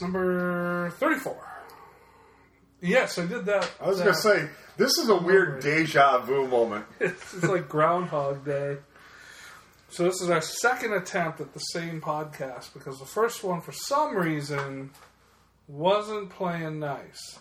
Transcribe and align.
number 0.00 0.90
34. 0.98 1.46
Yes, 2.82 3.18
I 3.18 3.26
did 3.26 3.44
that. 3.46 3.70
I 3.80 3.88
was 3.88 4.00
going 4.00 4.14
to 4.14 4.18
say, 4.20 4.48
this 4.78 4.96
is 4.98 5.08
a 5.08 5.16
weird 5.16 5.60
deja 5.62 6.18
vu 6.20 6.46
moment. 6.48 6.86
it's, 7.00 7.34
it's 7.34 7.44
like 7.44 7.68
Groundhog 7.68 8.44
Day. 8.44 8.78
So 9.90 10.04
this 10.04 10.20
is 10.22 10.30
our 10.30 10.40
second 10.40 10.92
attempt 10.94 11.40
at 11.40 11.52
the 11.52 11.58
same 11.60 12.00
podcast 12.00 12.72
because 12.72 12.98
the 12.98 13.04
first 13.06 13.42
one, 13.44 13.60
for 13.60 13.72
some 13.72 14.16
reason, 14.16 14.90
wasn't 15.68 16.30
playing 16.30 16.78
nice. 16.78 17.38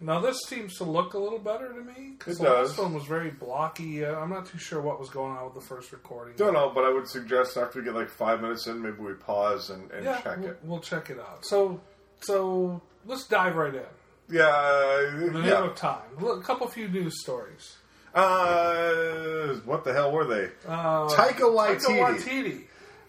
Now 0.00 0.18
this 0.20 0.40
seems 0.48 0.76
to 0.78 0.84
look 0.84 1.14
a 1.14 1.18
little 1.18 1.38
better 1.38 1.72
to 1.72 1.80
me 1.80 2.14
because 2.18 2.40
It 2.40 2.42
the 2.42 2.50
last 2.50 2.70
does. 2.70 2.78
one 2.78 2.92
was 2.94 3.04
very 3.04 3.30
blocky. 3.30 4.04
Uh, 4.04 4.16
I'm 4.18 4.30
not 4.30 4.46
too 4.46 4.58
sure 4.58 4.80
what 4.82 4.98
was 4.98 5.10
going 5.10 5.30
on 5.36 5.44
with 5.44 5.54
the 5.54 5.60
first 5.60 5.92
recording. 5.92 6.34
Don't 6.36 6.54
know, 6.54 6.72
but 6.74 6.84
I 6.84 6.92
would 6.92 7.08
suggest 7.08 7.56
after 7.56 7.78
we 7.78 7.84
get 7.84 7.94
like 7.94 8.10
five 8.10 8.40
minutes 8.42 8.66
in, 8.66 8.82
maybe 8.82 8.96
we 9.00 9.12
pause 9.14 9.70
and, 9.70 9.88
and 9.92 10.04
yeah, 10.04 10.20
check 10.20 10.38
we'll, 10.40 10.48
it. 10.50 10.58
we'll 10.64 10.80
check 10.80 11.08
it 11.08 11.20
out. 11.20 11.44
So, 11.46 11.80
so 12.22 12.80
let's 13.06 13.26
dive 13.26 13.56
right 13.56 13.74
in. 13.74 13.82
Yeah, 14.30 14.42
uh, 14.44 15.10
The 15.16 15.30
name 15.32 15.44
yeah. 15.44 15.64
of 15.64 15.74
time. 15.74 16.02
Look, 16.20 16.40
A 16.42 16.46
couple 16.46 16.66
few 16.68 16.88
news 16.88 17.20
stories. 17.20 17.76
Uh, 18.14 19.54
what 19.64 19.84
the 19.84 19.92
hell 19.92 20.12
were 20.12 20.24
they? 20.26 20.48
Uh, 20.66 21.08
Taika 21.08 21.40
Waititi. 21.40 21.80
Taika 21.80 22.18
Waititi. 22.18 22.62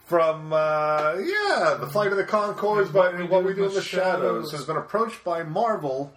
From 0.05 0.51
uh, 0.51 1.15
yeah, 1.23 1.77
the 1.79 1.87
Flight 1.87 2.11
of 2.11 2.17
the 2.17 2.25
Conchords, 2.25 2.91
but 2.91 3.29
what 3.29 3.45
we 3.45 3.53
do 3.53 3.65
in 3.65 3.73
the 3.73 3.81
shadows 3.81 4.49
Shadows. 4.49 4.51
has 4.51 4.65
been 4.65 4.75
approached 4.77 5.23
by 5.23 5.43
Marvel 5.43 6.11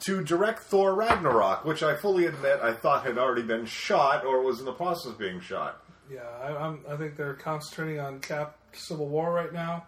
to 0.00 0.22
direct 0.24 0.60
Thor 0.64 0.94
Ragnarok, 0.94 1.64
which 1.64 1.82
I 1.84 1.94
fully 1.94 2.26
admit 2.26 2.58
I 2.62 2.72
thought 2.72 3.04
had 3.04 3.16
already 3.16 3.42
been 3.42 3.64
shot 3.64 4.24
or 4.24 4.42
was 4.42 4.58
in 4.58 4.64
the 4.64 4.72
process 4.72 5.12
of 5.12 5.18
being 5.18 5.40
shot. 5.40 5.80
Yeah, 6.12 6.20
I, 6.42 6.56
I'm, 6.56 6.80
I 6.88 6.96
think 6.96 7.16
they're 7.16 7.34
concentrating 7.34 8.00
on 8.00 8.20
Cap 8.20 8.56
Civil 8.72 9.08
War 9.08 9.32
right 9.32 9.52
now. 9.52 9.86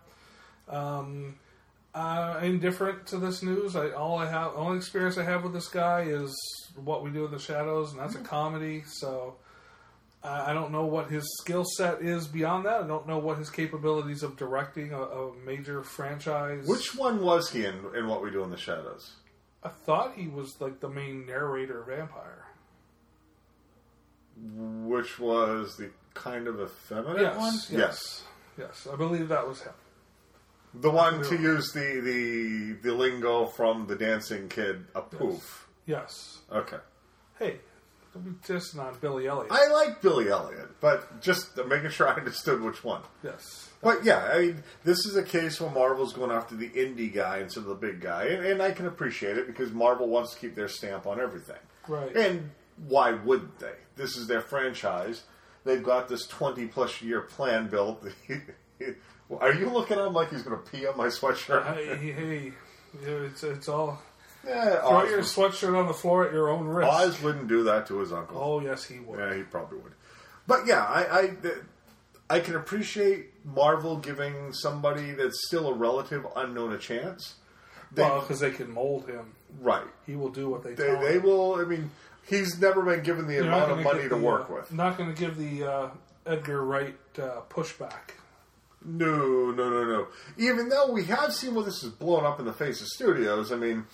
Um, 0.68 1.34
uh, 1.94 2.38
indifferent 2.42 3.06
to 3.08 3.18
this 3.18 3.42
news. 3.42 3.74
I 3.76 3.90
all 3.90 4.18
I 4.18 4.26
have, 4.30 4.52
only 4.54 4.76
experience 4.76 5.18
I 5.18 5.24
have 5.24 5.42
with 5.42 5.52
this 5.52 5.68
guy 5.68 6.02
is 6.02 6.34
what 6.76 7.02
we 7.02 7.10
do 7.10 7.24
in 7.24 7.30
the 7.30 7.38
shadows, 7.38 7.92
and 7.92 8.00
that's 8.00 8.14
a 8.14 8.18
comedy. 8.20 8.84
So 8.86 9.36
I, 10.22 10.50
I 10.50 10.52
don't 10.52 10.70
know 10.72 10.86
what 10.86 11.10
his 11.10 11.24
skill 11.40 11.64
set 11.64 12.00
is 12.02 12.28
beyond 12.28 12.66
that. 12.66 12.82
I 12.82 12.86
don't 12.86 13.06
know 13.08 13.18
what 13.18 13.38
his 13.38 13.50
capabilities 13.50 14.22
of 14.22 14.36
directing 14.36 14.92
a, 14.92 15.00
a 15.02 15.34
major 15.44 15.82
franchise. 15.82 16.66
Which 16.66 16.94
one 16.94 17.22
was 17.22 17.50
he 17.50 17.64
in, 17.64 17.74
in 17.96 18.06
What 18.06 18.22
We 18.22 18.30
Do 18.30 18.44
in 18.44 18.50
the 18.50 18.56
Shadows? 18.56 19.12
I 19.62 19.68
thought 19.68 20.14
he 20.14 20.28
was 20.28 20.56
like 20.60 20.80
the 20.80 20.88
main 20.88 21.26
narrator 21.26 21.82
vampire. 21.86 22.44
Which 24.42 25.18
was 25.18 25.76
the 25.76 25.90
kind 26.14 26.46
of 26.48 26.60
effeminate 26.60 27.20
Yes, 27.20 27.36
one? 27.36 27.54
yes, 27.70 28.22
yes. 28.58 28.88
I 28.90 28.96
believe 28.96 29.28
that 29.28 29.46
was 29.46 29.60
him. 29.60 29.72
The 30.74 30.90
one 30.90 31.22
to 31.24 31.36
use 31.36 31.72
the, 31.72 32.00
the 32.00 32.72
the 32.88 32.94
lingo 32.94 33.46
from 33.46 33.86
the 33.86 33.96
dancing 33.96 34.48
kid, 34.48 34.86
a 34.94 35.02
poof. 35.02 35.66
Yes. 35.86 36.38
Okay. 36.52 36.76
Hey, 37.38 37.56
dissing 38.46 38.78
on 38.78 38.96
Billy 39.00 39.26
Elliot. 39.26 39.50
I 39.50 39.68
like 39.68 40.00
Billy 40.00 40.28
Elliot, 40.28 40.68
but 40.80 41.20
just 41.20 41.56
making 41.66 41.90
sure 41.90 42.08
I 42.08 42.14
understood 42.14 42.60
which 42.60 42.84
one. 42.84 43.02
yes. 43.24 43.68
But 43.82 44.04
yeah, 44.04 44.28
I 44.32 44.38
mean, 44.38 44.62
this 44.84 45.06
is 45.06 45.16
a 45.16 45.22
case 45.22 45.58
where 45.60 45.70
Marvel's 45.70 46.12
going 46.12 46.30
after 46.30 46.54
the 46.54 46.68
indie 46.68 47.12
guy 47.12 47.38
instead 47.38 47.60
of 47.62 47.66
the 47.68 47.74
big 47.74 48.00
guy, 48.00 48.24
and, 48.26 48.44
and 48.44 48.62
I 48.62 48.72
can 48.72 48.86
appreciate 48.86 49.38
it 49.38 49.46
because 49.46 49.72
Marvel 49.72 50.06
wants 50.06 50.34
to 50.34 50.38
keep 50.40 50.54
their 50.54 50.68
stamp 50.68 51.06
on 51.06 51.18
everything. 51.20 51.56
Right. 51.88 52.14
And 52.14 52.50
why 52.88 53.12
wouldn't 53.12 53.58
they? 53.58 53.72
This 53.96 54.16
is 54.16 54.26
their 54.28 54.42
franchise. 54.42 55.24
They've 55.64 55.82
got 55.82 56.08
this 56.08 56.26
twenty-plus 56.26 57.02
year 57.02 57.22
plan 57.22 57.68
built. 57.68 58.06
Are 59.38 59.52
you 59.54 59.68
looking 59.70 59.98
at 59.98 60.06
him 60.06 60.12
like 60.12 60.30
he's 60.30 60.42
going 60.42 60.60
to 60.60 60.70
pee 60.70 60.86
on 60.86 60.96
my 60.96 61.06
sweatshirt? 61.06 61.74
hey, 61.74 62.12
hey, 62.12 62.52
it's 63.02 63.42
it's 63.44 63.68
all 63.68 64.00
Yeah, 64.46 64.80
throw 64.80 64.98
Oz, 65.02 65.10
your 65.10 65.20
sweatshirt 65.20 65.78
on 65.78 65.86
the 65.86 65.94
floor 65.94 66.26
at 66.26 66.32
your 66.32 66.48
own 66.48 66.66
risk. 66.66 66.90
Oz 66.92 67.22
wouldn't 67.22 67.46
do 67.48 67.62
that 67.64 67.86
to 67.88 67.98
his 68.00 68.12
uncle. 68.12 68.36
Oh 68.40 68.60
yes, 68.60 68.84
he 68.84 68.98
would. 68.98 69.18
Yeah, 69.18 69.34
he 69.34 69.42
probably 69.42 69.78
would. 69.78 69.92
But 70.46 70.66
yeah, 70.66 70.84
I, 70.84 71.20
I 71.20 72.36
I 72.36 72.40
can 72.40 72.56
appreciate 72.56 73.44
Marvel 73.44 73.96
giving 73.98 74.52
somebody 74.52 75.12
that's 75.12 75.46
still 75.46 75.68
a 75.68 75.74
relative 75.74 76.26
unknown 76.36 76.72
a 76.72 76.78
chance. 76.78 77.34
They, 77.92 78.02
Well, 78.02 78.20
because 78.20 78.40
they 78.40 78.50
can 78.52 78.70
mold 78.70 79.08
him. 79.08 79.34
right. 79.60 79.86
He 80.06 80.14
will 80.14 80.28
do 80.28 80.48
what 80.48 80.62
they, 80.62 80.74
They, 80.74 80.86
tell 80.86 81.00
they 81.02 81.18
will. 81.18 81.56
I 81.60 81.64
mean, 81.64 81.90
he's 82.24 82.60
never 82.60 82.82
been 82.82 83.02
given 83.02 83.26
the 83.26 83.34
They're 83.34 83.42
amount 83.42 83.72
of 83.72 83.78
money 83.80 84.02
give 84.02 84.10
to 84.10 84.16
the, 84.16 84.22
work 84.22 84.48
uh, 84.48 84.54
with. 84.54 84.72
Not 84.72 84.96
going 84.96 85.12
to 85.12 85.20
give 85.20 85.36
the 85.36 85.64
uh, 85.64 85.88
Edgar 86.24 86.64
Wright 86.64 86.96
uh, 87.18 87.40
pushback. 87.50 88.12
No, 88.84 89.50
no, 89.50 89.68
no, 89.68 89.84
no. 89.84 90.06
Even 90.38 90.68
though 90.68 90.90
we 90.90 91.04
have 91.04 91.34
seen 91.34 91.54
where 91.54 91.64
this 91.64 91.82
is 91.82 91.90
blown 91.90 92.24
up 92.24 92.40
in 92.40 92.46
the 92.46 92.52
face 92.52 92.80
of 92.80 92.86
studios, 92.88 93.52
I 93.52 93.56
mean, 93.56 93.84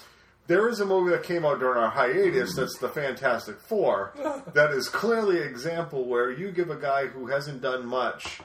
there 0.47 0.69
is 0.69 0.79
a 0.79 0.87
movie 0.87 1.11
that 1.11 1.25
came 1.25 1.45
out 1.45 1.59
during 1.59 1.77
our 1.77 1.91
hiatus 1.91 2.53
mm. 2.53 2.57
that's 2.57 2.79
the 2.79 2.89
Fantastic 2.89 3.61
Four 3.61 4.13
that 4.55 4.71
is 4.71 4.89
clearly 4.89 5.43
an 5.43 5.49
example 5.49 6.05
where 6.05 6.31
you 6.31 6.53
give 6.53 6.71
a 6.71 6.77
guy 6.77 7.07
who 7.07 7.27
hasn't 7.27 7.63
done 7.63 7.87
much 7.87 8.41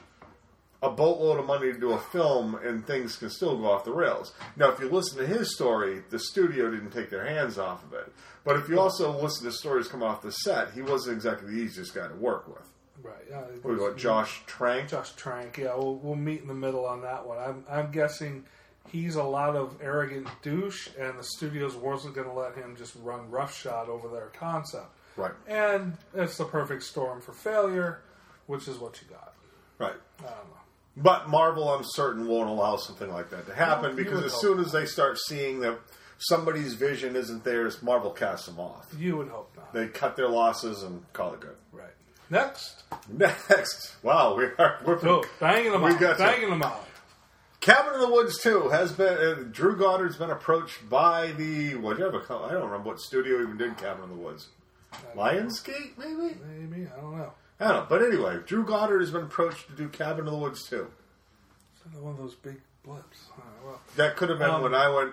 a 0.82 0.90
boatload 0.90 1.38
of 1.38 1.46
money 1.46 1.72
to 1.72 1.78
do 1.78 1.92
a 1.92 1.98
film 1.98 2.56
and 2.56 2.84
things 2.84 3.16
can 3.16 3.30
still 3.30 3.56
go 3.56 3.70
off 3.70 3.84
the 3.84 3.92
rails. 3.92 4.34
Now, 4.56 4.70
if 4.70 4.80
you 4.80 4.90
listen 4.90 5.18
to 5.18 5.26
his 5.26 5.54
story, 5.54 6.02
the 6.10 6.18
studio 6.18 6.70
didn't 6.70 6.90
take 6.90 7.08
their 7.08 7.24
hands 7.24 7.56
off 7.56 7.84
of 7.84 7.92
it. 7.92 8.12
But 8.44 8.56
if 8.56 8.68
you 8.68 8.80
also 8.80 9.16
listen 9.22 9.44
to 9.46 9.52
stories 9.52 9.86
come 9.86 10.02
off 10.02 10.22
the 10.22 10.32
set, 10.32 10.72
he 10.72 10.82
wasn't 10.82 11.14
exactly 11.16 11.54
the 11.54 11.60
easiest 11.60 11.94
guy 11.94 12.08
to 12.08 12.14
work 12.14 12.48
with. 12.48 12.68
Right. 13.02 13.14
Uh, 13.34 13.42
What, 13.62 13.78
what 13.80 13.96
Josh 13.96 14.42
Trank? 14.46 14.88
Josh 14.88 15.12
Trank. 15.12 15.58
Yeah, 15.58 15.74
we'll, 15.74 15.96
we'll 15.96 16.14
meet 16.14 16.40
in 16.42 16.48
the 16.48 16.54
middle 16.54 16.86
on 16.86 17.02
that 17.02 17.26
one. 17.26 17.38
I'm, 17.38 17.64
I'm 17.68 17.90
guessing 17.90 18.44
he's 18.90 19.16
a 19.16 19.22
lot 19.22 19.56
of 19.56 19.76
arrogant 19.82 20.28
douche, 20.42 20.88
and 20.98 21.18
the 21.18 21.24
studios 21.24 21.74
wasn't 21.74 22.14
going 22.14 22.26
to 22.28 22.32
let 22.32 22.54
him 22.54 22.76
just 22.76 22.94
run 23.02 23.30
roughshod 23.30 23.88
over 23.88 24.08
their 24.08 24.28
concept. 24.28 24.86
Right, 25.16 25.32
And 25.46 25.98
it's 26.14 26.38
the 26.38 26.46
perfect 26.46 26.82
storm 26.84 27.20
for 27.20 27.32
failure, 27.32 28.00
which 28.46 28.66
is 28.66 28.78
what 28.78 29.00
you 29.02 29.08
got. 29.08 29.34
right. 29.78 29.92
I 30.20 30.22
don't 30.22 30.30
know. 30.30 30.56
But 30.96 31.28
Marvel, 31.28 31.68
I'm 31.70 31.84
certain, 31.84 32.26
won't 32.26 32.48
allow 32.48 32.76
something 32.76 33.10
like 33.10 33.30
that 33.30 33.46
to 33.46 33.54
happen 33.54 33.94
Well, 33.94 33.94
because 33.96 34.24
as 34.24 34.34
soon 34.40 34.58
as 34.60 34.72
they 34.72 34.84
start 34.86 35.18
seeing 35.18 35.60
that 35.60 35.78
somebody's 36.18 36.74
vision 36.74 37.16
isn't 37.16 37.44
theirs, 37.44 37.82
Marvel 37.82 38.10
casts 38.10 38.46
them 38.46 38.60
off. 38.60 38.94
You 38.98 39.16
would 39.18 39.28
hope 39.28 39.50
not. 39.56 39.72
They 39.72 39.88
cut 39.88 40.16
their 40.16 40.28
losses 40.28 40.82
and 40.82 41.02
call 41.12 41.34
it 41.34 41.40
good. 41.40 41.56
Right. 41.72 41.90
Next. 42.32 42.82
Next, 43.10 43.94
wow, 44.02 44.34
we 44.34 44.44
are 44.58 44.78
we're 44.86 44.96
Go. 44.96 45.22
Banging 45.38 45.72
them 45.72 45.82
We 45.82 45.92
out. 45.92 46.00
got 46.00 46.12
to- 46.16 46.22
Banging 46.24 46.48
them 46.48 46.62
out. 46.62 46.86
Cabin 47.60 47.92
in 47.94 48.00
the 48.00 48.08
Woods 48.08 48.40
2 48.40 48.70
has 48.70 48.90
been. 48.92 49.18
Uh, 49.18 49.44
Drew 49.52 49.76
Goddard's 49.76 50.16
been 50.16 50.30
approached 50.30 50.88
by 50.88 51.32
the. 51.32 51.74
Whatever. 51.74 52.22
I 52.22 52.52
don't 52.52 52.64
remember 52.64 52.88
what 52.88 53.00
studio 53.00 53.42
even 53.42 53.58
did 53.58 53.76
Cabin 53.76 54.04
in 54.04 54.08
the 54.10 54.16
Woods. 54.16 54.48
Lionsgate, 55.14 55.98
maybe? 55.98 56.34
Maybe. 56.58 56.86
I 56.86 57.00
don't 57.00 57.18
know. 57.18 57.32
I 57.60 57.68
don't 57.68 57.76
know. 57.76 57.86
But 57.88 58.02
anyway, 58.02 58.38
Drew 58.46 58.64
Goddard 58.64 59.00
has 59.00 59.10
been 59.10 59.24
approached 59.24 59.66
to 59.68 59.74
do 59.74 59.88
Cabin 59.90 60.20
in 60.26 60.32
the 60.32 60.38
Woods 60.38 60.66
2. 60.70 60.86
It's 61.86 61.96
one 61.98 62.12
of 62.12 62.18
those 62.18 62.34
big 62.34 62.60
blips. 62.82 63.18
Right, 63.36 63.46
well, 63.64 63.80
That 63.96 64.16
could 64.16 64.30
have 64.30 64.38
been 64.38 64.48
Um, 64.50 64.62
when 64.62 64.74
I 64.74 64.88
went. 64.88 65.12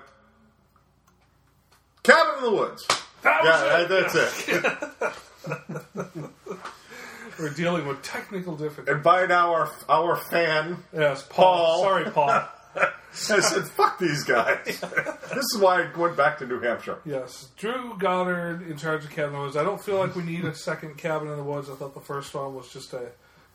Cabin 2.01 2.35
in 2.37 2.43
the 2.45 2.51
Woods. 2.51 2.87
that 3.23 3.43
Yeah, 3.43 3.77
it. 3.81 3.89
that- 3.89 4.13
that's 4.13 4.47
it. 4.47 6.25
We're 7.39 7.49
dealing 7.49 7.87
with 7.87 8.01
technical 8.03 8.55
difficulties. 8.55 8.93
And 8.95 9.03
by 9.03 9.25
now, 9.25 9.53
our, 9.53 9.71
our 9.87 10.15
fan 10.15 10.83
Yes, 10.93 11.23
Paul. 11.29 11.55
Paul. 11.55 11.83
Sorry, 11.83 12.11
Paul. 12.11 12.47
has 13.11 13.47
said, 13.49 13.67
fuck 13.67 13.97
these 13.97 14.23
guys. 14.23 14.63
this 14.65 14.83
is 15.53 15.57
why 15.59 15.83
I 15.83 15.97
went 15.97 16.15
back 16.15 16.37
to 16.39 16.45
New 16.47 16.59
Hampshire. 16.59 16.99
yes, 17.05 17.49
Drew 17.57 17.97
Goddard 17.97 18.61
in 18.69 18.77
charge 18.77 19.03
of 19.03 19.09
Cabin 19.09 19.29
in 19.33 19.39
the 19.39 19.45
Woods. 19.45 19.57
I 19.57 19.63
don't 19.63 19.83
feel 19.83 19.97
like 19.97 20.15
we 20.15 20.23
need 20.23 20.45
a 20.45 20.53
second 20.53 20.97
Cabin 20.97 21.27
in 21.29 21.37
the 21.37 21.43
Woods. 21.43 21.69
I 21.69 21.75
thought 21.75 21.93
the 21.95 21.99
first 22.01 22.33
one 22.35 22.53
was 22.53 22.71
just 22.71 22.93
a, 22.93 23.09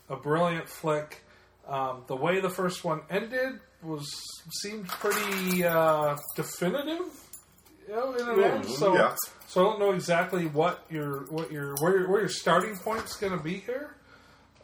a 0.09 0.15
brilliant 0.17 0.67
flick. 0.67 1.21
Um, 1.67 2.03
the 2.07 2.15
way 2.15 2.41
the 2.41 2.49
first 2.49 2.83
one 2.83 3.01
ended 3.09 3.59
was 3.81 4.05
seemed 4.61 4.87
pretty 4.87 5.63
uh, 5.63 6.17
definitive, 6.35 7.07
you 7.87 7.95
know, 7.95 8.13
in 8.13 8.27
an 8.27 8.39
Yeah, 8.39 8.45
end. 8.55 8.65
So, 8.65 8.93
yeah. 8.95 9.15
So 9.47 9.61
I 9.61 9.63
don't 9.69 9.79
know 9.79 9.91
exactly 9.91 10.47
what 10.47 10.83
your 10.89 11.25
what 11.25 11.51
your 11.51 11.75
where 11.75 11.99
your, 11.99 12.09
where 12.09 12.19
your 12.21 12.29
starting 12.29 12.75
point's 12.77 13.15
going 13.15 13.37
to 13.37 13.43
be 13.43 13.57
here. 13.57 13.95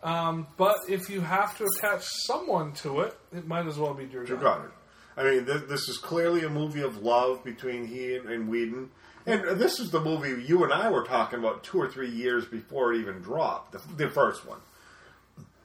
Um, 0.03 0.47
but 0.57 0.77
if 0.89 1.09
you 1.09 1.21
have 1.21 1.57
to 1.59 1.67
attach 1.77 2.03
someone 2.25 2.73
to 2.73 3.01
it, 3.01 3.15
it 3.35 3.47
might 3.47 3.67
as 3.67 3.77
well 3.77 3.93
be 3.93 4.05
Drew, 4.05 4.25
Drew 4.25 4.37
Goddard. 4.37 4.71
Goddard. 4.71 4.71
I 5.17 5.23
mean, 5.23 5.45
th- 5.45 5.69
this 5.69 5.87
is 5.87 5.97
clearly 5.97 6.43
a 6.43 6.49
movie 6.49 6.81
of 6.81 7.03
love 7.03 7.43
between 7.43 7.85
he 7.85 8.15
and, 8.15 8.29
and 8.29 8.49
Whedon. 8.49 8.89
And 9.25 9.59
this 9.59 9.79
is 9.79 9.91
the 9.91 10.01
movie 10.01 10.43
you 10.43 10.63
and 10.63 10.73
I 10.73 10.89
were 10.89 11.03
talking 11.03 11.37
about 11.37 11.63
two 11.63 11.79
or 11.79 11.87
three 11.87 12.09
years 12.09 12.45
before 12.45 12.93
it 12.93 13.01
even 13.01 13.21
dropped, 13.21 13.73
the, 13.73 14.05
the 14.05 14.09
first 14.09 14.47
one. 14.47 14.59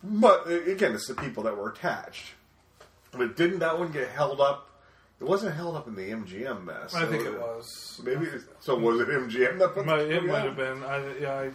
But 0.02 0.46
uh, 0.46 0.62
again, 0.64 0.92
it's 0.92 1.08
the 1.08 1.14
people 1.14 1.44
that 1.44 1.56
were 1.56 1.70
attached. 1.70 2.32
But 3.12 3.36
didn't 3.36 3.60
that 3.60 3.78
one 3.78 3.92
get 3.92 4.08
held 4.08 4.40
up? 4.40 4.65
It 5.20 5.24
wasn't 5.24 5.54
held 5.54 5.76
up 5.76 5.88
in 5.88 5.94
the 5.94 6.10
MGM 6.10 6.64
mess. 6.64 6.94
I 6.94 7.06
think 7.06 7.24
it 7.24 7.38
was. 7.38 8.00
Maybe 8.04 8.26
so. 8.60 8.76
Was 8.76 9.00
it 9.00 9.08
MGM 9.08 9.58
that 9.58 9.72
put 9.72 9.80
It 9.80 9.86
might, 9.86 10.00
it 10.00 10.24
might 10.24 10.40
out? 10.40 10.46
have 10.46 10.56
been. 10.56 10.82
I, 10.82 11.18
yeah, 11.18 11.32
I, 11.32 11.50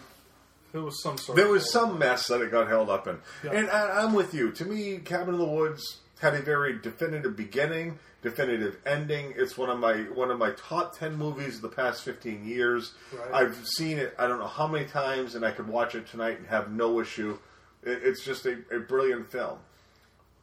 there 0.72 0.82
was 0.82 1.02
some 1.04 1.18
sort. 1.18 1.38
Of 1.38 1.44
There 1.44 1.52
was 1.52 1.72
some 1.72 2.00
mess 2.00 2.28
that 2.28 2.42
it 2.42 2.50
got 2.50 2.68
held 2.68 2.90
up 2.90 3.08
in. 3.08 3.20
Yeah. 3.44 3.52
And 3.52 3.70
I, 3.70 4.04
I'm 4.04 4.14
with 4.14 4.34
you. 4.34 4.52
To 4.52 4.66
me, 4.66 4.98
Cabin 4.98 5.36
in 5.36 5.40
the 5.40 5.46
Woods 5.46 6.00
had 6.20 6.34
a 6.34 6.42
very 6.42 6.80
definitive 6.80 7.36
beginning 7.36 8.00
definitive 8.22 8.78
ending. 8.86 9.34
It's 9.36 9.58
one 9.58 9.70
of 9.70 9.80
my 9.80 9.96
one 10.14 10.32
of 10.32 10.38
my 10.38 10.52
top 10.52 10.98
ten 10.98 11.16
movies 11.16 11.58
of 11.58 11.62
the 11.62 11.70
past 11.70 12.04
fifteen 12.04 12.46
years. 12.46 12.94
Right. 13.12 13.44
I've 13.46 13.68
seen 13.68 13.98
it 13.98 14.16
I 14.18 14.28
don't 14.28 14.40
know 14.40 14.48
how 14.48 14.68
many 14.68 14.86
times, 14.86 15.36
and 15.36 15.46
I 15.46 15.52
could 15.52 15.68
watch 15.68 15.96
it 15.96 16.08
tonight 16.08 16.38
and 16.38 16.48
have 16.48 16.72
no 16.72 17.00
issue. 17.00 17.38
It, 17.84 18.02
it's 18.04 18.24
just 18.24 18.46
a, 18.46 18.60
a 18.72 18.80
brilliant 18.80 19.32
film. 19.32 19.60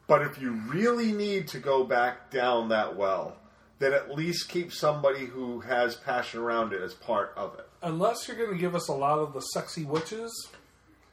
But 0.08 0.22
if 0.22 0.40
you 0.40 0.52
really 0.52 1.12
need 1.12 1.46
to 1.48 1.58
go 1.58 1.84
back 1.84 2.30
down 2.32 2.70
that 2.70 2.96
well, 2.96 3.36
then 3.78 3.92
at 3.92 4.10
least 4.10 4.48
keep 4.48 4.72
somebody 4.72 5.26
who 5.26 5.60
has 5.60 5.94
passion 5.94 6.40
around 6.40 6.72
it 6.72 6.82
as 6.82 6.94
part 6.94 7.32
of 7.36 7.56
it. 7.58 7.68
Unless 7.82 8.26
you're 8.26 8.36
going 8.36 8.50
to 8.50 8.58
give 8.58 8.74
us 8.74 8.88
a 8.88 8.92
lot 8.92 9.20
of 9.20 9.32
the 9.34 9.40
sexy 9.40 9.84
witches, 9.84 10.48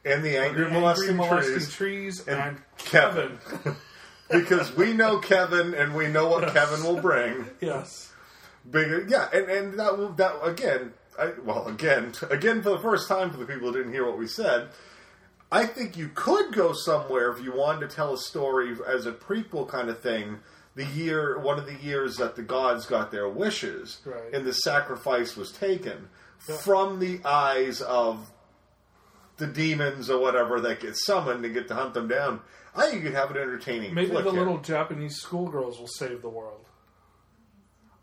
And 0.04 0.24
the 0.24 0.36
angry, 0.36 0.64
and 0.64 0.74
the 0.74 0.78
angry 0.78 1.12
molesting, 1.12 1.58
trees, 1.58 1.72
trees, 1.72 2.26
and 2.26 2.40
and, 2.40 2.62
Kevin. 2.78 3.38
Kevin. 3.48 3.76
because 4.30 4.74
we 4.74 4.92
know 4.92 5.18
Kevin 5.18 5.74
and 5.74 5.94
we 5.94 6.08
know 6.08 6.28
what 6.28 6.52
Kevin 6.52 6.82
will 6.82 7.00
bring. 7.00 7.46
yes. 7.60 8.12
Big, 8.68 9.08
yeah, 9.08 9.28
and 9.32 9.48
and 9.48 9.78
that 9.78 9.96
will 9.96 10.08
that 10.14 10.42
again. 10.42 10.92
I, 11.16 11.32
well, 11.44 11.68
again, 11.68 12.12
again 12.30 12.62
for 12.62 12.70
the 12.70 12.80
first 12.80 13.08
time 13.08 13.30
for 13.30 13.36
the 13.36 13.46
people 13.46 13.68
who 13.70 13.78
didn't 13.78 13.92
hear 13.92 14.04
what 14.04 14.18
we 14.18 14.26
said. 14.26 14.70
I 15.50 15.64
think 15.66 15.96
you 15.96 16.10
could 16.14 16.52
go 16.52 16.72
somewhere 16.72 17.30
if 17.30 17.42
you 17.42 17.52
wanted 17.54 17.88
to 17.88 17.94
tell 17.96 18.12
a 18.14 18.18
story 18.18 18.74
as 18.86 19.06
a 19.06 19.12
prequel 19.12 19.68
kind 19.68 19.88
of 19.88 20.00
thing. 20.00 20.40
The 20.74 20.84
year, 20.84 21.38
one 21.38 21.58
of 21.58 21.66
the 21.66 21.74
years 21.76 22.16
that 22.16 22.36
the 22.36 22.42
gods 22.42 22.84
got 22.86 23.10
their 23.10 23.28
wishes, 23.28 24.00
Right. 24.04 24.32
and 24.34 24.44
the 24.44 24.52
sacrifice 24.52 25.36
was 25.36 25.50
taken 25.52 26.10
Yeah. 26.48 26.56
from 26.58 26.98
the 26.98 27.20
eyes 27.24 27.80
of 27.80 28.30
the 29.38 29.46
demons 29.46 30.10
or 30.10 30.18
whatever 30.18 30.60
that 30.60 30.80
get 30.80 30.96
summoned 30.96 31.44
and 31.44 31.54
get 31.54 31.68
to 31.68 31.74
hunt 31.74 31.94
them 31.94 32.08
down. 32.08 32.40
I 32.74 32.82
think 32.90 32.96
you 32.96 33.08
could 33.08 33.14
have 33.18 33.30
an 33.30 33.36
entertaining. 33.38 33.94
Maybe 33.94 34.10
the 34.10 34.22
here. 34.22 34.32
little 34.32 34.58
Japanese 34.58 35.16
schoolgirls 35.16 35.78
will 35.78 35.88
save 35.88 36.20
the 36.22 36.28
world. 36.28 36.66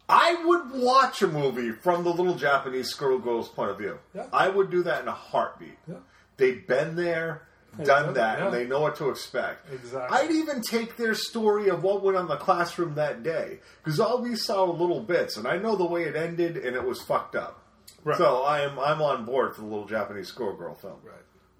I 0.10 0.44
would 0.46 0.72
watch 0.72 1.22
a 1.22 1.28
movie 1.28 1.72
from 1.72 2.04
the 2.04 2.10
little 2.14 2.36
Japanese 2.36 2.90
schoolgirl's 2.90 3.50
point 3.50 3.72
of 3.72 3.78
view. 3.78 4.00
Yeah. 4.14 4.28
I 4.34 4.50
would 4.50 4.70
do 4.70 4.84
that 4.84 5.02
in 5.04 5.08
a 5.08 5.12
heartbeat. 5.14 5.78
Yeah. 5.88 5.96
They've 6.38 6.66
been 6.66 6.96
there, 6.96 7.44
done 7.84 8.14
that, 8.16 8.40
it, 8.40 8.46
and 8.46 8.54
they 8.54 8.66
know 8.66 8.82
what 8.82 8.96
to 8.98 9.10
expect. 9.10 9.72
Exactly. 9.72 10.18
I'd 10.18 10.32
even 10.32 10.62
take 10.62 10.98
their 10.98 11.14
story 11.14 11.70
of 11.70 11.84
what 11.84 12.04
went 12.04 12.18
on 12.18 12.24
in 12.24 12.30
the 12.30 12.38
classroom 12.38 12.96
that 12.96 13.24
day 13.24 13.60
because 13.84 14.00
all 14.00 14.22
we 14.22 14.36
saw 14.36 14.66
were 14.66 14.74
little 14.74 15.02
bits, 15.02 15.38
and 15.38 15.48
I 15.48 15.58
know 15.58 15.76
the 15.76 15.86
way 15.86 16.04
it 16.04 16.16
ended, 16.16 16.58
and 16.58 16.76
it 16.76 16.84
was 16.84 17.02
fucked 17.02 17.36
up. 17.36 17.60
Right. 18.04 18.18
So 18.18 18.44
I 18.44 18.62
am 18.62 18.78
I'm 18.80 19.02
on 19.02 19.26
board 19.26 19.56
for 19.56 19.62
the 19.62 19.68
little 19.68 19.86
Japanese 19.86 20.28
schoolgirl 20.28 20.76
film. 20.76 20.98
Right. 21.04 21.14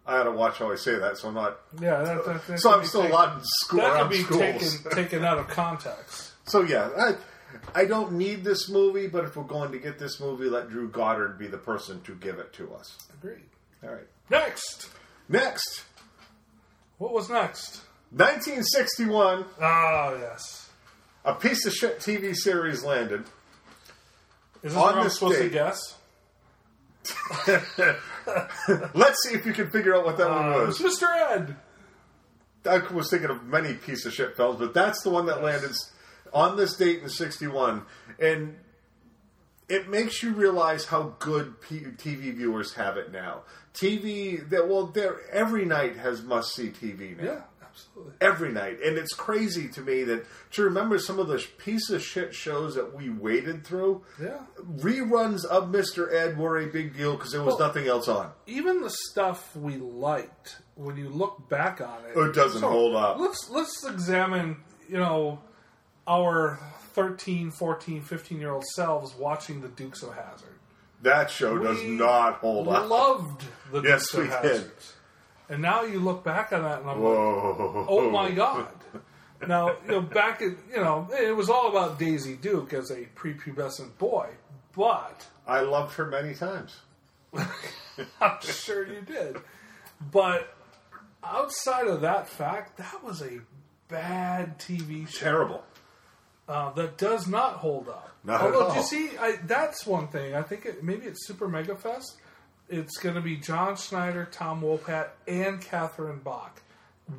I 0.06 0.18
got 0.18 0.24
to 0.24 0.32
watch 0.32 0.58
how 0.60 0.70
I 0.72 0.76
say 0.76 0.96
that, 1.00 1.18
so 1.18 1.30
I'm 1.30 1.34
not. 1.36 1.60
Yeah, 1.80 2.04
that, 2.04 2.26
that, 2.26 2.48
that 2.48 2.60
So 2.60 2.74
I'm 2.78 2.84
still 2.86 3.02
taken- 3.04 3.16
allowed 3.16 3.38
in 3.38 3.44
school 3.46 3.80
That 3.80 4.02
could 4.02 4.10
be 4.10 4.18
schools. 4.24 4.80
taken 4.84 4.92
taken 4.92 5.24
out 5.26 5.38
of 5.38 5.48
context. 5.48 6.32
So 6.46 6.60
yeah, 6.62 6.90
I, 6.98 7.82
I 7.84 7.86
don't 7.86 8.12
need 8.18 8.44
this 8.44 8.68
movie, 8.68 9.08
but 9.08 9.24
if 9.24 9.38
we're 9.38 9.44
going 9.44 9.72
to 9.72 9.80
get 9.80 9.98
this 9.98 10.20
movie, 10.20 10.50
let 10.50 10.70
Drew 10.70 10.90
Goddard 10.90 11.40
be 11.40 11.48
the 11.48 11.58
person 11.58 12.02
to 12.02 12.16
give 12.16 12.38
it 12.38 12.52
to 12.56 12.74
us. 12.74 12.98
Agreed. 13.14 13.46
All 13.82 13.92
right. 13.92 14.08
Next, 14.30 14.90
Next, 15.30 15.84
what 16.98 17.14
was 17.14 17.30
next? 17.30 17.82
1961, 18.12 19.46
Ah, 19.62 20.14
yes. 20.14 20.70
a 21.26 21.34
piece 21.34 21.66
of 21.66 21.74
shit 21.74 22.00
TV 22.00 22.36
series 22.36 22.84
landed. 22.84 23.22
Is 24.62 24.74
this 24.74 24.76
On 24.76 24.82
what 24.82 24.96
I'm 24.98 25.10
supposed 25.10 25.38
date. 25.40 25.50
to 25.50 25.54
guess? 25.54 25.80
Let's 28.94 29.18
see 29.28 29.36
if 29.36 29.46
you 29.46 29.54
can 29.54 29.70
figure 29.70 29.96
out 29.96 30.06
what 30.06 30.18
that 30.18 30.30
one 30.30 30.54
Uh, 30.54 30.66
was. 30.66 30.80
Mr. 30.80 31.08
Ed. 31.32 31.56
I 32.66 32.78
was 32.94 33.10
thinking 33.10 33.30
of 33.30 33.44
many 33.44 33.74
piece 33.74 34.06
of 34.06 34.14
shit 34.14 34.38
films, 34.38 34.60
but 34.60 34.74
that's 34.74 35.02
the 35.04 35.10
one 35.10 35.26
that 35.26 35.44
landed 35.44 35.72
on 36.34 36.56
this 36.56 36.76
date 36.78 37.02
in 37.04 37.10
'61, 37.10 37.86
and 38.20 38.56
it 39.70 39.90
makes 39.90 40.22
you 40.22 40.32
realize 40.34 40.86
how 40.86 41.16
good 41.20 41.62
P- 41.62 41.80
TV 41.98 42.34
viewers 42.36 42.74
have 42.74 42.98
it 42.98 43.12
now. 43.12 43.42
TV 43.74 44.48
that 44.50 44.68
well, 44.68 44.86
there 44.88 45.22
every 45.32 45.66
night 45.66 45.98
has 45.98 46.22
must 46.22 46.54
see 46.54 46.70
TV 46.70 47.18
now. 47.18 47.24
Yeah, 47.24 47.42
absolutely. 47.64 48.14
Every 48.22 48.52
night, 48.52 48.78
and 48.84 48.98
it's 48.98 49.14
crazy 49.14 49.68
to 49.70 49.82
me 49.82 50.04
that 50.04 50.26
to 50.52 50.64
remember 50.64 51.00
some 51.00 51.18
of 51.18 51.28
the 51.28 51.44
piece 51.58 51.90
of 51.90 52.04
shit 52.04 52.36
shows 52.36 52.76
that 52.76 52.94
we 52.96 53.10
waded 53.10 53.66
through. 53.66 54.04
Yeah. 54.22 54.40
Reruns 54.78 55.44
of 55.46 55.70
Mr. 55.70 56.14
Ed 56.14 56.38
were 56.38 56.60
a 56.60 56.68
big 56.68 56.96
deal 56.96 57.16
because 57.16 57.32
there 57.32 57.42
was 57.42 57.56
Well- 57.58 57.68
nothing 57.68 57.88
else 57.88 58.08
on. 58.08 58.32
Even 58.46 58.82
the 58.82 58.92
stuff 58.92 59.56
we 59.56 59.78
liked, 59.78 60.58
when 60.76 60.98
you 60.98 61.10
look 61.10 61.50
back 61.50 61.82
on 61.82 61.98
it, 62.14 62.18
It 62.18 62.36
doesn't 62.36 62.62
hold 62.62 62.96
up. 62.96 63.18
Let's 63.20 63.50
let's 63.50 63.84
examine, 63.86 64.58
you 64.88 64.98
know, 64.98 65.40
our 66.08 66.60
13, 66.94 67.52
14, 67.52 68.02
15 68.02 68.40
year 68.40 68.52
old 68.52 68.64
selves 68.76 69.16
watching 69.16 69.62
the 69.62 69.68
Dukes 69.68 70.04
of 70.04 70.14
Hazzard. 70.14 70.50
That 71.02 71.30
show 71.30 71.58
does 71.60 71.80
We 71.82 71.90
not 71.90 72.36
hold 72.36 72.68
up. 72.70 72.90
Loved 72.90 73.44
the 73.72 73.82
Yes, 73.82 74.12
Dukes 74.12 74.14
of 74.14 74.20
we 74.20 74.26
did. 74.28 74.34
Hazzard. 74.34 74.72
And 75.50 75.62
now 75.62 75.84
you 75.84 76.00
look 76.00 76.24
back 76.24 76.54
on 76.54 76.64
that 76.64 76.82
and 76.82 76.90
I'm 76.90 77.02
like, 77.04 77.88
oh 77.90 78.10
my 78.12 78.32
god. 78.32 78.68
Now, 79.48 79.76
you 79.86 79.92
know, 79.92 80.02
back 80.02 80.42
at, 80.42 80.54
you 80.74 80.78
know, 80.78 81.10
it 81.12 81.36
was 81.36 81.50
all 81.50 81.70
about 81.70 82.00
Daisy 82.00 82.36
Duke 82.36 82.72
as 82.74 82.92
a 82.92 83.02
prepubescent 83.16 83.98
boy, 83.98 84.30
but 84.76 85.28
I 85.46 85.62
loved 85.62 85.96
her 85.96 86.06
many 86.06 86.34
times. 86.34 86.78
I'm 88.22 88.40
sure 88.42 88.88
you 88.88 89.02
did. 89.02 89.38
But 90.12 90.56
outside 91.24 91.88
of 91.88 92.02
that 92.02 92.28
fact, 92.30 92.78
that 92.78 93.04
was 93.04 93.22
a 93.22 93.42
bad 93.90 94.60
TV 94.60 95.08
show 95.08 95.20
Terrible. 95.26 95.64
Uh, 96.48 96.72
that 96.72 96.98
does 96.98 97.28
not 97.28 97.56
hold 97.56 97.88
up. 97.88 98.12
Not 98.24 98.42
at 98.42 98.48
Although, 98.48 98.68
all. 98.68 98.76
you 98.76 98.84
see, 98.84 99.12
I, 99.18 99.38
that's 99.46 99.86
one 99.86 100.08
thing. 100.08 100.34
I 100.36 100.42
think 100.42 100.66
it, 100.66 100.84
maybe 100.84 101.06
it's 101.06 101.28
Super 101.28 101.48
Mega 101.48 101.76
Fest. 101.76 102.18
It's 102.70 102.98
going 102.98 103.16
to 103.16 103.22
be 103.22 103.36
John 103.38 103.76
Schneider, 103.76 104.28
Tom 104.32 104.62
Wopat, 104.62 105.10
and 105.28 105.60
Catherine 105.62 106.20
Bach 106.24 106.62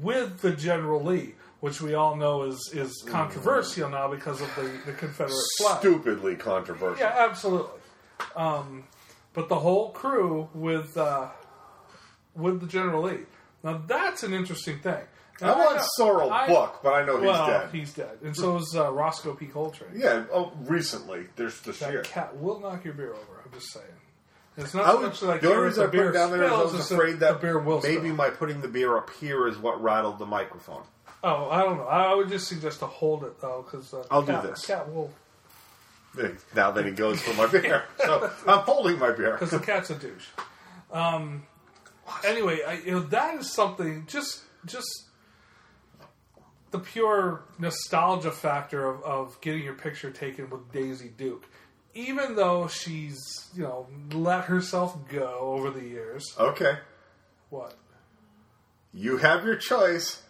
with 0.00 0.40
the 0.40 0.52
General 0.52 1.02
Lee, 1.02 1.34
which 1.60 1.80
we 1.80 1.94
all 1.94 2.16
know 2.16 2.44
is 2.44 2.70
is 2.72 3.04
controversial 3.06 3.90
now 3.90 4.08
because 4.08 4.40
of 4.40 4.54
the, 4.56 4.70
the 4.86 4.92
Confederate 4.92 5.36
flag. 5.58 5.80
Stupidly 5.80 6.36
controversial. 6.36 7.04
Yeah, 7.04 7.14
absolutely. 7.18 7.80
Um, 8.34 8.84
but 9.34 9.48
the 9.48 9.58
whole 9.58 9.90
crew 9.90 10.48
with 10.54 10.96
uh, 10.96 11.28
with 12.34 12.60
the 12.60 12.66
General 12.66 13.02
Lee. 13.02 13.20
Now 13.62 13.82
that's 13.86 14.22
an 14.22 14.32
interesting 14.32 14.78
thing. 14.78 15.02
I 15.42 15.46
Now, 15.46 15.58
want 15.58 15.76
know- 15.76 15.84
Sorrell 15.98 16.30
I- 16.30 16.46
Booke, 16.46 16.80
but 16.82 16.94
I 16.94 17.04
know 17.04 17.16
he's 17.18 17.26
well, 17.26 17.46
dead. 17.46 17.70
he's 17.72 17.92
dead, 17.92 18.18
and 18.22 18.36
so 18.36 18.56
is 18.56 18.74
uh, 18.76 18.92
Roscoe 18.92 19.34
P. 19.34 19.46
Coltrane. 19.46 19.90
yeah, 19.96 20.24
oh, 20.32 20.52
recently. 20.62 21.26
There's 21.36 21.60
this 21.62 21.80
That 21.80 21.92
year. 21.92 22.02
cat 22.02 22.36
will 22.38 22.60
knock 22.60 22.84
your 22.84 22.94
beer 22.94 23.10
over. 23.12 23.42
I'm 23.44 23.52
just 23.52 23.72
saying. 23.72 23.86
It's 24.56 24.72
not 24.72 24.84
I 24.84 24.90
so 24.92 24.96
would, 24.98 25.06
much 25.06 25.22
like 25.22 25.40
the 25.40 25.50
only 25.52 25.64
reason 25.64 25.82
I 25.82 25.86
put 25.88 26.06
it 26.06 26.12
down 26.12 26.30
there 26.30 26.44
is 26.44 26.52
I 26.52 26.62
was 26.62 26.90
afraid 26.92 27.18
that 27.18 27.40
beer 27.40 27.58
will 27.58 27.80
maybe 27.82 27.96
spill. 28.02 28.14
my 28.14 28.30
putting 28.30 28.60
the 28.60 28.68
beer 28.68 28.96
up 28.96 29.10
here 29.18 29.48
is 29.48 29.58
what 29.58 29.82
rattled 29.82 30.20
the 30.20 30.26
microphone. 30.26 30.82
Oh, 31.24 31.48
I 31.50 31.62
don't 31.62 31.78
know. 31.78 31.86
I 31.88 32.14
would 32.14 32.28
just 32.28 32.46
suggest 32.46 32.78
to 32.78 32.86
hold 32.86 33.24
it 33.24 33.40
though, 33.40 33.66
because 33.68 33.92
uh, 33.92 34.04
I'll 34.12 34.22
do 34.22 34.40
this. 34.42 34.64
Cat 34.64 34.92
will 34.92 35.10
Now 36.54 36.70
then 36.70 36.84
he 36.84 36.92
goes 36.92 37.20
for 37.20 37.34
my 37.34 37.46
beer. 37.48 37.82
So 38.04 38.30
I'm 38.46 38.60
holding 38.60 38.98
my 39.00 39.10
beer. 39.10 39.32
because 39.32 39.50
the 39.50 39.58
cat's 39.58 39.90
a 39.90 39.96
douche. 39.96 40.26
Um. 40.92 41.44
Anyway, 42.24 42.60
I, 42.62 42.74
you 42.74 42.92
know 42.92 43.00
that 43.00 43.34
is 43.40 43.52
something 43.52 44.04
just 44.06 44.42
just 44.66 45.03
the 46.74 46.80
pure 46.80 47.44
nostalgia 47.60 48.32
factor 48.32 48.84
of, 48.84 49.00
of 49.04 49.40
getting 49.40 49.62
your 49.62 49.74
picture 49.74 50.10
taken 50.10 50.50
with 50.50 50.72
Daisy 50.72 51.08
Duke, 51.16 51.44
even 51.94 52.34
though 52.34 52.66
she's 52.66 53.20
you 53.54 53.62
know 53.62 53.86
let 54.12 54.46
herself 54.46 54.96
go 55.08 55.38
over 55.40 55.70
the 55.70 55.84
years. 55.86 56.24
Okay. 56.36 56.78
What? 57.50 57.74
You 58.92 59.18
have 59.18 59.44
your 59.44 59.54
choice. 59.56 60.20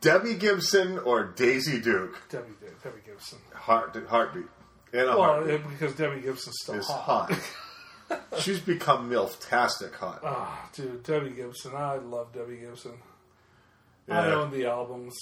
Debbie 0.00 0.34
Gibson 0.34 0.98
or 0.98 1.22
Daisy 1.24 1.80
Duke. 1.80 2.20
Debbie 2.28 2.48
Debbie 2.82 2.96
Gibson. 3.06 3.38
Heart, 3.54 3.96
heartbeat. 4.08 4.46
In 4.92 5.00
a 5.00 5.06
Well, 5.06 5.18
heartbeat. 5.22 5.54
it, 5.54 5.68
because 5.68 5.94
Debbie 5.94 6.20
Gibson's 6.20 6.56
still 6.62 6.74
is 6.74 6.86
hot. 6.88 7.30
hot. 7.30 8.20
She's 8.40 8.58
become 8.58 9.08
milf-tastic 9.08 9.94
hot. 9.94 10.20
Ah, 10.24 10.68
dude, 10.74 11.04
Debbie 11.04 11.30
Gibson. 11.30 11.72
I 11.76 11.96
love 11.98 12.32
Debbie 12.32 12.56
Gibson. 12.56 12.92
I 14.08 14.28
Yeah. 14.28 14.34
own 14.34 14.50
the 14.50 14.66
albums. 14.66 15.14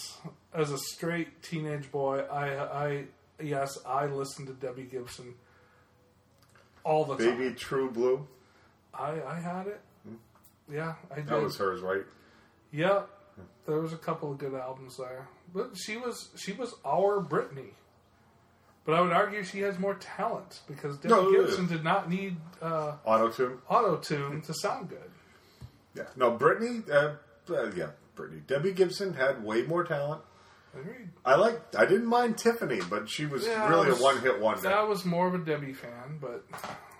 As 0.52 0.70
a 0.72 0.78
straight 0.78 1.42
teenage 1.42 1.90
boy, 1.92 2.20
I, 2.20 2.86
I, 2.86 3.04
yes, 3.40 3.78
I 3.86 4.06
listened 4.06 4.48
to 4.48 4.54
Debbie 4.54 4.84
Gibson 4.84 5.34
all 6.84 7.04
the 7.04 7.16
time. 7.16 7.38
Baby 7.38 7.54
True 7.54 7.90
Blue. 7.90 8.26
I, 8.94 9.20
I 9.22 9.38
had 9.40 9.66
it. 9.66 9.80
Yeah, 10.72 10.94
I 11.10 11.16
did. 11.16 11.26
That 11.28 11.42
was 11.42 11.56
hers, 11.56 11.80
right? 11.80 12.02
Yeah, 12.72 13.02
there 13.66 13.80
was 13.80 13.92
a 13.92 13.96
couple 13.96 14.30
of 14.30 14.38
good 14.38 14.54
albums 14.54 14.96
there, 14.96 15.26
but 15.52 15.70
she 15.76 15.96
was 15.96 16.28
she 16.36 16.52
was 16.52 16.74
our 16.84 17.20
Britney. 17.20 17.70
But 18.84 18.94
I 18.94 19.00
would 19.02 19.12
argue 19.12 19.42
she 19.44 19.60
has 19.60 19.78
more 19.78 19.94
talent 19.94 20.60
because 20.68 20.96
Debbie 20.98 21.14
No, 21.14 21.30
Gibson 21.32 21.66
did 21.66 21.84
not 21.84 22.08
need 22.08 22.36
uh, 22.62 22.94
Auto 23.04 23.28
tune. 23.30 23.58
auto 23.68 23.96
tune 23.96 24.40
to 24.42 24.54
sound 24.54 24.88
good. 24.88 25.10
Yeah. 25.94 26.04
No, 26.16 26.32
Britney. 26.36 26.88
Uh, 26.88 27.14
uh, 27.52 27.70
yeah, 27.76 27.90
Britney. 28.20 28.46
Debbie 28.46 28.72
Gibson 28.72 29.14
had 29.14 29.42
way 29.44 29.62
more 29.62 29.84
talent. 29.84 30.22
Agreed. 30.78 31.08
I 31.24 31.34
like. 31.36 31.60
I 31.76 31.84
didn't 31.86 32.06
mind 32.06 32.38
Tiffany, 32.38 32.80
but 32.88 33.08
she 33.08 33.26
was 33.26 33.44
Yeah, 33.46 33.68
really 33.68 33.88
was- 33.88 34.00
a 34.00 34.02
one-hit 34.04 34.40
wonder. 34.40 34.70
I 34.72 34.82
was 34.84 35.04
more 35.04 35.26
of 35.26 35.34
a 35.34 35.38
Debbie 35.38 35.72
fan, 35.72 36.18
but 36.20 36.44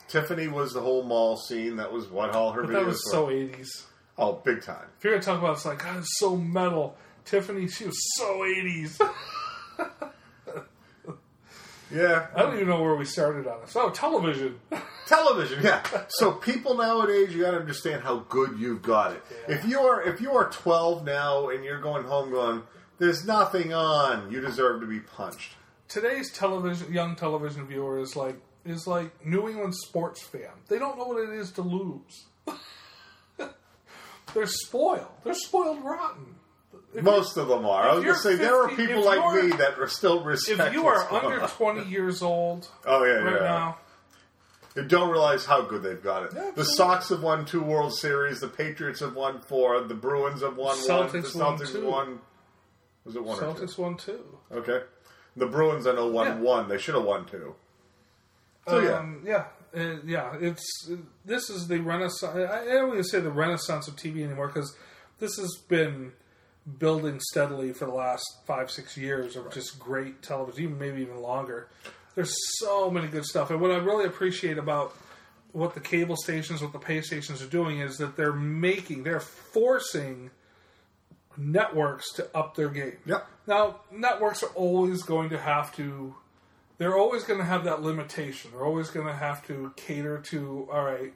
Tiffany 0.09 0.49
was 0.49 0.73
the 0.73 0.81
whole 0.81 1.05
mall 1.05 1.37
scene. 1.37 1.77
That 1.77 1.93
was 1.93 2.09
what 2.09 2.31
all 2.31 2.51
her 2.53 2.63
but 2.63 2.71
videos 2.71 2.75
that 2.75 2.87
was 2.87 3.03
were. 3.07 3.13
so 3.13 3.27
80s. 3.29 3.87
oh, 4.19 4.33
big 4.45 4.63
time. 4.63 4.87
If 4.99 5.05
you're 5.05 5.13
gonna 5.15 5.23
talk 5.23 5.39
about 5.39 5.57
it's 5.57 5.65
like 5.67 5.83
God, 5.85 5.99
it's 5.99 6.19
so 6.19 6.37
metal. 6.37 6.97
Tiffany, 7.25 7.69
she 7.69 7.85
was 7.85 7.99
so 8.17 8.41
80s. 8.41 8.99
Yeah, 11.93 12.29
I 12.35 12.43
don't 12.43 12.55
even 12.55 12.69
know 12.69 12.81
where 12.83 12.95
we 12.95 13.05
started 13.05 13.47
on 13.49 13.61
this. 13.63 13.75
Oh, 13.75 13.91
television. 13.91 14.61
television. 15.07 15.63
Yeah. 15.63 15.83
so 16.09 16.33
people 16.33 16.77
nowadays, 16.77 17.35
you 17.35 17.43
got 17.43 17.51
to 17.53 17.59
understand 17.59 18.03
how 18.03 18.21
good 18.29 18.59
you've 18.59 18.83
got 18.83 19.13
it. 19.13 19.23
Yeah. 19.31 19.57
If 19.57 19.65
you 19.65 19.81
are 19.81 20.03
if 20.03 20.21
you 20.21 20.33
are 20.33 20.49
12 20.51 21.05
now 21.05 21.49
and 21.49 21.65
you're 21.65 21.81
going 21.81 22.05
home 22.05 22.31
going, 22.31 22.63
"There's 22.99 23.27
nothing 23.27 23.73
on," 23.75 24.31
you 24.31 24.41
deserve 24.41 24.81
to 24.83 24.87
be 24.87 25.01
punched. 25.01 25.53
Today's 25.89 26.33
television, 26.33 26.93
young 26.93 27.17
television 27.17 27.67
viewer 27.67 27.99
is 27.99 28.15
like 28.15 28.37
is 28.65 28.87
like 28.87 29.27
New 29.27 29.49
England 29.49 29.75
sports 29.75 30.23
fan. 30.23 30.51
They 30.69 30.79
don't 30.79 30.97
know 30.97 31.05
what 31.05 31.29
it 31.29 31.31
is 31.31 31.51
to 31.53 31.63
lose. 31.63 32.27
They're 34.35 34.47
spoiled. 34.47 35.09
They're 35.25 35.35
spoiled 35.35 35.83
rotten. 35.83 36.37
Most 37.01 37.37
of 37.37 37.49
them 37.49 37.65
are. 37.67 37.89
I 37.89 37.95
was 37.95 38.03
going 38.05 38.17
to 38.17 38.21
say 38.21 38.35
there 38.35 38.61
are 38.63 38.69
people 38.69 39.05
like 39.05 39.43
me 39.45 39.51
that 39.59 39.79
are 39.79 39.87
still 39.89 40.23
respect. 40.25 40.61
if 40.61 40.73
you 40.73 40.87
are 40.87 41.13
under 41.13 41.47
20 41.47 41.89
years 41.89 42.21
old 42.23 42.69
oh 42.85 43.05
yeah, 43.05 43.13
right 43.13 43.35
yeah. 43.35 43.39
now, 43.47 43.79
They 44.75 44.83
don't 44.85 45.11
realize 45.11 45.45
how 45.45 45.63
good 45.63 45.83
they've 45.85 46.03
got 46.03 46.25
it. 46.25 46.33
Yeah, 46.35 46.51
the. 46.55 46.65
Sox 46.65 47.11
have 47.11 47.23
won 47.23 47.45
two 47.45 47.63
World 47.63 47.95
Series. 47.95 48.41
The 48.41 48.49
Patriots 48.49 49.01
have 49.01 49.15
won 49.15 49.41
four. 49.41 49.81
The 49.83 49.95
Bruins 49.95 50.43
have 50.43 50.57
won 50.57 50.77
one. 50.77 51.13
The 51.13 51.19
Celtics 51.21 51.35
won 51.37 51.59
two. 51.59 51.87
won. 51.89 52.19
Was 53.05 53.15
it 53.17 53.25
one 53.25 53.39
Celtics 53.39 53.79
won 53.79 53.97
two. 53.97 54.25
Okay. 54.53 54.81
The 55.37 55.47
Bruins, 55.47 55.87
I 55.87 55.93
know, 55.93 56.09
won 56.09 56.27
Yeah. 56.27 56.39
one. 56.39 56.69
They 56.69 56.79
should 56.79 56.95
have 56.97 57.05
won 57.05 57.25
two. 57.25 57.55
So 58.69 58.79
yeah, 58.81 58.99
Um, 58.99 59.23
yeah, 59.25 59.45
uh, 59.77 59.97
yeah. 60.05 60.37
It's 60.41 60.89
uh, 60.93 60.97
this 61.25 61.49
is 61.51 61.67
the 61.69 61.79
renaissance. 61.79 62.35
I 62.37 62.63
I 62.63 62.65
don't 62.75 62.91
even 62.93 63.05
say 63.05 63.21
the 63.21 63.31
renaissance 63.31 63.87
of 63.89 63.95
TV 63.97 64.23
anymore 64.25 64.49
because 64.49 64.77
this 65.21 65.37
has 65.39 65.57
been 65.69 66.13
building 66.79 67.21
steadily 67.21 67.73
for 67.73 67.87
the 67.87 67.95
last 67.95 68.25
five, 68.47 68.71
six 68.71 68.97
years 68.97 69.37
of 69.37 69.53
just 69.53 69.79
great 69.79 70.23
television, 70.23 70.65
even 70.65 70.79
maybe 70.79 71.03
even 71.03 71.21
longer. 71.21 71.69
There's 72.15 72.35
so 72.59 72.91
many 72.91 73.09
good 73.09 73.25
stuff, 73.25 73.51
and 73.51 73.61
what 73.61 73.71
I 73.71 73.77
really 73.77 74.05
appreciate 74.05 74.59
about 74.59 74.95
what 75.53 75.75
the 75.75 75.81
cable 75.81 76.17
stations, 76.17 76.63
what 76.63 76.73
the 76.73 76.79
pay 76.79 77.01
stations 77.01 77.43
are 77.43 77.47
doing 77.47 77.81
is 77.81 77.99
that 77.99 78.17
they're 78.17 78.33
making, 78.33 79.03
they're 79.03 79.21
forcing 79.21 80.31
networks 81.37 82.13
to 82.15 82.29
up 82.37 82.55
their 82.55 82.69
game. 82.69 82.97
Yep. 83.07 83.27
Now, 83.47 83.81
networks 83.91 84.43
are 84.43 84.51
always 84.51 85.03
going 85.03 85.31
to 85.31 85.39
have 85.39 85.75
to, 85.77 86.15
they're 86.79 86.97
always 86.97 87.25
going 87.25 87.41
to 87.41 87.45
have 87.45 87.65
that 87.65 87.83
limitation. 87.83 88.51
They're 88.53 88.65
always 88.65 88.91
going 88.91 89.07
to 89.07 89.15
have 89.15 89.47
to 89.49 89.73
cater 89.77 90.19
to, 90.19 90.69
all 90.73 90.85
right, 90.85 91.13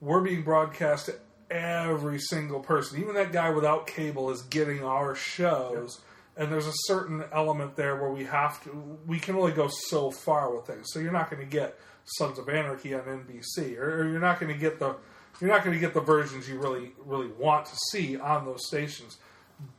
we're 0.00 0.20
being 0.20 0.42
broadcast 0.42 1.06
to 1.06 1.16
every 1.50 2.18
single 2.18 2.60
person. 2.60 3.00
Even 3.00 3.14
that 3.14 3.32
guy 3.32 3.50
without 3.50 3.86
cable 3.86 4.30
is 4.30 4.42
getting 4.42 4.84
our 4.84 5.14
shows. 5.14 6.00
And 6.36 6.50
there's 6.50 6.66
a 6.66 6.72
certain 6.86 7.24
element 7.32 7.76
there 7.76 7.96
where 7.96 8.10
we 8.10 8.24
have 8.24 8.62
to, 8.64 8.98
we 9.06 9.20
can 9.20 9.36
only 9.36 9.52
go 9.52 9.68
so 9.68 10.10
far 10.10 10.54
with 10.54 10.66
things. 10.66 10.86
So 10.92 10.98
you're 10.98 11.12
not 11.12 11.30
going 11.30 11.42
to 11.42 11.48
get 11.48 11.78
Sons 12.04 12.38
of 12.38 12.48
Anarchy 12.48 12.94
on 12.94 13.02
NBC, 13.02 13.78
or, 13.78 14.00
or 14.00 14.08
you're 14.08 14.20
not 14.20 14.40
going 14.40 14.52
to 14.52 14.58
get 14.58 14.78
the, 14.78 14.96
you're 15.40 15.50
not 15.50 15.64
going 15.64 15.74
to 15.74 15.80
get 15.80 15.94
the 15.94 16.00
versions 16.00 16.48
you 16.48 16.58
really, 16.58 16.92
really 17.04 17.28
want 17.28 17.66
to 17.66 17.76
see 17.90 18.18
on 18.18 18.44
those 18.44 18.66
stations. 18.66 19.18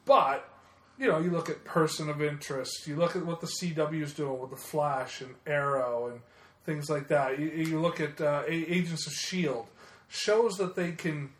But 0.05 0.49
you 0.97 1.07
know, 1.07 1.19
you 1.19 1.29
look 1.29 1.49
at 1.49 1.63
Person 1.65 2.09
of 2.09 2.21
Interest, 2.21 2.87
you 2.87 2.95
look 2.95 3.15
at 3.15 3.25
what 3.25 3.41
the 3.41 3.47
CW 3.47 4.01
is 4.01 4.13
doing 4.13 4.39
with 4.39 4.51
the 4.51 4.57
Flash 4.57 5.21
and 5.21 5.35
Arrow 5.45 6.07
and 6.07 6.21
things 6.65 6.89
like 6.89 7.09
that. 7.09 7.39
You, 7.39 7.47
you 7.47 7.81
look 7.81 7.99
at 7.99 8.21
uh, 8.21 8.43
Agents 8.47 9.05
of 9.05 9.13
Shield, 9.13 9.67
shows 10.07 10.57
that 10.57 10.75
they 10.75 10.91
can 10.93 11.31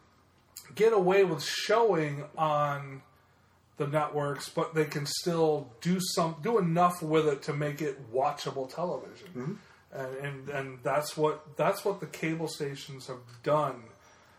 get 0.74 0.94
away 0.94 1.24
with 1.24 1.44
showing 1.44 2.24
on 2.38 3.02
the 3.78 3.88
networks, 3.88 4.50
but 4.50 4.74
they 4.74 4.86
can 4.86 5.06
still 5.06 5.70
do 5.82 6.00
some 6.00 6.36
do 6.42 6.58
enough 6.58 7.02
with 7.02 7.28
it 7.28 7.44
to 7.44 7.54
make 7.54 7.82
it 7.82 8.12
watchable 8.14 8.74
television. 8.74 9.28
Mm-hmm. 9.36 9.54
And, 9.92 10.18
and 10.18 10.50
and 10.50 10.80
that's 10.84 11.16
what 11.16 11.58
that's 11.58 11.86
what 11.86 12.00
the 12.00 12.08
cable 12.08 12.48
stations 12.48 13.08
have 13.08 13.20
done 13.44 13.84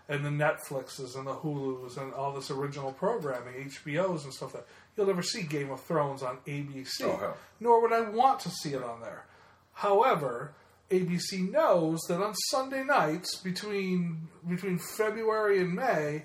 and 0.09 0.25
the 0.25 0.31
Netflixes 0.31 1.17
and 1.17 1.27
the 1.27 1.35
Hulus 1.35 1.97
and 1.97 2.13
all 2.15 2.33
this 2.33 2.51
original 2.51 2.93
programming, 2.93 3.55
HBOs 3.69 4.25
and 4.25 4.33
stuff 4.33 4.53
that 4.53 4.67
you'll 4.97 5.07
never 5.07 5.23
see 5.23 5.43
Game 5.43 5.71
of 5.71 5.81
Thrones 5.83 6.23
on 6.23 6.39
ABC. 6.47 7.03
Oh. 7.03 7.35
Nor 7.61 7.83
would 7.83 7.93
I 7.93 8.09
want 8.09 8.41
to 8.41 8.51
see 8.51 8.73
it 8.73 8.83
on 8.83 9.01
there. 9.01 9.25
However, 9.73 10.53
ABC 10.91 11.51
knows 11.51 12.01
that 12.09 12.23
on 12.23 12.35
Sunday 12.51 12.85
nights 12.85 13.37
between 13.37 14.29
between 14.49 14.79
February 14.79 15.61
and 15.61 15.75
May, 15.75 16.25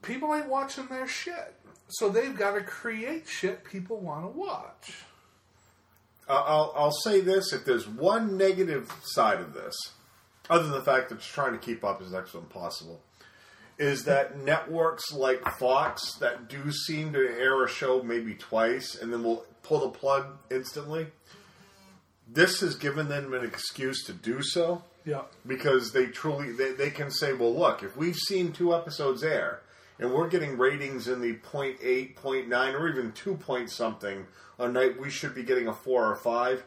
people 0.00 0.34
ain't 0.34 0.48
watching 0.48 0.86
their 0.86 1.06
shit. 1.06 1.54
So 1.88 2.08
they've 2.08 2.36
got 2.36 2.54
to 2.54 2.62
create 2.62 3.28
shit 3.28 3.64
people 3.64 3.98
want 3.98 4.24
to 4.24 4.38
watch. 4.38 4.94
I'll, 6.28 6.72
I'll 6.74 6.92
say 7.04 7.20
this: 7.20 7.52
if 7.52 7.64
there's 7.64 7.86
one 7.86 8.36
negative 8.38 8.90
side 9.04 9.40
of 9.40 9.52
this, 9.52 9.74
other 10.48 10.64
than 10.64 10.72
the 10.72 10.84
fact 10.84 11.08
that 11.08 11.16
it's 11.16 11.26
trying 11.26 11.52
to 11.52 11.58
keep 11.58 11.84
up 11.84 12.00
as 12.00 12.12
next 12.12 12.32
to 12.32 12.38
impossible, 12.38 13.02
is 13.78 14.04
that 14.04 14.38
networks 14.44 15.12
like 15.12 15.46
Fox 15.58 16.14
that 16.14 16.48
do 16.48 16.72
seem 16.72 17.12
to 17.12 17.18
air 17.18 17.62
a 17.62 17.68
show 17.68 18.02
maybe 18.02 18.34
twice 18.34 18.94
and 18.94 19.12
then 19.12 19.22
will 19.22 19.44
pull 19.62 19.80
the 19.80 19.88
plug 19.88 20.38
instantly. 20.50 21.08
This 22.32 22.60
has 22.60 22.74
given 22.76 23.08
them 23.08 23.34
an 23.34 23.44
excuse 23.44 24.04
to 24.04 24.12
do 24.12 24.42
so 24.42 24.84
Yeah. 25.04 25.22
because 25.46 25.92
they 25.92 26.06
truly 26.06 26.52
they, 26.52 26.72
they 26.72 26.90
can 26.90 27.10
say, 27.10 27.32
well, 27.32 27.54
look, 27.54 27.82
if 27.82 27.96
we've 27.96 28.16
seen 28.16 28.52
two 28.52 28.74
episodes 28.74 29.22
air 29.22 29.60
and 29.98 30.12
we're 30.12 30.28
getting 30.28 30.56
ratings 30.56 31.08
in 31.08 31.20
the 31.20 31.34
0.8, 31.34 32.14
0.9, 32.14 32.74
or 32.80 32.88
even 32.88 33.12
2 33.12 33.34
point 33.36 33.70
something 33.70 34.26
a 34.58 34.68
night, 34.68 34.98
we 35.00 35.10
should 35.10 35.34
be 35.34 35.42
getting 35.42 35.68
a 35.68 35.72
4 35.72 36.06
or 36.12 36.16
5. 36.16 36.64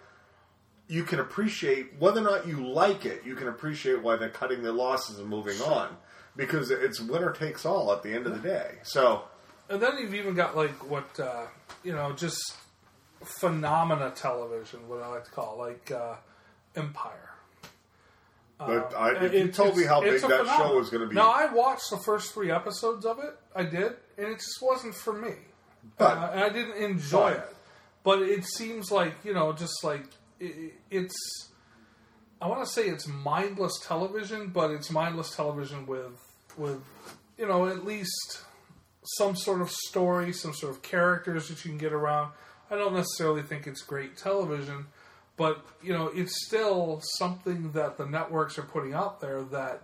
You 0.88 1.04
can 1.04 1.20
appreciate 1.20 1.94
whether 1.98 2.22
or 2.22 2.24
not 2.24 2.48
you 2.48 2.66
like 2.68 3.06
it. 3.06 3.24
You 3.26 3.36
can 3.36 3.48
appreciate 3.48 4.04
why 4.04 4.18
they're 4.18 4.30
cutting 4.30 4.62
their 4.62 4.72
losses 4.72 5.18
and 5.18 5.28
moving 5.28 5.60
on 5.62 5.98
because 6.36 6.70
it's 6.70 7.00
winner 7.00 7.32
takes 7.32 7.66
all 7.66 7.92
at 7.92 8.04
the 8.04 8.14
end 8.14 8.28
of 8.28 8.34
the 8.34 8.48
day. 8.48 8.76
So 8.84 9.24
And 9.70 9.82
then 9.82 9.98
you've 9.98 10.14
even 10.14 10.36
got 10.36 10.56
like 10.56 10.88
what 10.90 11.20
uh, 11.20 11.48
you 11.84 11.92
know, 11.94 12.12
just 12.14 12.40
phenomena 13.26 14.12
television, 14.16 14.88
what 14.88 15.02
I 15.02 15.08
like 15.08 15.26
to 15.26 15.32
call 15.32 15.58
like 15.58 15.92
uh, 15.92 16.16
Empire. 16.76 17.30
but 18.58 18.94
Uh, 18.94 18.98
I, 18.98 19.12
if 19.26 19.34
you 19.34 19.48
told 19.52 19.76
me 19.78 19.84
how 19.86 20.02
big 20.02 20.14
that 20.14 20.22
phenomenon. 20.22 20.58
show 20.58 20.76
was 20.78 20.90
going 20.90 21.02
to 21.04 21.10
be, 21.10 21.16
Now 21.16 21.32
I 21.32 21.52
watched 21.54 21.90
the 21.90 21.98
first 21.98 22.34
three 22.34 22.52
episodes 22.52 23.06
of 23.06 23.20
it. 23.20 23.38
I 23.56 23.64
did, 23.64 23.94
and 24.18 24.28
it 24.28 24.36
just 24.38 24.62
wasn't 24.62 24.96
for 24.96 25.14
me. 25.14 25.34
But- 25.98 26.18
uh, 26.18 26.30
and 26.34 26.40
I 26.42 26.50
didn't 26.50 26.78
enjoy 26.82 27.34
Fine. 27.34 27.42
it. 27.42 27.56
But 28.04 28.20
it 28.22 28.46
seems 28.46 28.92
like 28.92 29.14
you 29.24 29.34
know, 29.34 29.52
just 29.54 29.84
like 29.84 30.06
it, 30.40 30.74
it's. 30.92 31.16
I 32.42 32.48
want 32.48 32.64
to 32.64 32.70
say 32.72 32.84
it's 32.84 33.08
mindless 33.08 33.80
television, 33.84 34.50
but 34.50 34.70
it's 34.70 34.92
mindless 34.92 35.36
television 35.36 35.86
with 35.88 36.12
with 36.58 36.82
you 37.38 37.48
know 37.48 37.66
at 37.68 37.84
least 37.84 38.42
some 39.18 39.36
sort 39.36 39.62
of 39.62 39.72
story, 39.72 40.34
some 40.34 40.54
sort 40.54 40.72
of 40.76 40.82
characters 40.84 41.48
that 41.48 41.64
you 41.66 41.72
can 41.72 41.80
get 41.80 41.94
around. 41.94 42.32
I 42.70 42.76
don't 42.76 42.94
necessarily 42.94 43.42
think 43.44 43.68
it's 43.68 43.82
great 43.82 44.18
television, 44.18 44.88
but 45.38 45.66
you 45.84 45.94
know, 45.94 46.08
it's 46.14 46.46
still 46.46 47.02
something 47.18 47.72
that 47.74 47.98
the 47.98 48.06
networks 48.06 48.58
are 48.58 48.64
putting 48.64 48.94
out 48.94 49.20
there 49.22 49.44
that 49.44 49.84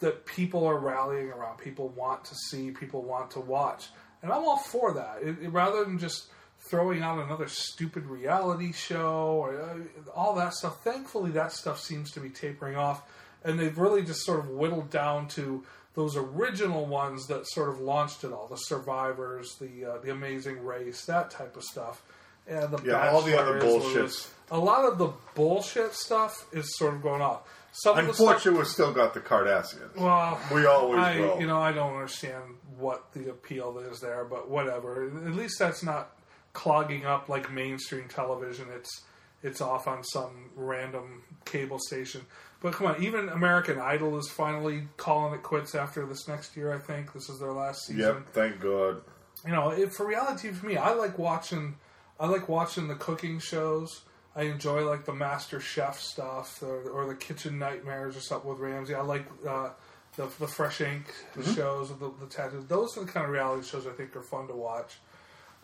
that 0.00 0.26
people 0.26 0.66
are 0.66 0.78
rallying 0.78 1.30
around. 1.30 1.58
People 1.58 1.88
want 1.90 2.24
to 2.24 2.34
see, 2.34 2.70
people 2.72 3.02
want 3.02 3.30
to 3.32 3.40
watch, 3.40 3.88
and 4.22 4.32
I'm 4.32 4.42
all 4.44 4.58
for 4.58 4.94
that. 4.94 5.18
It, 5.22 5.36
it- 5.42 5.48
rather 5.50 5.84
than 5.84 5.98
just 5.98 6.26
throwing 6.70 7.02
out 7.02 7.18
another 7.18 7.48
stupid 7.48 8.06
reality 8.06 8.72
show 8.72 9.42
or 9.44 9.60
uh, 9.60 10.10
all 10.14 10.34
that 10.36 10.54
stuff. 10.54 10.82
Thankfully, 10.84 11.32
that 11.32 11.52
stuff 11.52 11.80
seems 11.80 12.12
to 12.12 12.20
be 12.20 12.30
tapering 12.30 12.76
off, 12.76 13.02
and 13.44 13.58
they've 13.58 13.76
really 13.78 14.02
just 14.02 14.24
sort 14.24 14.38
of 14.38 14.48
whittled 14.48 14.88
down 14.90 15.26
to 15.26 15.64
those 15.94 16.16
original 16.16 16.86
ones 16.86 17.26
that 17.26 17.46
sort 17.48 17.68
of 17.68 17.80
launched 17.80 18.24
it 18.24 18.32
all: 18.32 18.46
the 18.48 18.56
Survivors, 18.56 19.56
the 19.60 19.84
uh, 19.84 19.98
the 19.98 20.10
Amazing 20.10 20.64
Race, 20.64 21.04
that 21.06 21.30
type 21.30 21.56
of 21.56 21.62
stuff. 21.64 22.02
And 22.46 22.70
the 22.72 22.82
Yeah, 22.84 23.10
all 23.10 23.22
the 23.22 23.38
other 23.40 23.54
Bachelor 23.54 23.78
bullshit. 23.80 24.02
was- 24.02 24.30
A 24.50 24.58
lot 24.58 24.84
of 24.84 24.98
the 24.98 25.12
bullshit 25.34 25.94
stuff 25.94 26.46
is 26.52 26.76
sort 26.76 26.94
of 26.94 27.02
going 27.02 27.22
off. 27.22 27.42
Some 27.72 27.96
of 27.98 28.06
the 28.06 28.12
stuff, 28.12 28.26
unfortunately, 28.26 28.58
we've 28.58 28.68
still 28.68 28.92
got 28.92 29.14
the 29.14 29.20
Kardashians. 29.20 29.94
well, 29.96 30.38
We 30.52 30.66
always 30.66 30.98
I, 30.98 31.20
will. 31.20 31.40
You 31.40 31.46
know, 31.46 31.60
I 31.60 31.72
don't 31.72 31.94
understand 31.94 32.42
what 32.76 33.12
the 33.12 33.30
appeal 33.30 33.78
is 33.78 34.00
there, 34.00 34.24
but 34.24 34.50
whatever. 34.50 35.04
At 35.06 35.34
least 35.34 35.58
that's 35.58 35.82
not 35.82 36.10
clogging 36.52 37.06
up 37.06 37.28
like 37.28 37.50
mainstream 37.50 38.08
television. 38.08 38.66
It's 38.74 39.02
it's 39.42 39.60
off 39.60 39.86
on 39.88 40.02
some 40.04 40.50
random 40.56 41.22
cable 41.44 41.78
station. 41.78 42.22
But 42.62 42.74
come 42.74 42.86
on, 42.86 43.02
even 43.02 43.28
American 43.28 43.80
Idol 43.80 44.16
is 44.18 44.30
finally 44.30 44.84
calling 44.96 45.34
it 45.34 45.42
quits 45.42 45.74
after 45.74 46.06
this 46.06 46.28
next 46.28 46.56
year. 46.56 46.72
I 46.72 46.78
think 46.78 47.12
this 47.12 47.28
is 47.28 47.40
their 47.40 47.52
last 47.52 47.86
season 47.86 48.00
Yep, 48.00 48.32
thank 48.32 48.60
God. 48.60 49.02
you 49.44 49.52
know, 49.52 49.70
if 49.70 49.94
for 49.94 50.06
reality 50.06 50.50
for 50.52 50.66
me, 50.66 50.76
I 50.76 50.92
like 50.94 51.18
watching 51.18 51.76
I 52.20 52.28
like 52.28 52.48
watching 52.48 52.86
the 52.86 52.94
cooking 52.94 53.40
shows. 53.40 54.02
I 54.36 54.42
enjoy 54.44 54.88
like 54.88 55.04
the 55.04 55.12
Master 55.12 55.60
Chef 55.60 55.98
stuff 55.98 56.62
or, 56.62 56.88
or 56.90 57.06
the 57.06 57.16
Kitchen 57.16 57.58
Nightmares 57.58 58.16
or 58.16 58.20
something 58.20 58.48
with 58.48 58.60
Ramsay. 58.60 58.94
I 58.94 59.02
like 59.02 59.26
uh, 59.46 59.70
the 60.16 60.28
the 60.38 60.46
Fresh 60.46 60.80
Ink 60.82 61.12
shows 61.54 61.90
with 61.90 61.98
the, 61.98 62.12
the 62.20 62.26
tattoos. 62.26 62.64
Those 62.66 62.96
are 62.96 63.04
the 63.04 63.10
kind 63.10 63.26
of 63.26 63.32
reality 63.32 63.66
shows 63.66 63.86
I 63.86 63.90
think 63.90 64.14
are 64.14 64.22
fun 64.22 64.46
to 64.46 64.54
watch. 64.54 64.98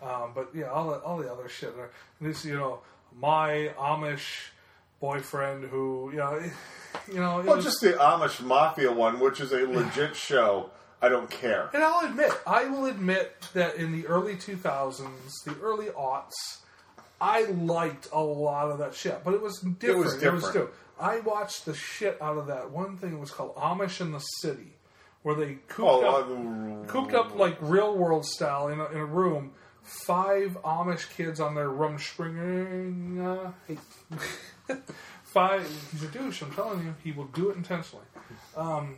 Um, 0.03 0.33
but 0.35 0.51
yeah, 0.55 0.67
all 0.67 0.91
the, 0.91 0.97
all 0.99 1.17
the 1.17 1.31
other 1.31 1.49
shit. 1.49 1.71
Are, 1.79 1.91
this 2.21 2.45
you 2.45 2.57
know 2.57 2.81
my 3.17 3.71
Amish 3.79 4.49
boyfriend 5.01 5.65
who 5.65 6.11
you 6.13 6.19
know 6.19 6.41
you 7.09 7.21
know 7.21 7.43
Well, 7.45 7.57
was- 7.57 7.65
just 7.65 7.81
the 7.81 7.93
Amish 7.93 8.41
Mafia 8.41 8.93
one, 8.93 9.21
which 9.21 9.41
is 9.41 9.53
a 9.53 9.59
legit 9.67 10.17
show. 10.17 10.71
I 11.01 11.09
don't 11.09 11.31
care. 11.31 11.71
And 11.73 11.85
I'll 11.85 12.05
admit, 12.09 12.33
I 12.45 12.65
will 12.65 12.87
admit 12.87 13.33
that 13.55 13.77
in 13.77 13.93
the 13.93 14.09
early 14.09 14.35
2000s, 14.35 15.07
the 15.45 15.55
early 15.63 15.87
aughts, 15.91 16.33
I 17.21 17.43
liked 17.45 18.09
a 18.13 18.21
lot 18.21 18.73
of 18.73 18.79
that 18.79 18.95
shit, 18.97 19.21
but 19.25 19.33
it 19.33 19.41
was 19.41 19.61
different. 19.61 19.85
It 19.85 19.97
was 19.97 20.15
different. 20.15 20.53
too. 20.55 20.69
I 20.99 21.21
watched 21.21 21.67
the 21.67 21.75
shit 21.75 22.21
out 22.21 22.37
of 22.37 22.49
that 22.49 22.73
one 22.73 22.97
thing. 22.97 23.13
It 23.13 23.21
was 23.21 23.31
called 23.31 23.55
Amish 23.55 24.01
in 24.01 24.11
the 24.11 24.19
City, 24.19 24.73
where 25.23 25.37
they 25.37 25.59
cooped 25.69 25.89
Oh, 25.89 26.81
up, 26.83 26.85
uh, 26.89 26.91
cooped 26.91 27.15
up 27.15 27.37
like 27.37 27.57
real 27.61 27.97
world 27.97 28.27
style 28.27 28.67
in 28.67 28.81
a, 28.81 28.87
in 28.87 28.97
a 28.99 29.07
room. 29.07 29.53
Five 29.85 30.59
Amish 30.65 31.09
kids 31.11 31.39
on 31.39 31.55
their 31.55 31.69
Rumspringa. 31.69 33.47
Uh, 33.47 33.53
hey. 33.69 33.79
Five. 35.25 35.69
He's 35.93 36.03
a 36.03 36.09
douche. 36.09 36.43
I'm 36.43 36.53
telling 36.53 36.85
you, 36.85 36.95
he 37.05 37.13
will 37.13 37.27
do 37.27 37.51
it 37.51 37.57
intentionally. 37.57 38.05
Um, 38.57 38.97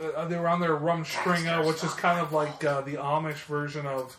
uh, 0.00 0.26
they 0.26 0.36
were 0.36 0.48
on 0.48 0.60
their 0.60 0.74
rum 0.74 1.04
Rumspringa, 1.04 1.66
which 1.66 1.84
is 1.84 1.92
kind 1.94 2.20
of 2.20 2.32
like 2.32 2.64
uh, 2.64 2.80
the 2.80 2.94
Amish 2.94 3.44
version 3.44 3.86
of, 3.86 4.16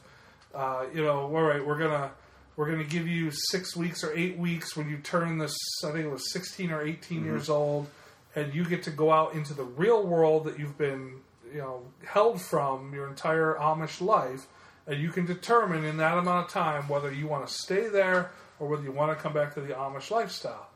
uh, 0.53 0.85
you 0.93 1.03
know, 1.03 1.23
all 1.23 1.41
right, 1.41 1.65
we're 1.65 1.77
gonna 1.77 2.11
we're 2.55 2.69
gonna 2.69 2.85
give 2.85 3.07
you 3.07 3.31
six 3.31 3.75
weeks 3.75 4.03
or 4.03 4.15
eight 4.15 4.37
weeks 4.37 4.75
when 4.75 4.89
you 4.89 4.97
turn 4.97 5.37
this. 5.37 5.55
I 5.83 5.91
think 5.91 6.05
it 6.05 6.11
was 6.11 6.31
16 6.31 6.71
or 6.71 6.81
18 6.81 7.23
years 7.25 7.49
old, 7.49 7.87
and 8.35 8.53
you 8.53 8.63
get 8.65 8.83
to 8.83 8.91
go 8.91 9.11
out 9.11 9.33
into 9.33 9.53
the 9.53 9.63
real 9.63 10.05
world 10.05 10.45
that 10.45 10.57
you've 10.57 10.77
been, 10.77 11.15
you 11.51 11.59
know, 11.59 11.81
held 12.05 12.41
from 12.41 12.93
your 12.93 13.07
entire 13.07 13.55
Amish 13.59 13.99
life, 13.99 14.47
and 14.87 15.01
you 15.01 15.09
can 15.09 15.25
determine 15.25 15.83
in 15.83 15.97
that 15.97 16.17
amount 16.17 16.45
of 16.45 16.51
time 16.51 16.87
whether 16.87 17.11
you 17.11 17.27
want 17.27 17.45
to 17.45 17.53
stay 17.53 17.89
there 17.89 18.31
or 18.59 18.67
whether 18.67 18.83
you 18.83 18.91
want 18.91 19.15
to 19.15 19.21
come 19.21 19.33
back 19.33 19.53
to 19.53 19.61
the 19.61 19.73
Amish 19.73 20.11
lifestyle. 20.11 20.69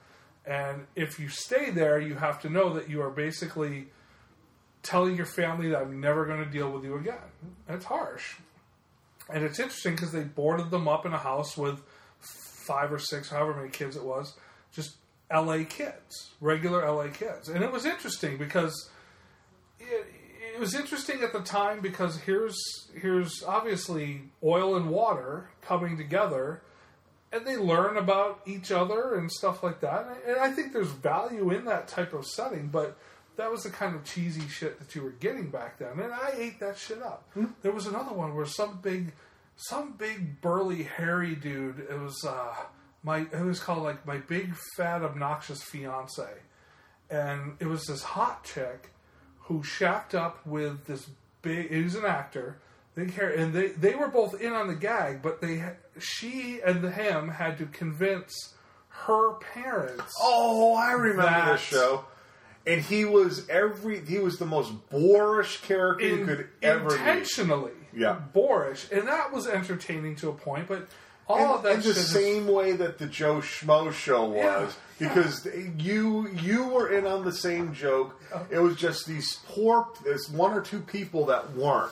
And 0.45 0.87
if 0.95 1.19
you 1.19 1.29
stay 1.29 1.69
there, 1.69 1.99
you 1.99 2.15
have 2.15 2.41
to 2.41 2.49
know 2.49 2.73
that 2.73 2.89
you 2.89 3.01
are 3.01 3.09
basically 3.09 3.87
telling 4.81 5.15
your 5.15 5.25
family 5.25 5.69
that 5.69 5.81
I'm 5.81 5.99
never 5.99 6.25
going 6.25 6.43
to 6.43 6.49
deal 6.49 6.71
with 6.71 6.83
you 6.83 6.95
again. 6.95 7.17
It's 7.67 7.85
harsh. 7.85 8.35
And 9.31 9.43
it's 9.43 9.59
interesting 9.59 9.95
because 9.95 10.11
they 10.11 10.23
boarded 10.23 10.71
them 10.71 10.87
up 10.87 11.05
in 11.05 11.13
a 11.13 11.17
house 11.17 11.57
with 11.57 11.81
five 12.19 12.91
or 12.91 12.99
six, 12.99 13.29
however 13.29 13.55
many 13.55 13.69
kids 13.69 13.95
it 13.95 14.03
was, 14.03 14.35
just 14.71 14.95
LA 15.31 15.63
kids, 15.67 16.31
regular 16.41 16.89
LA 16.89 17.09
kids. 17.09 17.49
And 17.49 17.63
it 17.63 17.71
was 17.71 17.85
interesting 17.85 18.37
because 18.37 18.89
it, 19.79 20.07
it 20.55 20.59
was 20.59 20.73
interesting 20.73 21.21
at 21.21 21.31
the 21.33 21.41
time 21.41 21.79
because 21.81 22.17
here's 22.21 22.57
here's 22.93 23.43
obviously 23.43 24.23
oil 24.43 24.75
and 24.75 24.89
water 24.89 25.49
coming 25.61 25.97
together 25.97 26.61
and 27.31 27.45
they 27.45 27.57
learn 27.57 27.97
about 27.97 28.41
each 28.45 28.71
other 28.71 29.15
and 29.15 29.31
stuff 29.31 29.63
like 29.63 29.81
that. 29.81 30.05
And 30.05 30.09
I, 30.09 30.31
and 30.31 30.39
I 30.39 30.51
think 30.51 30.73
there's 30.73 30.91
value 30.91 31.51
in 31.51 31.65
that 31.65 31.87
type 31.87 32.13
of 32.13 32.25
setting, 32.25 32.67
but 32.67 32.97
that 33.39 33.49
was 33.49 33.63
the 33.63 33.69
kind 33.69 33.95
of 33.95 34.03
cheesy 34.03 34.47
shit 34.49 34.79
that 34.79 34.93
you 34.93 35.01
were 35.01 35.11
getting 35.11 35.49
back 35.49 35.79
then, 35.79 35.97
and 35.99 36.13
I 36.13 36.33
ate 36.35 36.59
that 36.59 36.77
shit 36.77 37.01
up. 37.01 37.25
There 37.61 37.71
was 37.71 37.87
another 37.87 38.13
one 38.13 38.35
where 38.35 38.45
some 38.45 38.79
big, 38.81 39.13
some 39.55 39.93
big 39.93 40.41
burly 40.41 40.83
hairy 40.83 41.35
dude. 41.35 41.79
It 41.79 41.97
was 41.97 42.21
uh, 42.27 42.53
my. 43.01 43.19
It 43.19 43.45
was 43.45 43.61
called 43.61 43.83
like 43.83 44.05
my 44.05 44.17
big 44.17 44.53
fat 44.75 45.03
obnoxious 45.03 45.63
fiance, 45.63 46.27
and 47.09 47.55
it 47.61 47.67
was 47.67 47.85
this 47.85 48.03
hot 48.03 48.43
chick 48.43 48.89
who 49.43 49.63
shacked 49.63 50.13
up 50.13 50.45
with 50.45 50.85
this 50.85 51.09
big. 51.41 51.71
He 51.71 51.81
was 51.81 51.95
an 51.95 52.05
actor. 52.05 52.59
They 52.99 53.11
care, 53.11 53.29
and 53.29 53.53
they 53.53 53.67
they 53.69 53.95
were 53.95 54.07
both 54.09 54.39
in 54.41 54.51
on 54.53 54.67
the 54.67 54.75
gag, 54.75 55.21
but 55.21 55.39
they 55.41 55.63
she 55.99 56.59
and 56.65 56.83
him 56.93 57.29
had 57.29 57.57
to 57.59 57.65
convince 57.65 58.53
her 58.89 59.33
parents. 59.53 60.13
Oh, 60.21 60.75
I 60.75 60.91
remember 60.91 61.21
That- 61.23 61.51
this 61.53 61.61
show. 61.61 62.05
And 62.67 62.81
he 62.81 63.05
was 63.05 63.47
every 63.49 64.05
he 64.05 64.19
was 64.19 64.37
the 64.37 64.45
most 64.45 64.71
boorish 64.89 65.61
character 65.61 66.05
you 66.05 66.25
could 66.25 66.49
ever 66.61 66.91
intentionally 66.95 67.71
Yeah. 67.93 68.17
boorish, 68.33 68.91
and 68.91 69.07
that 69.07 69.31
was 69.31 69.47
entertaining 69.47 70.15
to 70.17 70.29
a 70.29 70.33
point. 70.33 70.67
But 70.67 70.87
all 71.27 71.37
In, 71.37 71.45
of 71.45 71.63
that 71.63 71.71
in 71.75 71.77
the 71.79 71.83
shit 71.87 71.97
is- 71.97 72.09
same 72.11 72.47
way 72.47 72.73
that 72.73 72.97
the 72.97 73.05
Joe 73.07 73.35
Schmo 73.37 73.93
show 73.93 74.25
was, 74.25 74.75
Yeah, 74.99 75.07
because 75.07 75.47
you 75.77 76.27
you 76.41 76.65
were 76.67 76.89
in 76.89 77.07
on 77.07 77.23
the 77.23 77.31
same 77.31 77.73
joke. 77.73 78.19
Uh-huh. 78.31 78.43
It 78.51 78.59
was 78.59 78.75
just 78.75 79.07
these 79.07 79.37
poor, 79.47 79.87
this 80.03 80.27
one 80.29 80.51
or 80.53 80.61
two 80.61 80.81
people 80.81 81.25
that 81.27 81.53
weren't, 81.55 81.91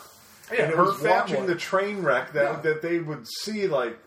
Yeah, 0.52 0.64
and 0.64 0.72
it 0.72 0.78
her 0.78 0.84
was 0.84 1.02
watching 1.02 1.46
the 1.46 1.56
train 1.56 2.02
wreck 2.04 2.34
that 2.34 2.44
Yeah. 2.44 2.60
that 2.62 2.82
they 2.82 3.00
would 3.00 3.28
see 3.28 3.68
like. 3.68 3.98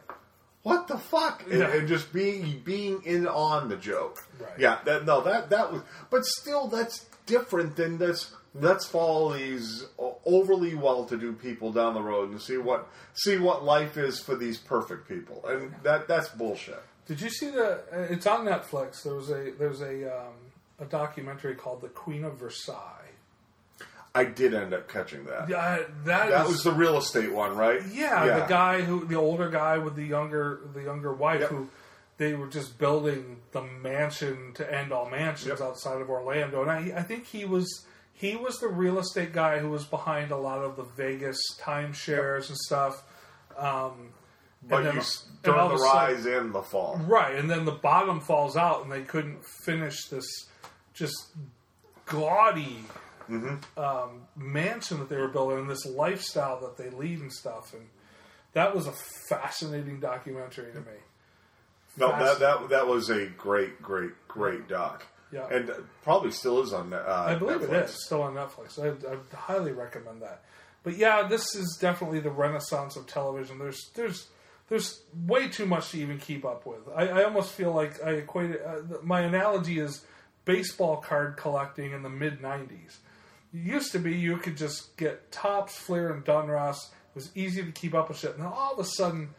What 0.63 0.89
the 0.89 0.99
fuck? 0.99 1.43
And, 1.51 1.61
Yeah. 1.61 1.69
and 1.75 1.89
just 1.89 2.13
being 2.13 2.61
being 2.65 3.03
in 3.05 3.27
on 3.27 3.69
the 3.71 3.77
joke. 3.77 4.19
Right. 4.39 4.51
Yeah, 4.59 4.79
that 4.85 5.07
no, 5.07 5.23
that 5.23 5.49
that 5.51 5.73
was, 5.73 5.83
but 6.11 6.25
still, 6.27 6.69
that's 6.69 7.07
different 7.25 7.77
than 7.77 7.97
this. 7.99 8.33
Let's 8.55 8.85
follow 8.85 9.33
these 9.33 9.87
overly 10.27 10.75
well-to-do 10.75 11.35
people 11.35 11.73
down 11.73 11.95
the 11.95 12.03
road 12.03 12.31
and 12.31 12.43
see 12.43 12.59
what 12.59 12.89
see 13.15 13.39
what 13.39 13.65
life 13.65 13.97
is 13.97 14.21
for 14.21 14.35
these 14.35 14.59
perfect 14.59 15.09
people, 15.09 15.43
and 15.47 15.75
that 15.83 16.09
that's 16.09 16.29
bullshit. 16.29 16.83
Did 17.07 17.21
you 17.23 17.31
see 17.31 17.51
the? 17.51 17.83
uh, 17.93 18.07
It's 18.11 18.27
on 18.27 18.45
Netflix. 18.45 19.03
There 19.03 19.15
was 19.15 19.31
a 19.31 19.53
there's 19.53 19.81
a 19.81 20.15
um, 20.15 20.35
a 20.79 20.85
documentary 20.85 21.55
called 21.55 21.81
The 21.81 21.89
Queen 21.89 22.23
of 22.25 22.35
Versailles. 22.39 23.00
I 24.15 24.25
did 24.25 24.55
end 24.55 24.75
up 24.75 24.89
catching 24.89 25.25
that. 25.27 25.49
Yeah, 25.49 25.79
that 26.05 26.31
that 26.31 26.43
is- 26.47 26.49
was 26.49 26.63
the 26.65 26.73
real 26.73 26.99
estate 26.99 27.33
one, 27.33 27.57
right? 27.57 27.81
yeah, 27.93 28.41
the 28.41 28.47
guy 28.47 28.83
who 28.83 29.05
the 29.05 29.15
older 29.17 29.49
guy 29.49 29.79
with 29.79 29.95
the 29.95 30.05
younger 30.05 30.61
the 30.75 30.83
younger 30.83 31.13
wife 31.13 31.41
Yep. 31.43 31.51
who 31.51 31.69
they 32.19 32.35
were 32.35 32.49
just 32.49 32.77
building 32.79 33.41
the 33.53 33.63
mansion 33.63 34.53
to 34.55 34.71
end 34.75 34.93
all 34.93 35.09
mansions 35.09 35.61
Yep. 35.61 35.61
outside 35.61 36.01
of 36.03 36.11
Orlando, 36.11 36.61
and 36.63 36.71
I, 36.71 36.99
I 36.99 37.03
think 37.03 37.27
he 37.27 37.45
was 37.45 37.87
he 38.13 38.37
was 38.37 38.59
the 38.59 38.69
real 38.69 38.99
estate 38.99 39.33
guy 39.33 39.59
who 39.61 39.71
was 39.71 39.85
behind 39.87 40.31
a 40.33 40.37
lot 40.37 40.59
of 40.59 40.77
the 40.77 40.83
Vegas 40.83 41.39
timeshares 41.61 42.49
and 42.49 42.59
stuff. 42.59 43.03
Um, 43.57 44.11
But 44.63 44.77
and 44.79 44.87
then- 44.89 44.95
you 44.97 45.01
s- 45.01 45.25
and 45.45 45.55
all 45.55 45.69
during 45.69 45.73
of 45.73 45.79
the 45.79 45.85
a 45.85 45.89
sudden- 45.89 46.15
rise 46.17 46.27
and 46.27 46.55
the 46.55 46.63
fall. 46.63 46.97
Right, 47.07 47.35
and 47.37 47.49
then 47.51 47.65
the 47.65 47.73
bottom 47.73 48.21
falls 48.21 48.57
out, 48.59 48.83
and 48.83 48.93
they 48.93 49.03
couldn't 49.03 49.43
finish 49.65 49.97
this 50.11 50.27
just 50.93 51.29
gaudy 52.07 52.85
um, 53.77 54.23
mansion 54.37 54.99
that 54.99 55.09
they 55.09 55.17
were 55.17 55.29
building, 55.29 55.59
and 55.59 55.71
this 55.71 55.87
lifestyle 55.87 56.61
that 56.61 56.77
they 56.77 56.91
lead 56.91 57.21
and 57.21 57.33
stuff. 57.33 57.73
And 57.75 57.87
that 58.53 58.75
was 58.75 58.87
a 58.87 58.93
fascinating 59.29 60.01
documentary 60.01 60.73
to 60.73 60.81
me. 60.81 60.99
No, 61.97 62.09
that, 62.11 62.39
that 62.39 62.69
that 62.71 62.87
was 62.87 63.11
a 63.11 63.27
great, 63.27 63.83
great, 63.83 64.13
great 64.29 64.69
doc. 64.69 65.07
Yeah. 65.33 65.47
and 65.49 65.71
probably 66.03 66.33
still 66.33 66.61
is 66.61 66.73
on. 66.73 66.93
Uh, 66.93 67.25
I 67.29 67.37
believe 67.37 67.61
Netflix. 67.61 67.73
it 67.73 67.85
is 67.91 68.05
still 68.05 68.23
on 68.23 68.35
Netflix. 68.35 68.79
I, 68.79 69.13
I 69.13 69.37
highly 69.37 69.73
recommend 69.73 70.23
that. 70.23 70.43
But 70.83 70.97
yeah, 70.97 71.29
this 71.29 71.55
is 71.55 71.79
definitely 71.81 72.21
the 72.21 72.31
renaissance 72.31 72.97
of 72.97 73.07
television. 73.07 73.59
There's 73.59 73.91
there's 73.95 74.27
there's 74.69 75.03
way 75.27 75.49
too 75.49 75.67
much 75.67 75.91
to 75.91 75.99
even 75.99 76.19
keep 76.19 76.45
up 76.45 76.67
with. 76.67 76.81
I, 76.95 77.09
I 77.09 77.25
almost 77.25 77.53
feel 77.53 77.73
like 77.73 78.03
I 78.03 78.13
equate 78.13 78.53
it. 78.53 78.63
Uh, 78.65 78.99
my 79.03 79.21
analogy 79.21 79.79
is 79.79 80.05
baseball 80.45 80.97
card 80.99 81.37
collecting 81.37 81.93
in 81.93 82.03
the 82.03 82.09
mid 82.09 82.41
'90s. 82.41 82.97
Used 83.53 83.93
to 83.93 83.99
be 83.99 84.15
you 84.15 84.37
could 84.37 84.57
just 84.57 84.97
get 84.97 85.33
Topps, 85.33 85.77
Flair, 85.77 86.13
and 86.13 86.25
Donruss. 86.25 86.77
It 86.77 87.15
was 87.17 87.31
easy 87.37 87.65
to 87.65 87.73
keep 87.73 87.95
up 87.95 88.09
with 88.09 88.19
shit. 88.19 88.33
And 88.33 88.41
then 88.41 88.47
all 88.53 88.73
of 88.75 88.79
a 88.79 88.85
sudden, 88.85 89.31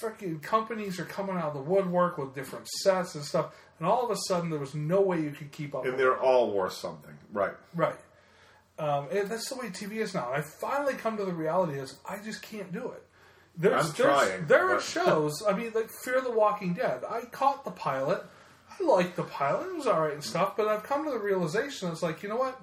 freaking 0.00 0.42
companies 0.42 0.98
are 0.98 1.04
coming 1.04 1.36
out 1.36 1.48
of 1.48 1.54
the 1.54 1.60
woodwork 1.60 2.16
with 2.16 2.34
different 2.34 2.66
sets 2.68 3.14
and 3.14 3.24
stuff. 3.24 3.54
And 3.78 3.86
all 3.86 4.04
of 4.04 4.10
a 4.10 4.16
sudden, 4.28 4.48
there 4.50 4.58
was 4.58 4.74
no 4.74 5.00
way 5.02 5.20
you 5.20 5.30
could 5.30 5.52
keep 5.52 5.74
up. 5.74 5.84
and 5.84 5.98
they're 5.98 6.18
all 6.18 6.52
worth 6.52 6.72
something, 6.72 7.12
right? 7.32 7.52
Right. 7.74 7.96
Um, 8.78 9.08
and 9.12 9.28
that's 9.28 9.48
the 9.50 9.56
way 9.56 9.66
TV 9.66 9.96
is 9.96 10.14
now. 10.14 10.32
And 10.32 10.42
I 10.42 10.46
finally 10.60 10.94
come 10.94 11.16
to 11.18 11.24
the 11.24 11.32
reality 11.34 11.78
is 11.78 11.96
I 12.08 12.18
just 12.18 12.42
can't 12.42 12.72
do 12.72 12.90
it. 12.92 13.02
There's, 13.56 13.86
I'm 13.86 13.92
there's- 13.96 14.28
trying, 14.28 14.46
There 14.46 14.70
are 14.70 14.80
shows. 14.80 15.42
I 15.46 15.52
mean, 15.52 15.70
like 15.74 15.90
Fear 15.90 16.22
the 16.22 16.32
Walking 16.32 16.74
Dead. 16.74 17.02
I 17.08 17.20
caught 17.26 17.64
the 17.64 17.70
pilot. 17.70 18.24
I 18.80 18.82
liked 18.82 19.14
the 19.16 19.22
pilot. 19.22 19.68
It 19.68 19.76
was 19.76 19.86
all 19.86 20.00
right 20.00 20.14
and 20.14 20.24
stuff. 20.24 20.56
But 20.56 20.66
I've 20.66 20.82
come 20.82 21.04
to 21.04 21.10
the 21.10 21.18
realization 21.20 21.90
it's 21.90 22.02
like 22.02 22.22
you 22.22 22.28
know 22.28 22.36
what? 22.36 22.60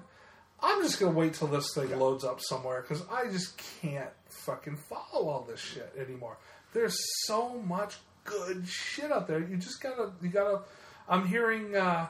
I'm 0.62 0.82
just 0.82 1.00
gonna 1.00 1.12
wait 1.12 1.34
till 1.34 1.48
this 1.48 1.74
thing 1.74 1.98
loads 1.98 2.24
up 2.24 2.40
somewhere 2.40 2.82
because 2.82 3.02
I 3.10 3.24
just 3.30 3.60
can't 3.80 4.10
fucking 4.28 4.76
follow 4.76 5.28
all 5.28 5.46
this 5.48 5.60
shit 5.60 5.92
anymore. 5.98 6.36
There's 6.72 6.96
so 7.26 7.58
much 7.60 7.96
good 8.24 8.66
shit 8.66 9.10
out 9.10 9.26
there. 9.26 9.40
You 9.40 9.56
just 9.56 9.80
gotta. 9.82 10.12
You 10.22 10.28
gotta. 10.28 10.60
I'm 11.08 11.26
hearing. 11.26 11.74
Uh, 11.74 12.06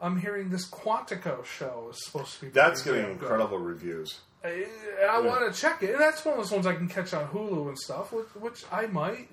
I'm 0.00 0.20
hearing 0.20 0.50
this 0.50 0.68
Quantico 0.68 1.44
show 1.44 1.88
is 1.90 2.04
supposed 2.04 2.34
to 2.38 2.46
be. 2.46 2.50
That's 2.50 2.82
getting 2.82 3.02
good. 3.02 3.10
incredible 3.12 3.58
reviews. 3.58 4.20
I, 4.44 4.66
I 5.08 5.20
want 5.20 5.52
to 5.52 5.58
check 5.58 5.82
it. 5.82 5.90
And 5.92 6.00
that's 6.00 6.24
one 6.24 6.38
of 6.38 6.44
those 6.44 6.52
ones 6.52 6.66
I 6.66 6.74
can 6.74 6.88
catch 6.88 7.14
on 7.14 7.26
Hulu 7.28 7.68
and 7.68 7.78
stuff, 7.78 8.12
which, 8.12 8.26
which 8.38 8.64
I 8.70 8.86
might. 8.86 9.28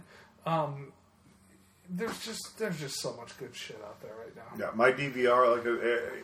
Um, 0.46 0.94
there's 1.90 2.18
just 2.26 2.58
there's 2.58 2.80
just 2.80 3.00
so 3.00 3.14
much 3.16 3.38
good 3.38 3.56
shit 3.56 3.80
out 3.84 4.02
there 4.02 4.14
right 4.20 4.36
now. 4.36 4.66
Yeah, 4.66 4.72
my 4.74 4.92
DVR, 4.92 5.58
like, 5.58 5.68
uh, 5.68 6.16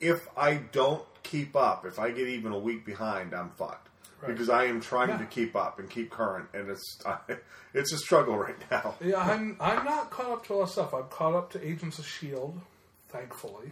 if 0.00 0.26
I 0.36 0.54
don't 0.72 1.02
keep 1.30 1.54
up, 1.56 1.84
if 1.86 1.98
I 1.98 2.10
get 2.10 2.28
even 2.28 2.52
a 2.52 2.58
week 2.58 2.84
behind, 2.84 3.34
I'm 3.34 3.50
fucked. 3.50 3.88
Right. 4.20 4.32
Because 4.32 4.48
I 4.48 4.64
am 4.64 4.80
trying 4.80 5.10
Yeah. 5.10 5.18
to 5.18 5.26
keep 5.26 5.54
up 5.54 5.78
and 5.78 5.88
keep 5.88 6.10
current, 6.10 6.48
and 6.52 6.68
it's 6.68 7.00
it's 7.74 7.92
a 7.92 7.98
struggle 7.98 8.36
right 8.36 8.56
now. 8.70 8.94
Yeah, 9.00 9.18
I'm 9.32 9.56
I'm 9.60 9.84
not 9.84 10.10
caught 10.10 10.30
up 10.30 10.46
to 10.46 10.54
all 10.54 10.60
that 10.60 10.70
stuff. 10.70 10.92
I'm 10.92 11.04
caught 11.08 11.34
up 11.34 11.50
to 11.52 11.64
Agents 11.64 11.98
of 12.00 12.06
Shield, 12.06 12.60
thankfully, 13.08 13.70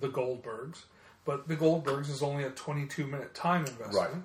the 0.00 0.08
Goldbergs, 0.08 0.84
but 1.24 1.46
the 1.46 1.54
Goldbergs 1.56 2.10
is 2.10 2.20
only 2.22 2.42
a 2.44 2.50
22 2.50 3.06
minute 3.06 3.32
time 3.34 3.64
investment, 3.66 4.24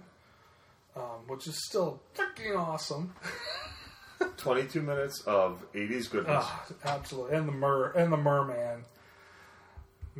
um, 0.96 1.28
which 1.28 1.46
is 1.48 1.64
still 1.68 2.02
freaking 2.16 2.58
awesome. 2.58 3.14
22 4.38 4.82
minutes 4.82 5.22
of 5.28 5.64
80s 5.74 6.10
goodness. 6.10 6.44
Ah, 6.46 6.66
absolutely, 6.86 7.38
and 7.38 7.48
the 7.48 7.52
Mur 7.54 7.92
and 7.92 8.12
the 8.12 8.18
Merman, 8.18 8.84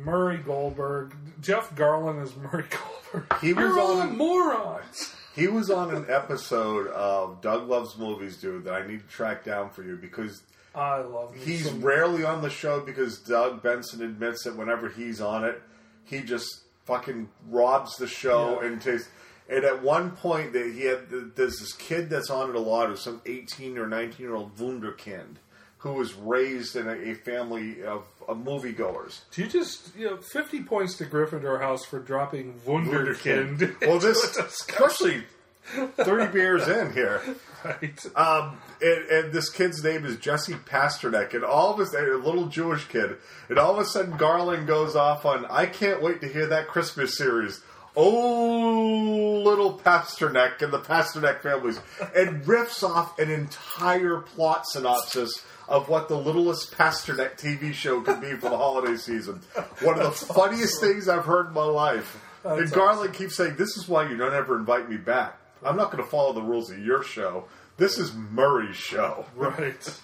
Murray 0.04 0.38
Goldberg, 0.38 1.14
Jeff 1.40 1.74
Garlin 1.74 2.22
is 2.22 2.34
Murray 2.36 2.64
Goldberg. 3.12 3.40
He 3.40 3.52
was 3.52 3.64
You're 3.66 3.80
all 3.80 4.00
on- 4.00 4.16
morons. 4.16 5.14
He 5.34 5.46
was 5.46 5.70
on 5.70 5.94
an 5.94 6.06
episode 6.08 6.88
of 6.88 7.40
Doug 7.40 7.68
Loves 7.68 7.96
Movies, 7.96 8.36
dude, 8.36 8.64
that 8.64 8.74
I 8.74 8.86
need 8.86 9.00
to 9.00 9.06
track 9.06 9.44
down 9.44 9.70
for 9.70 9.82
you 9.82 9.96
because 9.96 10.42
I 10.74 10.98
love 11.00 11.34
he's 11.36 11.66
some- 11.68 11.80
rarely 11.82 12.24
on 12.24 12.42
the 12.42 12.50
show 12.50 12.80
because 12.80 13.18
Doug 13.20 13.62
Benson 13.62 14.02
admits 14.02 14.44
that 14.44 14.56
whenever 14.56 14.88
he's 14.88 15.20
on 15.20 15.44
it, 15.44 15.62
he 16.04 16.20
just 16.22 16.62
fucking 16.84 17.28
robs 17.48 17.96
the 17.96 18.06
show 18.08 18.60
Yeah. 18.60 18.66
and 18.68 18.82
takes. 18.82 19.08
And 19.48 19.64
at 19.64 19.82
one 19.82 20.12
point, 20.12 20.52
that 20.52 20.66
he 20.72 20.82
had 20.82 21.08
there's 21.36 21.58
this 21.58 21.72
kid 21.72 22.08
that's 22.10 22.30
on 22.30 22.50
it 22.50 22.56
a 22.56 22.60
lot, 22.60 22.88
who's 22.88 23.02
some 23.02 23.20
18 23.26 23.78
or 23.78 23.86
19 23.88 24.24
year 24.24 24.34
old 24.34 24.56
wunderkind 24.56 25.36
who 25.78 25.92
was 25.94 26.12
raised 26.14 26.76
in 26.76 26.86
a, 26.88 26.92
a 26.92 27.14
family 27.14 27.82
of, 27.82 28.04
of 28.30 28.38
moviegoers. 28.38 29.20
Do 29.32 29.42
you 29.42 29.48
just 29.48 29.94
you 29.96 30.06
know 30.06 30.16
50 30.16 30.62
points 30.62 30.96
to 30.98 31.04
Gryffindor 31.04 31.60
House 31.60 31.84
for 31.84 31.98
dropping 31.98 32.54
Wunderkind? 32.66 33.80
Well, 33.86 33.98
this 33.98 34.36
especially 34.36 35.24
30 35.64 36.32
beers 36.32 36.68
in 36.68 36.92
here. 36.92 37.22
right? 37.64 38.06
Um, 38.16 38.58
and, 38.80 39.04
and 39.10 39.32
this 39.32 39.50
kid's 39.50 39.82
name 39.84 40.04
is 40.04 40.16
Jesse 40.16 40.54
Pasternak, 40.54 41.34
and 41.34 41.44
all 41.44 41.72
of 41.72 41.80
a 41.80 41.86
sudden, 41.86 42.12
a 42.12 42.16
little 42.16 42.46
Jewish 42.46 42.86
kid, 42.86 43.16
and 43.48 43.58
all 43.58 43.72
of 43.72 43.78
a 43.78 43.84
sudden, 43.84 44.16
Garlin 44.16 44.66
goes 44.66 44.96
off 44.96 45.24
on, 45.24 45.44
I 45.46 45.66
can't 45.66 46.02
wait 46.02 46.20
to 46.22 46.28
hear 46.28 46.46
that 46.46 46.68
Christmas 46.68 47.16
series. 47.16 47.60
Oh, 47.96 49.42
little 49.44 49.78
Pasternak 49.78 50.62
and 50.62 50.72
the 50.72 50.78
Pasternak 50.78 51.42
families, 51.42 51.80
and 52.14 52.44
riffs 52.44 52.82
off 52.82 53.18
an 53.18 53.30
entire 53.30 54.18
plot 54.18 54.64
synopsis 54.66 55.44
of 55.70 55.88
what 55.88 56.08
the 56.08 56.16
littlest 56.16 56.72
Pasternak 56.72 57.38
TV 57.38 57.72
show 57.72 58.02
could 58.02 58.20
be 58.20 58.32
for 58.32 58.50
the 58.50 58.56
holiday 58.56 58.96
season. 58.96 59.40
One 59.80 59.98
of 59.98 60.04
the 60.04 60.34
funniest 60.34 60.80
things 60.80 61.08
I've 61.08 61.24
heard 61.24 61.46
in 61.46 61.52
my 61.54 61.64
life. 61.64 62.20
and 62.44 62.60
That's 62.60 62.72
Garlin 62.72 63.14
keeps 63.14 63.36
saying, 63.36 63.54
This 63.56 63.76
is 63.76 63.88
why 63.88 64.08
you 64.10 64.16
don't 64.16 64.34
ever 64.34 64.58
invite 64.58 64.90
me 64.90 64.96
back. 64.96 65.38
I'm 65.64 65.76
not 65.76 65.92
going 65.92 66.02
to 66.02 66.10
follow 66.10 66.32
the 66.32 66.42
rules 66.42 66.70
of 66.70 66.78
your 66.80 67.04
show. 67.04 67.44
This 67.76 67.98
is 67.98 68.12
Murray's 68.12 68.76
show. 68.76 69.24
Right. 69.36 70.00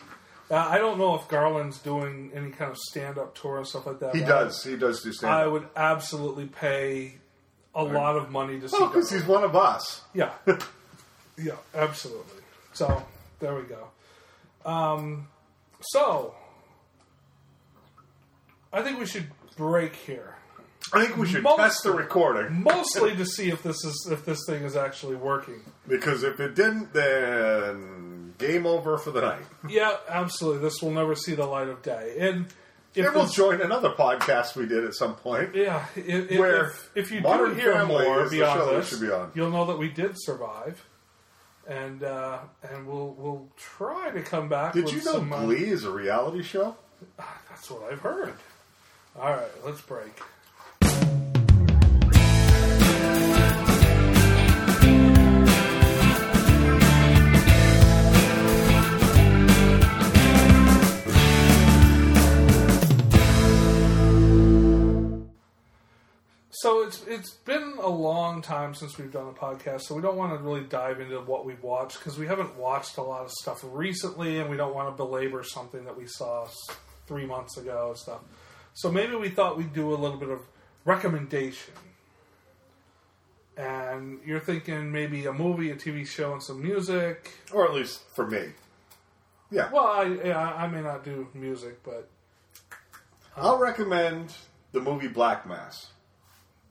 Uh, 0.49 0.55
I 0.55 0.79
don't 0.79 0.99
know 0.99 1.17
if 1.17 1.23
Garlin's 1.23 1.79
doing 1.79 2.31
any 2.33 2.51
kind 2.51 2.71
of 2.71 2.79
stand-up 2.79 3.35
tour 3.35 3.59
and 3.59 3.67
stuff 3.67 3.87
like 3.87 3.99
that. 3.99 4.15
He 4.15 4.21
does. 4.21 4.63
He 4.63 4.77
does 4.77 5.03
do 5.03 5.09
I 5.09 5.13
stand 5.13 5.35
up. 5.35 5.41
I 5.41 5.47
would 5.49 5.67
absolutely 5.75 6.47
pay 6.47 7.17
a 7.75 7.83
lot 7.83 8.17
of 8.17 8.31
money 8.31 8.61
to 8.61 8.69
see. 8.69 8.77
Oh, 8.79 8.87
because 8.87 9.11
he's 9.11 9.25
one 9.25 9.43
of 9.43 9.57
us. 9.57 10.03
Yeah. 10.15 10.31
yeah, 11.37 11.57
absolutely. 11.75 12.43
So 12.73 13.05
there 13.41 13.57
we 13.57 13.63
go. 13.63 13.89
Um, 14.65 15.27
so 15.91 16.35
I 18.73 18.83
think 18.83 18.99
we 18.99 19.07
should 19.07 19.27
break 19.57 19.95
here, 19.97 20.35
I 20.93 21.05
think 21.05 21.17
we 21.17 21.27
should 21.27 21.43
Most- 21.43 21.57
test 21.59 21.83
the 21.83 21.93
recording 21.93 22.63
mostly 22.63 23.17
to 23.17 23.25
see 23.25 23.51
if 23.51 23.63
this 23.63 23.85
is 23.85 24.09
if 24.11 24.25
this 24.25 24.41
thing 24.47 24.63
is 24.65 24.77
actually 24.77 25.17
working. 25.17 25.61
because 25.89 26.23
if 26.23 26.41
it 26.41 26.55
didn't, 26.55 26.93
then 26.93 28.35
game 28.39 28.67
over 28.67 28.99
for 28.99 29.11
the 29.11 29.21
night. 29.23 29.43
Yeah, 29.69 29.97
absolutely. 30.09 30.61
This 30.63 30.81
will 30.83 30.91
never 30.93 31.15
see 31.15 31.35
the 31.35 31.47
light 31.47 31.69
of 31.69 31.83
day, 31.83 32.17
and 32.21 32.47
if 32.95 33.05
And 33.07 33.15
we'll 33.15 33.27
join 33.27 33.61
another 33.61 33.91
podcast 33.91 34.57
we 34.57 34.67
did 34.67 34.85
at 34.85 34.95
some 34.95 35.17
point. 35.17 35.55
Yeah, 35.55 35.85
if, 35.97 36.39
Where 36.39 36.67
if, 36.67 36.91
if 36.95 37.11
you 37.11 37.21
do 37.21 37.55
hear 37.55 37.85
more 37.87 38.29
beyond 38.29 38.71
this, 38.77 38.89
should 38.89 39.01
be 39.01 39.11
on. 39.11 39.33
you'll 39.35 39.51
know 39.51 39.65
that 39.67 39.79
we 39.79 39.89
did 39.91 40.13
survive, 40.17 40.83
and 41.67 42.03
uh, 42.03 42.39
and 42.63 42.87
we'll 42.87 43.15
we'll 43.19 43.49
try 43.57 44.11
to 44.11 44.23
come 44.23 44.49
back. 44.49 44.73
Did 44.73 44.91
you 44.91 44.99
know 44.99 45.13
some, 45.13 45.33
uh, 45.33 45.45
Glee 45.45 45.67
is 45.67 45.85
a 45.85 45.91
reality 45.91 46.43
show? 46.43 46.77
That's 47.49 47.71
what 47.71 47.91
I've 47.91 48.01
heard. 48.01 48.35
All 49.19 49.33
right, 49.33 49.65
let's 49.65 49.81
break. 49.81 50.21
So 66.61 66.85
it's 66.85 67.05
it's 67.07 67.33
been 67.33 67.75
a 67.83 67.89
long 67.89 68.41
time 68.41 68.75
since 68.75 68.97
we've 68.97 69.13
done 69.13 69.29
a 69.29 69.33
podcast, 69.33 69.83
so 69.83 69.95
we 69.95 70.01
don't 70.01 70.17
want 70.17 70.33
to 70.33 70.39
really 70.39 70.63
dive 70.63 71.01
into 71.01 71.21
what 71.21 71.45
we've 71.45 71.63
watched 71.63 71.99
because 71.99 72.19
we 72.19 72.27
haven't 72.27 72.57
watched 72.57 72.97
a 72.97 73.03
lot 73.03 73.27
of 73.27 73.31
stuff 73.31 73.61
recently, 73.63 74.39
and 74.39 74.49
we 74.49 74.57
don't 74.57 74.75
want 74.75 74.89
to 74.89 74.97
belabor 74.97 75.43
something 75.43 75.85
that 75.85 75.95
we 75.95 76.07
saw 76.07 76.49
three 77.07 77.27
months 77.27 77.59
ago 77.59 77.89
and 77.89 77.99
stuff. 77.99 78.21
So 78.73 78.91
maybe 78.91 79.17
we 79.17 79.29
thought 79.29 79.59
we'd 79.59 79.75
do 79.75 79.93
a 79.93 79.97
little 79.97 80.17
bit 80.17 80.31
of 80.31 80.41
recommendation. 80.87 81.75
And 83.59 84.21
you're 84.25 84.41
thinking 84.41 84.91
maybe 84.91 85.27
a 85.27 85.33
movie, 85.35 85.71
a 85.71 85.77
TV 85.77 86.07
show, 86.07 86.33
and 86.33 86.43
some 86.43 86.63
music. 86.63 87.33
Or 87.53 87.67
at 87.67 87.75
least 87.75 88.01
for 88.15 88.27
me. 88.27 88.49
Yeah. 89.51 89.71
Well, 89.71 89.87
I 89.87 90.05
yeah, 90.25 90.39
I 90.39 90.67
may 90.69 90.81
not 90.81 91.05
do 91.05 91.29
music, 91.35 91.83
but 91.83 92.09
I'll 93.37 93.59
recommend 93.59 94.33
the 94.73 94.81
movie 94.81 95.09
Black 95.09 95.47
Mass. 95.47 95.89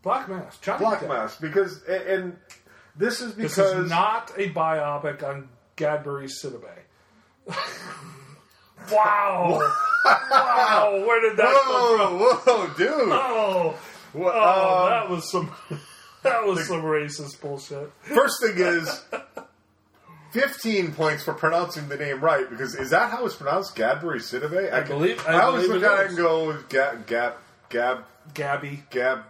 Black 0.06 0.30
Mass, 0.30 0.58
Johnny 0.60 0.80
Black 0.86 1.02
Depp. 1.02 1.08
Mass 1.10 1.36
because 1.36 1.84
and, 1.84 2.04
and 2.08 2.38
this 2.96 3.20
is 3.20 3.36
This 3.36 3.56
because 3.56 3.86
is 3.86 3.90
not 3.90 4.32
a 4.38 4.50
biopic 4.52 5.22
on 5.22 5.50
Gabourey 5.76 6.30
Sidibe. 6.32 6.70
wow! 8.92 9.60
wow! 10.06 11.04
Where 11.06 11.22
did 11.22 11.38
that 11.38 11.62
come 11.66 11.98
from? 11.98 12.20
Whoa, 12.20 12.36
whoa, 12.36 12.74
dude! 12.78 12.90
Oh, 13.12 13.78
Wha- 14.14 14.32
oh, 14.34 14.84
um, 14.84 14.90
that 14.92 15.10
was 15.10 15.32
some 15.32 15.52
that 16.24 16.46
was 16.46 16.68
some 16.68 16.84
racist 16.84 17.42
bullshit. 17.42 17.92
First 18.04 18.42
thing 18.42 18.54
is, 18.58 19.04
15 20.32 20.92
points 20.94 21.24
for 21.24 21.34
pronouncing 21.34 21.90
the 21.90 21.98
name 21.98 22.22
right, 22.22 22.48
because 22.50 22.76
is 22.76 22.92
that 22.92 23.10
how 23.12 23.26
it's 23.26 23.36
pronounced? 23.36 23.76
Gabourey 23.76 24.18
Sidibe? 24.20 24.72
I, 24.72 24.82
can- 24.82 24.90
believe- 24.90 25.26
I 25.28 25.34
I, 25.34 25.42
always 25.44 25.66
believe 25.68 25.82
look 25.82 25.92
at 25.92 26.00
it 26.06 26.08
and 26.10 26.18
go 26.18 26.48
with 26.48 26.70
Gab, 26.70 27.08
Gab, 27.08 27.34
Gab, 27.70 28.04
Gabby, 28.34 28.84
Gab, 28.92 29.24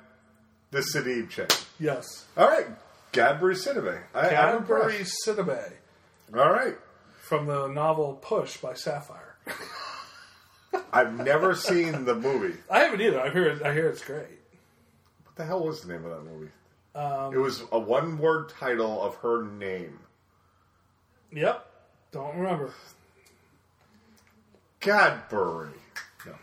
the 0.75 0.81
Sidib 0.81 1.29
chick. 1.29 1.49
yes, 1.79 2.25
All 2.37 2.47
right, 2.47 2.67
Gabourey 3.13 3.55
Sidibe. 3.55 4.01
I, 4.13 4.29
I'm 4.35 4.63
Gabourey 4.63 4.99
impressed. 4.99 5.25
Sidibe 5.25 5.71
All 6.35 6.49
right. 6.51 6.75
from 7.21 7.47
the 7.47 7.67
novel 7.67 8.19
Push 8.21 8.57
by 8.57 8.73
Sapphire. 8.73 9.35
I've 10.91 11.13
never 11.13 11.55
seen 11.55 12.03
the 12.05 12.15
movie. 12.15 12.57
I 12.69 12.79
haven't 12.79 12.99
either. 13.01 13.21
I 13.21 13.29
hear 13.29 13.59
I 13.63 13.73
hear 13.73 13.87
it's 13.87 14.03
great. 14.03 14.27
What 15.23 15.35
the 15.37 15.45
hell 15.45 15.65
was 15.65 15.81
the 15.81 15.93
name 15.93 16.03
of 16.05 16.11
that 16.11 16.31
movie? 16.31 16.51
Um, 16.93 17.33
It 17.33 17.37
was 17.37 17.63
a 17.71 17.79
one 17.79 18.17
word 18.17 18.49
title 18.49 19.01
of 19.01 19.15
her 19.17 19.43
name. 19.45 19.99
Yep, 21.31 21.65
don't 22.11 22.35
remember. 22.37 22.73
Gabourey. 24.81 25.69
No. 26.25 26.33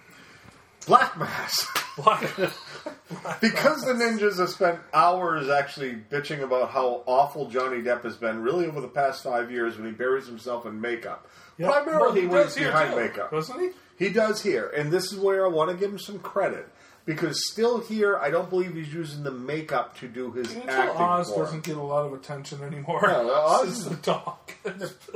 Black 0.87 1.17
Mass. 1.19 1.67
Black, 1.97 2.23
Because 3.41 3.83
the 3.85 3.93
ninjas 3.93 4.39
have 4.39 4.49
spent 4.49 4.79
hours 4.95 5.49
actually 5.51 5.97
bitching 6.11 6.41
about 6.43 6.71
how 6.71 7.03
awful 7.07 7.49
Johnny 7.49 7.83
Depp 7.83 8.03
has 8.05 8.17
been, 8.17 8.43
really 8.43 8.67
over 8.67 8.81
the 8.81 8.89
past 8.89 9.23
five 9.23 9.51
years 9.51 9.77
when 9.77 9.87
he 9.87 9.93
buries 9.93 10.27
himself 10.27 10.65
in 10.67 10.81
makeup. 10.81 11.27
Yep. 11.59 11.69
Well, 11.69 11.83
Primarily 11.83 12.21
he 12.23 12.29
he's 12.29 12.55
here 12.57 12.69
behind 12.69 12.93
too, 12.95 12.97
makeup. 13.01 13.31
doesn't 13.31 13.61
he? 13.61 13.71
He 13.99 14.11
does 14.11 14.43
here, 14.43 14.69
and 14.77 14.91
this 14.91 15.13
is 15.13 15.19
where 15.19 15.45
I 15.45 15.49
want 15.49 15.71
to 15.71 15.77
give 15.77 15.91
him 15.91 15.99
some 15.99 16.19
credit. 16.19 16.67
Because 17.05 17.51
still 17.51 17.81
here, 17.81 18.17
I 18.17 18.31
don't 18.31 18.49
believe 18.49 18.75
he's 18.75 18.95
using 18.95 19.25
the 19.25 19.33
makeup 19.33 19.99
to 19.99 20.09
do 20.09 20.31
his 20.31 20.53
Until 20.55 20.71
acting 20.71 20.97
Oz 21.03 21.33
doesn't 21.35 21.65
get 21.65 21.77
a 21.77 21.83
lot 21.83 22.07
of 22.07 22.13
attention 22.13 22.63
anymore. 22.63 23.01
No, 23.03 23.29
Oz 23.35 23.69
is- 23.79 23.89
the 23.89 23.97
dog. 23.97 24.37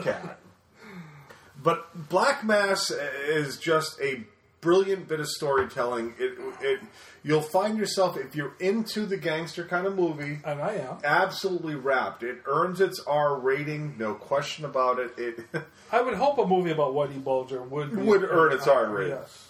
cat. 0.03 0.39
But 1.63 2.09
Black 2.09 2.45
Mass 2.45 2.91
is 2.91 3.57
just 3.59 4.01
a 4.01 4.25
brilliant 4.67 5.07
bit 5.07 5.21
of 5.21 5.29
storytelling. 5.29 6.13
It, 6.19 6.39
it 6.61 6.81
you'll 7.23 7.41
find 7.41 7.79
yourself 7.79 8.17
if 8.17 8.35
you're 8.35 8.55
into 8.59 9.07
the 9.07 9.17
gangster 9.17 9.65
kind 9.65 9.87
of 9.87 9.95
movie, 9.95 10.41
and 10.45 10.61
I 10.61 10.75
am. 10.75 10.99
absolutely 11.05 11.77
wrapped. 11.77 12.25
It 12.25 12.39
earns 12.47 12.81
its 12.81 13.01
R 13.07 13.39
rating, 13.39 13.95
no 13.97 14.15
question 14.15 14.65
about 14.65 14.99
it. 14.99 15.13
It 15.17 15.45
I 15.93 16.01
would 16.03 16.15
hope 16.15 16.39
a 16.39 16.47
movie 16.47 16.73
about 16.73 16.95
Whitey 16.95 17.23
Bulger 17.23 17.63
would 17.63 17.97
Would 17.97 18.25
earn 18.25 18.53
its 18.53 18.67
R 18.67 18.89
rating. 18.89 19.19
Yes. 19.19 19.49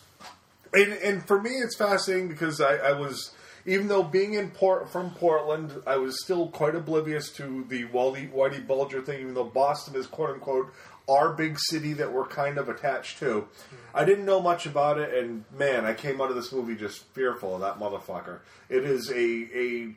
and, 0.74 0.92
and 0.92 1.26
for 1.26 1.40
me, 1.40 1.50
it's 1.50 1.76
fascinating 1.76 2.28
because 2.28 2.60
I, 2.60 2.76
I 2.76 2.92
was, 2.92 3.32
even 3.64 3.88
though 3.88 4.02
being 4.02 4.34
in 4.34 4.50
Port 4.50 4.90
from 4.90 5.10
Portland, 5.12 5.72
I 5.86 5.96
was 5.96 6.22
still 6.22 6.48
quite 6.48 6.74
oblivious 6.74 7.30
to 7.36 7.64
the 7.68 7.84
Whitey, 7.86 8.30
Whitey 8.30 8.66
Bulger 8.66 9.00
thing. 9.00 9.20
Even 9.22 9.32
though 9.34 9.44
Boston 9.44 9.96
is 9.96 10.06
quote 10.06 10.30
unquote 10.30 10.72
our 11.08 11.32
big 11.32 11.58
city 11.58 11.92
that 11.94 12.12
we're 12.12 12.26
kind 12.26 12.58
of 12.58 12.68
attached 12.68 13.18
to, 13.20 13.48
I 13.94 14.04
didn't 14.04 14.24
know 14.24 14.40
much 14.40 14.66
about 14.66 14.98
it. 14.98 15.14
And 15.14 15.44
man, 15.56 15.84
I 15.84 15.94
came 15.94 16.20
out 16.20 16.30
of 16.30 16.36
this 16.36 16.52
movie 16.52 16.74
just 16.74 17.04
fearful 17.14 17.54
of 17.54 17.60
that 17.60 17.78
motherfucker. 17.78 18.40
It 18.68 18.84
is 18.84 19.10
a 19.10 19.14
a 19.14 19.94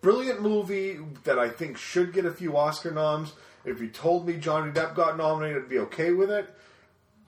brilliant 0.00 0.42
movie 0.42 0.98
that 1.24 1.38
I 1.38 1.48
think 1.48 1.78
should 1.78 2.12
get 2.12 2.26
a 2.26 2.32
few 2.32 2.56
Oscar 2.56 2.90
noms. 2.90 3.32
If 3.64 3.80
you 3.80 3.88
told 3.88 4.26
me 4.26 4.34
Johnny 4.34 4.72
Depp 4.72 4.94
got 4.94 5.16
nominated, 5.16 5.62
I'd 5.62 5.68
be 5.68 5.78
okay 5.78 6.12
with 6.12 6.30
it. 6.30 6.52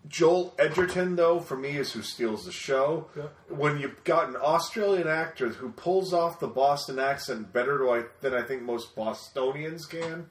Joel 0.06 0.54
Edgerton, 0.58 1.16
though, 1.16 1.40
for 1.40 1.56
me, 1.56 1.78
is 1.78 1.92
who 1.92 2.02
steals 2.02 2.44
the 2.44 2.52
show. 2.52 3.06
Yeah. 3.16 3.28
When 3.48 3.78
you've 3.78 4.04
got 4.04 4.28
an 4.28 4.36
Australian 4.36 5.08
actor 5.08 5.48
who 5.48 5.70
pulls 5.70 6.12
off 6.12 6.40
the 6.40 6.46
Boston 6.46 6.98
accent 6.98 7.52
better 7.52 7.88
I, 7.88 8.04
than 8.20 8.34
I 8.34 8.42
think 8.42 8.62
most 8.62 8.94
Bostonians 8.94 9.86
can, 9.86 10.28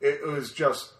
it 0.00 0.24
was 0.24 0.52
just 0.52 0.92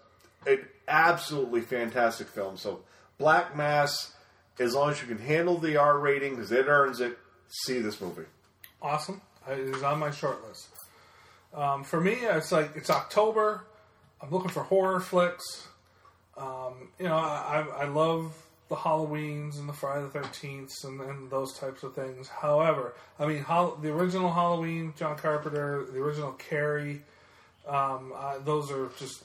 an 0.49 0.67
absolutely 0.89 1.61
fantastic 1.61 2.29
film. 2.29 2.57
So, 2.57 2.81
Black 3.19 3.57
Mass, 3.57 4.13
as 4.59 4.75
long 4.75 4.91
as 4.91 5.01
you 5.01 5.07
can 5.07 5.19
handle 5.19 5.59
the 5.59 5.77
R 5.77 5.99
rating, 5.99 6.37
because 6.37 6.53
it 6.53 6.67
earns 6.67 7.01
it, 7.01 7.19
see 7.49 7.81
this 7.81 8.01
movie. 8.01 8.27
Awesome. 8.81 9.21
It 9.49 9.59
is 9.59 9.83
on 9.83 9.99
my 9.99 10.11
short 10.11 10.47
list. 10.47 10.69
Um, 11.55 11.85
for 11.85 12.01
me, 12.01 12.13
it's 12.13 12.53
like 12.53 12.77
it's 12.77 12.91
October. 12.91 13.65
I'm 14.21 14.31
looking 14.31 14.51
for 14.51 14.63
horror 14.63 15.01
flicks. 15.01 15.69
Um, 16.37 16.91
you 16.99 17.07
know, 17.07 17.17
I, 17.17 17.65
I 17.81 17.85
love 17.87 18.35
the 18.69 18.77
Halloweens 18.77 19.59
and 19.59 19.69
the 19.69 19.73
Friday 19.73 20.03
the 20.03 20.11
Thirteenth 20.11 20.73
and, 20.85 21.01
and 21.01 21.31
those 21.31 21.59
types 21.59 21.83
of 21.83 21.95
things. 21.95 22.29
However, 22.29 22.95
I 23.19 23.27
mean, 23.27 23.45
the 23.83 23.91
original 23.91 24.31
Halloween, 24.31 24.93
John 24.97 25.17
Carpenter, 25.17 25.87
the 25.91 25.99
original 25.99 26.33
Carrie, 26.33 27.03
um, 27.67 28.13
those 28.45 28.71
are 28.71 28.91
just 28.99 29.25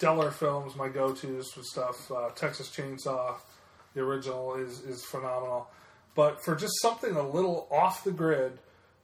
stellar 0.00 0.30
films. 0.30 0.74
My 0.76 0.88
go-to's 0.88 1.50
for 1.52 1.62
stuff. 1.62 2.10
Uh, 2.10 2.30
Texas 2.30 2.70
Chainsaw, 2.70 3.34
the 3.92 4.00
original 4.00 4.54
is 4.54 4.80
is 4.80 5.04
phenomenal. 5.04 5.68
But 6.14 6.42
for 6.42 6.56
just 6.56 6.72
something 6.80 7.14
a 7.14 7.28
little 7.28 7.68
off 7.70 8.02
the 8.02 8.10
grid, 8.10 8.58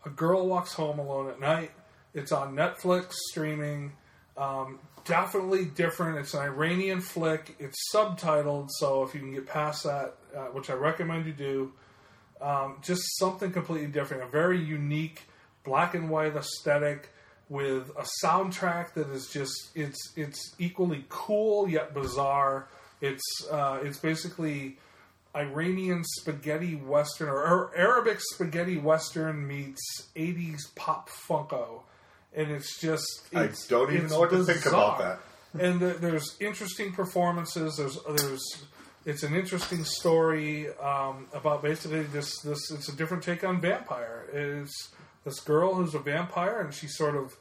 a 0.07 0.09
girl 0.09 0.47
walks 0.47 0.73
home 0.73 0.99
alone 0.99 1.29
at 1.29 1.39
night. 1.39 1.71
It's 2.15 2.33
on 2.33 2.55
Netflix 2.55 3.13
streaming. 3.31 3.93
Um, 4.39 4.79
definitely 5.05 5.67
different. 5.67 6.19
It's 6.19 6.33
an 6.33 6.41
Iranian 6.41 7.03
flick. 7.03 7.55
It's 7.59 7.77
subtitled, 7.95 8.71
so 8.71 9.03
if 9.03 9.15
you 9.15 9.21
can 9.21 9.35
get 9.35 9.47
past 9.47 9.85
that, 9.85 10.15
uh, 10.35 10.47
which 10.47 10.71
I 10.71 10.75
recommend 10.75 11.27
you 11.27 11.33
do, 11.33 11.73
um, 12.41 12.79
just 12.83 13.03
something 13.19 13.53
completely 13.53 13.89
different. 13.89 14.23
A 14.23 14.29
very 14.29 14.59
unique 14.59 15.25
black 15.63 15.95
and 15.95 16.09
white 16.09 16.35
aesthetic 16.37 17.11
with 17.49 17.91
a 17.91 18.07
soundtrack 18.25 18.95
that 18.95 19.09
is 19.11 19.29
just 19.29 19.71
it's 19.75 20.13
it's 20.17 20.55
equally 20.59 21.05
cool 21.09 21.69
yet 21.69 21.95
bizarre. 21.95 22.69
It's 23.01 23.23
uh, 23.51 23.79
it's 23.83 23.99
basically 23.99 24.79
Iranian 25.35 26.03
spaghetti 26.05 26.75
western 26.75 27.29
or, 27.29 27.71
Arabic 27.77 28.19
spaghetti 28.21 28.79
western 28.79 29.47
meets 29.47 30.09
80s 30.17 30.75
pop 30.75 31.09
funko. 31.11 31.83
And 32.35 32.51
it's 32.51 32.81
just 32.81 33.07
I 33.35 33.45
it's, 33.45 33.67
don't 33.67 33.93
even 33.93 34.09
know 34.09 34.21
what 34.21 34.31
to 34.31 34.45
think 34.45 34.67
about 34.67 34.99
that. 34.99 35.19
And 35.59 35.81
there- 35.81 35.95
there's 35.95 36.37
interesting 36.39 36.93
performances. 36.93 37.77
There's 37.79 37.99
there's 38.15 38.43
it's 39.07 39.23
an 39.23 39.35
interesting 39.35 39.85
story 39.85 40.69
um, 40.79 41.29
about 41.33 41.63
basically 41.63 42.03
this 42.03 42.41
this 42.41 42.71
it's 42.73 42.89
a 42.91 42.97
different 42.97 43.23
take 43.23 43.43
on 43.43 43.61
vampire. 43.61 44.27
It's 44.33 44.91
this 45.27 45.41
girl 45.41 45.75
who's 45.75 45.95
a 45.95 45.99
vampire 45.99 46.61
and 46.61 46.73
she 46.73 46.87
sort 46.87 47.17
of 47.17 47.37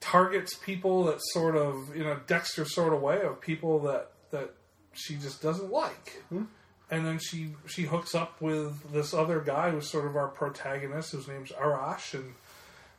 targets 0.00 0.54
people 0.54 1.04
that 1.04 1.18
sort 1.32 1.56
of 1.56 1.94
in 1.96 2.02
a 2.02 2.16
Dexter 2.26 2.66
sort 2.66 2.92
of 2.92 3.00
way 3.00 3.22
of 3.22 3.40
people 3.40 3.78
that 3.80 4.10
that 4.32 4.52
she 4.92 5.14
just 5.14 5.40
doesn't 5.40 5.70
like. 5.70 6.22
Hmm. 6.28 6.44
And 6.90 7.06
then 7.06 7.18
she 7.18 7.52
she 7.66 7.82
hooks 7.84 8.14
up 8.14 8.40
with 8.42 8.92
this 8.92 9.14
other 9.14 9.40
guy 9.40 9.70
who's 9.70 9.88
sort 9.88 10.06
of 10.06 10.16
our 10.16 10.28
protagonist, 10.28 11.12
whose 11.12 11.28
name's 11.28 11.52
Arash, 11.52 12.14
and 12.14 12.34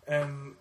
and 0.07 0.55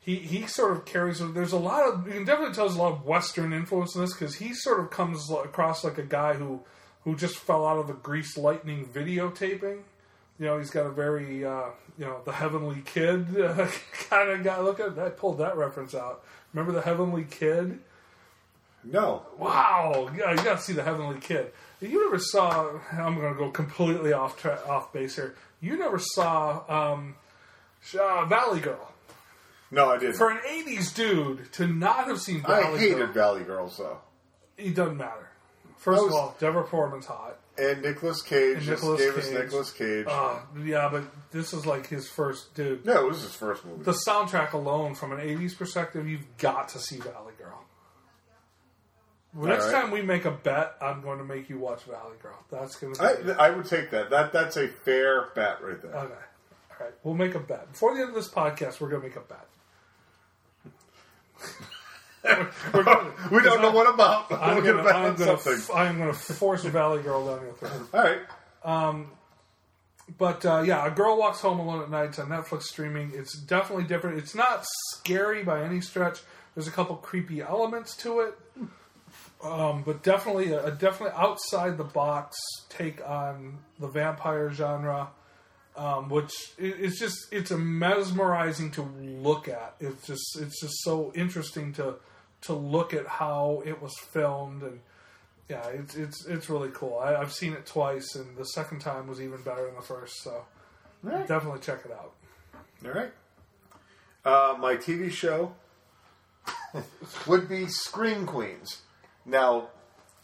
he 0.00 0.16
he 0.16 0.46
sort 0.46 0.72
of 0.72 0.86
carries. 0.86 1.20
There's 1.20 1.52
a 1.52 1.58
lot 1.58 1.86
of 1.86 2.06
you 2.06 2.14
can 2.14 2.24
definitely 2.24 2.54
tell 2.54 2.66
there's 2.66 2.78
a 2.78 2.82
lot 2.82 2.92
of 2.92 3.04
Western 3.04 3.52
influence 3.52 3.94
in 3.94 4.00
this 4.00 4.14
because 4.14 4.36
he 4.36 4.54
sort 4.54 4.80
of 4.80 4.90
comes 4.90 5.30
across 5.30 5.84
like 5.84 5.98
a 5.98 6.02
guy 6.02 6.32
who 6.32 6.62
who 7.02 7.14
just 7.14 7.36
fell 7.36 7.66
out 7.66 7.78
of 7.78 7.90
a 7.90 7.94
Grease 7.94 8.38
Lightning 8.38 8.86
videotaping. 8.86 9.82
You 10.38 10.46
know, 10.46 10.58
he's 10.58 10.70
got 10.70 10.86
a 10.86 10.90
very 10.90 11.44
uh, 11.44 11.66
you 11.98 12.04
know 12.04 12.20
the 12.24 12.32
Heavenly 12.32 12.82
Kid 12.84 13.40
uh, 13.40 13.68
kind 14.10 14.30
of 14.30 14.42
guy. 14.42 14.60
Look 14.60 14.80
at 14.80 14.96
that! 14.96 15.06
I 15.06 15.10
pulled 15.10 15.38
that 15.38 15.56
reference 15.56 15.94
out. 15.94 16.24
Remember 16.52 16.72
the 16.72 16.82
Heavenly 16.84 17.24
Kid? 17.30 17.78
No. 18.86 19.22
Wow, 19.38 20.10
yeah, 20.16 20.30
you 20.32 20.36
got 20.36 20.56
to 20.58 20.60
see 20.60 20.72
the 20.74 20.82
Heavenly 20.82 21.18
Kid. 21.20 21.52
You 21.80 22.04
never 22.04 22.18
saw. 22.18 22.68
I'm 22.92 23.14
going 23.18 23.32
to 23.32 23.38
go 23.38 23.50
completely 23.50 24.12
off 24.12 24.38
tra- 24.38 24.60
off 24.68 24.92
base 24.92 25.16
here. 25.16 25.34
You 25.60 25.78
never 25.78 25.98
saw 25.98 26.62
um, 26.68 27.14
uh, 27.98 28.26
Valley 28.26 28.60
Girl. 28.60 28.92
No, 29.70 29.90
I 29.90 29.98
didn't. 29.98 30.16
For 30.16 30.30
an 30.30 30.38
'80s 30.46 30.94
dude 30.94 31.50
to 31.54 31.66
not 31.66 32.06
have 32.08 32.20
seen 32.20 32.42
Valley 32.42 32.62
Girl, 32.64 32.74
I 32.74 32.78
hated 32.78 32.96
Girl, 32.98 33.12
Valley 33.12 33.42
Girls, 33.44 33.76
though. 33.78 33.98
it 34.58 34.74
doesn't 34.74 34.96
matter. 34.98 35.30
First 35.78 36.02
was- 36.02 36.12
of 36.12 36.18
all, 36.20 36.36
Deborah 36.38 36.66
Foreman's 36.66 37.06
hot. 37.06 37.38
And 37.56 37.82
Nicolas 37.82 38.20
Cage 38.22 38.56
And 38.56 38.62
just 38.62 38.82
Nicolas 38.82 39.00
gave 39.00 39.16
us 39.16 39.28
Cage. 39.28 39.38
Nicolas 39.38 39.70
Cage. 39.70 40.06
Uh, 40.08 40.38
yeah, 40.64 40.88
but 40.90 41.04
this 41.30 41.52
is 41.52 41.64
like 41.66 41.86
his 41.86 42.08
first 42.08 42.54
dude. 42.54 42.84
no, 42.84 43.06
it 43.06 43.08
was 43.08 43.22
his 43.22 43.34
first 43.34 43.64
movie. 43.64 43.84
The 43.84 43.96
soundtrack 44.06 44.52
alone, 44.52 44.94
from 44.94 45.12
an 45.12 45.18
'80s 45.18 45.56
perspective, 45.56 46.08
you've 46.08 46.36
got 46.38 46.68
to 46.70 46.80
see 46.80 46.96
Valley 46.96 47.34
Girl. 47.38 47.64
Well, 49.34 49.48
next 49.48 49.66
right. 49.66 49.82
time 49.82 49.90
we 49.90 50.02
make 50.02 50.24
a 50.24 50.30
bet, 50.30 50.74
I'm 50.80 51.00
going 51.00 51.18
to 51.18 51.24
make 51.24 51.48
you 51.48 51.58
watch 51.58 51.82
Valley 51.84 52.16
Girl. 52.22 52.38
That's 52.50 52.76
going 52.76 52.94
to 52.94 53.24
be 53.24 53.32
I, 53.32 53.46
I 53.46 53.50
would 53.50 53.66
take 53.66 53.90
that. 53.90 54.10
That 54.10 54.32
that's 54.32 54.56
a 54.56 54.68
fair 54.68 55.28
bet 55.34 55.62
right 55.62 55.80
there. 55.82 55.94
Okay. 55.94 56.14
All 56.70 56.86
right. 56.86 56.94
We'll 57.02 57.14
make 57.14 57.34
a 57.34 57.40
bet. 57.40 57.72
Before 57.72 57.94
the 57.94 58.00
end 58.00 58.10
of 58.10 58.14
this 58.14 58.30
podcast, 58.30 58.80
we're 58.80 58.90
going 58.90 59.02
to 59.02 59.08
make 59.08 59.16
a 59.16 59.20
bet. 59.20 59.48
We're 62.24 62.84
we 63.30 63.42
don't 63.42 63.60
know 63.60 63.70
what 63.70 63.92
about. 63.92 64.28
but 64.30 64.40
I'm 64.40 64.56
We're 64.56 64.62
going 64.62 64.84
to. 64.84 64.90
I'm 65.74 65.98
going 65.98 66.12
to 66.12 66.14
force 66.14 66.64
a 66.64 66.70
Valley 66.70 67.02
Girl 67.02 67.26
down 67.26 67.44
your 67.44 67.52
throat. 67.52 67.88
All 67.92 68.02
right. 68.02 68.20
But 70.18 70.44
uh, 70.44 70.62
yeah, 70.66 70.86
a 70.86 70.90
girl 70.90 71.16
walks 71.16 71.40
home 71.40 71.58
alone 71.58 71.82
at 71.82 71.90
night. 71.90 72.10
It's 72.10 72.18
on 72.18 72.28
Netflix 72.28 72.64
streaming. 72.64 73.12
It's 73.14 73.38
definitely 73.38 73.84
different. 73.84 74.18
It's 74.18 74.34
not 74.34 74.64
scary 74.92 75.42
by 75.42 75.62
any 75.64 75.80
stretch. 75.80 76.20
There's 76.54 76.68
a 76.68 76.70
couple 76.70 76.96
creepy 76.96 77.40
elements 77.40 77.96
to 77.98 78.20
it, 78.20 78.38
um, 79.42 79.82
but 79.82 80.02
definitely 80.02 80.52
a, 80.52 80.66
a 80.66 80.70
definitely 80.70 81.16
outside 81.16 81.78
the 81.78 81.84
box 81.84 82.36
take 82.68 83.06
on 83.08 83.58
the 83.80 83.88
vampire 83.88 84.52
genre, 84.52 85.08
um, 85.76 86.10
which 86.10 86.32
it's 86.58 86.98
just 86.98 87.16
it's 87.32 87.50
a 87.50 87.58
mesmerizing 87.58 88.70
to 88.72 88.82
look 88.82 89.48
at. 89.48 89.74
It's 89.80 90.06
just 90.06 90.38
it's 90.38 90.60
just 90.60 90.82
so 90.82 91.12
interesting 91.14 91.72
to 91.74 91.96
to 92.46 92.52
look 92.52 92.94
at 92.94 93.06
how 93.06 93.62
it 93.64 93.80
was 93.80 93.92
filmed 94.12 94.62
and 94.62 94.80
yeah, 95.48 95.66
it's 95.68 95.94
it's 95.94 96.24
it's 96.26 96.48
really 96.48 96.70
cool. 96.72 96.98
I, 96.98 97.16
I've 97.16 97.32
seen 97.32 97.52
it 97.52 97.66
twice, 97.66 98.14
and 98.14 98.36
the 98.36 98.46
second 98.46 98.80
time 98.80 99.06
was 99.06 99.20
even 99.20 99.42
better 99.42 99.66
than 99.66 99.74
the 99.74 99.82
first. 99.82 100.22
So 100.22 100.44
right. 101.02 101.26
definitely 101.28 101.60
check 101.60 101.80
it 101.84 101.92
out. 101.92 102.12
All 102.84 102.92
right. 102.92 103.12
Uh, 104.24 104.56
my 104.58 104.76
TV 104.76 105.10
show 105.10 105.52
would 107.26 107.46
be 107.48 107.66
Scream 107.66 108.24
Queens. 108.24 108.80
Now, 109.26 109.68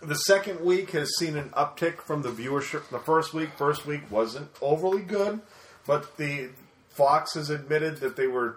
the 0.00 0.14
second 0.14 0.60
week 0.60 0.92
has 0.92 1.10
seen 1.18 1.36
an 1.36 1.50
uptick 1.50 2.00
from 2.00 2.22
the 2.22 2.30
viewership. 2.30 2.88
The 2.88 2.98
first 2.98 3.34
week, 3.34 3.50
first 3.56 3.84
week 3.84 4.10
wasn't 4.10 4.48
overly 4.62 5.02
good, 5.02 5.40
but 5.86 6.16
the 6.16 6.48
Fox 6.88 7.34
has 7.34 7.50
admitted 7.50 7.98
that 7.98 8.16
they 8.16 8.26
were 8.26 8.56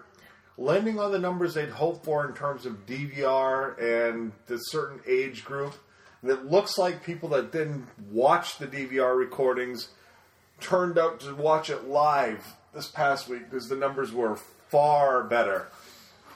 landing 0.56 0.98
on 0.98 1.12
the 1.12 1.18
numbers 1.18 1.54
they'd 1.54 1.68
hoped 1.68 2.04
for 2.04 2.26
in 2.26 2.34
terms 2.34 2.66
of 2.66 2.86
DVR 2.86 3.78
and 4.08 4.32
the 4.46 4.58
certain 4.58 5.00
age 5.06 5.44
group. 5.44 5.74
And 6.22 6.30
it 6.30 6.46
looks 6.46 6.78
like 6.78 7.04
people 7.04 7.28
that 7.30 7.52
didn't 7.52 7.86
watch 8.10 8.58
the 8.58 8.66
DVR 8.66 9.16
recordings 9.16 9.88
turned 10.60 10.98
out 10.98 11.20
to 11.20 11.34
watch 11.34 11.70
it 11.70 11.88
live 11.88 12.54
this 12.72 12.88
past 12.88 13.28
week 13.28 13.50
because 13.50 13.68
the 13.68 13.76
numbers 13.76 14.12
were 14.12 14.36
far 14.70 15.24
better. 15.24 15.68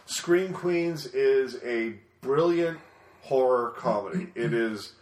Scream 0.06 0.52
Queens 0.52 1.06
is 1.06 1.58
a 1.64 1.94
brilliant 2.20 2.78
horror 3.22 3.70
comedy. 3.76 4.28
It 4.34 4.52
is 4.52 4.92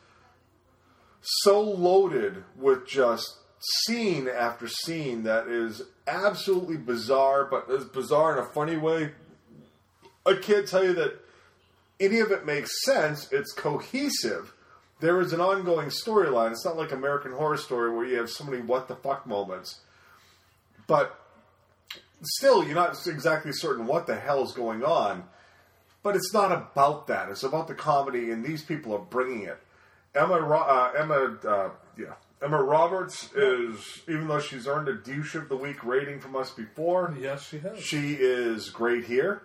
so 1.20 1.60
loaded 1.60 2.44
with 2.56 2.86
just 2.86 3.36
scene 3.58 4.28
after 4.28 4.68
scene 4.68 5.24
that 5.24 5.48
is 5.48 5.82
absolutely 6.06 6.76
bizarre, 6.76 7.44
but 7.44 7.66
it's 7.68 7.84
bizarre 7.84 8.32
in 8.32 8.44
a 8.44 8.48
funny 8.48 8.76
way. 8.76 9.12
I 10.24 10.34
can't 10.34 10.66
tell 10.66 10.84
you 10.84 10.94
that 10.94 11.20
any 12.00 12.18
of 12.20 12.30
it 12.30 12.44
makes 12.44 12.84
sense. 12.84 13.30
It's 13.32 13.52
cohesive. 13.52 14.52
There 15.00 15.20
is 15.20 15.32
an 15.32 15.40
ongoing 15.40 15.88
storyline. 15.88 16.52
It's 16.52 16.64
not 16.64 16.76
like 16.76 16.92
American 16.92 17.32
Horror 17.32 17.56
Story 17.56 17.94
where 17.94 18.06
you 18.06 18.16
have 18.16 18.30
so 18.30 18.44
many 18.44 18.62
what 18.62 18.88
the 18.88 18.96
fuck 18.96 19.26
moments. 19.26 19.80
But 20.86 21.18
still, 22.22 22.64
you're 22.64 22.74
not 22.74 23.06
exactly 23.06 23.52
certain 23.52 23.86
what 23.86 24.06
the 24.06 24.16
hell 24.16 24.42
is 24.42 24.52
going 24.52 24.82
on. 24.84 25.24
But 26.02 26.16
it's 26.16 26.32
not 26.32 26.52
about 26.52 27.08
that. 27.08 27.28
It's 27.28 27.42
about 27.42 27.68
the 27.68 27.74
comedy, 27.74 28.30
and 28.30 28.44
these 28.44 28.62
people 28.62 28.94
are 28.94 29.00
bringing 29.00 29.42
it. 29.42 29.58
Emma, 30.14 30.34
uh, 30.34 30.92
Emma, 30.96 31.36
uh, 31.46 31.70
yeah, 31.98 32.14
Emma 32.42 32.62
Roberts 32.62 33.30
is, 33.34 34.02
even 34.08 34.28
though 34.28 34.40
she's 34.40 34.66
earned 34.66 34.88
a 34.88 34.94
douche 34.94 35.34
of 35.34 35.48
the 35.48 35.56
week 35.56 35.82
rating 35.84 36.20
from 36.20 36.36
us 36.36 36.50
before, 36.50 37.14
Yes, 37.18 37.48
she 37.48 37.58
has. 37.58 37.80
she 37.80 38.12
is 38.14 38.68
great 38.70 39.04
here. 39.06 39.42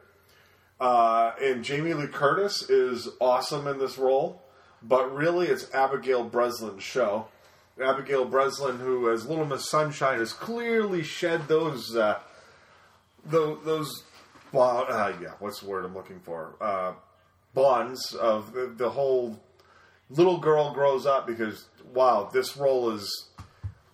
Uh, 0.80 1.32
and 1.42 1.64
Jamie 1.64 1.94
Lee 1.94 2.08
Curtis 2.08 2.70
is 2.70 3.08
awesome 3.22 3.68
in 3.68 3.78
this 3.80 3.98
role, 3.98 4.42
but 4.82 5.14
really 5.14 5.48
it's 5.48 5.72
Abigail 5.74 6.24
Breslin's 6.24 6.84
show. 6.84 7.28
Abigail 7.82 8.26
Breslin, 8.26 8.78
who 8.80 9.10
as 9.12 9.26
Little 9.26 9.46
Miss 9.46 9.70
Sunshine 9.70 10.20
has 10.20 10.34
clearly 10.34 11.02
shed 11.04 11.48
those 11.48 11.96
uh, 11.96 12.20
those, 13.26 13.64
those 13.64 14.04
well, 14.52 14.86
uh, 14.90 15.14
yeah, 15.22 15.32
what's 15.40 15.62
the 15.62 15.68
word 15.70 15.86
I'm 15.86 15.94
looking 15.96 16.20
for? 16.20 16.56
Uh, 16.60 16.94
bonds 17.54 18.14
of 18.16 18.52
the, 18.54 18.68
the 18.76 18.90
whole 18.90 19.40
little 20.12 20.38
girl 20.38 20.74
grows 20.74 21.06
up 21.06 21.26
because 21.26 21.66
wow, 21.94 22.30
this 22.32 22.58
role 22.58 22.92
is 22.92 23.30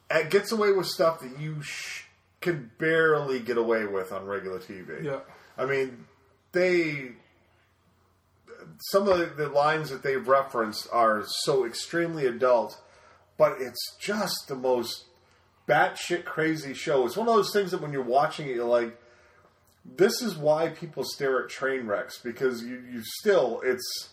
it 0.10 0.30
gets 0.30 0.52
away 0.52 0.72
with 0.72 0.88
stuff 0.88 1.20
that 1.22 1.40
you 1.40 1.62
sh- 1.62 2.04
can 2.42 2.72
barely 2.78 3.40
get 3.40 3.58
away 3.58 3.86
with 3.86 4.12
on 4.12 4.26
regular 4.26 4.60
TV. 4.60 5.04
Yeah. 5.04 5.20
I 5.58 5.66
mean, 5.66 6.06
they 6.52 7.12
some 8.80 9.08
of 9.08 9.18
the, 9.18 9.26
the 9.26 9.50
lines 9.50 9.90
that 9.90 10.04
they've 10.04 10.28
referenced 10.28 10.88
are 10.92 11.24
so 11.26 11.66
extremely 11.66 12.26
adult, 12.26 12.80
but 13.38 13.58
it's 13.60 13.96
just 14.00 14.48
the 14.48 14.56
most 14.56 15.06
batshit 15.68 16.26
crazy 16.26 16.74
show. 16.74 17.06
It's 17.06 17.18
one 17.18 17.28
of 17.28 17.36
those 17.36 17.54
things 17.54 17.72
that 17.72 17.82
when 17.82 17.92
you're 17.92 18.02
watching 18.02 18.48
it, 18.48 18.56
you're 18.56 18.66
like, 18.66 19.00
this 19.86 20.22
is 20.22 20.36
why 20.36 20.70
people 20.70 21.04
stare 21.04 21.44
at 21.44 21.50
train 21.50 21.88
wrecks 21.88 22.20
because 22.20 22.64
you, 22.64 22.84
you 22.92 23.02
still 23.04 23.62
it's 23.64 24.10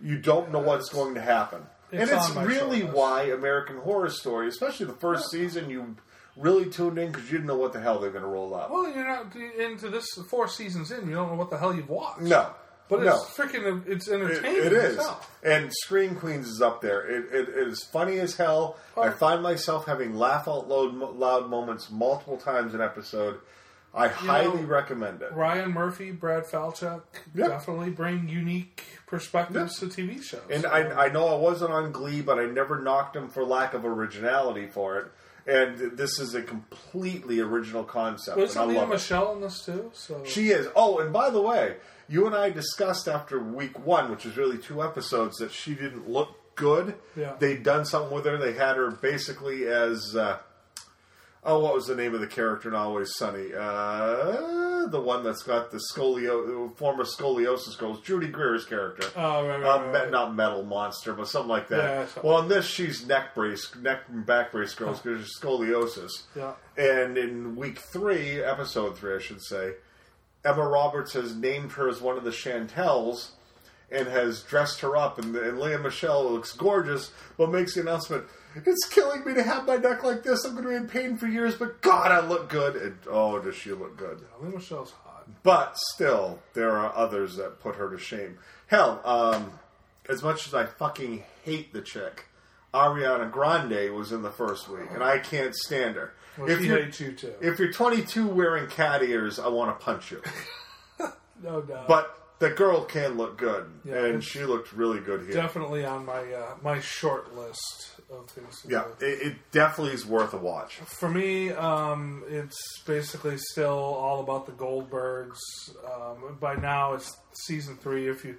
you 0.00 0.18
don't 0.18 0.50
know 0.52 0.60
what's 0.60 0.88
going 0.88 1.14
to 1.14 1.20
happen. 1.20 1.62
It's 1.92 2.10
and 2.10 2.20
it's 2.20 2.30
really 2.30 2.80
why 2.82 3.24
American 3.24 3.76
Horror 3.78 4.10
Story, 4.10 4.48
especially 4.48 4.86
the 4.86 4.94
first 4.94 5.30
season, 5.30 5.70
you 5.70 5.96
really 6.36 6.68
tuned 6.68 6.98
in 6.98 7.12
because 7.12 7.26
you 7.30 7.38
didn't 7.38 7.46
know 7.46 7.56
what 7.56 7.72
the 7.72 7.80
hell 7.80 8.00
they're 8.00 8.10
going 8.10 8.24
to 8.24 8.28
roll 8.28 8.54
out. 8.56 8.70
Well, 8.70 8.92
you're 8.92 9.06
not 9.06 9.34
into 9.36 9.88
this 9.88 10.06
four 10.28 10.48
seasons 10.48 10.90
in. 10.90 11.08
You 11.08 11.14
don't 11.14 11.28
know 11.30 11.36
what 11.36 11.50
the 11.50 11.58
hell 11.58 11.74
you've 11.74 11.88
watched. 11.88 12.22
No, 12.22 12.50
but 12.88 13.02
no. 13.02 13.14
it's 13.14 13.24
freaking. 13.36 13.86
It's 13.86 14.08
It, 14.08 14.14
entertaining. 14.14 14.64
it 14.66 14.72
is, 14.72 14.94
itself. 14.96 15.38
and 15.44 15.70
Scream 15.72 16.16
Queens 16.16 16.48
is 16.48 16.60
up 16.60 16.80
there. 16.80 17.06
It, 17.08 17.26
it, 17.32 17.48
it 17.50 17.68
is 17.68 17.84
funny 17.84 18.18
as 18.18 18.34
hell. 18.34 18.76
I 19.00 19.10
find 19.10 19.42
myself 19.42 19.86
having 19.86 20.16
laugh 20.16 20.48
out 20.48 20.68
loud, 20.68 20.94
loud 20.94 21.48
moments 21.48 21.88
multiple 21.90 22.36
times 22.38 22.74
an 22.74 22.80
episode. 22.80 23.38
I 23.96 24.08
highly 24.08 24.64
recommend 24.64 25.22
it. 25.22 25.32
Ryan 25.32 25.70
Murphy, 25.70 26.10
Brad 26.10 26.46
Falchuk 26.46 27.02
Yeah. 27.32 27.46
definitely 27.46 27.90
bring 27.90 28.28
unique 28.28 28.82
perspectives 29.14 29.78
to 29.78 29.86
TV 29.86 30.22
shows. 30.22 30.40
And 30.50 30.66
I, 30.66 31.06
I 31.06 31.08
know 31.08 31.28
I 31.28 31.36
wasn't 31.36 31.72
on 31.72 31.92
Glee, 31.92 32.20
but 32.20 32.38
I 32.38 32.46
never 32.46 32.80
knocked 32.80 33.14
him 33.16 33.28
for 33.28 33.44
lack 33.44 33.74
of 33.74 33.84
originality 33.84 34.66
for 34.66 34.98
it. 34.98 35.06
And 35.46 35.96
this 35.96 36.18
is 36.18 36.34
a 36.34 36.42
completely 36.42 37.38
original 37.40 37.84
concept. 37.84 38.38
was 38.38 38.56
I 38.56 38.64
Lea 38.64 38.76
love 38.76 38.90
it. 38.90 38.94
Michele 38.94 39.34
in 39.34 39.40
this 39.42 39.64
too? 39.64 39.90
So 39.92 40.22
She 40.24 40.48
is. 40.48 40.68
Oh, 40.74 40.98
and 40.98 41.12
by 41.12 41.30
the 41.30 41.40
way, 41.42 41.76
you 42.08 42.26
and 42.26 42.34
I 42.34 42.50
discussed 42.50 43.08
after 43.08 43.38
week 43.38 43.78
one, 43.86 44.10
which 44.10 44.24
was 44.24 44.36
really 44.36 44.58
two 44.58 44.82
episodes, 44.82 45.36
that 45.38 45.52
she 45.52 45.74
didn't 45.74 46.08
look 46.08 46.30
good. 46.54 46.94
Yeah. 47.14 47.34
They'd 47.38 47.62
done 47.62 47.84
something 47.84 48.14
with 48.14 48.24
her. 48.24 48.38
They 48.38 48.54
had 48.54 48.76
her 48.76 48.90
basically 48.90 49.66
as. 49.66 50.16
Uh, 50.16 50.38
oh, 51.44 51.58
what 51.60 51.74
was 51.74 51.86
the 51.86 51.94
name 51.96 52.14
of 52.14 52.20
the 52.20 52.26
character 52.26 52.68
in 52.68 52.74
Always 52.74 53.14
Sunny? 53.16 53.48
Uh, 53.54 54.86
the 54.86 55.00
one 55.00 55.22
that's 55.24 55.42
got 55.42 55.70
the 55.70 55.80
scolio, 55.92 56.74
former 56.76 57.04
scoliosis 57.04 57.76
girls, 57.78 58.00
Judy 58.00 58.28
Greer's 58.28 58.64
character. 58.64 59.06
Oh, 59.16 59.46
right, 59.46 59.60
right, 59.60 59.62
Uh, 59.64 59.82
right, 59.86 59.92
right. 60.02 60.10
not 60.10 60.34
metal 60.34 60.62
monster, 60.62 61.12
but 61.14 61.28
something 61.28 61.48
like 61.48 61.68
that. 61.68 62.08
Yeah, 62.16 62.22
well, 62.22 62.40
in 62.42 62.48
this, 62.48 62.66
she's 62.66 63.06
neck 63.06 63.34
brace, 63.34 63.74
neck 63.76 64.00
and 64.08 64.24
back 64.26 64.52
brace 64.52 64.74
girls 64.74 65.00
because 65.00 65.24
she's 65.26 65.38
scoliosis. 65.38 66.10
Yeah. 66.36 66.52
And 66.76 67.16
in 67.16 67.56
week 67.56 67.78
three, 67.78 68.42
episode 68.42 68.96
three, 68.98 69.14
I 69.14 69.18
should 69.20 69.42
say, 69.42 69.74
Emma 70.44 70.66
Roberts 70.66 71.14
has 71.14 71.34
named 71.34 71.72
her 71.72 71.88
as 71.88 72.00
one 72.02 72.18
of 72.18 72.24
the 72.24 72.30
Chantels 72.30 73.30
and 73.94 74.08
has 74.08 74.42
dressed 74.42 74.80
her 74.80 74.96
up, 74.96 75.18
and, 75.18 75.34
and 75.36 75.58
Lea 75.58 75.76
Michele 75.76 76.32
looks 76.32 76.52
gorgeous, 76.52 77.12
but 77.36 77.50
makes 77.50 77.74
the 77.74 77.80
announcement. 77.80 78.24
It's 78.54 78.86
killing 78.88 79.24
me 79.24 79.34
to 79.34 79.42
have 79.42 79.66
my 79.66 79.76
neck 79.76 80.04
like 80.04 80.22
this. 80.22 80.44
I'm 80.44 80.52
going 80.52 80.64
to 80.64 80.70
be 80.70 80.76
in 80.76 80.86
pain 80.86 81.16
for 81.16 81.26
years, 81.26 81.56
but 81.56 81.80
God, 81.80 82.12
I 82.12 82.26
look 82.26 82.48
good. 82.48 82.76
And 82.76 82.96
oh, 83.08 83.40
does 83.40 83.56
she 83.56 83.72
look 83.72 83.96
good? 83.96 84.20
Lea 84.40 84.54
Michele's 84.54 84.92
hot. 85.04 85.26
But 85.42 85.76
still, 85.92 86.40
there 86.52 86.76
are 86.76 86.94
others 86.94 87.36
that 87.36 87.60
put 87.60 87.76
her 87.76 87.90
to 87.90 87.98
shame. 87.98 88.38
Hell, 88.66 89.00
um, 89.04 89.52
as 90.08 90.22
much 90.22 90.46
as 90.46 90.54
I 90.54 90.66
fucking 90.66 91.24
hate 91.42 91.72
the 91.72 91.80
chick, 91.80 92.26
Ariana 92.72 93.30
Grande 93.30 93.94
was 93.94 94.12
in 94.12 94.22
the 94.22 94.30
first 94.30 94.68
week, 94.68 94.88
and 94.92 95.02
I 95.02 95.18
can't 95.18 95.54
stand 95.54 95.96
her. 95.96 96.14
Well, 96.36 96.50
if 96.50 96.60
you're 96.60 96.82
hates 96.82 97.00
you 97.00 97.12
too. 97.12 97.32
if 97.40 97.58
you're 97.58 97.72
22 97.72 98.26
wearing 98.26 98.68
cat 98.68 99.02
ears, 99.02 99.38
I 99.38 99.48
want 99.48 99.78
to 99.78 99.84
punch 99.84 100.10
you. 100.10 100.22
no 101.42 101.62
doubt. 101.62 101.86
But 101.86 102.23
the 102.40 102.50
girl 102.50 102.84
can 102.84 103.16
look 103.16 103.38
good, 103.38 103.66
Yeah, 103.84 104.04
and 104.06 104.22
she 104.22 104.44
looked 104.44 104.72
really 104.72 105.00
good 105.00 105.22
here. 105.26 105.32
definitely 105.34 105.84
on 105.84 106.04
my 106.04 106.20
uh, 106.32 106.54
my 106.62 106.80
short 106.80 107.34
list 107.36 107.92
of 108.10 108.28
things 108.28 108.60
to 108.62 108.68
yeah, 108.68 108.84
do. 108.98 109.06
it, 109.06 109.26
it 109.26 109.36
definitely 109.52 109.94
is 109.94 110.04
worth 110.04 110.34
a 110.34 110.36
watch. 110.36 110.74
For 110.76 111.08
me, 111.08 111.50
um, 111.50 112.22
it's 112.28 112.80
basically 112.86 113.38
still 113.38 113.68
all 113.70 114.20
about 114.20 114.46
the 114.46 114.52
Goldbergs. 114.52 115.38
Um, 115.86 116.36
by 116.40 116.54
now, 116.56 116.94
it's 116.94 117.16
season 117.46 117.76
three. 117.76 118.08
If 118.08 118.24
you 118.24 118.36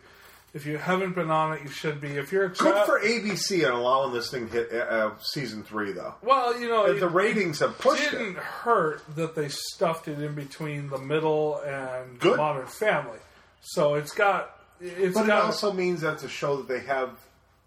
if 0.54 0.66
you 0.66 0.78
haven't 0.78 1.16
been 1.16 1.32
on 1.32 1.54
it, 1.54 1.64
you 1.64 1.70
should 1.70 2.00
be. 2.00 2.10
If 2.10 2.32
you're 2.32 2.46
a 2.46 2.50
Good 2.50 2.86
for 2.86 3.00
ABC 3.02 3.66
on 3.66 3.74
allowing 3.74 4.14
this 4.14 4.30
thing 4.32 4.48
hit 4.50 4.72
uh, 4.72 4.78
uh, 4.78 5.12
season 5.20 5.64
three, 5.64 5.92
though. 5.94 6.16
well, 6.22 6.58
you 6.60 6.68
know, 6.70 6.94
the 6.94 7.08
it 7.08 7.12
ratings 7.12 7.60
have 7.60 7.78
pushed 7.80 8.12
didn't 8.12 8.38
it. 8.38 8.44
hurt 8.44 9.02
that 9.16 9.36
they 9.36 9.48
stuffed 9.50 10.08
it 10.08 10.20
in 10.22 10.34
between 10.36 10.90
the 10.90 10.98
middle 10.98 11.60
and 11.66 12.20
Good. 12.20 12.38
Modern 12.38 12.68
Family. 12.68 13.20
So 13.68 13.96
it's 13.96 14.12
got 14.14 14.58
it's 14.80 15.16
But 15.18 15.26
it 15.26 15.32
also 15.32 15.74
means 15.74 16.02
that 16.02 16.14
it's 16.14 16.24
a 16.24 16.30
show 16.30 16.58
that 16.58 16.68
they 16.68 16.82
have 16.82 17.10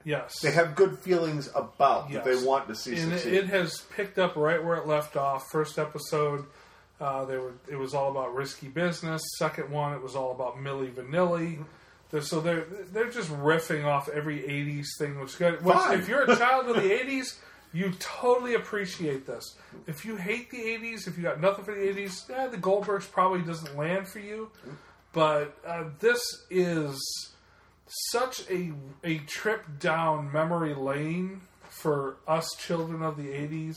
yes 0.05 0.41
they 0.41 0.53
have 0.53 0.75
good 0.77 0.97
feelings 0.99 1.51
about 1.55 2.11
that 2.13 2.25
they 2.25 2.37
want 2.45 2.69
to 2.69 2.75
see 2.75 2.95
and 2.97 3.13
it, 3.13 3.19
succeed. 3.21 3.35
it 3.35 3.47
has 3.49 3.81
picked 3.97 4.19
up 4.19 4.37
right 4.37 4.63
where 4.65 4.77
it 4.77 4.87
left 4.87 5.17
off. 5.17 5.51
First 5.51 5.79
episode, 5.79 6.45
uh, 7.01 7.25
they 7.25 7.37
were 7.37 7.53
it 7.71 7.77
was 7.77 7.95
all 7.95 8.11
about 8.11 8.35
risky 8.35 8.69
business. 8.69 9.21
Second 9.39 9.71
one, 9.71 9.93
it 9.95 10.03
was 10.03 10.15
all 10.15 10.31
about 10.33 10.57
Milli 10.57 10.91
Vanilli. 10.93 11.65
They're- 12.11 12.23
So 12.23 12.41
they're 12.41 12.65
they're 12.93 13.11
just 13.11 13.31
riffing 13.31 13.85
off 13.85 14.09
every 14.09 14.39
'80s 14.41 14.87
thing, 14.99 15.19
which 15.21 15.37
good. 15.39 15.63
Which, 15.65 15.77
if 15.91 16.09
you're 16.09 16.23
a 16.31 16.37
child 16.37 16.69
of 16.69 16.77
the 16.77 16.89
'80s, 16.91 17.37
you 17.75 17.93
totally 17.99 18.55
appreciate 18.55 19.27
this. 19.27 19.57
If 19.87 20.05
you 20.07 20.17
hate 20.17 20.51
the 20.51 20.57
'80s, 20.59 21.07
if 21.09 21.17
you 21.19 21.23
got 21.25 21.41
nothing 21.41 21.65
for 21.67 21.75
the 21.75 21.81
'80s, 21.83 22.29
yeah, 22.31 22.47
the 22.47 22.57
Goldbergs 22.57 23.11
probably 23.11 23.43
doesn't 23.43 23.77
land 23.77 24.09
for 24.09 24.21
you. 24.21 24.51
But 25.19 25.59
uh, 25.67 25.87
this 25.99 26.21
is 26.49 26.97
such 27.89 28.49
a 28.49 28.71
a 29.03 29.19
trip 29.19 29.65
down 29.81 30.31
memory 30.31 30.75
lane 30.75 31.41
for 31.69 32.19
us 32.29 32.55
children 32.57 33.03
of 33.03 33.17
the 33.17 33.25
80s 33.25 33.75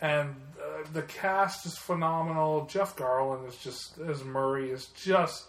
and 0.00 0.36
uh, 0.56 0.86
the 0.92 1.02
cast 1.02 1.66
is 1.66 1.76
phenomenal. 1.76 2.68
Jeff 2.70 2.94
Garlin 2.94 3.48
is 3.48 3.56
just 3.56 3.98
as 3.98 4.22
murray 4.22 4.70
is 4.70 4.86
just 4.94 5.46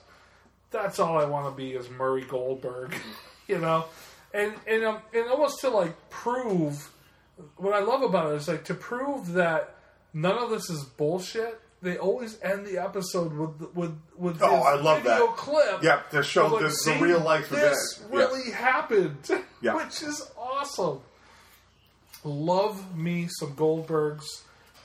that's 0.71 0.97
all 0.97 1.19
i 1.19 1.25
want 1.25 1.45
to 1.45 1.55
be 1.55 1.73
is 1.73 1.91
murray 1.91 2.25
goldberg 2.27 2.95
you 3.47 3.59
know? 3.59 3.85
And 4.33 4.55
and, 4.65 4.83
um, 4.83 4.97
and 5.13 5.29
almost 5.29 5.59
to 5.61 5.69
like 5.69 6.09
prove 6.09 6.91
what 7.55 7.75
i 7.75 7.81
love 7.81 8.01
about 8.01 8.33
it 8.33 8.37
is 8.37 8.47
like 8.47 8.63
to 8.65 8.73
prove 8.73 9.33
that 9.33 9.75
none 10.11 10.39
of 10.39 10.49
this 10.49 10.71
is 10.71 10.85
bullshit 10.85 11.61
they 11.81 11.97
always 11.97 12.37
end 12.41 12.65
the 12.65 12.77
episode 12.77 13.33
with 13.33 13.73
with 13.75 13.97
with 14.17 14.39
Oh, 14.41 14.49
this 14.57 14.65
I 14.65 14.75
love 14.75 15.01
video 15.03 15.27
that. 15.27 15.37
clip 15.37 15.83
Yep, 15.83 16.09
to 16.11 16.23
show 16.23 16.47
like, 16.47 16.63
the- 16.63 16.91
the 16.91 16.99
real 17.01 17.19
life 17.21 17.51
event. 17.51 17.69
This 17.71 18.03
really 18.09 18.51
happened, 18.51 19.17
which 19.61 20.01
is 20.03 20.29
awesome. 20.37 20.99
Love 22.23 22.97
me 22.97 23.27
some 23.29 23.55
Goldbergs. 23.55 24.25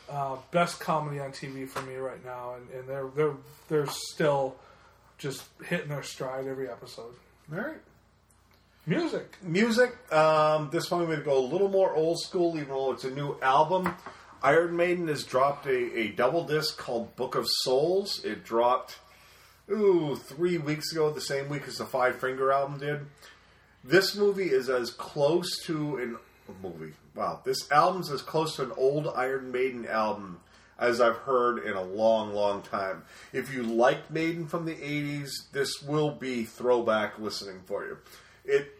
Uh, 0.08 0.36
best 0.50 0.78
comedy 0.80 1.18
on 1.18 1.32
TV 1.32 1.66
for 1.68 1.80
me 1.82 1.96
right 1.96 2.22
now, 2.24 2.54
and, 2.56 2.70
and 2.78 2.88
they're 2.88 3.08
they're 3.16 3.34
they're 3.68 3.86
still 3.86 4.54
just 5.18 5.42
hitting 5.64 5.88
their 5.88 6.02
stride 6.02 6.46
every 6.46 6.68
episode. 6.68 7.14
All 7.52 7.58
right. 7.58 7.80
Music. 8.86 9.38
Music. 9.42 9.96
Um, 10.12 10.68
this 10.70 10.90
one 10.90 11.00
I'm 11.00 11.06
going 11.06 11.18
to 11.18 11.24
go 11.24 11.38
a 11.38 11.46
little 11.46 11.70
more 11.70 11.94
old 11.94 12.20
school, 12.20 12.54
even 12.56 12.68
though 12.68 12.92
it's 12.92 13.04
a 13.04 13.10
new 13.10 13.34
album. 13.40 13.94
Iron 14.44 14.76
Maiden 14.76 15.08
has 15.08 15.24
dropped 15.24 15.64
a, 15.64 15.98
a 15.98 16.08
double 16.08 16.44
disc 16.44 16.76
called 16.76 17.16
Book 17.16 17.34
of 17.34 17.46
Souls. 17.62 18.22
It 18.24 18.44
dropped, 18.44 18.98
ooh, 19.70 20.16
three 20.16 20.58
weeks 20.58 20.92
ago, 20.92 21.10
the 21.10 21.20
same 21.22 21.48
week 21.48 21.66
as 21.66 21.78
the 21.78 21.86
Five 21.86 22.20
Finger 22.20 22.52
album 22.52 22.78
did. 22.78 23.06
This 23.82 24.14
movie 24.14 24.50
is 24.50 24.68
as 24.68 24.90
close 24.90 25.62
to 25.64 25.96
an 25.96 26.18
movie. 26.62 26.92
Wow, 27.14 27.40
this 27.42 27.70
album's 27.72 28.10
as 28.10 28.20
close 28.20 28.56
to 28.56 28.64
an 28.64 28.72
old 28.76 29.08
Iron 29.16 29.50
Maiden 29.50 29.86
album 29.86 30.40
as 30.78 31.00
I've 31.00 31.16
heard 31.16 31.64
in 31.64 31.72
a 31.72 31.82
long, 31.82 32.34
long 32.34 32.60
time. 32.60 33.04
If 33.32 33.50
you 33.54 33.62
liked 33.62 34.10
Maiden 34.10 34.46
from 34.46 34.66
the 34.66 34.74
80s, 34.74 35.30
this 35.52 35.82
will 35.82 36.10
be 36.10 36.44
throwback 36.44 37.18
listening 37.18 37.62
for 37.64 37.86
you. 37.86 37.96
It, 38.44 38.76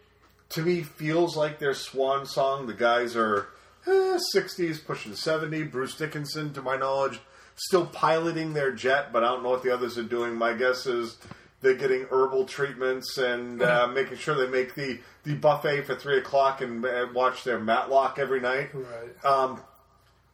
to 0.50 0.62
me, 0.62 0.82
feels 0.82 1.38
like 1.38 1.58
their 1.58 1.72
swan 1.72 2.26
song. 2.26 2.66
The 2.66 2.74
guys 2.74 3.16
are 3.16 3.48
eh, 3.86 4.18
60s, 4.34 4.84
pushing 4.84 5.14
70. 5.14 5.64
Bruce 5.64 5.94
Dickinson, 5.94 6.52
to 6.54 6.62
my 6.62 6.76
knowledge, 6.76 7.20
still 7.56 7.86
piloting 7.86 8.54
their 8.54 8.72
jet, 8.72 9.12
but 9.12 9.24
I 9.24 9.28
don't 9.28 9.42
know 9.42 9.50
what 9.50 9.62
the 9.62 9.72
others 9.72 9.98
are 9.98 10.02
doing. 10.02 10.34
My 10.34 10.52
guess 10.54 10.86
is 10.86 11.16
they're 11.60 11.74
getting 11.74 12.06
herbal 12.10 12.44
treatments 12.44 13.16
and 13.18 13.62
uh, 13.62 13.88
making 13.88 14.18
sure 14.18 14.34
they 14.34 14.50
make 14.50 14.74
the, 14.74 15.00
the 15.24 15.34
buffet 15.34 15.82
for 15.82 15.94
3 15.94 16.18
o'clock 16.18 16.60
and 16.60 16.84
uh, 16.84 17.06
watch 17.14 17.44
their 17.44 17.58
Matlock 17.58 18.18
every 18.18 18.40
night. 18.40 18.70
Right. 18.74 19.24
Um, 19.24 19.60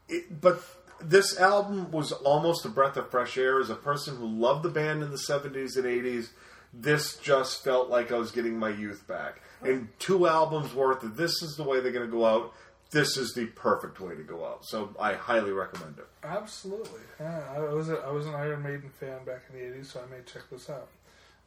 it, 0.09 0.41
but 0.41 0.63
this 1.01 1.39
album 1.39 1.91
was 1.91 2.13
almost 2.13 2.65
a 2.65 2.69
breath 2.69 2.97
of 2.97 3.11
fresh 3.11 3.39
air. 3.39 3.61
As 3.61 3.71
a 3.71 3.77
person 3.77 4.17
who 4.17 4.27
loved 4.27 4.65
the 4.65 4.69
band 4.69 5.03
in 5.03 5.11
the 5.11 5.17
70s 5.17 5.77
and 5.77 5.85
80s, 5.85 6.31
this 6.73 7.17
just 7.17 7.65
felt 7.65 7.89
like 7.89 8.13
I 8.13 8.17
was 8.17 8.31
getting 8.31 8.59
my 8.59 8.71
youth 8.71 9.07
back. 9.07 9.41
And 9.63 9.89
two 9.99 10.27
albums 10.27 10.75
worth 10.75 11.03
of 11.03 11.17
this 11.17 11.43
is 11.43 11.57
the 11.57 11.65
way 11.65 11.81
they're 11.81 11.93
going 11.93 12.07
to 12.07 12.13
go 12.13 12.25
out. 12.25 12.53
This 12.91 13.17
is 13.17 13.35
the 13.35 13.47
perfect 13.47 14.01
way 14.01 14.17
to 14.17 14.23
go 14.23 14.45
out. 14.45 14.67
So 14.67 14.95
I 14.99 15.15
highly 15.15 15.53
recommend 15.53 15.99
it. 15.99 16.09
Absolutely. 16.25 17.01
Yeah, 17.21 17.43
I 17.55 17.61
was 17.61 17.89
a, 17.89 17.99
I 17.99 18.11
was 18.11 18.27
an 18.27 18.35
Iron 18.35 18.63
Maiden 18.63 18.91
fan 18.91 19.25
back 19.25 19.43
in 19.49 19.59
the 19.59 19.79
'80s, 19.79 19.87
so 19.87 20.01
I 20.01 20.11
may 20.11 20.23
check 20.25 20.43
this 20.51 20.69
out. 20.69 20.89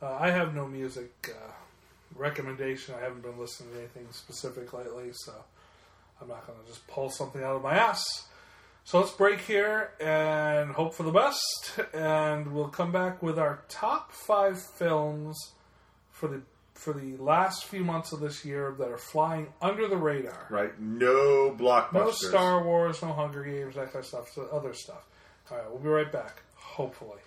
Uh, 0.01 0.17
I 0.19 0.31
have 0.31 0.55
no 0.55 0.67
music 0.67 1.11
uh, 1.29 1.51
recommendation. 2.15 2.95
I 2.95 3.01
haven't 3.03 3.23
been 3.23 3.37
listening 3.37 3.71
to 3.73 3.79
anything 3.79 4.07
specific 4.11 4.73
lately, 4.73 5.11
so 5.13 5.33
I'm 6.21 6.27
not 6.27 6.47
going 6.47 6.59
to 6.59 6.67
just 6.67 6.85
pull 6.87 7.09
something 7.09 7.43
out 7.43 7.55
of 7.55 7.61
my 7.61 7.75
ass. 7.75 8.05
So 8.85 8.99
let's 8.99 9.11
break 9.11 9.39
here 9.39 9.91
and 10.01 10.71
hope 10.71 10.93
for 10.93 11.03
the 11.03 11.11
best, 11.11 11.79
and 11.93 12.53
we'll 12.53 12.67
come 12.67 12.91
back 12.91 13.23
with 13.23 13.39
our 13.39 13.63
top 13.69 14.11
five 14.11 14.61
films 14.61 15.37
for 16.11 16.27
the 16.27 16.41
for 16.83 16.93
the 16.93 17.15
last 17.17 17.65
few 17.65 17.83
months 17.83 18.11
of 18.11 18.19
this 18.19 18.43
year 18.43 18.75
that 18.77 18.89
are 18.89 18.97
flying 18.97 19.47
under 19.61 19.87
the 19.87 19.97
radar. 19.97 20.47
Right? 20.49 20.77
No 20.79 21.55
blockbusters. 21.57 21.93
No 21.93 22.11
Star 22.11 22.63
Wars, 22.63 23.01
no 23.01 23.13
Hunger 23.13 23.43
Games, 23.43 23.75
that 23.75 23.93
kind 23.93 24.03
of 24.03 24.05
stuff. 24.05 24.29
So 24.33 24.47
other 24.51 24.73
stuff. 24.73 25.05
All 25.49 25.57
right, 25.57 25.69
we'll 25.69 25.79
be 25.79 25.89
right 25.89 26.11
back. 26.11 26.43
Hopefully. 26.55 27.19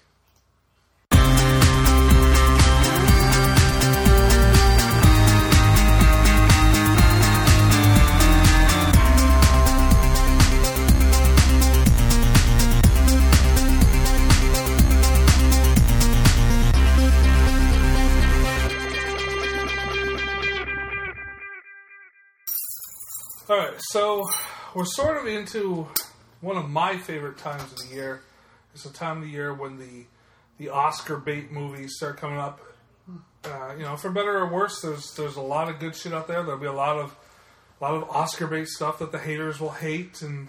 All 23.48 23.56
right, 23.56 23.80
so 23.90 24.28
we're 24.74 24.84
sort 24.84 25.18
of 25.18 25.28
into 25.28 25.86
one 26.40 26.56
of 26.56 26.68
my 26.68 26.96
favorite 26.96 27.38
times 27.38 27.62
of 27.62 27.78
the 27.78 27.94
year. 27.94 28.22
It's 28.74 28.82
the 28.82 28.90
time 28.90 29.18
of 29.18 29.22
the 29.22 29.30
year 29.30 29.54
when 29.54 29.78
the 29.78 30.06
the 30.58 30.70
Oscar 30.70 31.16
bait 31.16 31.52
movies 31.52 31.94
start 31.96 32.16
coming 32.16 32.38
up. 32.38 32.60
Uh, 33.44 33.74
you 33.78 33.84
know, 33.84 33.94
for 33.94 34.10
better 34.10 34.36
or 34.36 34.52
worse, 34.52 34.80
there's 34.80 35.14
there's 35.14 35.36
a 35.36 35.40
lot 35.40 35.68
of 35.68 35.78
good 35.78 35.94
shit 35.94 36.12
out 36.12 36.26
there. 36.26 36.42
There'll 36.42 36.58
be 36.58 36.66
a 36.66 36.72
lot 36.72 36.96
of 36.96 37.14
a 37.80 37.84
lot 37.84 37.94
of 37.94 38.10
Oscar 38.10 38.48
bait 38.48 38.66
stuff 38.66 38.98
that 38.98 39.12
the 39.12 39.20
haters 39.20 39.60
will 39.60 39.70
hate 39.70 40.22
and 40.22 40.48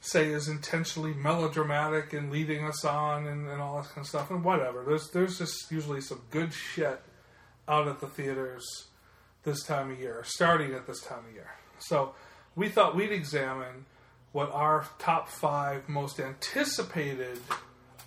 say 0.00 0.28
is 0.28 0.46
intentionally 0.46 1.12
melodramatic 1.12 2.12
and 2.12 2.30
leading 2.30 2.64
us 2.64 2.84
on 2.84 3.26
and, 3.26 3.48
and 3.48 3.60
all 3.60 3.82
that 3.82 3.88
kind 3.88 4.04
of 4.04 4.06
stuff. 4.06 4.30
And 4.30 4.44
whatever. 4.44 4.84
There's 4.86 5.10
there's 5.10 5.38
just 5.38 5.72
usually 5.72 6.02
some 6.02 6.22
good 6.30 6.54
shit 6.54 7.02
out 7.66 7.88
at 7.88 7.98
the 7.98 8.06
theaters 8.06 8.64
this 9.42 9.64
time 9.64 9.90
of 9.90 9.98
year, 9.98 10.22
starting 10.24 10.72
at 10.72 10.86
this 10.86 11.00
time 11.00 11.24
of 11.28 11.34
year. 11.34 11.50
So 11.80 12.14
we 12.56 12.68
thought 12.68 12.94
we'd 12.96 13.12
examine 13.12 13.86
what 14.32 14.50
our 14.52 14.86
top 14.98 15.28
five 15.28 15.88
most 15.88 16.20
anticipated 16.20 17.38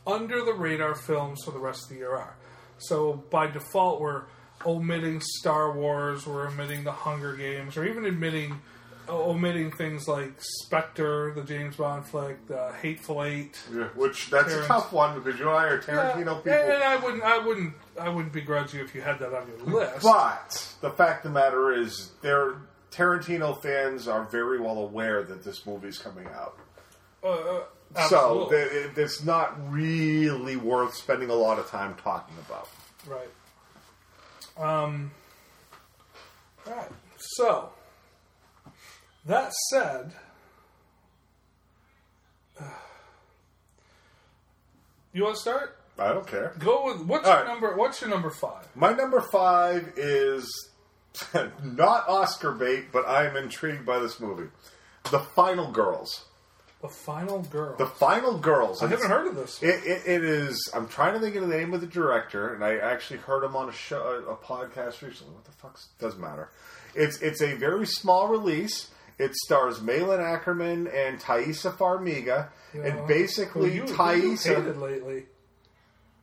under 0.07 0.43
the 0.43 0.53
radar 0.53 0.95
films 0.95 1.43
for 1.43 1.51
the 1.51 1.59
rest 1.59 1.83
of 1.83 1.89
the 1.89 1.95
year 1.95 2.11
are. 2.15 2.35
So 2.77 3.13
by 3.29 3.47
default, 3.47 4.01
we're 4.01 4.23
omitting 4.65 5.21
Star 5.21 5.71
Wars, 5.73 6.25
we're 6.25 6.47
omitting 6.47 6.83
the 6.83 6.91
Hunger 6.91 7.35
Games, 7.35 7.75
or 7.77 7.85
even 7.85 8.05
admitting 8.05 8.61
uh, 9.09 9.11
omitting 9.21 9.69
things 9.71 10.07
like 10.07 10.31
Spectre, 10.37 11.33
the 11.35 11.43
James 11.43 11.75
Bond 11.75 12.05
flick, 12.05 12.47
the 12.47 12.71
Hateful 12.81 13.23
Eight. 13.23 13.61
Yeah, 13.73 13.85
which 13.95 14.29
that's 14.29 14.47
Terrence. 14.47 14.65
a 14.65 14.67
tough 14.69 14.93
one 14.93 15.19
because 15.21 15.37
you 15.39 15.49
and 15.49 15.57
I 15.57 15.65
are 15.65 15.79
Tarantino 15.81 16.45
Yeah, 16.45 16.57
people. 16.61 16.73
and 16.73 16.83
I 16.83 16.95
wouldn't, 16.97 17.23
I 17.23 17.37
wouldn't, 17.39 17.73
I 17.99 18.07
wouldn't 18.09 18.31
begrudge 18.33 18.73
you 18.73 18.81
if 18.81 18.95
you 18.95 19.01
had 19.01 19.19
that 19.19 19.33
on 19.33 19.45
your 19.47 19.57
list. 19.81 20.03
But 20.03 20.73
the 20.79 20.89
fact 20.89 21.25
of 21.25 21.33
the 21.33 21.39
matter 21.39 21.73
is, 21.73 22.11
their 22.21 22.55
Tarantino 22.93 23.59
fans 23.61 24.07
are 24.07 24.23
very 24.25 24.59
well 24.59 24.77
aware 24.77 25.23
that 25.23 25.43
this 25.43 25.65
movie's 25.65 25.97
coming 25.97 26.27
out. 26.27 26.57
Uh, 27.23 27.61
uh, 27.95 28.07
So 28.09 28.47
th- 28.49 28.71
it- 28.71 28.97
it's 28.97 29.23
not 29.23 29.55
really 29.71 30.55
worth 30.55 30.93
spending 30.95 31.29
a 31.29 31.33
lot 31.35 31.59
of 31.59 31.67
time 31.69 31.95
talking 31.95 32.35
about. 32.47 32.67
Right. 33.07 33.29
Um. 34.57 35.11
Right. 36.65 36.89
So, 37.17 37.71
that 39.25 39.51
said, 39.71 40.13
you 45.13 45.23
want 45.23 45.35
to 45.35 45.41
start? 45.41 45.77
I 45.97 46.09
don't 46.13 46.25
care. 46.27 46.53
Go 46.59 46.85
with 46.85 47.01
what's 47.05 47.27
All 47.27 47.33
your 47.35 47.43
right. 47.43 47.51
number? 47.51 47.75
What's 47.75 48.01
your 48.01 48.09
number 48.09 48.29
five? 48.31 48.67
My 48.75 48.93
number 48.93 49.21
five 49.21 49.93
is 49.95 50.69
not 51.63 52.07
Oscar 52.07 52.51
bait, 52.51 52.85
but 52.91 53.07
I 53.07 53.25
am 53.27 53.35
intrigued 53.35 53.85
by 53.85 53.99
this 53.99 54.19
movie. 54.19 54.49
The 55.11 55.19
Final 55.19 55.71
Girls. 55.71 56.25
The 56.81 56.89
Final 56.89 57.41
Girl. 57.43 57.75
The 57.77 57.85
Final 57.85 58.37
Girls. 58.37 58.81
I 58.81 58.85
And 58.85 58.91
haven't 58.93 59.05
it's- 59.05 59.17
heard 59.19 59.27
of 59.27 59.35
this. 59.35 59.61
It, 59.63 59.83
it, 59.85 60.01
it 60.05 60.23
is. 60.23 60.69
I'm 60.73 60.87
trying 60.87 61.13
to 61.13 61.19
think 61.19 61.35
of 61.35 61.47
the 61.47 61.55
name 61.55 61.73
of 61.73 61.81
the 61.81 61.87
director, 61.87 62.53
and 62.53 62.63
I 62.63 62.77
actually 62.77 63.19
heard 63.19 63.43
him 63.43 63.55
on 63.55 63.69
a 63.69 63.71
show, 63.71 64.01
a 64.29 64.35
podcast 64.35 65.01
recently. 65.01 65.33
What 65.33 65.45
the 65.45 65.51
fuck? 65.53 65.79
Doesn't 65.99 66.19
matter. 66.19 66.49
It's 66.95 67.21
it's 67.21 67.41
a 67.41 67.53
very 67.55 67.85
small 67.87 68.27
release. 68.27 68.89
It 69.17 69.33
stars 69.35 69.81
Malin 69.81 70.19
Akerman 70.19 70.93
and 70.93 71.19
Taissa 71.19 71.71
Farmiga, 71.73 72.49
and 72.73 73.07
basically 73.07 73.73
you, 73.73 73.83
you 73.85 73.93
Taissa, 73.93 74.55
hated 74.57 74.77
lately. 74.77 75.25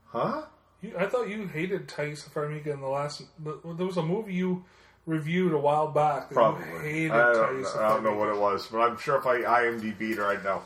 huh? 0.07 0.43
You, 0.82 0.95
I 0.99 1.07
thought 1.07 1.28
you 1.28 1.47
hated 1.47 1.88
Taissa 1.88 2.30
Farmiga 2.30 2.68
in 2.68 2.80
the 2.80 2.88
last. 2.88 3.22
There 3.38 3.86
was 3.86 3.97
a 3.97 4.03
movie 4.03 4.34
you 4.34 4.64
reviewed 5.07 5.53
a 5.53 5.59
while 5.59 5.88
back. 5.88 6.30
Probably. 6.30 6.64
Hated 6.82 7.12
I 7.12 7.32
don't, 7.32 7.66
I 7.66 7.88
don't 7.88 8.05
know 8.05 8.14
what 8.14 8.28
it 8.28 8.38
was, 8.38 8.66
but 8.66 8.78
I'm 8.78 8.98
sure 8.98 9.16
if 9.16 9.26
I 9.26 9.40
IMDb'd 9.40 10.18
her, 10.18 10.26
I'd 10.26 10.44
know. 10.44 10.62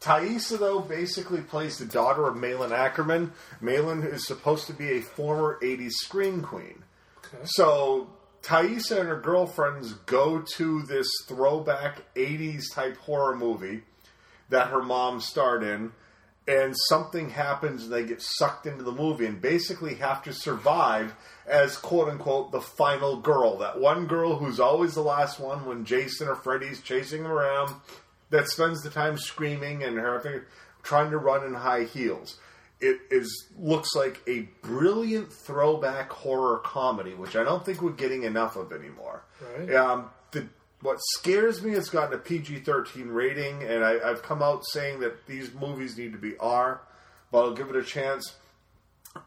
Taissa, 0.00 0.58
though, 0.58 0.80
basically 0.80 1.42
plays 1.42 1.78
the 1.78 1.84
daughter 1.84 2.26
of 2.26 2.36
Malin 2.36 2.70
Akerman. 2.70 3.32
Malin 3.60 4.02
is 4.02 4.26
supposed 4.26 4.66
to 4.68 4.72
be 4.72 4.92
a 4.92 5.00
former 5.00 5.58
80s 5.62 5.92
screen 5.92 6.40
queen. 6.40 6.84
Okay. 7.18 7.42
So 7.44 8.08
Taissa 8.42 8.98
and 8.98 9.08
her 9.08 9.20
girlfriends 9.20 9.92
go 9.92 10.42
to 10.56 10.82
this 10.82 11.08
throwback 11.26 12.02
80s 12.14 12.74
type 12.74 12.96
horror 12.96 13.36
movie 13.36 13.82
that 14.48 14.68
her 14.68 14.82
mom 14.82 15.20
starred 15.20 15.62
in, 15.62 15.92
and 16.48 16.74
something 16.88 17.30
happens 17.30 17.84
and 17.84 17.92
they 17.92 18.04
get 18.04 18.22
sucked 18.22 18.66
into 18.66 18.82
the 18.82 18.92
movie 18.92 19.26
and 19.26 19.40
basically 19.40 19.96
have 19.96 20.22
to 20.24 20.32
survive 20.32 21.14
as 21.50 21.76
quote 21.76 22.08
unquote 22.08 22.52
the 22.52 22.60
final 22.60 23.16
girl. 23.16 23.58
That 23.58 23.80
one 23.80 24.06
girl 24.06 24.36
who's 24.36 24.60
always 24.60 24.94
the 24.94 25.02
last 25.02 25.40
one 25.40 25.66
when 25.66 25.84
Jason 25.84 26.28
or 26.28 26.36
Freddy's 26.36 26.80
chasing 26.80 27.24
them 27.24 27.32
around, 27.32 27.74
that 28.30 28.48
spends 28.48 28.82
the 28.82 28.90
time 28.90 29.18
screaming 29.18 29.82
and 29.82 29.96
her 29.96 30.46
trying 30.82 31.10
to 31.10 31.18
run 31.18 31.44
in 31.44 31.54
high 31.54 31.84
heels 31.84 32.38
it 32.80 33.00
is 33.10 33.46
looks 33.58 33.94
like 33.94 34.20
a 34.26 34.48
brilliant 34.62 35.32
throwback 35.32 36.10
horror 36.10 36.58
comedy, 36.58 37.14
which 37.14 37.36
I 37.36 37.44
don't 37.44 37.64
think 37.64 37.82
we're 37.82 37.90
getting 37.90 38.22
enough 38.22 38.56
of 38.56 38.72
anymore. 38.72 39.22
Right. 39.58 39.74
Um, 39.74 40.10
the, 40.32 40.46
what 40.80 40.98
scares 41.18 41.62
me, 41.62 41.72
it's 41.72 41.90
gotten 41.90 42.14
a 42.14 42.18
PG 42.18 42.60
thirteen 42.60 43.08
rating, 43.08 43.62
and 43.62 43.84
I, 43.84 43.98
I've 44.02 44.22
come 44.22 44.42
out 44.42 44.64
saying 44.66 45.00
that 45.00 45.26
these 45.26 45.52
movies 45.52 45.98
need 45.98 46.12
to 46.12 46.18
be 46.18 46.36
R, 46.38 46.80
but 47.30 47.44
I'll 47.44 47.54
give 47.54 47.68
it 47.68 47.76
a 47.76 47.84
chance. 47.84 48.36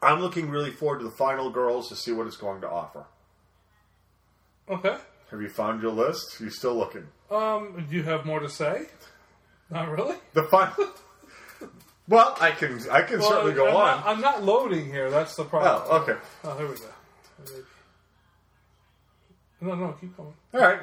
I'm 0.02 0.20
looking 0.20 0.48
really 0.50 0.70
forward 0.70 0.98
to 1.00 1.04
the 1.04 1.10
final 1.10 1.50
girls 1.50 1.88
to 1.90 1.96
see 1.96 2.12
what 2.12 2.26
it's 2.26 2.36
going 2.36 2.60
to 2.62 2.68
offer. 2.70 3.04
Okay. 4.68 4.96
Have 5.30 5.42
you 5.42 5.48
found 5.48 5.82
your 5.82 5.92
list? 5.92 6.40
Are 6.40 6.44
You 6.44 6.50
still 6.50 6.74
looking? 6.76 7.06
Um, 7.30 7.86
do 7.90 7.96
you 7.96 8.02
have 8.04 8.24
more 8.24 8.40
to 8.40 8.48
say? 8.48 8.86
Not 9.70 9.88
really. 9.90 10.16
The 10.32 10.44
final. 10.44 10.74
well, 12.08 12.36
I 12.40 12.50
can 12.52 12.80
I 12.90 13.02
can 13.02 13.18
Well, 13.20 13.28
certainly 13.30 13.52
go 13.54 13.68
I'm 13.68 13.76
on. 13.76 13.82
Not, 14.00 14.06
I'm 14.06 14.20
not 14.20 14.42
loading 14.44 14.86
here. 14.86 15.10
That's 15.10 15.34
the 15.36 15.44
problem. 15.44 15.82
oh, 15.90 15.98
okay. 16.02 16.18
Oh, 16.44 16.56
here 16.56 16.66
we 16.68 16.74
go. 16.76 17.62
No, 19.60 19.74
no, 19.74 19.92
keep 20.00 20.16
going. 20.16 20.34
All 20.54 20.60
right. 20.60 20.80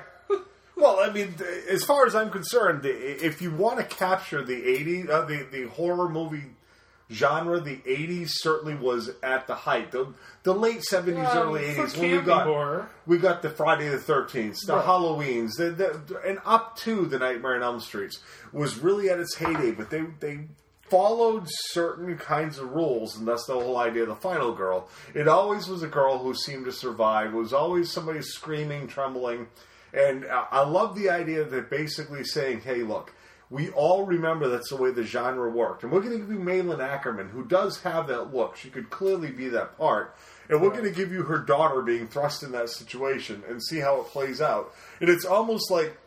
Well, 0.75 0.99
I 0.99 1.11
mean, 1.11 1.35
as 1.69 1.83
far 1.83 2.07
as 2.07 2.15
I'm 2.15 2.31
concerned, 2.31 2.81
the- 2.81 3.23
if 3.25 3.39
you 3.41 3.51
want 3.51 3.77
to 3.77 3.83
capture 3.85 4.43
the 4.43 4.55
80s, 4.55 5.09
uh, 5.09 5.25
the 5.25 5.43
the 5.51 5.67
horror 5.69 6.09
movie 6.09 6.43
genre, 7.11 7.59
the 7.59 7.77
80s 7.77 8.29
certainly 8.31 8.75
was 8.75 9.11
at 9.21 9.47
the 9.47 9.55
height. 9.55 9.91
The, 9.91 10.13
the 10.43 10.53
late 10.53 10.81
70s, 10.91 11.25
Um, 11.29 11.37
early 11.37 11.73
for 11.73 11.83
80s, 11.87 11.97
when 11.97 12.11
we 12.11 12.17
got 12.21 12.45
horror. 12.47 12.89
we 13.05 13.17
got 13.17 13.41
the 13.41 13.49
Friday 13.49 13.89
the 13.89 13.97
13th, 13.97 14.57
the 14.65 14.75
Right. 14.75 14.85
Halloweens, 14.85 15.51
the, 15.57 15.69
the, 15.71 16.21
and 16.25 16.39
up 16.45 16.75
to 16.77 17.05
the 17.05 17.19
Nightmare 17.19 17.55
on 17.55 17.63
Elm 17.63 17.79
Streets 17.79 18.19
was 18.53 18.77
really 18.79 19.09
at 19.09 19.19
its 19.19 19.35
heyday. 19.35 19.71
But 19.71 19.89
they 19.89 20.01
they 20.19 20.47
followed 20.89 21.43
certain 21.47 22.17
kinds 22.17 22.57
of 22.57 22.71
rules, 22.73 23.17
and 23.17 23.27
that's 23.27 23.45
the 23.45 23.53
whole 23.53 23.77
idea 23.77 24.03
of 24.03 24.09
the 24.09 24.15
final 24.15 24.53
girl. 24.53 24.89
It 25.13 25.27
always 25.27 25.67
was 25.67 25.83
a 25.83 25.87
girl 25.87 26.17
who 26.17 26.33
seemed 26.33 26.65
to 26.65 26.71
survive. 26.71 27.33
It 27.33 27.37
was 27.37 27.53
always 27.53 27.89
somebody 27.91 28.21
screaming, 28.21 28.87
trembling, 28.87 29.47
and 29.93 30.25
I 30.25 30.63
love 30.63 30.95
the 30.95 31.09
idea 31.09 31.43
that 31.43 31.69
basically 31.69 32.23
saying, 32.23 32.61
"Hey, 32.61 32.83
look." 32.83 33.13
We 33.51 33.69
all 33.71 34.05
remember 34.05 34.47
that's 34.47 34.69
the 34.69 34.77
way 34.77 34.91
the 34.91 35.03
genre 35.03 35.49
worked. 35.51 35.83
And 35.83 35.91
we're 35.91 35.99
going 35.99 36.13
to 36.13 36.19
give 36.19 36.31
you 36.31 36.39
Malin 36.39 36.79
Akerman, 36.79 37.29
who 37.31 37.43
does 37.43 37.81
have 37.81 38.07
that 38.07 38.33
look. 38.33 38.55
She 38.55 38.69
could 38.69 38.89
clearly 38.89 39.29
be 39.29 39.49
that 39.49 39.77
part. 39.77 40.15
And 40.49 40.61
we're 40.61 40.69
going 40.69 40.85
to 40.85 40.91
give 40.91 41.11
you 41.11 41.23
her 41.23 41.37
daughter 41.37 41.81
being 41.81 42.07
thrust 42.07 42.43
in 42.43 42.53
that 42.53 42.69
situation 42.69 43.43
and 43.49 43.61
see 43.61 43.79
how 43.79 43.99
it 43.99 44.07
plays 44.07 44.41
out. 44.41 44.73
And 45.01 45.09
it's 45.09 45.25
almost 45.25 45.69
like 45.69 45.97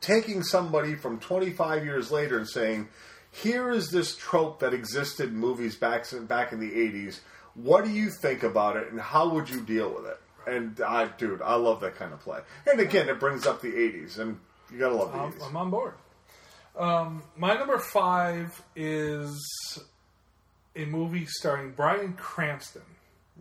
taking 0.00 0.42
somebody 0.42 0.96
from 0.96 1.20
25 1.20 1.84
years 1.84 2.10
later 2.10 2.38
and 2.38 2.48
saying, 2.48 2.88
here 3.30 3.70
is 3.70 3.90
this 3.90 4.16
trope 4.16 4.58
that 4.60 4.74
existed 4.74 5.28
in 5.28 5.36
movies 5.36 5.76
back, 5.76 6.06
back 6.26 6.52
in 6.52 6.58
the 6.58 6.70
80s. 6.70 7.20
What 7.54 7.84
do 7.84 7.90
you 7.92 8.10
think 8.10 8.42
about 8.42 8.76
it 8.76 8.90
and 8.90 9.00
how 9.00 9.28
would 9.28 9.48
you 9.48 9.60
deal 9.60 9.94
with 9.94 10.06
it? 10.06 10.20
And 10.46 10.80
I, 10.80 11.06
dude, 11.06 11.40
I 11.40 11.54
love 11.54 11.80
that 11.80 11.94
kind 11.94 12.12
of 12.12 12.20
play. 12.20 12.40
And 12.66 12.80
again, 12.80 13.08
it 13.08 13.20
brings 13.20 13.46
up 13.46 13.62
the 13.62 13.72
80s, 13.72 14.18
and 14.18 14.40
you 14.74 14.80
gotta 14.80 14.94
love 14.94 15.14
I'm, 15.14 15.32
80s. 15.32 15.48
I'm 15.48 15.56
on 15.56 15.70
board. 15.70 15.94
Um, 16.76 17.22
my 17.36 17.54
number 17.54 17.78
five 17.78 18.60
is 18.74 19.38
a 20.74 20.84
movie 20.86 21.26
starring 21.26 21.70
Bryan 21.70 22.14
Cranston. 22.14 22.82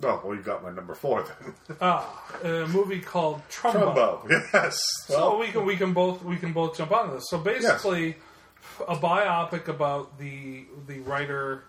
Oh, 0.01 0.21
well, 0.23 0.35
you 0.35 0.41
got 0.41 0.63
my 0.63 0.71
number 0.71 0.95
four 0.95 1.23
then. 1.23 1.77
Ah, 1.81 2.23
a 2.43 2.67
movie 2.67 2.99
called 2.99 3.41
Trumbo. 3.49 3.95
Trumbo, 3.95 4.47
yes. 4.53 4.77
So 5.07 5.31
Well, 5.31 5.39
we 5.39 5.47
can 5.47 5.65
we 5.65 5.75
can 5.75 5.93
both 5.93 6.23
we 6.23 6.35
can 6.37 6.53
both 6.53 6.77
jump 6.77 6.91
on 6.91 7.11
this. 7.11 7.25
So 7.29 7.37
basically, 7.37 8.15
a 8.87 8.95
biopic 8.95 9.67
about 9.67 10.17
the 10.19 10.65
the 10.87 10.99
writer 11.01 11.65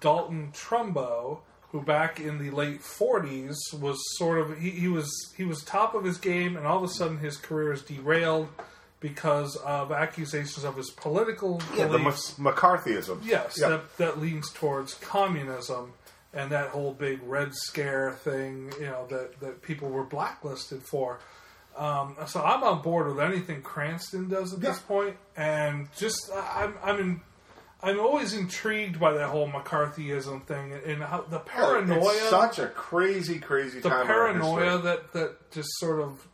Dalton 0.00 0.52
Trumbo, 0.52 1.40
who 1.70 1.80
back 1.82 2.20
in 2.20 2.38
the 2.38 2.50
late 2.50 2.82
'40s 2.82 3.56
was 3.78 3.98
sort 4.18 4.38
of 4.38 4.58
he, 4.58 4.70
he 4.70 4.88
was 4.88 5.10
he 5.36 5.44
was 5.44 5.62
top 5.62 5.94
of 5.94 6.04
his 6.04 6.18
game, 6.18 6.56
and 6.56 6.66
all 6.66 6.78
of 6.78 6.84
a 6.84 6.92
sudden 6.92 7.18
his 7.18 7.36
career 7.38 7.72
is 7.72 7.82
derailed 7.82 8.48
because 9.04 9.54
of 9.56 9.92
accusations 9.92 10.64
of 10.64 10.76
his 10.78 10.88
political 10.90 11.60
yeah, 11.76 11.86
the 11.88 11.98
beliefs. 11.98 12.36
McCarthyism. 12.38 13.18
Yes, 13.22 13.58
Yeah. 13.60 13.68
that, 13.68 13.96
that 13.98 14.18
leans 14.18 14.50
towards 14.50 14.94
communism 14.94 15.92
and 16.32 16.50
that 16.52 16.68
whole 16.70 16.94
big 16.94 17.20
Red 17.22 17.54
Scare 17.54 18.12
thing, 18.12 18.72
you 18.80 18.86
know, 18.86 19.06
that, 19.10 19.38
that 19.40 19.60
people 19.60 19.90
were 19.90 20.04
blacklisted 20.04 20.82
for. 20.82 21.20
Um, 21.76 22.16
so 22.26 22.42
I'm 22.42 22.62
on 22.62 22.80
board 22.80 23.06
with 23.08 23.20
anything 23.20 23.60
Cranston 23.60 24.28
does 24.30 24.54
at 24.54 24.60
this 24.60 24.78
point, 24.78 25.16
and 25.36 25.88
just 25.96 26.30
I'm 26.34 26.74
I'm 26.82 26.98
in, 27.00 27.20
I'm 27.82 28.00
always 28.00 28.32
intrigued 28.32 28.98
by 28.98 29.12
that 29.12 29.28
whole 29.28 29.48
McCarthyism 29.48 30.46
thing 30.46 30.72
and 30.86 31.02
how 31.02 31.22
the 31.28 31.40
Oh, 31.40 31.42
paranoia, 31.44 32.10
It's 32.12 32.30
such 32.30 32.58
a 32.60 32.68
crazy, 32.68 33.38
crazy 33.38 33.80
the 33.80 33.90
time. 33.90 34.06
paranoia 34.06 34.78
that 34.82 35.12
that 35.12 35.50
just 35.50 35.68
sort 35.78 36.00
of 36.00 36.26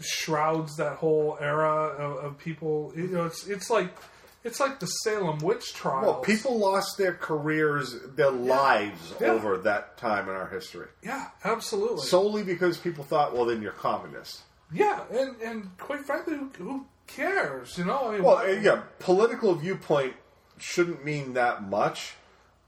shrouds 0.00 0.76
that 0.76 0.96
whole 0.96 1.38
era 1.40 1.68
of, 1.98 2.24
of 2.24 2.38
people. 2.38 2.92
You 2.96 3.08
know, 3.08 3.24
it's 3.26 3.46
it's 3.46 3.70
like 3.70 3.94
it's 4.44 4.60
like 4.60 4.78
the 4.78 4.86
Salem 4.86 5.38
witch 5.38 5.74
trials. 5.74 6.04
Well, 6.06 6.20
people 6.20 6.58
lost 6.58 6.98
their 6.98 7.14
careers, 7.14 7.96
their 8.14 8.30
lives 8.30 9.14
Yeah. 9.20 9.28
over 9.32 9.58
that 9.58 9.96
time 9.98 10.28
in 10.28 10.34
our 10.34 10.46
history. 10.48 10.86
Yeah, 11.02 11.26
absolutely. 11.44 12.04
Solely 12.06 12.42
because 12.44 12.78
people 12.78 13.02
thought, 13.04 13.34
well, 13.34 13.44
then 13.46 13.60
you're 13.62 13.72
communist. 13.72 14.42
yeah, 14.72 15.00
and 15.12 15.36
and 15.42 15.76
quite 15.78 16.04
frankly, 16.04 16.36
who, 16.36 16.50
who 16.58 16.86
cares? 17.06 17.76
You 17.78 17.84
know, 17.86 18.08
I 18.08 18.12
mean, 18.14 18.22
Well, 18.22 18.36
why- 18.36 18.50
yeah, 18.50 18.82
political 18.98 19.54
viewpoint 19.54 20.14
shouldn't 20.58 21.04
mean 21.04 21.34
that 21.34 21.68
much, 21.68 22.14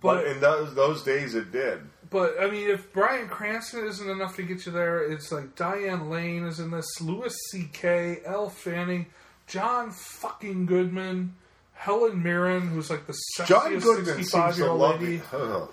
but, 0.01 0.16
But- 0.16 0.26
in 0.26 0.41
those 0.41 0.74
those 0.74 1.03
days 1.03 1.35
it 1.35 1.53
did. 1.53 1.81
But 2.11 2.36
I 2.40 2.48
mean, 2.50 2.68
if 2.70 2.92
Bryan 2.92 3.28
Cranston 3.28 3.84
isn't 3.86 4.09
enough 4.09 4.36
to 4.36 4.42
get 4.42 4.64
you 4.66 4.72
there, 4.72 5.00
it's 5.11 5.30
like 5.30 5.54
Diane 5.56 6.09
Lane 6.09 6.44
is 6.44 6.59
in 6.61 6.70
this, 6.70 7.00
Louis 7.00 7.34
C.K., 7.50 8.20
Elle 8.24 8.48
Fanning, 8.48 9.06
John 9.46 9.90
fucking 9.90 10.66
Goodman, 10.66 11.34
Helen 11.74 12.22
Mirren, 12.22 12.68
who's 12.68 12.88
like 12.90 13.06
the 13.06 13.16
John 13.46 13.72
sexiest 13.72 13.82
Goodman 13.82 14.04
seems 14.06 14.30
sixty-five 14.30 14.56
year 14.59 14.66
to 14.66 14.72
old 14.72 14.80
love 14.80 15.00
lady 15.02 15.16
me. 15.18 15.22
Ugh. 15.32 15.70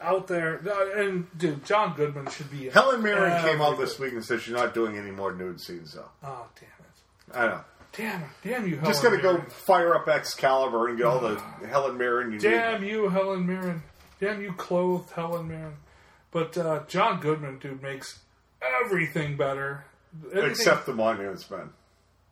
out 0.00 0.26
there. 0.26 0.60
No, 0.64 0.92
And 0.96 1.26
dude, 1.38 1.64
John 1.64 1.94
Goodman 1.96 2.28
should 2.30 2.50
be. 2.50 2.66
in 2.66 2.72
Helen 2.72 3.02
Mirren 3.02 3.40
came 3.42 3.60
out 3.60 3.74
everything. 3.74 3.84
this 3.84 3.98
week 3.98 4.12
and 4.14 4.24
said 4.24 4.40
she's 4.40 4.54
not 4.54 4.74
doing 4.74 4.96
any 4.96 5.10
more 5.12 5.32
nude 5.32 5.60
scenes, 5.60 5.92
though. 5.94 6.08
Oh 6.24 6.46
damn 6.58 6.68
it! 6.68 7.38
I 7.38 7.46
know. 7.46 7.60
Damn 7.94 8.22
it! 8.22 8.28
Damn 8.42 8.66
you, 8.66 8.76
Helen 8.76 8.84
Just 8.90 9.02
gotta 9.02 9.18
go 9.18 9.38
fire 9.42 9.94
up 9.94 10.08
Excalibur 10.08 10.88
and 10.88 10.96
get 10.98 11.06
all 11.06 11.20
the 11.20 11.36
ah. 11.38 11.66
Helen 11.68 11.96
Mirren 11.98 12.28
you 12.32 12.38
need. 12.38 12.42
Damn 12.42 12.82
you, 12.82 13.08
Helen 13.08 13.46
Mirren. 13.46 13.82
Damn 14.22 14.40
you, 14.40 14.52
clothed 14.52 15.10
Helen 15.10 15.48
Mirren. 15.48 15.74
But 16.30 16.56
uh, 16.56 16.84
John 16.86 17.18
Goodman, 17.20 17.58
dude, 17.58 17.82
makes 17.82 18.20
everything 18.84 19.36
better. 19.36 19.84
Everything- 20.28 20.50
Except 20.50 20.86
the 20.86 20.94
Monuments 20.94 21.50
Men. 21.50 21.70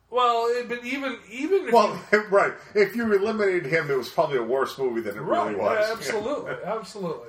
well, 0.09 0.47
it, 0.51 0.69
but 0.69 0.85
even 0.85 1.19
even 1.29 1.67
if 1.67 1.73
Well, 1.75 2.01
you, 2.13 2.23
right. 2.31 2.53
If 2.77 2.95
you 2.95 3.13
eliminated 3.13 3.67
him, 3.67 3.91
it 3.91 3.97
was 3.99 4.09
probably 4.09 4.39
a 4.39 4.43
worse 4.43 4.79
movie 4.79 5.01
than 5.01 5.17
it 5.17 5.21
right, 5.21 5.49
really 5.49 5.61
was. 5.61 5.85
yeah, 5.89 5.93
absolutely, 5.97 6.53
absolutely. 6.65 7.29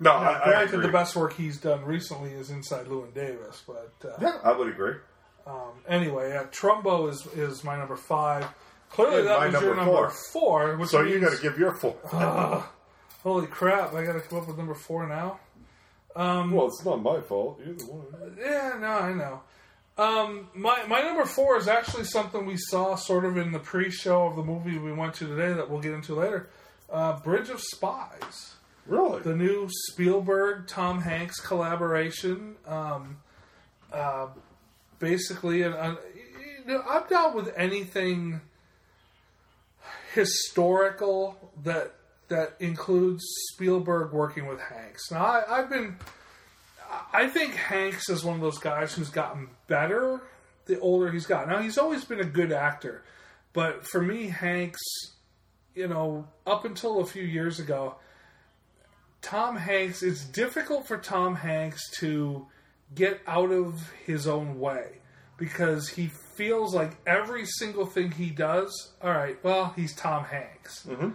No, 0.00 0.12
Now, 0.12 0.30
I, 0.30 0.40
I 0.40 0.44
granted, 0.44 0.74
agree. 0.76 0.86
the 0.86 0.92
best 0.92 1.14
work 1.16 1.34
he's 1.34 1.58
done 1.58 1.84
recently 1.84 2.30
is 2.30 2.48
Inside 2.50 2.86
Llewyn 2.86 3.12
Davis, 3.12 3.62
but 3.66 3.92
uh, 4.04 4.12
Yeah, 4.20 4.38
I 4.44 4.52
would 4.52 4.68
agree. 4.68 4.94
um, 5.46 5.72
anyway, 5.88 6.34
uh, 6.36 6.44
Trumbo 6.44 7.10
is 7.10 7.26
is 7.36 7.62
my 7.64 7.76
number 7.76 7.96
five. 7.96 8.46
Clearly, 8.90 9.16
Yeah, 9.24 9.38
that 9.38 9.52
was 9.52 9.62
your 9.62 9.74
number 9.76 10.08
four. 10.32 10.76
which 10.76 10.88
So 10.88 11.02
you 11.02 11.18
means, 11.18 11.24
got 11.28 11.36
to 11.36 11.42
give 11.42 11.58
your 11.58 11.74
four. 11.74 11.96
Holy 13.22 13.46
crap! 13.46 13.94
I 13.94 14.04
got 14.04 14.14
to 14.14 14.20
come 14.20 14.38
up 14.40 14.48
with 14.48 14.56
number 14.58 14.74
four 14.74 15.06
now. 15.06 15.40
well, 16.16 16.66
it's 16.66 16.84
not 16.84 17.02
my 17.02 17.20
fault. 17.20 17.60
You're 17.64 17.74
the 17.74 17.84
one. 17.84 18.36
Yeah, 18.38 18.76
no, 18.80 18.86
I 18.86 19.12
know. 19.12 19.40
Um, 19.96 20.48
my 20.54 20.84
my 20.86 21.00
number 21.02 21.24
four 21.24 21.56
is 21.56 21.66
actually 21.66 22.04
something 22.04 22.46
we 22.46 22.56
saw 22.56 22.94
sort 22.94 23.24
of 23.24 23.36
in 23.36 23.50
the 23.50 23.58
pre-show 23.58 24.26
of 24.26 24.36
the 24.36 24.44
movie 24.44 24.78
we 24.78 24.92
went 24.92 25.14
to 25.14 25.26
today 25.26 25.52
that 25.52 25.68
we'll 25.68 25.80
get 25.80 25.92
into 25.92 26.14
later. 26.14 26.48
Uh, 26.90 27.18
Bridge 27.20 27.50
of 27.50 27.60
Spies, 27.60 28.54
Really? 28.86 29.20
the 29.22 29.34
new 29.34 29.68
Spielberg 29.90 30.68
Tom 30.68 31.02
Hanks 31.02 31.40
collaboration. 31.40 32.54
Um, 32.66 33.18
uh, 33.92 34.28
basically, 35.00 35.62
an, 35.62 35.72
an, 35.74 35.96
you 36.66 36.74
know, 36.74 36.82
I'm 36.88 37.06
down 37.08 37.34
with 37.34 37.52
anything 37.56 38.40
historical 40.14 41.52
that 41.64 41.92
that 42.28 42.56
includes 42.60 43.24
Spielberg 43.52 44.12
working 44.12 44.46
with 44.46 44.60
Hanks. 44.60 45.10
Now, 45.10 45.24
I, 45.24 45.58
I've 45.58 45.70
been. 45.70 45.96
I 47.12 47.28
think 47.28 47.54
Hanks 47.54 48.08
is 48.08 48.24
one 48.24 48.36
of 48.36 48.40
those 48.40 48.58
guys 48.58 48.94
who's 48.94 49.10
gotten 49.10 49.48
better 49.66 50.22
the 50.68 50.78
older 50.78 51.10
he's 51.10 51.26
gotten. 51.26 51.48
Now 51.48 51.60
he's 51.60 51.78
always 51.78 52.04
been 52.04 52.20
a 52.20 52.24
good 52.24 52.52
actor, 52.52 53.02
but 53.52 53.84
for 53.84 54.00
me, 54.00 54.28
Hanks, 54.28 54.80
you 55.74 55.88
know, 55.88 56.28
up 56.46 56.64
until 56.64 57.00
a 57.00 57.06
few 57.06 57.24
years 57.24 57.58
ago, 57.58 57.96
Tom 59.20 59.56
Hanks. 59.56 60.02
It's 60.04 60.24
difficult 60.24 60.86
for 60.86 60.96
Tom 60.96 61.34
Hanks 61.34 61.82
to 61.98 62.46
get 62.94 63.20
out 63.26 63.50
of 63.50 63.90
his 64.06 64.28
own 64.28 64.60
way 64.60 64.98
because 65.36 65.88
he 65.88 66.06
feels 66.36 66.74
like 66.74 66.92
every 67.06 67.46
single 67.46 67.86
thing 67.86 68.12
he 68.12 68.30
does. 68.30 68.92
All 69.02 69.10
right, 69.10 69.42
well, 69.42 69.72
he's 69.74 69.94
Tom 69.96 70.24
Hanks. 70.24 70.86
Mm-hmm. 70.86 71.10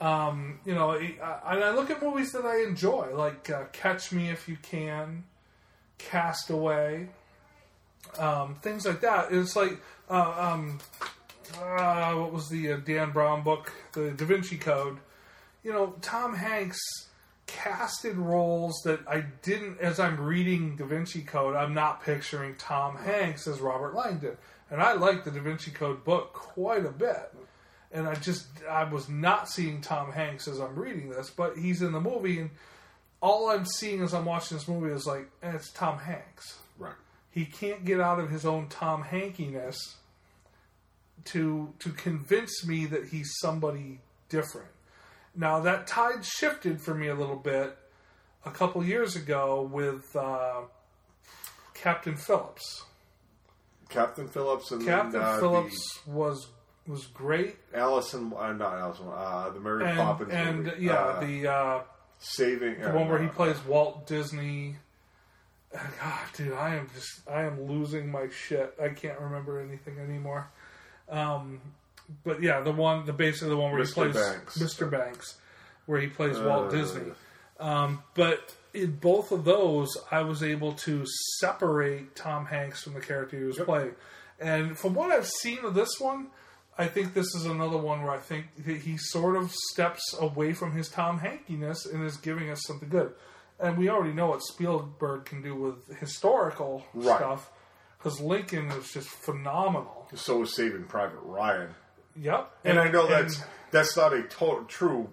Um, 0.00 0.60
you 0.64 0.74
know, 0.74 0.90
I- 0.92 1.70
look 1.70 1.90
at 1.90 2.02
movies 2.02 2.32
that 2.32 2.44
I 2.44 2.62
enjoy, 2.62 3.14
like 3.14 3.48
uh, 3.50 3.64
Catch 3.72 4.12
Me 4.12 4.28
If 4.28 4.48
You 4.48 4.56
Can, 4.60 5.24
Castaway, 5.98 7.08
um, 8.18 8.56
things 8.56 8.86
like 8.86 9.00
that. 9.00 9.32
It's 9.32 9.56
like, 9.56 9.78
uh, 10.10 10.34
um, 10.54 10.78
uh, 11.60 12.14
what 12.14 12.32
was 12.32 12.48
the 12.48 12.72
uh, 12.72 12.76
Dan 12.78 13.10
Brown 13.12 13.42
book, 13.42 13.72
The 13.92 14.10
Da 14.10 14.24
Vinci 14.26 14.58
Code? 14.58 14.98
You 15.64 15.72
know, 15.72 15.94
Tom 16.02 16.34
Hanks 16.34 16.78
casted 17.46 18.16
roles 18.16 18.74
that 18.84 19.00
I 19.08 19.20
didn't, 19.42 19.80
as 19.80 19.98
I'm 19.98 20.20
reading 20.20 20.76
Da 20.76 20.84
Vinci 20.84 21.22
Code, 21.22 21.56
I'm 21.56 21.74
not 21.74 22.02
picturing 22.04 22.54
Tom 22.56 22.96
Hanks 22.96 23.46
as 23.46 23.60
Robert 23.60 23.94
Langdon. 23.94 24.36
And 24.70 24.82
I 24.82 24.92
like 24.94 25.24
the 25.24 25.30
Da 25.30 25.40
Vinci 25.40 25.70
Code 25.70 26.04
book 26.04 26.32
quite 26.32 26.84
a 26.84 26.90
bit. 26.90 27.32
And 27.92 28.06
I 28.06 28.14
just, 28.16 28.46
I 28.68 28.84
was 28.84 29.08
not 29.08 29.48
seeing 29.48 29.80
Tom 29.80 30.12
Hanks 30.12 30.48
as 30.48 30.58
I'm 30.58 30.74
reading 30.74 31.10
this, 31.10 31.30
but 31.30 31.56
he's 31.56 31.82
in 31.82 31.92
the 31.92 32.00
movie, 32.00 32.40
and 32.40 32.50
all 33.20 33.48
I'm 33.48 33.64
seeing 33.64 34.02
as 34.02 34.12
I'm 34.12 34.24
watching 34.24 34.56
this 34.56 34.68
movie 34.68 34.92
is 34.92 35.06
like, 35.06 35.28
eh, 35.42 35.52
it's 35.54 35.70
Tom 35.72 35.98
Hanks. 35.98 36.58
Right. 36.78 36.94
He 37.30 37.44
can't 37.44 37.84
get 37.84 38.00
out 38.00 38.18
of 38.18 38.30
his 38.30 38.44
own 38.44 38.68
Tom 38.68 39.02
Hankiness 39.02 39.96
to 41.26 41.72
to 41.80 41.90
convince 41.90 42.66
me 42.66 42.86
that 42.86 43.06
he's 43.06 43.34
somebody 43.40 44.00
different. 44.28 44.68
Now 45.34 45.60
that 45.60 45.86
tide 45.86 46.24
shifted 46.24 46.80
for 46.80 46.94
me 46.94 47.08
a 47.08 47.14
little 47.14 47.36
bit 47.36 47.76
a 48.44 48.50
couple 48.50 48.84
years 48.84 49.16
ago 49.16 49.68
with 49.70 50.14
uh, 50.14 50.62
Captain 51.74 52.16
Phillips. 52.16 52.84
Captain 53.88 54.28
Phillips 54.28 54.70
and 54.70 54.84
Captain 54.84 55.20
uh, 55.20 55.38
Phillips 55.38 56.00
was 56.06 56.48
was 56.88 57.06
great, 57.06 57.56
Allison, 57.74 58.32
uh, 58.36 58.52
not 58.52 58.74
Allison, 58.78 59.06
uh, 59.12 59.50
the 59.50 59.60
Mary 59.60 59.84
and 59.86 59.98
Poppins 59.98 60.32
and 60.32 60.64
movie. 60.64 60.84
yeah, 60.84 60.94
Uh, 60.94 61.20
the 61.20 61.48
uh, 61.52 61.80
saving 62.18 62.80
the 62.80 62.90
uh, 62.92 62.94
one 62.94 63.08
where 63.08 63.20
he 63.22 63.28
plays 63.28 63.56
Walt 63.66 64.06
Disney. 64.06 64.76
God, 65.72 66.18
dude, 66.34 66.52
I 66.54 66.76
am 66.76 66.88
just 66.94 67.28
I 67.28 67.42
am 67.42 67.66
losing 67.66 68.10
my 68.10 68.28
shit. 68.28 68.74
I 68.82 68.88
can't 68.90 69.20
remember 69.20 69.60
anything 69.60 69.98
anymore. 69.98 70.48
Um, 71.08 71.60
but 72.24 72.42
yeah, 72.42 72.60
the 72.60 72.72
one, 72.72 73.04
the 73.04 73.12
basically 73.12 73.48
the 73.50 73.56
one 73.56 73.72
where 73.72 73.82
Mr. 73.82 73.86
he 74.06 74.12
plays 74.12 74.14
Banks. 74.14 74.58
Mr. 74.58 74.90
Banks, 74.90 75.34
where 75.86 76.00
he 76.00 76.06
plays 76.06 76.38
Walt 76.38 76.68
Uh. 76.68 76.70
Disney. 76.70 77.12
Um, 77.58 78.02
but 78.14 78.54
in 78.74 78.92
both 78.92 79.32
of 79.32 79.44
those, 79.44 79.88
I 80.10 80.22
was 80.22 80.42
able 80.42 80.72
to 80.74 81.04
separate 81.40 82.14
Tom 82.14 82.46
Hanks 82.46 82.82
from 82.84 82.94
the 82.94 83.00
character 83.00 83.38
he 83.38 83.44
was 83.44 83.58
playing. 83.58 83.92
And 84.38 84.78
from 84.78 84.94
what 84.94 85.10
I've 85.10 85.26
seen 85.26 85.64
of 85.64 85.74
this 85.74 85.88
one, 85.98 86.26
I 86.78 86.86
think 86.86 87.14
this 87.14 87.34
is 87.34 87.46
another 87.46 87.78
one 87.78 88.02
where 88.02 88.12
I 88.12 88.18
think 88.18 88.46
he 88.66 88.96
sort 88.98 89.36
of 89.36 89.50
steps 89.70 90.14
away 90.20 90.52
from 90.52 90.72
his 90.72 90.88
Tom 90.88 91.18
Hankiness 91.18 91.86
and 91.86 92.04
is 92.04 92.16
giving 92.18 92.50
us 92.50 92.62
something 92.66 92.88
good. 92.88 93.14
And 93.58 93.78
we 93.78 93.88
already 93.88 94.12
know 94.12 94.26
what 94.26 94.42
Spielberg 94.42 95.24
can 95.24 95.40
do 95.42 95.54
with 95.54 95.96
historical 95.98 96.84
Right. 96.92 97.16
stuff 97.16 97.50
because 97.98 98.20
Lincoln 98.20 98.66
is 98.72 98.92
just 98.92 99.08
phenomenal. 99.08 100.08
So 100.14 100.38
was 100.40 100.54
Saving 100.54 100.84
Private 100.84 101.20
Ryan. 101.22 101.74
Yep. 102.20 102.50
And, 102.64 102.78
I 102.78 102.88
know 102.90 103.02
and- 103.06 103.10
that's 103.10 103.42
that's 103.70 103.96
not 103.96 104.12
a 104.12 104.22
to- 104.22 104.64
true 104.68 105.08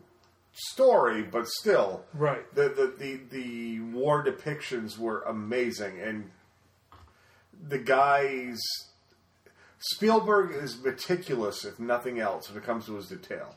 story, 0.51 1.23
but 1.23 1.47
still, 1.47 2.03
right. 2.13 2.43
the, 2.53 2.69
the 2.69 2.93
the 2.97 3.19
the 3.31 3.79
war 3.79 4.23
depictions 4.23 4.97
were 4.97 5.21
amazing, 5.23 5.99
and 5.99 6.29
the 7.67 7.79
guys 7.79 8.59
Spielberg 9.91 10.51
is 10.55 10.81
meticulous, 10.81 11.65
if 11.65 11.77
nothing 11.79 12.19
else, 12.19 12.49
when 12.49 12.57
it 12.57 12.65
comes 12.65 12.85
to 12.85 12.95
his 12.95 13.09
detail. 13.09 13.53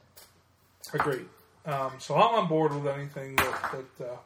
Agreed. 0.93 1.27
Um, 1.65 1.93
so 1.99 2.15
I'm 2.17 2.35
on 2.35 2.49
board 2.49 2.75
with 2.75 2.87
anything 2.87 3.37
that 3.37 3.73
that, 3.99 4.05
uh, 4.07 4.17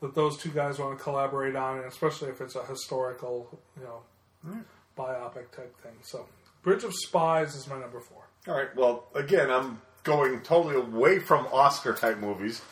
that 0.00 0.14
those 0.14 0.36
two 0.36 0.50
guys 0.50 0.78
want 0.78 0.98
to 0.98 1.02
collaborate 1.02 1.54
on, 1.54 1.78
and 1.78 1.86
especially 1.86 2.28
if 2.28 2.40
it's 2.40 2.56
a 2.56 2.64
historical, 2.64 3.60
you 3.78 3.84
know, 3.84 4.62
biopic 4.98 5.50
type 5.52 5.76
thing. 5.80 5.92
So, 6.02 6.26
Bridge 6.62 6.84
of 6.84 6.92
Spies 6.94 7.54
is 7.54 7.68
my 7.68 7.78
number 7.78 8.00
four. 8.00 8.22
All 8.48 8.54
right. 8.54 8.74
Well, 8.74 9.04
again, 9.14 9.50
I'm 9.50 9.80
going 10.02 10.40
totally 10.40 10.76
away 10.76 11.20
from 11.20 11.46
Oscar 11.52 11.94
type 11.94 12.18
movies, 12.18 12.62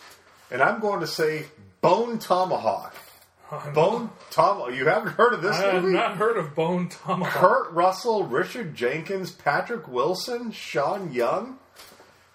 and 0.51 0.61
I'm 0.61 0.81
going 0.81 1.01
to 1.01 1.07
say 1.07 1.47
Bone 1.81 2.19
Tomahawk. 2.19 2.95
Bone 3.75 4.11
Tom. 4.31 4.73
You 4.75 4.87
haven't 4.87 5.13
heard 5.13 5.35
of 5.35 5.43
this 5.43 5.59
movie? 5.59 5.77
I've 5.77 5.85
not 5.85 6.17
heard 6.17 6.37
of 6.37 6.55
Bone 6.55 6.89
Tomahawk. 6.89 7.33
Kurt 7.33 7.73
Russell, 7.73 8.25
Richard 8.25 8.75
Jenkins, 8.75 9.33
Patrick 9.33 9.89
Wilson, 9.89 10.53
Sean 10.53 11.13
Young. 11.13 11.59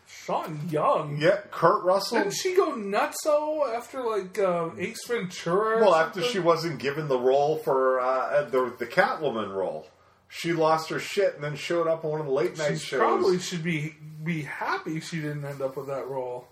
Sean 0.08 0.68
Young. 0.70 1.18
Yeah, 1.20 1.40
Kurt 1.52 1.84
Russell. 1.84 2.18
Didn't 2.18 2.34
she 2.34 2.56
go 2.56 2.74
nutso 2.74 3.74
after 3.76 4.04
like 4.04 4.38
uh, 4.40 4.70
Ace 4.78 5.06
Ventura? 5.08 5.80
Well, 5.80 5.96
after 5.96 6.22
she 6.22 6.40
wasn't 6.40 6.80
given 6.80 7.08
the 7.08 7.20
role 7.20 7.58
for 7.58 8.00
uh, 8.00 8.44
the 8.50 8.74
the 8.78 8.86
Catwoman 8.86 9.54
role, 9.56 9.88
she 10.28 10.52
lost 10.54 10.90
her 10.90 11.00
shit 11.00 11.36
and 11.36 11.44
then 11.44 11.56
showed 11.56 11.88
up 11.88 12.04
on 12.04 12.12
one 12.12 12.20
of 12.22 12.26
the 12.26 12.32
late 12.34 12.58
night 12.58 12.74
she 12.80 12.88
shows. 12.88 13.00
probably 13.00 13.40
should 13.40 13.64
be 13.64 13.96
be 14.24 14.42
happy 14.42 15.00
she 15.00 15.18
didn't 15.18 15.46
end 15.46 15.62
up 15.62 15.78
with 15.78 15.88
that 15.88 16.08
role. 16.08 16.48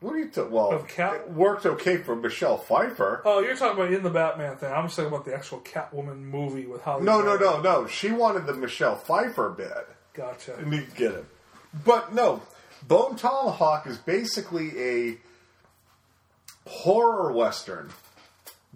What 0.00 0.14
are 0.14 0.18
you? 0.18 0.28
T- 0.28 0.42
well, 0.42 0.78
Cat- 0.88 1.14
it 1.14 1.30
worked 1.30 1.64
okay 1.66 1.96
for 1.96 2.14
Michelle 2.16 2.58
Pfeiffer. 2.58 3.22
Oh, 3.24 3.40
you're 3.40 3.56
talking 3.56 3.78
about 3.80 3.92
in 3.92 4.02
the 4.02 4.10
Batman 4.10 4.56
thing. 4.56 4.72
I'm 4.72 4.84
just 4.86 4.96
talking 4.96 5.12
about 5.12 5.24
the 5.24 5.34
actual 5.34 5.60
Catwoman 5.60 6.18
movie 6.20 6.66
with 6.66 6.82
Holly. 6.82 7.04
no, 7.04 7.22
no, 7.22 7.36
no, 7.36 7.60
no. 7.60 7.86
She 7.86 8.10
wanted 8.12 8.46
the 8.46 8.54
Michelle 8.54 8.96
Pfeiffer 8.96 9.50
bit. 9.50 9.88
Gotcha. 10.14 10.54
and 10.56 10.72
you 10.72 10.86
get 10.96 11.12
it. 11.12 11.24
But 11.84 12.14
no, 12.14 12.42
Bone 12.86 13.16
Tomahawk 13.16 13.86
is 13.86 13.98
basically 13.98 14.70
a 14.78 15.18
horror 16.68 17.32
western 17.32 17.90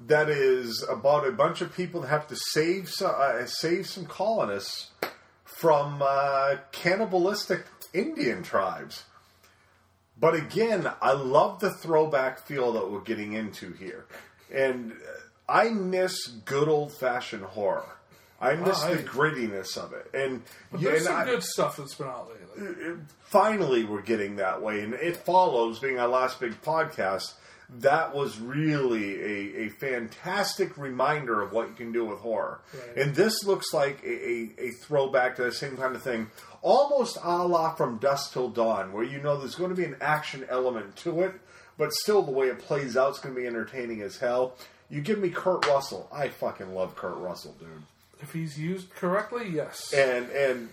that 0.07 0.29
is 0.29 0.87
about 0.89 1.27
a 1.27 1.33
bunch 1.33 1.61
of 1.61 1.75
people 1.75 2.01
that 2.03 2.09
have 2.09 2.27
to 2.29 2.37
save 2.37 2.89
some, 2.89 3.15
uh, 3.17 3.45
save 3.47 3.87
some 3.87 4.07
colonists 4.07 4.91
from 5.45 6.01
uh, 6.03 6.57
cannibalistic 6.73 7.65
Indian 7.93 8.43
tribes. 8.43 9.05
But 10.21 10.35
again, 10.35 10.87
I 11.01 11.13
love 11.13 11.61
the 11.61 11.71
throwback 11.73 12.41
feel 12.41 12.73
that 12.73 12.91
we're 12.91 13.01
getting 13.01 13.33
into 13.33 13.73
here, 13.73 14.05
and 14.53 14.93
uh, 14.93 14.97
I 15.53 15.71
miss 15.71 16.27
good 16.45 16.69
old 16.69 16.93
fashioned 16.93 17.43
horror. 17.45 17.87
I 18.41 18.55
miss 18.55 18.83
I- 18.83 18.95
the 18.95 19.03
grittiness 19.03 19.77
of 19.77 19.93
it, 19.95 20.11
and 20.15 20.43
But 20.71 20.81
there's 20.83 20.97
and 20.99 21.05
some 21.07 21.17
I- 21.17 21.25
good 21.25 21.43
stuff 21.43 21.77
that's 21.79 21.95
been 21.95 22.07
out 22.09 22.29
lately. 22.59 22.97
finally 23.21 23.85
we're 23.85 24.03
getting 24.03 24.37
that 24.37 24.61
way 24.61 24.81
and 24.83 24.93
it 24.95 25.17
follows 25.17 25.79
being 25.79 25.99
our 25.99 26.09
last 26.09 26.41
big 26.41 26.61
podcast 26.63 27.35
that 27.79 28.13
was 28.15 28.41
really 28.41 29.21
a, 29.23 29.67
a 29.67 29.69
fantastic 29.69 30.77
reminder 30.77 31.41
of 31.41 31.53
what 31.53 31.69
you 31.69 31.75
can 31.75 31.93
do 31.93 32.05
with 32.05 32.19
horror 32.19 32.61
Right. 32.75 32.97
and 32.97 33.15
this 33.15 33.45
looks 33.45 33.73
like 33.73 34.03
a, 34.03 34.09
a, 34.09 34.51
a 34.59 34.71
throwback 34.73 35.37
to 35.37 35.45
the 35.45 35.53
same 35.53 35.77
kind 35.77 35.95
of 35.95 36.03
thing 36.03 36.29
almost 36.63 37.17
a 37.23 37.47
la 37.47 37.75
from 37.75 37.99
dusk 37.99 38.33
till 38.33 38.49
dawn 38.49 38.93
where 38.93 39.05
you 39.05 39.21
know 39.21 39.39
there's 39.39 39.55
going 39.55 39.71
to 39.71 39.77
be 39.77 39.85
an 39.85 39.97
action 40.01 40.45
element 40.49 40.95
to 40.97 41.21
it 41.23 41.33
but 41.79 41.93
still 41.93 42.23
the 42.23 42.31
way 42.31 42.49
it 42.49 42.59
plays 42.59 42.97
out 42.97 43.13
is 43.13 43.19
going 43.19 43.35
to 43.35 43.41
be 43.41 43.47
entertaining 43.47 44.03
as 44.03 44.19
hell 44.19 44.55
you 44.91 45.01
give 45.01 45.19
me 45.19 45.31
kurt 45.31 45.67
russell 45.67 46.09
i 46.13 46.29
fucking 46.29 46.75
love 46.75 46.95
kurt 46.97 47.17
russell 47.17 47.55
dude 47.59 47.69
If 48.21 48.33
he's 48.33 48.59
used 48.59 48.95
correctly, 48.95 49.49
yes. 49.49 49.93
and 49.95 50.29
and 50.31 50.69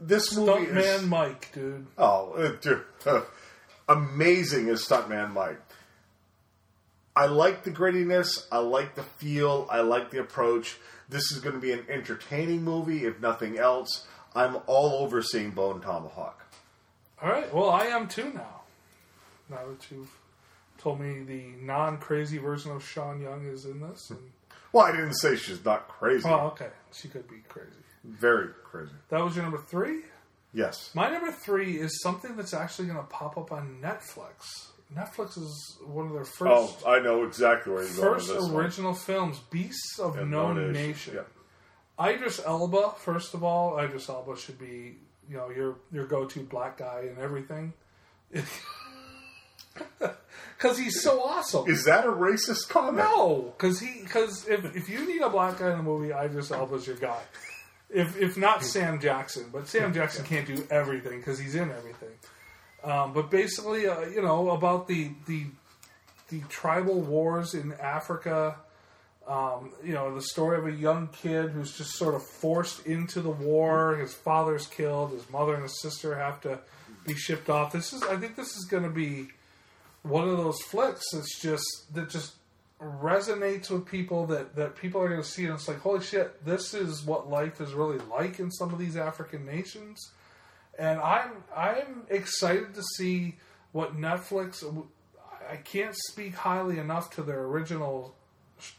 this 0.00 0.34
movie 0.34 0.62
is 0.62 0.86
Stuntman 0.86 1.08
Mike, 1.08 1.50
dude. 1.52 1.86
Oh, 1.98 2.56
dude, 2.62 2.82
amazing 3.88 4.68
as 4.68 4.84
Stuntman 4.84 5.32
Mike. 5.32 5.60
I 7.16 7.26
like 7.26 7.64
the 7.64 7.70
grittiness. 7.70 8.46
I 8.52 8.58
like 8.58 8.94
the 8.94 9.02
feel. 9.02 9.66
I 9.70 9.80
like 9.80 10.10
the 10.10 10.20
approach. 10.20 10.76
This 11.08 11.32
is 11.32 11.40
going 11.40 11.54
to 11.56 11.60
be 11.60 11.72
an 11.72 11.84
entertaining 11.88 12.62
movie, 12.62 13.04
if 13.06 13.20
nothing 13.20 13.58
else. 13.58 14.06
I'm 14.34 14.58
all 14.66 15.02
over 15.04 15.22
seeing 15.22 15.50
Bone 15.50 15.80
Tomahawk. 15.80 16.44
All 17.22 17.28
right. 17.30 17.52
Well, 17.52 17.70
I 17.70 17.86
am 17.86 18.06
too 18.08 18.30
now. 18.34 18.60
Now 19.50 19.60
that 19.68 19.90
you've 19.90 20.10
told 20.78 21.00
me 21.00 21.22
the 21.24 21.64
non-crazy 21.64 22.38
version 22.38 22.70
of 22.72 22.84
Sean 22.86 23.20
Young 23.20 23.46
is 23.46 23.64
in 23.64 23.80
this. 23.80 24.10
And, 24.10 24.18
Well, 24.72 24.84
I 24.84 24.92
didn't 24.92 25.14
say 25.14 25.34
she's 25.36 25.64
not 25.64 25.88
crazy. 25.88 26.28
oh, 26.28 26.48
okay. 26.48 26.68
She 26.92 27.08
could 27.08 27.26
be 27.28 27.38
crazy. 27.48 27.70
Very 28.04 28.48
crazy. 28.64 28.92
That 29.08 29.24
was 29.24 29.34
your 29.34 29.44
number 29.44 29.58
three. 29.58 30.02
Yes. 30.52 30.90
My 30.94 31.10
number 31.10 31.32
three 31.32 31.78
is 31.78 32.02
something 32.02 32.36
that's 32.36 32.52
actually 32.54 32.86
going 32.88 32.98
to 32.98 33.04
pop 33.04 33.38
up 33.38 33.50
on 33.50 33.78
Netflix. 33.82 34.68
Netflix 34.94 35.36
is 35.38 35.78
one 35.86 36.06
of 36.06 36.12
their 36.12 36.24
first 36.24 36.40
Oh, 36.84 36.90
I 36.90 37.00
know 37.00 37.24
exactly 37.24 37.72
where 37.72 37.82
you're 37.82 37.94
going 37.96 38.14
with 38.14 38.22
first 38.26 38.28
this 38.28 38.42
one. 38.42 38.54
original 38.54 38.94
films, 38.94 39.38
Beasts 39.50 39.98
of 39.98 40.16
And 40.18 40.30
No, 40.30 40.52
No 40.52 40.70
Nation. 40.70 41.14
Yeah. 41.16 41.22
Idris 42.00 42.40
Elba, 42.44 42.92
first 42.96 43.34
of 43.34 43.42
all, 43.42 43.78
Idris 43.78 44.08
Elba 44.08 44.36
should 44.36 44.58
be, 44.58 44.96
you 45.28 45.36
know, 45.36 45.50
your 45.50 45.76
your 45.92 46.06
go 46.06 46.24
to 46.26 46.40
black 46.40 46.78
guy 46.78 47.06
and 47.08 47.18
everything. 47.18 47.72
Because 50.58 50.76
he's 50.76 51.02
so 51.02 51.22
awesome. 51.22 51.70
Is 51.70 51.84
that 51.84 52.04
a 52.04 52.08
racist 52.08 52.68
comment? 52.68 52.96
No, 52.96 53.54
because 53.56 53.78
he 53.78 54.00
because 54.02 54.48
if 54.48 54.74
if 54.74 54.88
you 54.88 55.06
need 55.06 55.22
a 55.22 55.28
black 55.28 55.60
guy 55.60 55.70
in 55.70 55.76
the 55.76 55.84
movie, 55.84 56.12
Idris 56.12 56.50
Elba's 56.50 56.84
your 56.84 56.96
guy. 56.96 57.20
If 57.88 58.20
if 58.20 58.36
not 58.36 58.64
Sam 58.64 59.00
Jackson, 59.00 59.50
but 59.52 59.68
Sam 59.68 59.94
Jackson 59.94 60.24
can't 60.24 60.46
do 60.46 60.66
everything 60.68 61.18
because 61.18 61.38
he's 61.38 61.54
in 61.54 61.70
everything. 61.70 62.10
Um, 62.82 63.12
but 63.12 63.30
basically, 63.30 63.86
uh, 63.86 64.00
you 64.06 64.20
know 64.20 64.50
about 64.50 64.88
the 64.88 65.12
the 65.26 65.46
the 66.28 66.40
tribal 66.48 67.00
wars 67.00 67.54
in 67.54 67.72
Africa. 67.74 68.56
Um, 69.28 69.72
you 69.84 69.92
know 69.92 70.14
the 70.14 70.22
story 70.22 70.56
of 70.56 70.66
a 70.66 70.72
young 70.72 71.08
kid 71.08 71.50
who's 71.50 71.76
just 71.76 71.96
sort 71.96 72.14
of 72.14 72.22
forced 72.26 72.86
into 72.86 73.20
the 73.20 73.30
war. 73.30 73.96
His 73.96 74.14
father's 74.14 74.66
killed. 74.66 75.12
His 75.12 75.28
mother 75.30 75.52
and 75.52 75.62
his 75.62 75.82
sister 75.82 76.16
have 76.16 76.40
to 76.40 76.60
be 77.06 77.14
shipped 77.14 77.50
off. 77.50 77.72
This 77.72 77.92
is 77.92 78.02
I 78.04 78.16
think 78.16 78.36
this 78.36 78.56
is 78.56 78.64
going 78.64 78.84
to 78.84 78.90
be 78.90 79.28
one 80.02 80.28
of 80.28 80.38
those 80.38 80.60
flicks 80.62 81.04
that's 81.12 81.40
just 81.40 81.66
that 81.92 82.08
just 82.08 82.34
resonates 82.80 83.70
with 83.70 83.84
people 83.86 84.26
that 84.26 84.54
that 84.54 84.76
people 84.76 85.00
are 85.00 85.08
going 85.08 85.20
to 85.20 85.26
see 85.28 85.44
and 85.44 85.54
it's 85.54 85.66
like 85.66 85.80
holy 85.80 86.02
shit 86.02 86.44
this 86.44 86.74
is 86.74 87.04
what 87.04 87.28
life 87.28 87.60
is 87.60 87.72
really 87.72 87.98
like 88.10 88.38
in 88.38 88.52
some 88.52 88.72
of 88.72 88.78
these 88.78 88.96
african 88.96 89.44
nations 89.44 90.12
and 90.78 91.00
i'm 91.00 91.32
i'm 91.56 92.04
excited 92.08 92.72
to 92.74 92.82
see 92.96 93.36
what 93.72 93.96
netflix 93.96 94.62
i 95.50 95.56
can't 95.56 95.96
speak 95.96 96.34
highly 96.36 96.78
enough 96.78 97.10
to 97.10 97.20
their 97.20 97.42
original 97.42 98.14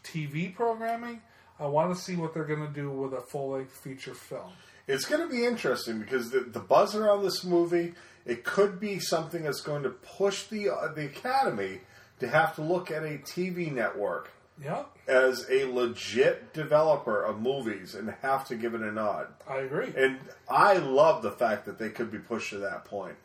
tv 0.04 0.54
programming 0.54 1.20
i 1.58 1.66
want 1.66 1.94
to 1.94 2.00
see 2.00 2.16
what 2.16 2.32
they're 2.34 2.44
going 2.44 2.66
to 2.66 2.72
do 2.72 2.90
with 2.90 3.12
a 3.12 3.20
full-length 3.20 3.72
feature 3.72 4.14
film 4.14 4.50
It's 4.86 5.04
going 5.04 5.20
to 5.22 5.28
be 5.28 5.44
interesting 5.44 6.00
because 6.00 6.30
the, 6.30 6.40
the 6.40 6.58
buzz 6.60 6.94
around 6.96 7.22
this 7.22 7.44
movie, 7.44 7.94
it 8.26 8.42
could 8.44 8.80
be 8.80 8.98
something 8.98 9.44
that's 9.44 9.60
going 9.60 9.84
to 9.84 9.90
push 9.90 10.44
the 10.44 10.68
uh, 10.70 10.92
the 10.92 11.06
Academy 11.06 11.80
to 12.18 12.26
have 12.28 12.54
to 12.56 12.62
look 12.62 12.90
at 12.90 13.02
a 13.04 13.18
TV 13.18 13.70
network 13.72 14.30
yeah 14.62 14.82
as 15.06 15.46
a 15.50 15.64
legit 15.64 16.52
developer 16.52 17.22
of 17.22 17.40
movies 17.40 17.94
and 17.94 18.10
have 18.22 18.46
to 18.48 18.54
give 18.56 18.74
it 18.74 18.80
a 18.82 18.92
nod. 18.92 19.26
i 19.48 19.58
agree 19.58 19.92
And 19.96 20.18
I 20.48 20.74
love 20.78 21.22
the 21.22 21.30
fact 21.32 21.66
that 21.66 21.78
they 21.78 21.88
could 21.90 22.10
be 22.10 22.18
pushed 22.18 22.50
to 22.50 22.58
that 22.58 22.84
point. 22.84 23.16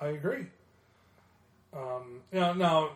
I 0.00 0.08
agree. 0.08 0.46
Um, 1.72 2.20
you 2.32 2.40
know, 2.40 2.52
now, 2.54 2.90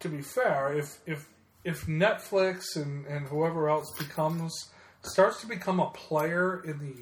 to 0.00 0.08
be 0.08 0.20
fair, 0.22 0.72
if 0.76 0.98
if 1.06 1.28
if 1.64 1.86
Netflix 1.86 2.76
and, 2.76 3.06
and 3.06 3.26
whoever 3.28 3.68
else 3.68 3.90
becomes 3.98 4.52
starts 5.02 5.40
to 5.40 5.46
become 5.46 5.80
a 5.80 5.90
player 5.90 6.62
in 6.64 6.78
the 6.78 6.94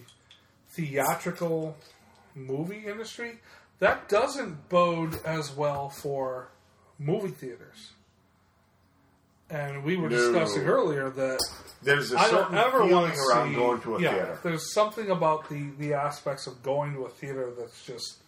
theatrical 0.71 1.77
movie 2.35 2.85
industry, 2.87 3.39
that 3.81 4.09
doesn't 4.09 4.69
bode 4.69 5.19
as 5.25 5.53
well 5.55 5.89
for 5.91 6.49
movie 6.99 7.29
theaters. 7.31 7.93
And 9.51 9.85
we 9.85 9.97
were 9.97 10.09
No. 10.09 10.17
discussing 10.17 10.65
earlier 10.67 11.11
that 11.11 11.39
There's 11.83 12.13
a 12.13 12.19
I 12.19 12.31
don't 12.31 12.45
certain 12.45 12.59
ever 12.59 12.87
feeling 12.87 13.13
around 13.13 13.51
see, 13.51 13.55
going 13.55 13.81
to 13.83 13.97
a 13.97 14.01
yeah, 14.01 14.11
theater. 14.13 14.39
There's 14.43 14.73
something 14.73 15.11
about 15.11 15.49
the 15.51 15.71
the 15.79 15.93
aspects 15.95 16.47
of 16.47 16.63
going 16.63 16.95
to 16.95 17.05
a 17.05 17.11
theater 17.11 17.53
that's 17.59 17.85
just 17.85 18.22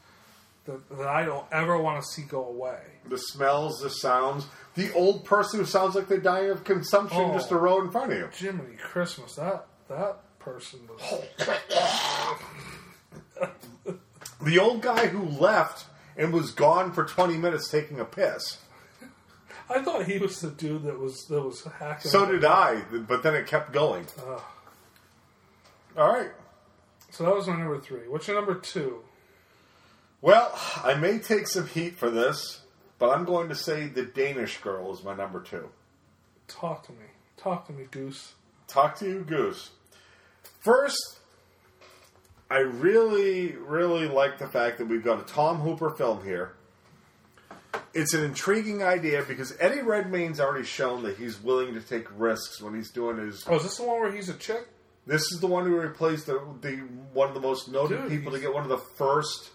that, 0.66 0.88
that 0.96 1.06
I 1.08 1.24
don't 1.24 1.46
ever 1.52 1.78
want 1.78 2.02
to 2.02 2.08
see 2.08 2.22
go 2.22 2.44
away. 2.46 2.80
The 3.08 3.18
smells, 3.18 3.80
the 3.80 3.90
sounds, 3.90 4.46
the 4.74 4.92
old 4.94 5.24
person 5.24 5.60
who 5.60 5.66
sounds 5.66 5.94
like 5.94 6.08
they're 6.08 6.18
dying 6.18 6.50
of 6.50 6.64
consumption 6.64 7.20
Oh. 7.20 7.32
just 7.34 7.50
a 7.50 7.56
row 7.56 7.80
in 7.82 7.90
front 7.90 8.12
of 8.12 8.18
you. 8.18 8.28
Jiminy 8.34 8.76
Christmas, 8.76 9.34
that 9.36 9.66
that 9.88 10.18
person 10.38 10.80
was. 10.88 11.24
Oh. 11.36 12.38
The 14.42 14.58
old 14.58 14.82
guy 14.82 15.06
who 15.06 15.24
left 15.24 15.86
and 16.16 16.32
was 16.32 16.50
gone 16.50 16.92
for 16.92 17.04
20 17.04 17.36
minutes 17.38 17.70
taking 17.70 17.98
a 17.98 18.04
piss. 18.04 18.58
I 19.70 19.80
thought 19.82 20.04
he 20.04 20.18
was 20.18 20.40
the 20.40 20.50
dude 20.50 20.82
that 20.82 20.98
was 20.98 21.24
that 21.28 21.40
was 21.40 21.64
hacking. 21.64 22.10
So 22.10 22.26
did 22.30 22.44
I, 22.44 22.82
but 23.08 23.22
then 23.22 23.34
it 23.34 23.46
kept 23.46 23.72
going. 23.72 24.06
All 25.96 26.12
right. 26.12 26.30
So 27.10 27.24
that 27.24 27.34
was 27.34 27.46
my 27.46 27.56
number 27.56 27.80
three. 27.80 28.06
What's 28.08 28.26
your 28.28 28.36
number 28.36 28.54
two? 28.56 29.02
Well, 30.24 30.58
I 30.82 30.94
may 30.94 31.18
take 31.18 31.46
some 31.46 31.66
heat 31.66 31.98
for 31.98 32.08
this, 32.08 32.62
but 32.98 33.10
I'm 33.10 33.26
going 33.26 33.50
to 33.50 33.54
say 33.54 33.88
The 33.88 34.04
Danish 34.04 34.56
Girl 34.62 34.90
is 34.90 35.04
my 35.04 35.14
number 35.14 35.42
two. 35.42 35.68
Talk 36.48 36.86
to 36.86 36.92
me. 36.92 37.08
Talk 37.36 37.66
to 37.66 37.74
me, 37.74 37.84
Goose. 37.90 38.32
Talk 38.66 38.98
to 39.00 39.04
you, 39.04 39.20
Goose. 39.20 39.68
First, 40.60 41.18
I 42.50 42.60
really, 42.60 43.52
really 43.52 44.08
like 44.08 44.38
the 44.38 44.48
fact 44.48 44.78
that 44.78 44.88
we've 44.88 45.04
got 45.04 45.20
a 45.20 45.30
Tom 45.30 45.58
Hooper 45.58 45.90
film 45.90 46.24
here. 46.24 46.54
It's 47.92 48.14
an 48.14 48.24
intriguing 48.24 48.82
idea 48.82 49.24
because 49.28 49.54
Eddie 49.60 49.82
Redmayne's 49.82 50.40
already 50.40 50.64
shown 50.64 51.02
that 51.02 51.18
he's 51.18 51.38
willing 51.38 51.74
to 51.74 51.82
take 51.82 52.06
risks 52.18 52.62
when 52.62 52.74
he's 52.74 52.90
doing 52.90 53.18
his. 53.18 53.44
Oh, 53.46 53.56
is 53.56 53.64
this 53.64 53.76
the 53.76 53.84
one 53.84 54.00
where 54.00 54.10
he's 54.10 54.30
a 54.30 54.38
chick? 54.38 54.68
This 55.06 55.30
is 55.32 55.40
the 55.40 55.48
one 55.48 55.66
who 55.66 55.76
replaced 55.76 56.24
the, 56.24 56.40
the 56.62 56.76
one 57.12 57.28
of 57.28 57.34
the 57.34 57.40
most 57.40 57.68
noted 57.68 58.00
Dude, 58.00 58.10
people 58.10 58.32
to 58.32 58.40
get 58.40 58.54
one 58.54 58.62
of 58.62 58.70
the 58.70 58.78
first 58.78 59.50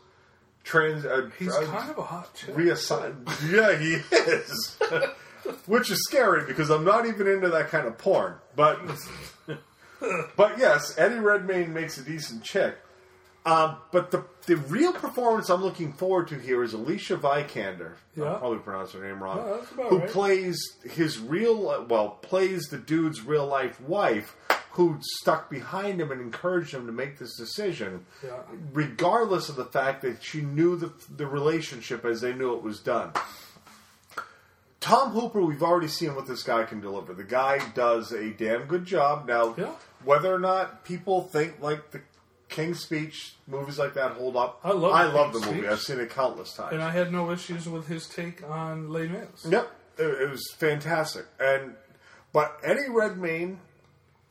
trans. 0.64 1.06
Uh, 1.06 1.30
He's 1.38 1.54
uh, 1.54 1.66
kind 1.66 1.90
of 1.90 1.98
a 1.98 2.04
hot 2.04 2.34
chick. 2.34 2.56
reassigned. 2.56 3.28
yeah, 3.50 3.78
he 3.78 3.94
is. 4.12 4.78
Which 5.66 5.90
is 5.90 6.04
scary 6.04 6.46
because 6.46 6.70
I'm 6.70 6.84
not 6.84 7.06
even 7.06 7.28
into 7.28 7.50
that 7.50 7.70
kind 7.70 7.88
of 7.88 7.98
porn. 7.98 8.36
But 8.56 8.80
but 10.36 10.58
yes, 10.58 10.98
Eddie 10.98 11.20
Redmayne 11.20 11.74
makes 11.74 11.98
a 11.98 12.04
decent 12.04 12.44
chick. 12.44 12.76
Um, 13.46 13.78
but 13.92 14.12
the 14.12 14.26
the 14.46 14.58
real 14.58 14.92
performance 14.92 15.50
I'm 15.50 15.62
looking 15.62 15.94
forward 15.94 16.28
to 16.30 16.36
here 16.40 16.62
is 16.62 16.74
Alicia 16.74 17.18
Vikander. 17.18 17.94
Yeah. 18.16 18.26
I'll 18.26 18.40
probably 18.40 18.60
pronounce 18.60 18.92
her 18.92 19.04
name 19.04 19.24
wrong. 19.24 19.38
No, 19.78 19.84
who 19.86 20.00
right. 20.00 20.10
plays 20.10 20.60
his 20.84 21.20
real 21.20 21.86
well 21.88 22.10
plays 22.22 22.64
the 22.64 22.78
dude's 22.78 23.22
real 23.22 23.48
life 23.48 23.80
wife 23.82 24.36
who 24.80 24.98
stuck 25.02 25.50
behind 25.50 26.00
him 26.00 26.10
and 26.10 26.22
encouraged 26.22 26.74
him 26.74 26.86
to 26.86 26.92
make 26.94 27.18
this 27.20 27.36
decision 27.36 28.06
Yeah. 28.24 28.38
regardless 28.72 29.50
of 29.50 29.58
the 29.58 29.66
fact 29.66 30.02
that 30.04 30.24
she 30.24 30.40
knew 30.40 30.78
the, 30.78 30.94
the 31.14 31.28
relationship 31.28 32.06
as 32.06 32.22
they 32.22 32.32
knew 32.34 32.56
it 32.56 32.64
was 32.64 32.80
done. 32.80 33.12
Tom 34.80 35.10
Hooper, 35.12 35.42
we've 35.42 35.62
already 35.62 35.90
seen 35.90 36.16
what 36.16 36.28
this 36.28 36.44
guy 36.44 36.64
can 36.64 36.80
deliver. 36.80 37.14
The 37.14 37.26
guy 37.26 37.60
does 37.76 38.14
a 38.14 38.30
damn 38.30 38.68
good 38.68 38.86
job. 38.86 39.28
Now, 39.28 39.54
Yeah. 39.58 39.72
whether 40.06 40.34
or 40.34 40.40
not 40.40 40.86
people 40.86 41.24
think 41.24 41.60
like 41.60 41.92
the 41.92 42.00
King's 42.48 42.80
Speech 42.80 43.36
movies 43.48 43.78
like 43.78 43.94
that 43.96 44.14
hold 44.14 44.38
up, 44.38 44.62
I 44.64 44.72
love 44.72 44.94
I 44.94 45.08
The 45.08 45.14
love 45.14 45.34
the 45.34 45.40
movie. 45.42 45.58
Speech. 45.60 45.66
I've 45.72 45.82
seen 45.82 46.00
it 46.00 46.10
countless 46.10 46.54
times. 46.54 46.72
And 46.72 46.82
I 46.82 46.92
had 46.92 47.12
no 47.12 47.32
issues 47.32 47.68
with 47.68 47.88
his 47.88 48.08
take 48.08 48.50
on 48.50 48.90
Les 48.90 49.10
Mis. 49.10 49.46
Yep, 49.46 49.70
it, 49.98 50.22
it 50.22 50.30
was 50.30 50.50
fantastic. 50.58 51.26
And 51.38 51.76
but 52.32 52.58
Eddie 52.64 52.88
Redmayne 52.90 53.60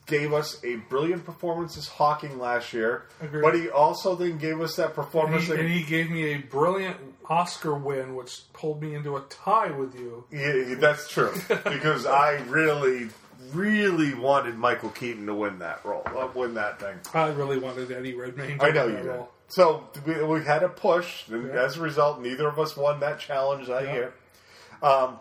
gave 0.09 0.33
us 0.33 0.59
a 0.65 0.77
brilliant 0.77 1.25
performance 1.25 1.77
as 1.79 1.87
Hawking 1.87 2.39
last 2.41 2.73
year. 2.73 3.05
Agreed. 3.21 3.43
But 3.43 3.55
he 3.55 3.69
also 3.71 4.17
then 4.17 4.39
gave 4.39 4.61
us 4.61 4.75
that 4.77 4.87
And 4.87 4.95
performance. 4.95 5.45
he, 5.47 5.53
and 5.53 5.69
he 5.69 5.85
gave 5.85 6.11
me 6.11 6.33
a 6.33 6.39
brilliant 6.39 6.97
Oscar 7.29 7.75
win, 7.75 8.17
which 8.17 8.41
pulled 8.53 8.83
me 8.83 8.95
into 8.95 9.17
a 9.17 9.21
tie 9.29 9.71
with 9.71 9.95
you. 9.95 10.25
Yeah, 10.33 10.75
that's 10.81 11.09
true. 11.09 11.33
because 11.49 12.07
I 12.07 12.39
really, 12.49 13.11
really 13.53 14.15
wanted 14.15 14.57
Michael 14.57 14.91
Keaton 14.91 15.27
to 15.27 15.35
win 15.35 15.59
that 15.61 15.85
role, 15.85 16.03
uh, 16.07 16.29
win 16.35 16.55
that 16.55 16.81
thing. 16.81 16.99
I 17.15 17.29
really 17.29 17.59
wanted 17.59 17.93
Eddie 17.93 18.15
Redmayne. 18.15 18.59
I 18.61 18.71
know 18.71 18.87
you 18.87 18.97
did. 18.97 19.05
role. 19.07 19.29
So 19.49 19.85
we, 20.07 20.23
we 20.25 20.43
had 20.45 20.63
a 20.63 20.69
push, 20.69 21.29
and 21.29 21.49
Yeah. 21.49 21.63
as 21.65 21.77
a 21.77 21.81
result, 21.81 22.21
neither 22.21 22.49
of 22.49 22.59
us 22.59 22.77
won 22.77 23.01
that 23.01 23.19
challenge 23.21 23.69
that 23.69 23.85
Yeah. 23.85 23.93
year. 23.95 24.15
Um, 24.83 25.19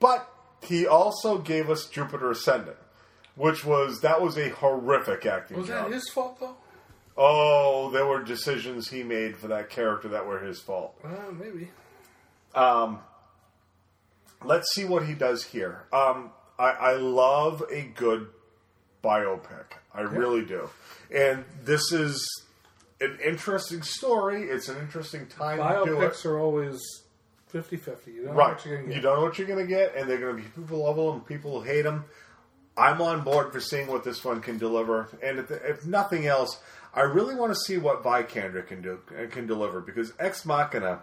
but 0.00 0.28
he 0.62 0.86
also 0.86 1.38
gave 1.38 1.70
us 1.70 1.86
Jupiter 1.86 2.30
Ascending, 2.30 2.74
which 3.36 3.64
was 3.64 4.00
that 4.00 4.20
was 4.20 4.36
a 4.36 4.48
horrific 4.48 5.24
acting 5.26 5.58
Was 5.58 5.68
job. 5.68 5.86
that 5.86 5.94
his 5.94 6.08
fault 6.08 6.40
though? 6.40 6.56
Oh, 7.16 7.90
there 7.92 8.04
were 8.06 8.22
decisions 8.22 8.88
he 8.90 9.02
made 9.02 9.36
for 9.38 9.48
that 9.48 9.70
character 9.70 10.08
that 10.08 10.26
were 10.26 10.40
his 10.40 10.60
fault. 10.60 10.98
Uh, 11.02 11.08
maybe. 11.32 11.70
Um, 12.54 12.98
let's 14.44 14.72
see 14.74 14.84
what 14.84 15.06
he 15.06 15.14
does 15.14 15.44
here. 15.44 15.84
Um, 15.92 16.30
I, 16.58 16.70
I 16.70 16.92
love 16.96 17.62
a 17.70 17.82
good 17.94 18.28
biopic. 19.02 19.64
I 19.94 20.02
really 20.02 20.44
do. 20.44 20.68
And 21.14 21.44
this 21.64 21.90
is 21.92 22.26
an 23.00 23.18
interesting 23.24 23.82
story. 23.82 24.42
It's 24.44 24.68
an 24.68 24.76
interesting 24.78 25.26
time 25.26 25.56
to 25.58 25.84
do 25.90 26.00
it. 26.00 26.12
Biopics 26.12 26.24
are 26.26 26.38
always 26.38 26.78
50-50. 27.52 28.06
You 28.08 28.24
don't 28.24 28.24
know 28.26 28.32
Right. 28.32 28.54
what 28.56 28.64
you're 28.66 28.76
going 28.76 28.88
to 28.90 28.94
You 28.94 29.00
don't 29.00 29.16
know 29.16 29.22
what 29.24 29.38
you're 29.38 29.46
going 29.48 29.66
to 29.66 29.72
get, 29.72 29.94
and 29.96 30.08
they're 30.08 30.18
going 30.18 30.36
to 30.36 30.42
be 30.42 30.48
people 30.48 30.84
love 30.84 30.96
them 30.96 31.20
people 31.22 31.62
hate 31.62 31.82
them. 31.82 32.04
I'm 32.76 33.00
on 33.00 33.22
board 33.22 33.52
for 33.52 33.60
seeing 33.60 33.86
what 33.86 34.04
this 34.04 34.24
one 34.24 34.40
can 34.40 34.58
deliver, 34.58 35.08
and 35.22 35.38
if, 35.38 35.50
if 35.50 35.86
nothing 35.86 36.26
else, 36.26 36.60
I 36.94 37.02
really 37.02 37.34
want 37.34 37.52
to 37.52 37.58
see 37.58 37.78
what 37.78 38.02
Vikander 38.02 38.66
can 38.66 38.82
do 38.82 38.98
can 39.30 39.46
deliver 39.46 39.80
because 39.80 40.12
Ex 40.18 40.44
Machina. 40.44 41.00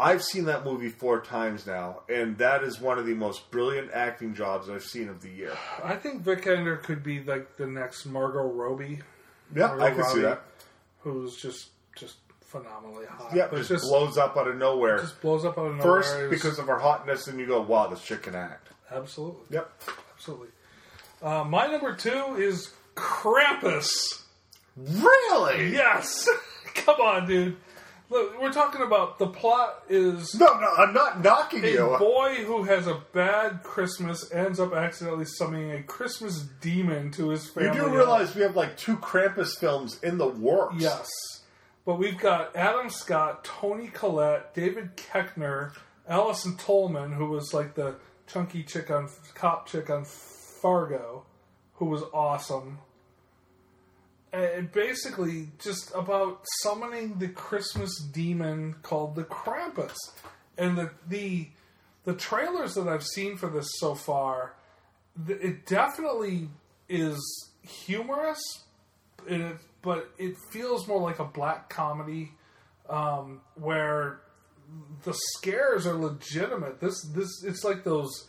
I've 0.00 0.22
seen 0.22 0.44
that 0.44 0.64
movie 0.64 0.90
four 0.90 1.20
times 1.20 1.66
now, 1.66 2.02
and 2.08 2.38
that 2.38 2.62
is 2.62 2.80
one 2.80 3.00
of 3.00 3.06
the 3.06 3.14
most 3.14 3.50
brilliant 3.50 3.90
acting 3.92 4.32
jobs 4.32 4.70
I've 4.70 4.84
seen 4.84 5.08
of 5.08 5.22
the 5.22 5.28
year. 5.28 5.52
I 5.82 5.96
think 5.96 6.22
Vikander 6.22 6.80
could 6.80 7.02
be 7.02 7.20
like 7.24 7.56
the 7.56 7.66
next 7.66 8.06
Margot 8.06 8.46
Robbie, 8.46 9.00
Yeah, 9.56 9.66
Margot 9.74 9.84
I 9.84 9.90
can 9.90 10.04
see 10.04 10.20
that. 10.20 10.42
who's 11.00 11.36
just 11.36 11.70
just 11.96 12.14
phenomenally 12.42 13.06
hot. 13.06 13.34
Yeah, 13.34 13.48
just, 13.50 13.70
just 13.70 13.82
blows 13.84 14.16
up 14.16 14.36
out 14.36 14.46
of 14.46 14.56
nowhere. 14.56 14.98
just 14.98 15.20
blows 15.20 15.44
up 15.44 15.58
out 15.58 15.66
of 15.66 15.76
nowhere. 15.78 16.02
First, 16.02 16.30
because 16.30 16.60
of 16.60 16.68
her 16.68 16.78
hotness, 16.78 17.26
and 17.26 17.40
you 17.40 17.46
go, 17.46 17.60
"Wow, 17.60 17.88
this 17.88 18.00
chick 18.02 18.22
can 18.22 18.36
act." 18.36 18.68
absolutely, 18.92 19.42
Yep. 19.50 19.70
absolutely. 20.14 20.48
Uh, 21.22 21.44
my 21.44 21.66
number 21.66 21.94
two 21.94 22.36
is 22.36 22.72
Krampus. 22.94 23.88
Really? 24.76 25.72
Yes, 25.72 26.28
come 26.74 27.00
on, 27.00 27.26
dude. 27.26 27.56
Look, 28.10 28.40
we're 28.40 28.52
talking 28.52 28.80
about 28.80 29.18
the 29.18 29.26
plot 29.26 29.82
is 29.90 30.34
No, 30.34 30.46
no, 30.58 30.68
I'm 30.78 30.94
not 30.94 31.22
knocking 31.22 31.62
you. 31.62 31.86
a 31.86 31.92
you. 31.92 31.98
boy 31.98 32.34
who 32.46 32.62
has 32.62 32.86
a 32.86 33.02
bad 33.12 33.62
Christmas 33.62 34.32
ends 34.32 34.58
up 34.58 34.72
accidentally 34.72 35.26
summoning 35.26 35.72
a 35.72 35.82
Christmas 35.82 36.40
demon 36.62 37.10
to 37.12 37.28
his 37.28 37.50
family. 37.50 37.76
You 37.76 37.84
do 37.84 37.94
realize 37.94 38.34
we 38.34 38.40
have 38.42 38.56
like 38.56 38.78
two 38.78 38.96
Krampus 38.96 39.58
films 39.58 39.98
in 40.02 40.16
the 40.16 40.26
works. 40.26 40.76
Yes. 40.78 41.06
But 41.84 41.98
we've 41.98 42.16
got 42.18 42.56
Adam 42.56 42.88
Scott, 42.88 43.44
Toni 43.44 43.88
Collette, 43.88 44.54
David 44.54 44.96
Koechner 44.96 45.72
Allison 46.08 46.56
Tolman, 46.56 47.12
who 47.12 47.26
was 47.26 47.52
like 47.52 47.74
the 47.74 47.96
chunky 48.26 48.62
chick 48.62 48.90
on 48.90 49.10
cop 49.34 49.66
chick 49.68 49.90
on 49.90 50.06
Fargo, 50.60 51.24
who 51.74 51.86
was 51.86 52.02
awesome. 52.12 52.78
And 54.32 54.70
basically, 54.70 55.48
just 55.58 55.90
about 55.94 56.44
summoning 56.62 57.18
the 57.18 57.28
Christmas 57.28 57.98
demon 57.98 58.76
called 58.82 59.14
the 59.14 59.24
Krampus, 59.24 59.96
and 60.58 60.76
the 60.76 60.90
the 61.08 61.48
the 62.04 62.14
trailers 62.14 62.74
that 62.74 62.88
I've 62.88 63.06
seen 63.06 63.36
for 63.36 63.48
this 63.48 63.66
so 63.78 63.94
far, 63.94 64.54
it 65.26 65.64
definitely 65.66 66.48
is 66.88 67.18
humorous, 67.62 68.40
but 69.82 70.10
it 70.18 70.34
feels 70.50 70.86
more 70.86 71.00
like 71.00 71.18
a 71.18 71.24
black 71.24 71.70
comedy 71.70 72.32
um, 72.88 73.40
where 73.54 74.20
the 75.04 75.14
scares 75.36 75.86
are 75.86 75.94
legitimate. 75.94 76.80
This 76.80 77.02
this 77.14 77.28
it's 77.44 77.64
like 77.64 77.84
those 77.84 78.28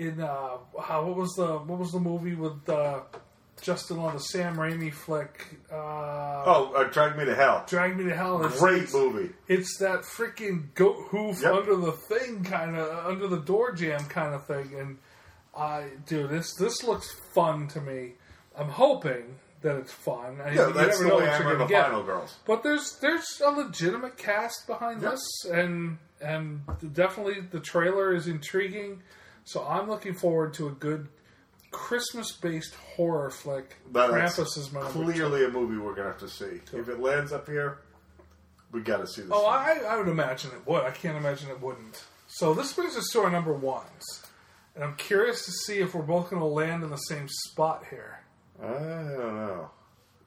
in 0.00 0.20
uh, 0.20 0.56
how 0.82 1.04
what 1.04 1.16
was 1.16 1.32
the 1.34 1.58
what 1.58 1.78
was 1.78 1.92
the 1.92 2.00
movie 2.00 2.34
with 2.34 2.68
uh, 2.68 3.00
Justin 3.60 3.98
on 3.98 4.14
the 4.14 4.20
Sam 4.20 4.56
Raimi 4.56 4.92
flick? 4.92 5.46
Uh, 5.70 6.42
Oh, 6.46 6.72
uh, 6.74 6.84
Drag 6.84 7.16
Me 7.18 7.26
to 7.26 7.34
Hell. 7.34 7.64
Drag 7.68 7.96
Me 7.96 8.04
to 8.04 8.16
Hell. 8.16 8.42
It's- 8.44 8.58
Great 8.58 8.84
it's, 8.84 8.94
movie. 8.94 9.30
It's 9.46 9.76
that 9.78 10.00
freaking 10.02 10.74
goat 10.74 10.96
hoof 11.10 11.42
Yep. 11.42 11.52
under 11.52 11.76
the 11.76 11.92
thing 11.92 12.42
kind 12.44 12.76
of 12.76 13.06
under 13.06 13.28
the 13.28 13.38
door 13.40 13.72
jam 13.72 14.04
kind 14.06 14.34
of 14.34 14.46
thing, 14.46 14.70
and 14.78 14.98
I 15.56 15.88
dude, 16.06 16.30
this 16.30 16.54
this 16.54 16.82
looks 16.82 17.12
fun 17.34 17.68
to 17.68 17.80
me. 17.80 18.14
I'm 18.56 18.68
hoping 18.70 19.36
that 19.62 19.76
it's 19.76 19.92
fun. 19.92 20.40
I, 20.42 20.52
Yeah, 20.54 20.68
you 20.68 20.72
that's 20.72 20.98
never 20.98 21.02
the 21.04 21.08
know 21.10 21.16
way 21.18 21.28
I 21.28 21.38
remember 21.38 21.66
get. 21.66 21.84
Final 21.84 22.02
Girls. 22.02 22.36
But 22.46 22.62
there's 22.62 22.96
there's 23.02 23.42
a 23.44 23.50
legitimate 23.50 24.16
cast 24.16 24.66
behind 24.66 25.02
Yep. 25.02 25.10
this, 25.12 25.44
and 25.52 25.98
and 26.22 26.62
definitely 26.94 27.40
the 27.42 27.60
trailer 27.60 28.14
is 28.14 28.26
intriguing. 28.26 29.02
So 29.50 29.66
I'm 29.66 29.88
looking 29.88 30.14
forward 30.14 30.54
to 30.54 30.68
a 30.68 30.70
good 30.70 31.08
Christmas-based 31.72 32.72
horror 32.94 33.30
flick. 33.30 33.78
That's 33.90 34.12
Krampus 34.12 34.56
is 34.56 34.70
my. 34.72 34.82
Clearly, 34.82 35.44
a 35.44 35.48
movie 35.48 35.76
we're 35.76 35.96
gonna 35.96 36.10
have 36.10 36.20
to 36.20 36.28
see. 36.28 36.60
If 36.72 36.88
it 36.88 37.00
lands 37.00 37.32
up 37.32 37.48
here, 37.48 37.78
we 38.70 38.80
got 38.80 38.98
to 38.98 39.08
see 39.08 39.22
this. 39.22 39.30
Oh. 39.34 39.46
I, 39.46 39.80
I 39.88 39.96
would 39.96 40.06
imagine 40.06 40.52
it 40.52 40.64
would. 40.68 40.84
I 40.84 40.92
can't 40.92 41.16
imagine 41.16 41.50
it 41.50 41.60
wouldn't. 41.60 42.04
So 42.28 42.54
this 42.54 42.72
brings 42.72 42.96
us 42.96 43.08
to 43.12 43.22
our 43.22 43.30
number 43.30 43.52
ones, 43.52 44.24
and 44.76 44.84
I'm 44.84 44.94
curious 44.94 45.44
to 45.46 45.50
see 45.50 45.80
if 45.80 45.94
we're 45.94 46.02
both 46.02 46.30
going 46.30 46.40
to 46.40 46.46
land 46.46 46.84
in 46.84 46.90
the 46.90 46.96
same 46.96 47.26
spot 47.28 47.86
here. 47.90 48.20
I 48.62 48.68
don't 48.68 49.36
know. 49.36 49.70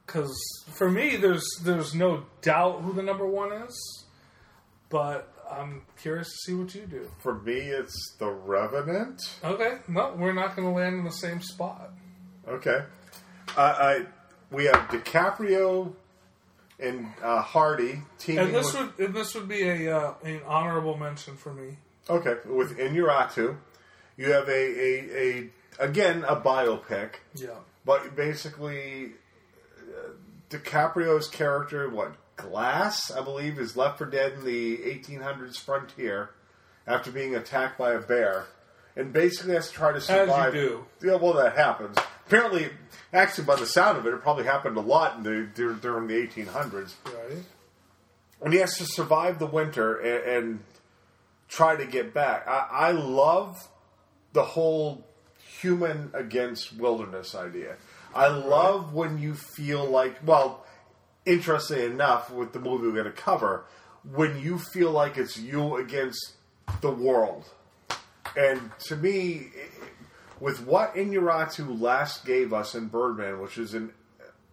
Because 0.06 0.38
for 0.68 0.92
me, 0.92 1.16
there's 1.16 1.48
there's 1.64 1.96
no 1.96 2.26
doubt 2.42 2.82
who 2.82 2.92
the 2.92 3.04
number 3.04 3.26
one 3.26 3.54
is, 3.54 4.06
but 4.90 5.33
I'm 5.60 5.82
curious 6.02 6.28
to 6.30 6.38
see 6.46 6.54
what 6.54 6.74
you 6.76 6.86
do. 6.86 7.10
For 7.20 7.36
me, 7.40 7.54
it's 7.56 8.16
The 8.20 8.30
Revenant. 8.30 9.22
Okay, 9.44 9.78
no, 9.88 10.14
we're 10.18 10.34
not 10.34 10.56
going 10.56 10.68
to 10.68 10.74
land 10.74 10.96
in 10.98 11.04
the 11.04 11.12
same 11.12 11.42
spot. 11.42 11.92
Okay. 12.48 12.84
I, 13.58 13.62
I 13.62 14.06
we 14.52 14.66
have 14.66 14.88
DiCaprio 14.90 15.94
and 16.80 17.08
uh, 17.22 17.42
Hardy 17.42 18.02
teaming 18.20 18.46
And 18.46 18.54
this 18.56 18.74
with, 18.74 18.98
would 18.98 19.06
and 19.08 19.16
this 19.16 19.36
would 19.36 19.48
be 19.48 19.64
a 19.68 19.96
uh, 19.98 20.14
an 20.24 20.42
honorable 20.46 20.98
mention 20.98 21.36
for 21.38 21.54
me. 21.54 21.78
okay 22.10 22.36
with 22.46 22.78
Iñárritu. 22.78 23.58
You 24.18 24.32
have 24.32 24.48
a, 24.48 24.52
a, 24.52 25.18
a 25.18 25.50
again 25.80 26.24
a 26.28 26.36
biopic, 26.36 27.16
Yeah, 27.36 27.50
but 27.86 28.16
basically 28.16 29.12
uh, 29.80 30.10
DiCaprio's 30.50 31.28
character, 31.28 31.90
what 31.90 32.16
Glass, 32.50 33.12
I 33.12 33.22
believe, 33.24 33.58
is 33.60 33.76
left 33.78 33.98
for 33.98 34.06
dead 34.06 34.34
in 34.34 34.46
the 34.46 34.78
1800s 34.78 35.58
frontier 35.58 36.32
after 36.86 37.12
being 37.12 37.36
attacked 37.36 37.78
by 37.78 37.94
a 37.94 38.00
bear, 38.00 38.46
and 38.96 39.14
basically 39.14 39.54
has 39.54 39.70
to 39.70 39.74
try 39.74 39.92
to 39.92 40.02
survive. 40.02 40.54
do. 40.54 40.86
Yeah, 41.02 41.16
well, 41.16 41.34
that 41.34 41.56
happens. 41.56 41.98
Apparently, 42.28 42.70
actually, 43.12 43.46
by 43.46 43.56
the 43.56 43.66
sound 43.66 43.98
of 43.98 44.06
it, 44.06 44.14
it 44.14 44.22
probably 44.22 44.44
happened 44.44 44.78
a 44.78 44.82
lot 44.82 45.18
in 45.18 45.24
the, 45.24 45.50
during 45.54 46.08
the 46.08 46.14
1800s. 46.14 46.94
right. 47.06 47.44
And 48.42 48.54
he 48.54 48.60
has 48.60 48.78
to 48.78 48.86
survive 48.86 49.40
the 49.40 49.46
winter 49.46 49.98
and, 49.98 50.46
and 50.46 50.60
try 51.48 51.76
to 51.78 51.86
get 51.86 52.14
back. 52.14 52.46
I, 52.48 52.68
I 52.72 52.92
love 52.92 53.70
the 54.34 54.44
whole 54.44 55.08
human 55.62 56.12
against 56.14 56.74
wilderness 56.74 57.36
idea. 57.36 57.78
I 58.14 58.28
love 58.28 58.94
when 58.94 59.18
you 59.18 59.34
feel 59.34 59.86
like, 59.86 60.18
well, 60.26 60.63
interesting 61.26 61.80
enough, 61.80 62.30
with 62.32 62.54
the 62.54 62.60
movie 62.60 62.88
we're 62.88 62.94
going 62.94 63.06
to 63.06 63.12
cover, 63.12 63.66
when 64.12 64.40
you 64.40 64.58
feel 64.58 64.92
like 64.92 65.18
it's 65.18 65.38
you 65.38 65.78
against 65.78 66.34
the 66.82 66.92
world. 66.92 67.46
And 68.36 68.72
to 68.86 68.96
me, 68.96 69.48
with 70.40 70.66
what 70.66 70.96
Iñárritu 70.96 71.80
last 71.80 72.26
gave 72.26 72.52
us 72.54 72.76
in 72.76 72.88
Birdman, 72.88 73.40
which 73.40 73.58
is 73.58 73.74
an 73.74 73.92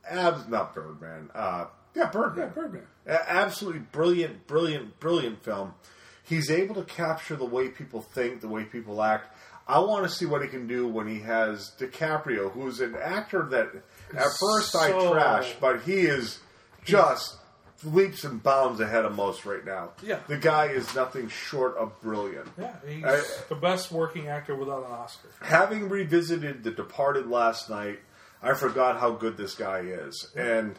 abs 0.08 0.46
not 0.48 0.74
Birdman, 0.74 1.30
uh, 1.34 1.66
yeah, 1.94 2.06
Birdman, 2.10 2.50
Birdman. 2.54 2.82
A- 3.06 3.30
absolutely 3.30 3.80
brilliant, 3.80 4.46
brilliant, 4.46 5.00
brilliant 5.00 5.42
film. 5.42 5.74
He's 6.22 6.50
able 6.50 6.76
to 6.76 6.84
capture 6.84 7.34
the 7.34 7.44
way 7.44 7.68
people 7.68 8.00
think, 8.02 8.40
the 8.40 8.48
way 8.48 8.62
people 8.64 9.02
act. 9.02 9.34
I 9.66 9.78
want 9.80 10.04
to 10.04 10.10
see 10.10 10.26
what 10.26 10.42
he 10.42 10.48
can 10.48 10.66
do 10.68 10.86
when 10.86 11.08
he 11.08 11.20
has 11.20 11.72
DiCaprio, 11.78 12.52
who's 12.52 12.80
an 12.80 12.94
actor 13.00 13.44
that 13.50 13.70
at 14.16 14.26
first 14.38 14.76
I 14.76 14.90
So- 14.90 15.12
trash, 15.12 15.54
but 15.60 15.80
he 15.82 16.02
is 16.02 16.38
just 16.84 17.36
leaps 17.84 18.24
and 18.24 18.42
bounds 18.42 18.78
ahead 18.80 19.04
of 19.06 19.14
most 19.14 19.46
right 19.46 19.64
now. 19.64 19.90
Yeah. 20.02 20.20
the 20.28 20.36
guy 20.36 20.66
is 20.66 20.94
nothing 20.94 21.28
short 21.28 21.76
of 21.76 21.98
brilliant. 22.02 22.48
Yeah, 22.58 22.74
he's 22.86 23.04
I- 23.04 23.22
the 23.48 23.54
best 23.54 23.90
working 23.90 24.28
actor 24.28 24.54
without 24.54 24.84
an 24.86 24.92
Oscar. 24.92 25.28
having 25.40 25.88
revisited 25.88 26.62
The 26.62 26.70
Departed 26.72 27.26
last 27.28 27.70
night, 27.70 28.00
I 28.42 28.54
forgot 28.54 29.00
how 29.00 29.12
good 29.12 29.36
this 29.36 29.54
guy 29.54 29.80
is. 29.80 30.30
And 30.36 30.78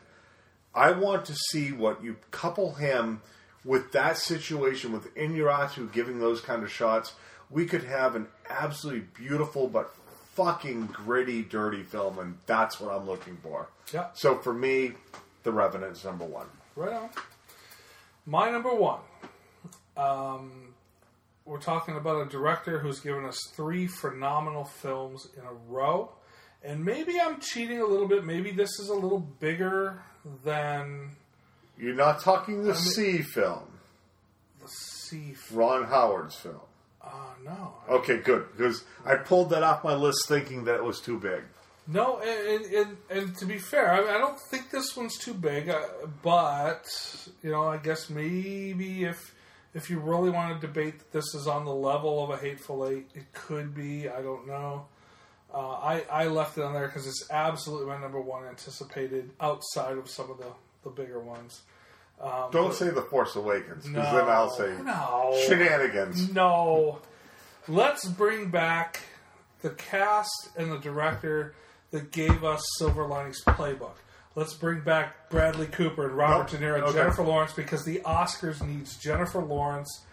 I 0.76 0.91
want 0.91 1.26
to 1.26 1.36
see 1.36 1.72
what 1.72 2.04
you 2.04 2.18
couple 2.32 2.74
him 2.76 3.22
with 3.66 3.91
that 3.93 4.18
situation 4.18 4.91
with 4.91 5.14
Iñárritu 5.16 5.91
giving 5.91 6.20
those 6.20 6.41
kind 6.41 6.64
of 6.64 6.72
shots. 6.72 7.14
We 7.49 7.66
could 7.66 7.84
have 7.84 8.16
an 8.16 8.28
absolutely 8.49 9.06
beautiful 9.14 9.68
but 9.68 9.93
fucking 10.36 10.88
gritty, 10.88 11.41
dirty 11.43 11.84
film, 11.84 12.18
and 12.20 12.38
that's 12.45 12.80
what 12.80 12.95
I'm 12.95 13.06
looking 13.08 13.38
for. 13.43 13.70
Yeah. 13.93 14.08
So 14.14 14.38
for 14.38 14.54
me, 14.54 14.93
The 15.44 15.52
Revenant 15.52 15.94
is 15.98 16.06
number 16.06 16.26
one. 16.26 16.48
Right 16.76 16.94
on. 16.94 17.10
My 18.26 18.52
number 18.52 18.74
one. 18.74 19.00
Um, 19.98 20.74
we're 21.46 21.60
talking 21.60 21.98
about 21.98 22.26
a 22.26 22.30
director 22.30 22.80
who's 22.80 23.00
given 23.00 23.26
us 23.26 23.39
three 23.54 23.88
phenomenal 23.88 24.66
films 24.66 25.28
in 25.36 25.44
a 25.44 25.54
row. 25.68 26.12
And 26.64 26.86
maybe 26.86 27.20
I'm 27.20 27.39
cheating 27.39 27.82
a 27.82 27.86
little 27.86 28.08
bit. 28.08 28.24
Maybe 28.24 28.52
this 28.52 28.80
is 28.80 28.89
a 28.89 28.94
little 28.94 29.20
bigger 29.20 30.04
than 30.44 31.12
You're 31.78 31.96
not 31.96 32.22
talking 32.22 32.64
the 32.64 32.76
C 32.76 33.24
film, 33.24 33.64
the 34.62 34.68
Sea. 34.68 35.36
Ron 35.52 35.86
Howard's 35.86 36.36
film. 36.36 36.60
Uh, 37.04 37.10
no. 37.44 37.74
Okay, 37.89 38.18
good. 38.18 38.46
Because 38.56 38.84
I 39.04 39.16
pulled 39.16 39.50
that 39.50 39.64
off 39.64 39.84
my 39.84 39.96
list 39.96 40.28
thinking 40.28 40.66
that 40.66 40.76
it 40.76 40.84
was 40.84 41.02
too 41.02 41.20
big. 41.20 41.42
No, 41.88 42.20
and, 42.20 42.66
and, 42.66 42.98
and, 43.10 43.38
to 43.38 43.46
be 43.46 43.58
fair, 43.58 43.92
I, 43.92 44.16
I 44.16 44.18
don't 44.20 44.40
think 44.40 44.70
this 44.70 44.96
one's 44.96 45.18
too 45.18 45.34
big. 45.34 45.68
Uh, 45.68 45.82
but 46.22 46.86
you 47.42 47.52
know, 47.52 47.68
I 47.68 47.78
guess 47.78 48.10
maybe 48.10 49.04
if 49.04 49.34
if 49.74 49.90
you 49.90 50.00
really 50.00 50.30
want 50.30 50.60
to 50.60 50.68
debate 50.68 51.00
that 51.00 51.12
this 51.12 51.34
is 51.34 51.48
on 51.48 51.66
the 51.66 51.74
level 51.74 52.24
of 52.24 52.30
a 52.30 52.38
Hateful 52.38 52.88
Eight, 52.88 53.10
it 53.16 53.34
could 53.34 53.74
be. 53.74 54.08
I 54.08 54.22
don't 54.22 54.48
know. 54.48 54.86
Uh, 55.54 55.72
I 55.72 56.04
I 56.12 56.28
left 56.28 56.58
it 56.58 56.64
on 56.64 56.74
there 56.74 56.88
because 56.88 57.08
it's 57.08 57.30
absolutely 57.32 57.88
my 57.88 58.00
number 58.00 58.22
one 58.22 58.46
anticipated 58.46 59.32
outside 59.40 59.98
of 59.98 60.10
some 60.10 60.30
of 60.30 60.38
the 60.38 60.54
the 60.84 60.90
bigger 60.90 61.20
ones. 61.20 61.62
Um, 62.22 62.50
Don't 62.52 62.74
say 62.74 62.92
The 62.92 63.02
Force 63.02 63.36
Awakens, 63.36 63.88
because 63.88 64.14
no, 64.14 64.16
then 64.16 64.30
I'll 64.30 64.52
say 64.52 64.76
no 64.84 65.36
shenanigans. 65.48 66.32
no. 66.34 67.00
Let's 67.68 68.08
bring 68.08 68.50
back 68.50 69.02
the 69.62 69.72
cast 69.72 70.50
and 70.58 70.72
the 70.72 70.78
director 70.80 71.54
that 71.92 72.12
gave 72.12 72.44
us 72.44 72.62
Silver 72.78 73.06
Linings 73.06 73.44
Playbook. 73.46 73.96
Let's 74.36 74.54
bring 74.54 74.82
back 74.82 75.30
Bradley 75.30 75.68
Cooper 75.68 76.06
and 76.08 76.16
Robert 76.18 76.52
Nope. 76.54 76.62
De 76.62 76.66
Niro 76.66 76.76
and 76.76 76.84
Okay. 76.86 76.98
Jennifer 77.00 77.24
Lawrence 77.24 77.54
because 77.54 77.84
the 77.84 78.00
Oscars 78.06 78.66
needs 78.66 78.96
Jennifer 78.98 79.42
Lawrence 79.44 80.06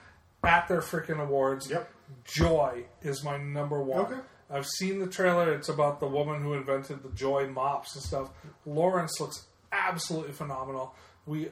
at 0.42 0.66
their 0.68 0.80
freaking 0.80 1.20
awards. 1.20 1.70
Yep. 1.70 1.88
Joy 2.24 2.84
is 3.02 3.22
my 3.22 3.36
number 3.36 3.80
one. 3.82 4.00
Okay. 4.00 4.20
I've 4.50 4.66
seen 4.66 4.98
the 4.98 5.06
trailer. 5.06 5.52
It's 5.54 5.68
about 5.68 6.00
the 6.00 6.06
woman 6.08 6.42
who 6.42 6.54
invented 6.54 7.02
the 7.02 7.10
Joy 7.10 7.46
mops 7.48 7.94
and 7.94 8.02
stuff. 8.02 8.30
Lawrence 8.66 9.20
looks 9.20 9.46
absolutely 9.70 10.32
phenomenal. 10.32 10.94
We 11.26 11.50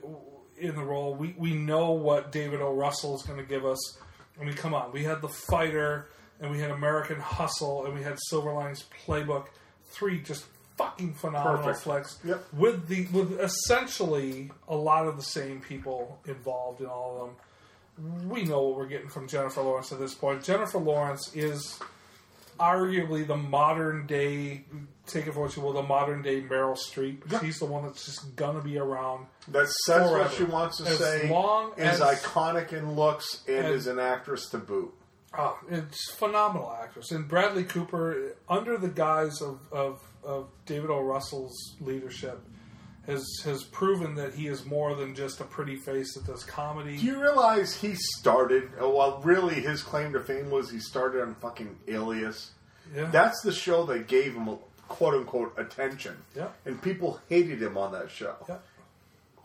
in 0.58 0.74
the 0.74 0.82
role. 0.82 1.14
We 1.14 1.34
we 1.38 1.52
know 1.54 1.92
what 1.92 2.32
David 2.32 2.62
O. 2.62 2.72
Russell 2.74 3.14
is 3.14 3.22
going 3.22 3.38
to 3.38 3.44
give 3.44 3.64
us. 3.66 3.98
I 4.40 4.44
mean, 4.44 4.54
come 4.54 4.72
on. 4.74 4.90
We 4.92 5.04
had 5.04 5.20
the 5.20 5.28
fighter, 5.28 6.08
and 6.40 6.50
we 6.50 6.58
had 6.58 6.70
American 6.70 7.20
Hustle, 7.20 7.84
and 7.84 7.94
we 7.94 8.02
had 8.02 8.18
Silver 8.28 8.52
Linings 8.52 8.84
Playbook. 9.06 9.46
Three 9.88 10.20
just 10.20 10.44
fucking 10.76 11.14
phenomenal 11.14 11.58
Perfect. 11.64 11.82
flicks 11.84 12.18
Yep. 12.24 12.44
with 12.52 12.88
the 12.88 13.06
with 13.06 13.40
essentially 13.40 14.50
a 14.68 14.76
lot 14.76 15.06
of 15.06 15.16
the 15.16 15.22
same 15.22 15.60
people 15.60 16.18
involved 16.26 16.80
in 16.80 16.86
all 16.86 17.14
of 17.22 17.28
them. 17.28 18.28
we 18.28 18.44
know 18.44 18.60
what 18.62 18.76
we're 18.76 18.86
getting 18.86 19.08
from 19.08 19.26
Jennifer 19.26 19.62
Lawrence 19.62 19.90
at 19.90 19.98
this 19.98 20.12
point. 20.12 20.44
Jennifer 20.44 20.76
Lawrence 20.78 21.34
is 21.34 21.78
arguably 22.60 23.26
the 23.26 23.36
modern 23.36 24.06
day, 24.06 24.64
take 25.06 25.26
it 25.26 25.32
for 25.32 25.40
what 25.40 25.56
you 25.56 25.62
will, 25.62 25.72
the 25.72 25.82
modern 25.82 26.20
day 26.22 26.42
Meryl 26.42 26.76
Streep. 26.76 27.30
Yeah. 27.30 27.40
She's 27.40 27.58
the 27.58 27.64
one 27.66 27.84
that's 27.84 28.04
just 28.04 28.34
gonna 28.36 28.60
be 28.62 28.78
around. 28.78 29.26
That 29.48 29.68
says 29.86 30.10
what 30.10 30.32
she 30.32 30.44
wants 30.44 30.78
to 30.78 30.84
As 30.88 30.98
say. 30.98 31.30
long 31.30 31.72
is 31.78 32.00
as- 32.00 32.20
iconic 32.22 32.72
in 32.74 32.92
looks 32.94 33.42
and 33.46 33.64
And- 33.66 33.74
is 33.74 33.86
an 33.86 33.98
actress 33.98 34.48
to 34.50 34.58
boot. 34.58 34.92
Oh, 35.38 35.58
it's 35.70 36.10
phenomenal 36.12 36.74
actress. 36.82 37.10
And 37.12 37.28
Bradley 37.28 37.64
Cooper, 37.64 38.36
under 38.48 38.78
the 38.78 38.88
guise 38.88 39.40
of, 39.42 39.60
of, 39.72 40.00
of 40.24 40.48
David 40.64 40.90
O. 40.90 41.00
Russell's 41.00 41.76
leadership, 41.80 42.40
has 43.06 43.24
has 43.44 43.62
proven 43.64 44.14
that 44.16 44.34
he 44.34 44.48
is 44.48 44.64
more 44.66 44.94
than 44.96 45.14
just 45.14 45.40
a 45.40 45.44
pretty 45.44 45.76
face 45.76 46.14
that 46.14 46.26
does 46.26 46.42
comedy. 46.42 46.96
Do 46.96 47.04
you 47.06 47.20
realize 47.22 47.74
he 47.74 47.94
started? 47.94 48.70
oh, 48.80 48.96
Well, 48.96 49.20
really, 49.22 49.54
his 49.54 49.82
claim 49.82 50.12
to 50.14 50.20
fame 50.20 50.50
was 50.50 50.70
he 50.70 50.80
started 50.80 51.22
on 51.22 51.34
fucking 51.36 51.76
Alias. 51.86 52.50
yeah. 52.94 53.08
That's 53.12 53.40
the 53.42 53.52
show 53.52 53.84
that 53.86 54.08
gave 54.08 54.34
him 54.34 54.58
quote 54.88 55.14
unquote 55.14 55.52
attention. 55.56 56.16
Yeah. 56.34 56.48
And 56.64 56.80
people 56.82 57.20
hated 57.28 57.62
him 57.62 57.76
on 57.78 57.92
that 57.92 58.10
show. 58.10 58.34
yeah. 58.48 58.58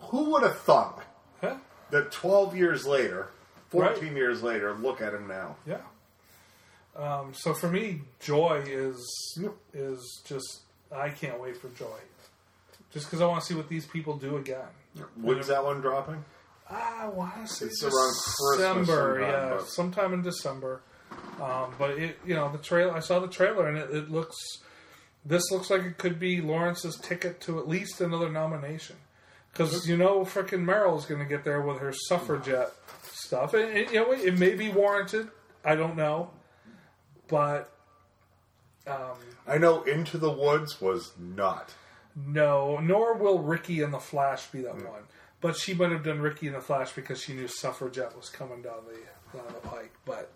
Who 0.00 0.30
would 0.32 0.42
have 0.42 0.58
thought 0.58 1.04
Yeah. 1.42 1.58
that 1.90 2.10
12 2.10 2.56
years 2.56 2.84
later, 2.86 3.28
14 3.72 4.04
Right. 4.04 4.16
years 4.16 4.42
later, 4.42 4.74
look 4.74 5.00
at 5.00 5.12
him 5.14 5.26
now? 5.26 5.56
Yeah. 5.66 5.78
Um, 6.94 7.32
so 7.34 7.54
for 7.54 7.68
me, 7.68 8.02
Joy 8.20 8.62
is 8.66 9.38
is 9.72 10.22
just 10.26 10.60
I 10.94 11.08
can't 11.08 11.40
wait 11.40 11.56
for 11.56 11.68
Joy, 11.70 11.98
just 12.92 13.06
because 13.06 13.22
I 13.22 13.26
want 13.26 13.40
to 13.40 13.46
see 13.46 13.54
what 13.54 13.68
these 13.68 13.86
people 13.86 14.16
do 14.18 14.36
again. 14.36 14.66
When's 15.16 15.46
that 15.46 15.64
one 15.64 15.80
dropping? 15.80 16.22
I 16.70 17.08
want 17.08 17.34
to 17.46 17.52
say 17.52 17.66
It's 17.66 17.82
around 17.82 17.92
Christmas 17.92 18.56
December, 18.56 18.84
sometime, 18.84 19.20
yeah, 19.22 19.48
but- 19.56 19.68
sometime 19.68 20.12
in 20.14 20.22
December. 20.22 20.82
Um, 21.40 21.74
but 21.78 21.90
it, 21.98 22.18
you 22.26 22.34
know, 22.34 22.50
the 22.52 22.58
trailer. 22.58 22.92
I 22.94 23.00
saw 23.00 23.18
the 23.20 23.28
trailer, 23.28 23.66
and 23.68 23.76
it, 23.78 23.90
it 23.90 24.10
looks. 24.10 24.36
This 25.24 25.50
looks 25.50 25.70
like 25.70 25.82
it 25.82 25.96
could 25.98 26.18
be 26.18 26.40
Lawrence's 26.42 26.96
ticket 26.96 27.40
to 27.42 27.58
at 27.58 27.68
least 27.68 28.00
another 28.02 28.28
nomination, 28.30 28.96
because 29.52 29.86
you 29.88 29.96
know, 29.96 30.24
frickin' 30.26 30.64
Meryl 30.64 30.98
is 30.98 31.04
going 31.06 31.20
to 31.20 31.26
get 31.26 31.44
there 31.44 31.60
with 31.62 31.78
her 31.78 31.92
suffragette 32.08 32.72
stuff, 33.32 33.54
and, 33.54 33.76
and, 33.76 33.90
you 33.90 33.96
know, 33.96 34.12
it 34.12 34.38
may 34.38 34.54
be 34.54 34.68
warranted. 34.68 35.28
I 35.64 35.74
don't 35.74 35.96
know, 35.96 36.30
but 37.28 37.72
um, 38.86 39.16
I 39.48 39.56
know 39.56 39.82
Into 39.84 40.18
the 40.18 40.30
Woods 40.30 40.80
was 40.82 41.12
not. 41.18 41.72
no, 42.14 42.78
nor 42.78 43.14
will 43.14 43.38
Ricky 43.38 43.80
and 43.80 43.92
the 43.94 43.98
Flash 44.00 44.46
be 44.48 44.60
that 44.62 44.74
one. 44.74 45.04
But 45.40 45.56
she 45.56 45.72
might 45.72 45.90
have 45.92 46.04
done 46.04 46.20
Ricky 46.20 46.46
and 46.46 46.56
the 46.56 46.60
Flash 46.60 46.92
because 46.92 47.20
she 47.22 47.32
knew 47.32 47.48
Suffragette 47.48 48.14
was 48.16 48.28
coming 48.28 48.60
down 48.62 48.84
the 48.86 49.38
down 49.38 49.46
the 49.48 49.66
pike. 49.66 49.92
But 50.04 50.30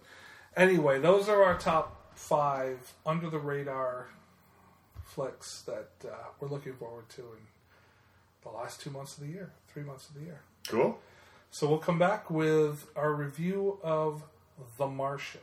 anyway, 0.57 0.99
those 0.99 1.29
are 1.29 1.45
our 1.45 1.59
top 1.59 2.17
five 2.17 2.95
under 3.05 3.29
the 3.29 3.39
radar 3.39 4.09
flicks 5.05 5.63
that 5.67 5.91
uh, 6.05 6.15
we're 6.41 6.49
looking 6.49 6.73
forward 6.75 7.09
to 7.11 7.21
in 7.21 7.45
the 8.43 8.49
last 8.49 8.81
two 8.81 8.91
months 8.91 9.19
of 9.19 9.25
the 9.25 9.31
year, 9.31 9.53
three 9.69 9.83
months 9.83 10.09
of 10.09 10.15
the 10.15 10.23
year. 10.23 10.41
Cool. 10.67 10.99
So 11.51 11.67
we'll 11.67 11.79
come 11.79 11.99
back 11.99 12.31
with 12.31 12.87
our 12.95 13.15
review 13.15 13.79
of 13.83 14.23
The 14.77 14.87
Martian. 14.87 15.41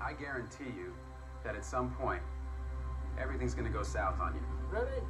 I 0.00 0.12
guarantee 0.12 0.64
you 0.64 0.92
that 1.44 1.54
at 1.54 1.64
some 1.64 1.90
point, 1.92 2.22
everything's 3.18 3.54
gonna 3.54 3.70
go 3.70 3.82
south 3.82 4.20
on 4.20 4.34
you. 4.34 4.40
Ready? 4.70 5.02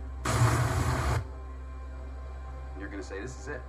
And 2.72 2.80
you're 2.80 2.88
gonna 2.88 3.02
say, 3.02 3.20
this 3.20 3.38
is 3.40 3.48
it. 3.48 3.60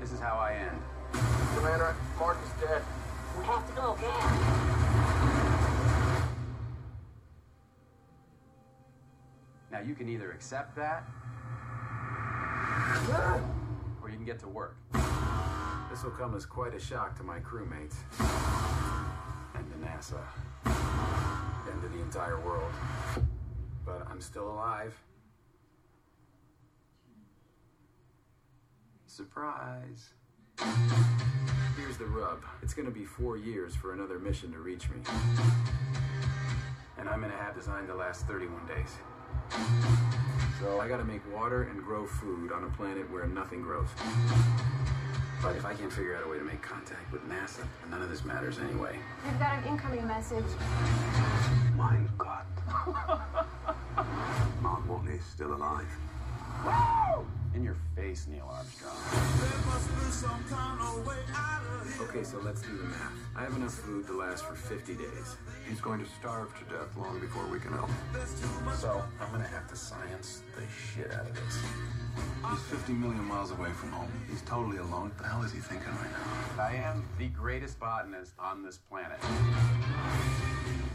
This 0.00 0.12
is 0.12 0.18
how 0.20 0.36
I 0.36 0.54
end. 0.54 0.82
Commander, 1.56 1.94
Mark 2.18 2.38
is 2.44 2.52
dead. 2.60 2.82
We 3.40 3.46
have 3.46 3.66
to 3.66 3.72
go 3.72 3.96
now. 4.02 4.20
Now 9.72 9.80
you 9.80 9.94
can 9.94 10.10
either 10.10 10.30
accept 10.32 10.76
that, 10.76 11.04
or 14.02 14.10
you 14.10 14.16
can 14.16 14.26
get 14.26 14.40
to 14.40 14.48
work. 14.48 14.76
This 15.90 16.04
will 16.04 16.10
come 16.10 16.34
as 16.36 16.44
quite 16.44 16.74
a 16.74 16.78
shock 16.78 17.16
to 17.16 17.22
my 17.22 17.40
crewmates. 17.40 17.94
And 19.54 19.66
to 19.72 19.78
NASA. 19.86 20.20
And 20.66 21.82
to 21.82 21.88
the 21.88 22.00
entire 22.02 22.38
world. 22.40 22.72
But 23.86 24.06
I'm 24.10 24.20
still 24.20 24.50
alive. 24.50 24.94
Surprise. 29.06 30.10
Here's 31.80 31.96
the 31.96 32.04
rub. 32.04 32.42
It's 32.62 32.74
gonna 32.74 32.90
be 32.90 33.06
four 33.06 33.38
years 33.38 33.74
for 33.74 33.94
another 33.94 34.18
mission 34.18 34.52
to 34.52 34.58
reach 34.58 34.90
me. 34.90 34.96
And 36.98 37.08
I'm 37.08 37.22
gonna 37.22 37.32
have 37.36 37.54
design 37.54 37.86
the 37.86 37.94
last 37.94 38.26
31 38.26 38.66
days. 38.66 38.98
So 40.60 40.78
I 40.78 40.88
gotta 40.88 41.04
make 41.04 41.22
water 41.34 41.62
and 41.62 41.82
grow 41.82 42.06
food 42.06 42.52
on 42.52 42.64
a 42.64 42.68
planet 42.76 43.10
where 43.10 43.26
nothing 43.26 43.62
grows. 43.62 43.88
But 45.42 45.56
if 45.56 45.64
I 45.64 45.72
can't 45.72 45.90
figure 45.90 46.14
out 46.16 46.26
a 46.26 46.28
way 46.28 46.38
to 46.38 46.44
make 46.44 46.60
contact 46.60 47.10
with 47.10 47.26
NASA, 47.30 47.64
none 47.90 48.02
of 48.02 48.10
this 48.10 48.26
matters 48.26 48.58
anyway. 48.58 48.98
We've 49.24 49.38
got 49.38 49.54
an 49.54 49.64
incoming 49.64 50.06
message. 50.06 50.44
Mein 51.78 52.10
Gott. 52.18 52.46
Mark 54.60 54.86
Watney's 54.86 55.24
still 55.24 55.54
alive. 55.54 55.88
In 57.52 57.64
your 57.64 57.76
face, 57.96 58.28
Neil 58.30 58.48
Armstrong. 58.48 58.94
Okay, 62.00 62.22
so 62.22 62.38
let's 62.38 62.62
do 62.62 62.76
the 62.76 62.84
math. 62.84 63.12
I 63.36 63.42
have 63.42 63.56
enough 63.56 63.74
food 63.74 64.06
to 64.06 64.12
last 64.16 64.44
for 64.44 64.54
50 64.54 64.94
days. 64.94 65.36
He's 65.68 65.80
going 65.80 65.98
to 65.98 66.06
starve 66.20 66.56
to 66.58 66.64
death 66.72 66.96
long 66.96 67.18
before 67.18 67.44
we 67.46 67.58
can 67.58 67.72
help. 67.72 67.90
So 68.76 69.02
I'm 69.20 69.32
gonna 69.32 69.44
have 69.44 69.68
to 69.68 69.76
science 69.76 70.42
the 70.54 70.62
shit 70.68 71.12
out 71.12 71.26
of 71.26 71.34
this. 71.34 71.58
He's 72.50 72.62
50 72.78 72.92
million 72.92 73.24
miles 73.24 73.50
away 73.50 73.70
from 73.70 73.90
home. 73.90 74.12
He's 74.30 74.42
totally 74.42 74.78
alone. 74.78 75.08
What 75.08 75.18
the 75.18 75.24
hell 75.24 75.42
is 75.42 75.52
he 75.52 75.58
thinking 75.58 75.88
right 75.88 76.10
now? 76.56 76.62
I 76.62 76.74
am 76.74 77.04
the 77.18 77.28
greatest 77.28 77.80
botanist 77.80 78.32
on 78.38 78.62
this 78.62 78.78
planet. 78.78 79.18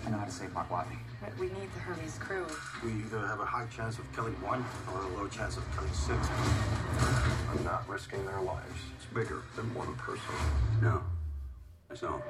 I 0.06 0.10
know 0.12 0.18
how 0.18 0.26
to 0.26 0.32
save 0.32 0.54
Mark 0.54 0.70
Watney. 0.70 0.98
But 1.20 1.36
we 1.40 1.48
need 1.48 1.74
the 1.74 1.80
Hermes 1.80 2.18
crew. 2.20 2.46
We 2.84 2.92
either 2.92 3.26
have 3.26 3.40
a 3.40 3.46
high 3.46 3.66
chance 3.76 3.98
of 3.98 4.06
killing 4.16 4.34
one 4.42 4.64
or 4.94 5.02
a 5.02 5.08
low 5.18 5.28
chance 5.28 5.58
of 5.58 5.64
killing 5.76 5.92
six. 5.94 6.20
I'm 7.52 7.64
not 7.64 7.88
risking 7.88 8.26
their 8.26 8.42
lives. 8.42 8.80
It's 8.98 9.06
bigger 9.14 9.42
than 9.56 9.74
one 9.74 9.96
person. 9.96 10.36
No. 10.82 11.02
I 11.92 11.96
don't. 11.96 12.22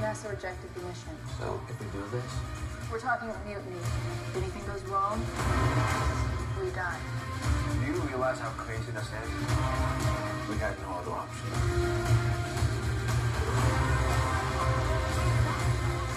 NASA 0.00 0.30
rejected 0.30 0.70
the 0.74 0.80
mission. 0.80 1.14
So, 1.38 1.60
if 1.68 1.78
we 1.80 1.86
do 1.92 2.04
this, 2.10 2.32
We're 2.90 2.98
talking 2.98 3.28
about 3.30 3.46
mutiny. 3.46 3.76
If 3.76 4.36
anything 4.36 4.64
goes 4.66 4.82
wrong, 4.90 5.20
we 6.60 6.70
die. 6.70 6.98
do 7.80 7.86
you 7.86 7.98
realize 8.08 8.38
how 8.38 8.50
crazy 8.50 8.90
this 8.92 9.06
is? 9.06 9.30
We 10.50 10.56
had 10.58 10.76
no 10.82 10.90
other 11.00 11.12
option. 11.12 11.48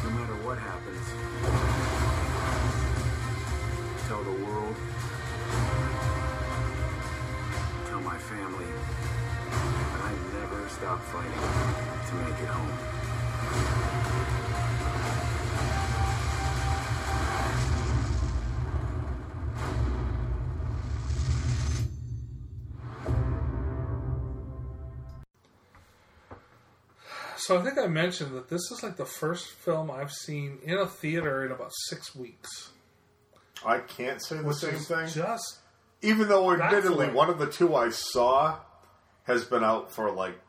No 0.03 0.09
matter 0.11 0.35
what 0.43 0.57
happens, 0.57 1.05
tell 4.07 4.23
the 4.23 4.29
world, 4.29 4.75
tell 7.87 8.01
my 8.01 8.17
family, 8.17 8.65
that 9.49 10.01
I 10.01 10.11
never 10.39 10.69
stop 10.69 11.01
fighting 11.05 11.31
to 12.07 12.15
make 12.15 12.39
it 12.39 12.47
home. 12.47 12.71
So 27.37 27.59
I 27.59 27.63
think 27.63 27.79
I 27.79 27.87
mentioned 27.87 28.35
that 28.35 28.49
this 28.49 28.71
is 28.71 28.83
like 28.83 28.97
the 28.97 29.05
first 29.05 29.51
film 29.51 29.89
I've 29.89 30.11
seen 30.11 30.59
in 30.63 30.77
a 30.77 30.85
theater 30.85 31.43
in 31.43 31.51
about 31.51 31.71
six 31.87 32.15
weeks. 32.15 32.69
I 33.65 33.79
can't 33.79 34.21
say 34.21 34.37
the 34.37 34.43
Which 34.43 34.57
same 34.57 34.75
is 34.75 34.87
thing. 34.87 35.07
just 35.07 35.57
Even 36.01 36.27
though, 36.27 36.51
admittedly, 36.51 37.07
Baffling. 37.07 37.13
one 37.13 37.29
of 37.29 37.39
the 37.39 37.47
two 37.51 37.75
I 37.75 37.89
saw 37.89 38.57
has 39.23 39.43
been 39.45 39.63
out 39.63 39.91
for 39.91 40.11
like 40.11 40.39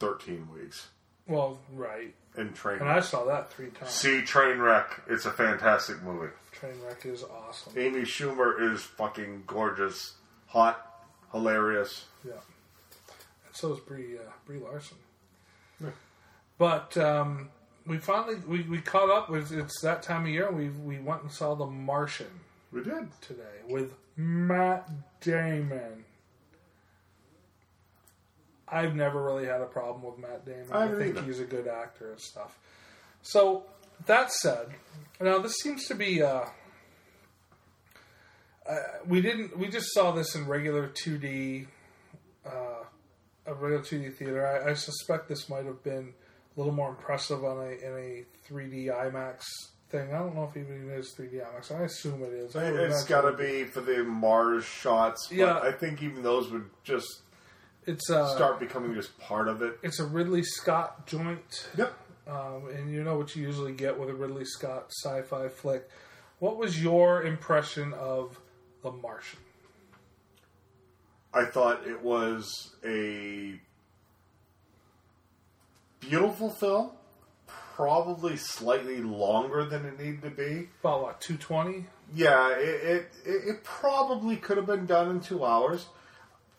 13 0.00 0.48
weeks 0.54 0.88
well, 1.26 1.58
right. 1.74 2.14
in 2.36 2.52
train. 2.52 2.80
And 2.80 2.88
I 2.88 3.00
saw 3.00 3.24
that 3.26 3.50
three 3.52 3.70
times. 3.70 3.90
See 3.90 4.20
Trainwreck. 4.22 4.86
It's 5.08 5.24
a 5.26 5.30
fantastic 5.30 6.02
movie. 6.02 6.32
Trainwreck 6.58 7.04
is 7.06 7.24
awesome. 7.24 7.72
Amy 7.76 8.02
Schumer 8.02 8.72
is 8.72 8.82
fucking 8.82 9.44
gorgeous, 9.46 10.14
hot, 10.46 11.04
hilarious. 11.32 12.04
Yeah. 12.24 12.32
And 13.46 13.54
so 13.54 13.72
is 13.72 13.80
Brie 13.80 14.16
uh, 14.18 14.30
Brie 14.46 14.58
Larson. 14.58 14.96
But 16.58 16.96
um, 16.96 17.50
we 17.88 17.98
finally 17.98 18.36
we, 18.46 18.62
we 18.62 18.80
caught 18.80 19.10
up. 19.10 19.30
It's, 19.34 19.50
it's 19.50 19.80
that 19.82 20.02
time 20.02 20.22
of 20.24 20.28
year. 20.30 20.50
We 20.52 20.68
we 20.68 20.98
went 20.98 21.22
and 21.22 21.32
saw 21.32 21.54
The 21.54 21.66
Martian 21.66 22.30
We 22.72 22.82
did. 22.84 23.08
today 23.20 23.62
with 23.68 23.94
Matt 24.16 24.88
Damon. 25.20 26.04
I've 28.70 28.94
never 28.94 29.22
really 29.24 29.46
had 29.46 29.62
a 29.62 29.66
problem 29.66 30.02
with 30.04 30.18
Matt 30.18 30.44
Damon. 30.44 30.66
I 30.70 30.84
I, 30.84 30.88
think 30.88 31.16
either. 31.16 31.22
he's 31.22 31.40
a 31.40 31.44
good 31.44 31.66
actor 31.66 32.10
and 32.10 32.20
stuff. 32.20 32.58
So 33.22 33.64
that 34.06 34.30
said, 34.30 34.68
now 35.20 35.38
this 35.38 35.54
seems 35.62 35.86
to 35.86 35.94
be. 35.94 36.22
Uh, 36.22 36.44
uh, 38.68 38.76
we 39.06 39.22
didn't. 39.22 39.58
We 39.58 39.68
just 39.68 39.94
saw 39.94 40.12
this 40.12 40.34
in 40.34 40.46
regular 40.46 40.88
two 40.88 41.16
D, 41.16 41.66
uh, 42.44 42.84
a 43.46 43.54
regular 43.54 43.82
two 43.82 43.98
D 44.00 44.10
theater. 44.10 44.46
I, 44.46 44.72
I 44.72 44.74
suspect 44.74 45.28
this 45.28 45.48
might 45.48 45.64
have 45.64 45.82
been 45.82 46.12
a 46.58 46.60
little 46.60 46.74
more 46.74 46.90
impressive 46.90 47.44
on 47.44 47.58
a 47.58 47.70
in 47.70 47.92
a 47.96 48.24
three 48.44 48.68
D 48.68 48.86
IMAX 48.86 49.42
thing. 49.90 50.12
I 50.12 50.18
don't 50.18 50.34
know 50.34 50.44
if 50.44 50.56
it 50.56 50.60
even 50.62 50.90
is 50.90 51.12
three 51.16 51.28
D 51.28 51.36
IMAX. 51.36 51.72
I 51.74 51.84
assume 51.84 52.22
it 52.24 52.32
is. 52.32 52.56
I 52.56 52.64
It's 52.66 53.04
got 53.04 53.22
to 53.22 53.32
be 53.36 53.62
for 53.64 53.80
the 53.80 54.02
Mars 54.02 54.64
shots. 54.64 55.28
But 55.28 55.36
Yeah. 55.36 55.58
I 55.60 55.70
think 55.70 56.02
even 56.02 56.22
those 56.24 56.50
would 56.50 56.68
just 56.82 57.22
It's 57.86 58.10
uh, 58.10 58.34
start 58.34 58.58
becoming 58.58 58.92
just 58.94 59.16
part 59.20 59.46
of 59.46 59.62
it. 59.62 59.78
It's 59.84 60.00
a 60.00 60.04
Ridley 60.04 60.42
Scott 60.42 61.06
joint. 61.06 61.68
Yep. 61.76 61.94
Um, 62.26 62.68
and 62.74 62.92
you 62.92 63.04
know 63.04 63.16
what 63.16 63.34
you 63.36 63.42
usually 63.42 63.72
get 63.72 63.98
with 63.98 64.10
a 64.10 64.14
Ridley 64.14 64.44
Scott 64.44 64.90
sci-fi 64.90 65.48
flick. 65.48 65.88
What 66.40 66.58
was 66.58 66.82
your 66.82 67.22
impression 67.22 67.92
of 67.94 68.38
The 68.82 68.90
Martian? 68.90 69.38
I 71.32 71.44
thought 71.44 71.86
it 71.86 72.02
was 72.02 72.74
a 72.84 73.60
beautiful 76.00 76.50
film, 76.50 76.90
probably 77.46 78.36
slightly 78.36 78.98
longer 78.98 79.64
than 79.64 79.86
it 79.86 79.98
needed 79.98 80.22
to 80.22 80.30
be. 80.30 80.68
About 80.80 81.02
what 81.02 81.20
two 81.20 81.36
twenty? 81.36 81.86
Yeah, 82.14 82.52
it, 82.56 83.10
it, 83.24 83.26
it 83.26 83.64
probably 83.64 84.36
could 84.36 84.56
have 84.56 84.66
been 84.66 84.86
done 84.86 85.10
in 85.10 85.20
two 85.20 85.44
hours. 85.44 85.86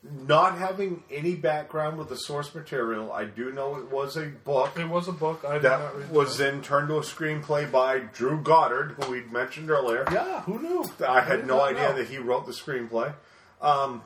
Not 0.02 0.56
having 0.56 1.02
any 1.10 1.34
background 1.34 1.98
with 1.98 2.08
the 2.08 2.16
source 2.16 2.54
material, 2.54 3.12
I 3.12 3.26
do 3.26 3.52
know 3.52 3.76
it 3.76 3.90
was 3.90 4.16
a 4.16 4.26
book 4.28 4.78
It 4.78 4.88
was 4.88 5.08
a 5.08 5.12
book. 5.12 5.44
I 5.46 5.54
did 5.58 5.64
not 5.64 5.94
read 5.94 6.04
that 6.04 6.10
was 6.10 6.38
then 6.38 6.62
turned 6.62 6.88
to 6.88 6.96
a 6.96 7.00
screenplay 7.00 7.70
by 7.70 7.98
Drew 7.98 8.40
Goddard, 8.40 8.92
who 8.92 9.10
we'd 9.10 9.30
mentioned 9.30 9.70
earlier. 9.70 10.06
Yeah, 10.10 10.40
who 10.42 10.58
knew? 10.58 10.90
I 11.06 11.20
had 11.20 11.46
no 11.46 11.60
idea 11.60 11.90
know. 11.90 11.96
that 11.96 12.08
he 12.08 12.16
wrote 12.16 12.46
the 12.46 12.52
screenplay. 12.52 13.12
Um, 13.60 14.02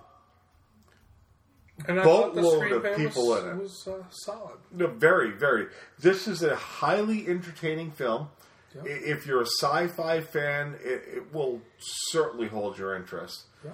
And 1.88 2.00
I 2.00 2.04
thought 2.04 2.34
the 2.34 2.42
boatload 2.42 2.84
of 2.84 2.96
people 2.96 3.28
was, 3.28 3.44
in 3.44 3.50
it. 3.50 3.56
was 3.56 3.88
uh, 3.88 4.02
solid. 4.10 4.58
No, 4.72 4.86
very, 4.86 5.32
very. 5.32 5.66
This 5.98 6.28
is 6.28 6.42
a 6.42 6.54
highly 6.54 7.26
entertaining 7.26 7.90
film. 7.90 8.28
I 8.76 8.86
If 8.86 9.26
you're 9.26 9.42
a 9.42 9.46
sci-fi 9.46 10.20
fan, 10.20 10.76
it, 10.82 11.02
it 11.16 11.34
will 11.34 11.60
certainly 11.80 12.48
hold 12.48 12.78
your 12.78 12.94
interest. 12.94 13.44
Yeah. 13.64 13.72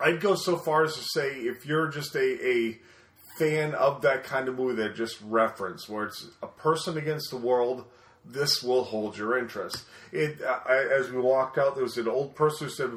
I'd 0.00 0.20
go 0.20 0.34
so 0.34 0.56
far 0.56 0.84
as 0.84 0.94
to 0.96 1.02
say 1.02 1.32
if 1.32 1.66
you're 1.66 1.88
just 1.88 2.14
a, 2.14 2.48
a 2.48 2.78
fan 3.38 3.74
of 3.74 4.02
that 4.02 4.24
kind 4.24 4.48
of 4.48 4.56
movie 4.56 4.76
that 4.76 4.92
I 4.92 4.94
just 4.94 5.18
referenced, 5.22 5.88
where 5.88 6.06
it's 6.06 6.28
a 6.42 6.46
person 6.46 6.96
against 6.96 7.30
the 7.30 7.36
world, 7.36 7.84
this 8.24 8.62
will 8.62 8.84
hold 8.84 9.16
your 9.16 9.38
interest. 9.38 9.84
It 10.12 10.42
uh, 10.42 10.60
I, 10.66 10.88
as 10.98 11.10
we 11.10 11.20
walked 11.20 11.58
out, 11.58 11.74
there 11.74 11.84
was 11.84 11.98
an 11.98 12.08
old 12.08 12.34
person 12.34 12.66
who 12.66 12.72
said, 12.72 12.90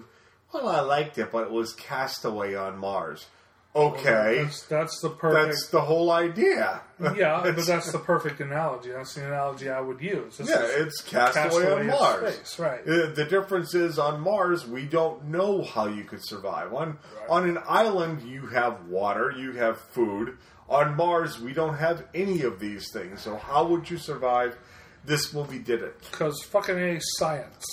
"Well, 0.54 0.68
I 0.70 0.82
liked 0.82 1.18
it, 1.18 1.32
but 1.32 1.44
it 1.46 1.52
was 1.52 1.74
Castaway 1.74 2.56
on 2.56 2.78
Mars." 2.78 3.28
Okay, 3.76 4.44
That's, 4.44 4.62
that's 4.68 5.00
the 5.02 5.10
perfect. 5.10 5.46
that's 5.48 5.68
the 5.70 5.82
whole 5.82 6.12
idea. 6.12 6.82
yeah, 7.16 7.42
but 7.44 7.66
that's 7.66 7.92
the 7.92 7.98
perfect 7.98 8.40
analogy. 8.40 8.92
That's 8.92 9.16
the 9.16 9.26
analogy 9.26 9.68
I 9.68 9.82
would 9.82 10.00
use. 10.00 10.38
This 10.38 10.48
Yeah, 10.48 10.62
it's 10.64 11.02
Castaway, 11.02 11.44
Castaway 11.66 11.80
on 11.80 11.88
Mars. 11.88 12.36
space, 12.36 12.60
right. 12.60 12.82
Uh, 12.82 13.08
The 13.16 13.26
difference 13.28 13.74
is 13.74 13.98
on 13.98 14.22
Mars, 14.22 14.68
we 14.68 14.86
don't 14.86 15.26
know 15.26 15.64
how 15.64 15.88
you 15.88 16.04
could 16.04 16.24
survive. 16.24 16.72
On 16.72 17.00
on 17.28 17.50
an 17.50 17.58
island, 17.68 18.22
you 18.22 18.46
have 18.48 18.86
water, 18.86 19.34
you 19.36 19.54
have 19.54 19.80
food. 19.80 20.38
On 20.70 20.96
Mars, 20.96 21.40
we 21.42 21.52
don't 21.52 21.76
have 21.78 22.06
any 22.14 22.44
of 22.44 22.60
these 22.60 22.92
things. 22.94 23.22
So 23.22 23.38
how 23.38 23.66
would 23.66 23.90
you 23.90 23.98
survive? 23.98 24.56
This 25.04 25.34
movie 25.34 25.60
did 25.60 25.82
it. 25.82 26.00
because 26.12 26.44
fucking 26.44 26.78
a 26.78 27.00
science. 27.18 27.66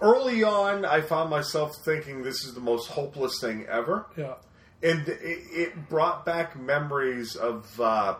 Early 0.00 0.42
on, 0.44 0.84
I 0.84 1.00
found 1.00 1.30
myself 1.30 1.76
thinking 1.84 2.22
this 2.22 2.44
is 2.44 2.54
the 2.54 2.60
most 2.60 2.88
hopeless 2.88 3.40
thing 3.40 3.66
ever, 3.68 4.06
Yeah. 4.16 4.34
and 4.82 5.06
it, 5.08 5.18
it 5.22 5.88
brought 5.88 6.24
back 6.26 6.58
memories 6.58 7.36
of. 7.36 7.80
Uh, 7.80 8.16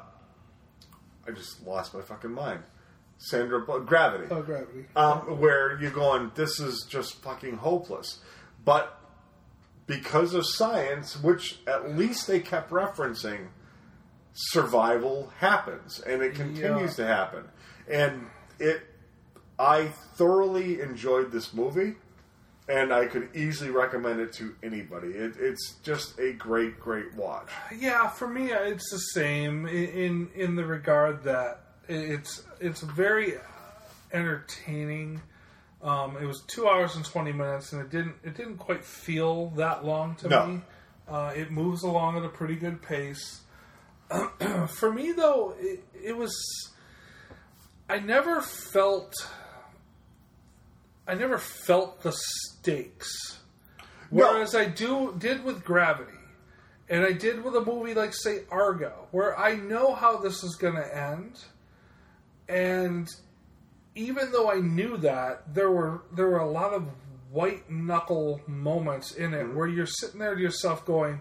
I 1.27 1.31
just 1.31 1.65
lost 1.67 1.95
my 1.95 2.01
fucking 2.03 2.33
mind. 2.33 2.63
Sandra, 3.19 3.61
Gravity 3.85 4.27
Oh, 4.31 4.43
gravity. 4.43 4.87
um, 4.97 5.39
where 5.39 5.81
you're 5.81 5.93
going, 5.93 6.33
this 6.35 6.59
is 6.59 6.85
just 6.89 7.15
fucking 7.23 7.59
hopeless. 7.59 8.19
But 8.65 8.99
because 9.87 10.35
of 10.35 10.45
science, 10.45 11.23
which 11.23 11.61
at 11.69 11.97
least 11.97 12.27
they 12.27 12.41
kept 12.41 12.71
referencing, 12.73 13.47
survival 14.33 15.33
happens 15.39 16.01
and 16.01 16.23
it 16.23 16.35
continues 16.35 16.97
to 16.97 17.07
happen. 17.07 17.45
And 17.89 18.27
it, 18.59 18.83
I 19.59 19.87
thoroughly 20.17 20.81
enjoyed 20.81 21.31
this 21.33 21.53
movie, 21.55 21.95
and 22.69 22.93
I 22.93 23.07
could 23.07 23.29
easily 23.35 23.71
recommend 23.71 24.21
it 24.21 24.33
to 24.35 24.55
anybody. 24.63 25.09
It, 25.09 25.35
it's 25.39 25.75
just 25.83 26.19
a 26.19 26.33
great, 26.33 26.79
great 26.81 27.15
watch. 27.15 27.49
Yeah, 27.77 28.09
for 28.09 28.27
me, 28.29 28.51
it's 28.53 28.91
the 28.91 28.99
same 28.99 29.67
in 29.67 29.85
in, 29.89 30.29
in 30.35 30.55
the 30.57 30.65
regard 30.65 31.23
that 31.25 31.61
it's 31.89 32.43
it's 32.61 32.81
very 32.83 33.35
entertaining. 34.13 35.21
Um, 35.83 36.17
it 36.17 36.27
was 36.27 36.43
two 36.47 36.69
hours 36.69 36.95
and 36.97 37.05
twenty 37.05 37.33
minutes, 37.33 37.73
and 37.73 37.81
it 37.83 37.91
didn't 37.91 38.15
it 38.23 38.37
didn't 38.37 38.59
quite 38.59 38.85
feel 38.85 39.51
that 39.51 39.85
long 39.85 40.15
to 40.17 40.29
No. 40.29 40.47
me. 40.47 40.61
Uh, 41.09 41.33
it 41.35 41.51
moves 41.51 41.83
along 41.83 42.17
at 42.17 42.25
a 42.25 42.29
pretty 42.29 42.55
good 42.55 42.81
pace. 42.81 43.41
for 44.69 44.93
me, 44.93 45.13
though, 45.13 45.55
it, 45.59 45.83
it 46.03 46.17
was. 46.17 46.33
I 47.89 47.99
never 47.99 48.41
felt. 48.41 49.13
I 51.07 51.15
never 51.15 51.39
felt 51.39 52.03
the 52.03 52.13
stakes. 52.13 53.39
No. 54.11 54.27
Whereas 54.27 54.55
I 54.55 54.67
do 54.67 55.15
did 55.19 55.43
with 55.45 55.65
Gravity, 55.65 56.13
and 56.89 57.05
I 57.05 57.13
did 57.13 57.43
with 57.43 57.57
a 57.57 57.61
movie 57.61 57.95
like 57.95 58.15
say 58.15 58.41
Argo, 58.51 59.09
where 59.11 59.39
I 59.39 59.57
know 59.57 59.95
how 59.95 60.19
this 60.19 60.45
is 60.45 60.57
going 60.57 60.75
to 60.75 60.97
end, 60.97 61.39
and 62.49 63.09
even 63.95 64.31
though 64.33 64.51
I 64.51 64.57
knew 64.57 64.97
that, 64.99 65.55
there 65.55 65.71
were 65.71 66.03
there 66.13 66.29
were 66.29 66.39
a 66.39 66.51
lot 66.51 66.73
of 66.73 66.89
white 67.31 67.71
knuckle 67.71 68.41
moments 68.47 69.13
in 69.13 69.33
it 69.33 69.45
mm-hmm. 69.45 69.57
where 69.57 69.67
you're 69.67 69.87
sitting 69.87 70.21
there 70.21 70.35
to 70.35 70.41
yourself 70.41 70.85
going, 70.85 71.21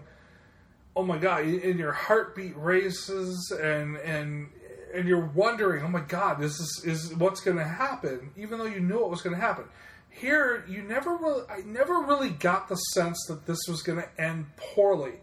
"Oh 0.94 1.04
my 1.04 1.18
god!" 1.18 1.44
and 1.44 1.78
your 1.78 1.92
heartbeat 1.92 2.56
races, 2.56 3.50
and 3.50 3.96
and 3.96 4.48
and 4.94 5.08
you're 5.08 5.26
wondering, 5.34 5.84
"Oh 5.84 5.88
my 5.88 6.00
god, 6.00 6.40
this 6.40 6.58
is 6.58 6.82
is 6.84 7.14
what's 7.14 7.40
going 7.40 7.56
to 7.56 7.64
happen?" 7.64 8.30
Even 8.36 8.58
though 8.58 8.66
you 8.66 8.80
knew 8.80 9.04
it 9.04 9.10
was 9.10 9.22
going 9.22 9.34
to 9.34 9.40
happen. 9.40 9.64
Here, 10.10 10.64
you 10.68 10.82
never 10.82 11.16
really, 11.16 11.44
I 11.48 11.62
never 11.64 12.00
really 12.00 12.30
got 12.30 12.68
the 12.68 12.76
sense 12.76 13.18
that 13.28 13.46
this 13.46 13.58
was 13.66 13.82
going 13.82 13.98
to 13.98 14.20
end 14.20 14.46
poorly. 14.56 15.14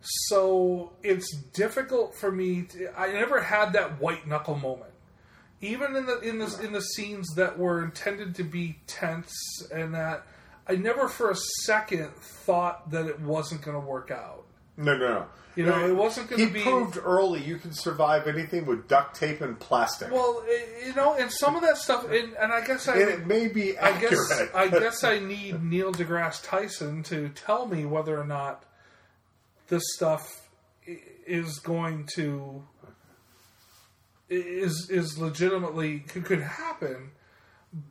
So 0.00 0.92
it's 1.02 1.32
difficult 1.52 2.16
for 2.16 2.32
me. 2.32 2.62
To, 2.62 2.98
I 2.98 3.12
never 3.12 3.40
had 3.40 3.72
that 3.74 4.00
white 4.00 4.26
knuckle 4.26 4.56
moment 4.56 4.92
even 5.60 5.96
in 5.96 6.06
the 6.06 6.18
in 6.20 6.38
the 6.38 6.60
in 6.62 6.72
the 6.72 6.80
scenes 6.80 7.34
that 7.34 7.58
were 7.58 7.82
intended 7.82 8.34
to 8.34 8.44
be 8.44 8.78
tense 8.86 9.32
and 9.72 9.94
that 9.94 10.26
I 10.68 10.76
never 10.76 11.08
for 11.08 11.30
a 11.30 11.36
second 11.64 12.10
thought 12.14 12.90
that 12.90 13.06
it 13.06 13.20
wasn't 13.20 13.62
going 13.62 13.80
to 13.80 13.86
work 13.86 14.10
out. 14.10 14.44
No, 14.76 14.96
no, 14.96 15.08
no. 15.08 15.26
You 15.56 15.64
know, 15.64 15.86
it 15.86 15.96
wasn't 15.96 16.28
gonna 16.28 16.42
be. 16.42 16.48
He 16.48 16.54
be- 16.54 16.62
proved 16.62 16.98
early 17.02 17.42
you 17.42 17.56
can 17.56 17.72
survive 17.72 18.26
anything 18.26 18.66
with 18.66 18.88
duct 18.88 19.16
tape 19.16 19.40
and 19.40 19.58
plastic. 19.58 20.12
Well, 20.12 20.44
you 20.86 20.94
know, 20.94 21.14
and 21.14 21.32
some 21.32 21.56
of 21.56 21.62
that 21.62 21.78
stuff, 21.78 22.04
and, 22.10 22.34
and 22.34 22.52
I 22.52 22.62
guess 22.64 22.86
I, 22.88 22.98
and 22.98 23.10
it 23.10 23.26
may 23.26 23.48
be 23.48 23.78
I 23.78 23.88
accurate. 23.88 24.12
guess 24.12 24.48
I 24.54 24.68
guess 24.80 25.02
I 25.02 25.18
need 25.18 25.62
Neil 25.62 25.92
deGrasse 25.92 26.46
Tyson 26.46 27.02
to 27.04 27.30
tell 27.30 27.66
me 27.66 27.86
whether 27.86 28.20
or 28.20 28.26
not 28.26 28.64
this 29.68 29.82
stuff 29.94 30.46
is 31.26 31.58
going 31.58 32.06
to 32.16 32.62
is 34.28 34.90
is 34.90 35.18
legitimately 35.18 36.00
could, 36.00 36.24
could 36.26 36.42
happen. 36.42 37.12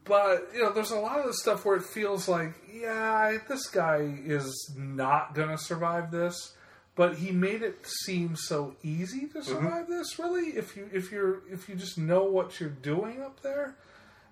But 0.03 0.49
you 0.53 0.61
know, 0.63 0.71
there's 0.71 0.91
a 0.91 0.99
lot 0.99 1.19
of 1.19 1.25
this 1.25 1.41
stuff 1.41 1.65
where 1.65 1.77
it 1.77 1.83
feels 1.83 2.27
like, 2.27 2.53
yeah, 2.71 3.37
this 3.47 3.67
guy 3.67 4.19
is 4.25 4.73
not 4.77 5.33
going 5.35 5.49
to 5.49 5.57
survive 5.57 6.11
this. 6.11 6.53
But 6.95 7.17
he 7.17 7.31
made 7.31 7.61
it 7.61 7.85
seem 8.05 8.35
so 8.37 8.75
easy 8.81 9.27
to 9.27 9.43
survive 9.43 9.87
this. 9.87 10.17
Really, 10.17 10.51
if 10.55 10.77
you 10.77 10.89
if 10.93 11.11
you're 11.11 11.41
if 11.51 11.67
you 11.67 11.75
just 11.75 11.97
know 11.97 12.23
what 12.23 12.59
you're 12.59 12.69
doing 12.69 13.21
up 13.21 13.41
there, 13.41 13.75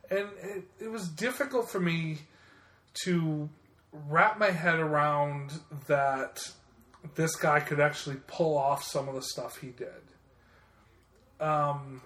and 0.09 0.27
it, 0.41 0.63
it 0.79 0.89
was 0.91 1.09
difficult 1.09 1.69
for 1.69 1.81
me 1.81 2.19
to 3.03 3.49
wrap 4.07 4.39
my 4.39 4.49
head 4.51 4.79
around 4.79 5.51
that 5.87 6.39
this 7.15 7.35
guy 7.35 7.59
could 7.59 7.81
actually 7.81 8.15
pull 8.27 8.57
off 8.57 8.81
some 8.83 9.09
of 9.09 9.15
the 9.15 9.21
stuff 9.23 9.57
he 9.57 9.67
did. 9.67 9.89
um, 11.41 12.01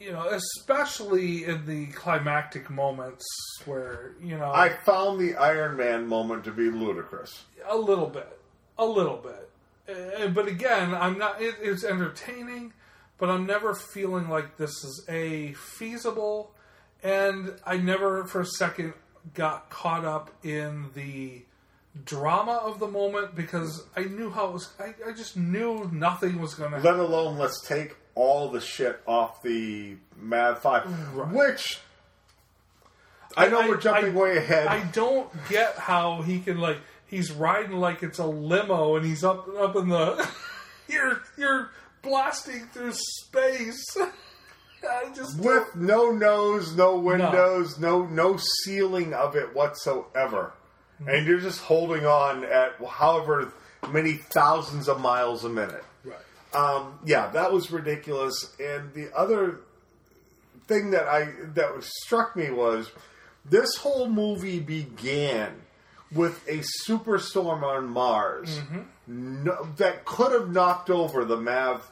you 0.00 0.10
know, 0.12 0.26
especially 0.28 1.44
in 1.44 1.64
the 1.66 1.86
climactic 1.88 2.68
moments 2.70 3.24
where 3.64 4.12
you 4.22 4.36
know 4.38 4.50
I 4.52 4.70
found 4.84 5.20
the 5.20 5.36
Iron 5.36 5.76
Man 5.76 6.06
moment 6.06 6.44
to 6.44 6.50
be 6.50 6.70
ludicrous. 6.70 7.44
a 7.68 7.76
little 7.76 8.08
bit, 8.08 8.38
a 8.78 8.84
little 8.84 9.16
bit. 9.18 9.50
Uh, 9.88 10.28
but 10.28 10.48
again, 10.48 10.94
I'm 10.94 11.18
not. 11.18 11.40
It, 11.42 11.56
it's 11.60 11.84
entertaining, 11.84 12.72
but 13.18 13.28
I'm 13.30 13.46
never 13.46 13.74
feeling 13.74 14.28
like 14.28 14.56
this 14.56 14.70
is 14.84 15.04
a 15.08 15.52
feasible. 15.54 16.52
And 17.02 17.52
I 17.66 17.76
never, 17.76 18.24
for 18.24 18.40
a 18.40 18.46
second, 18.46 18.94
got 19.34 19.68
caught 19.68 20.04
up 20.06 20.30
in 20.42 20.86
the 20.94 21.42
drama 22.04 22.52
of 22.64 22.78
the 22.80 22.88
moment 22.88 23.34
because 23.36 23.84
I 23.94 24.04
knew 24.04 24.30
how 24.30 24.46
it 24.48 24.52
was. 24.54 24.72
I, 24.80 24.94
I 25.06 25.12
just 25.12 25.36
knew 25.36 25.88
nothing 25.92 26.40
was 26.40 26.54
going 26.54 26.70
to. 26.72 26.78
Let 26.78 26.98
alone 26.98 27.36
let's 27.38 27.60
take 27.68 27.96
all 28.14 28.48
the 28.48 28.60
shit 28.62 29.00
off 29.06 29.42
the 29.42 29.96
Mad 30.16 30.58
Five, 30.58 30.84
Right. 31.14 31.30
which 31.32 31.80
I 33.36 33.48
know 33.48 33.60
I- 33.60 33.68
we're 33.68 33.76
jumping 33.76 34.16
I- 34.16 34.20
way 34.20 34.36
ahead. 34.38 34.66
I 34.68 34.80
don't 34.92 35.28
get 35.48 35.76
how 35.76 36.22
he 36.22 36.40
can 36.40 36.58
like 36.58 36.78
he's 37.14 37.30
riding 37.32 37.76
like 37.78 38.02
it's 38.02 38.18
a 38.18 38.26
limo 38.26 38.96
and 38.96 39.04
he's 39.06 39.24
up 39.24 39.46
up 39.58 39.76
in 39.76 39.88
the 39.88 40.28
you're 40.88 41.22
you're 41.38 41.70
blasting 42.02 42.66
through 42.72 42.92
space. 42.92 43.84
I 43.96 45.10
just 45.14 45.38
with 45.40 45.74
no 45.76 46.10
nose, 46.10 46.74
no 46.76 46.98
windows, 46.98 47.78
no 47.78 48.04
no 48.04 48.36
ceiling 48.64 49.14
of 49.14 49.34
it 49.36 49.54
whatsoever, 49.54 50.52
Hmm. 50.98 51.08
and 51.08 51.26
you're 51.26 51.40
just 51.40 51.60
holding 51.60 52.04
on 52.06 52.44
at 52.44 52.74
however 52.86 53.52
many 53.90 54.14
thousands 54.14 54.88
of 54.88 55.00
miles 55.00 55.44
a 55.44 55.48
minute. 55.48 55.82
right. 56.04 56.18
Um, 56.52 56.98
yeah, 57.04 57.28
that 57.30 57.50
was 57.52 57.70
ridiculous. 57.72 58.52
And 58.60 58.92
the 58.94 59.10
other 59.16 59.60
thing 60.68 60.90
that 60.92 61.08
I 61.08 61.32
that 61.54 61.82
struck 61.82 62.36
me 62.36 62.50
was 62.50 62.90
this 63.44 63.76
whole 63.76 64.08
movie 64.08 64.60
began 64.60 65.62
with 66.14 66.46
a 66.48 66.62
superstorm 66.88 67.62
on 67.62 67.88
Mars 67.88 68.58
mm-hmm. 68.58 69.44
no, 69.44 69.66
that 69.76 70.04
could 70.04 70.32
have 70.32 70.50
knocked 70.50 70.90
over 70.90 71.24
the 71.24 71.36
Mav 71.36 71.90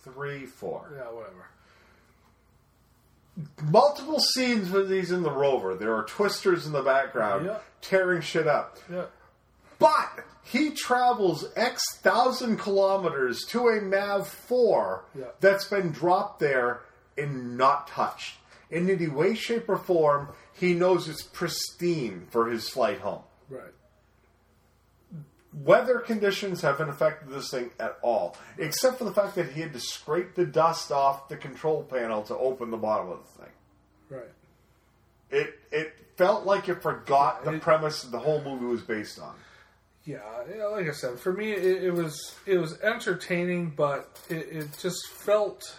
three 0.00 0.46
four. 0.46 0.90
Yeah, 0.94 1.04
whatever. 1.10 1.46
Multiple 3.64 4.20
scenes 4.20 4.70
with 4.70 4.88
these 4.88 5.10
in 5.10 5.22
the 5.22 5.30
rover. 5.30 5.74
There 5.74 5.94
are 5.94 6.04
twisters 6.04 6.66
in 6.66 6.72
the 6.72 6.82
background 6.82 7.46
Yeah. 7.46 7.58
tearing 7.80 8.20
shit 8.20 8.46
up. 8.46 8.78
Yeah. 8.90 9.06
But 9.78 10.24
he 10.44 10.70
travels 10.70 11.46
X 11.56 11.82
thousand 11.96 12.58
kilometers 12.58 13.44
to 13.46 13.68
a 13.68 13.80
MAV 13.80 14.28
4 14.28 15.04
Yeah. 15.14 15.24
that's 15.40 15.64
been 15.64 15.90
dropped 15.90 16.38
there 16.38 16.82
and 17.18 17.56
not 17.56 17.88
touched. 17.88 18.36
In 18.70 18.88
any 18.88 19.08
way, 19.08 19.34
shape, 19.34 19.68
or 19.68 19.78
form, 19.78 20.28
he 20.52 20.74
knows 20.74 21.08
it's 21.08 21.22
pristine 21.22 22.26
for 22.30 22.48
his 22.50 22.68
flight 22.68 23.00
home. 23.00 23.22
Right. 23.48 23.72
Weather 25.52 26.00
conditions 26.00 26.62
haven't 26.62 26.88
affected 26.88 27.30
this 27.30 27.50
thing 27.50 27.70
at 27.78 27.96
all, 28.02 28.36
except 28.58 28.98
for 28.98 29.04
the 29.04 29.12
fact 29.14 29.36
that 29.36 29.52
he 29.52 29.60
had 29.60 29.72
to 29.72 29.78
scrape 29.80 30.34
the 30.34 30.44
dust 30.44 30.90
off 30.90 31.28
the 31.28 31.36
control 31.36 31.84
panel 31.84 32.22
to 32.24 32.36
open 32.36 32.70
the 32.72 32.76
bottom 32.76 33.08
of 33.10 33.20
the 33.22 33.42
thing. 33.44 33.52
Right. 34.10 34.32
It 35.30 35.54
it 35.70 35.92
felt 36.16 36.44
like 36.44 36.68
it 36.68 36.82
forgot 36.82 37.44
the 37.44 37.54
It- 37.54 37.62
premise 37.62 38.02
the 38.02 38.18
whole 38.18 38.42
movie 38.42 38.64
was 38.66 38.82
based 38.82 39.20
on. 39.20 39.34
Yeah, 40.04 40.18
yeah, 40.54 40.64
like 40.66 40.86
I 40.88 40.92
said, 40.92 41.18
for 41.20 41.32
me 41.32 41.52
it, 41.52 41.84
it 41.84 41.90
was 41.92 42.34
it 42.46 42.58
was 42.58 42.78
entertaining, 42.80 43.70
but 43.70 44.20
it, 44.28 44.48
it 44.50 44.78
just 44.78 45.06
felt 45.08 45.76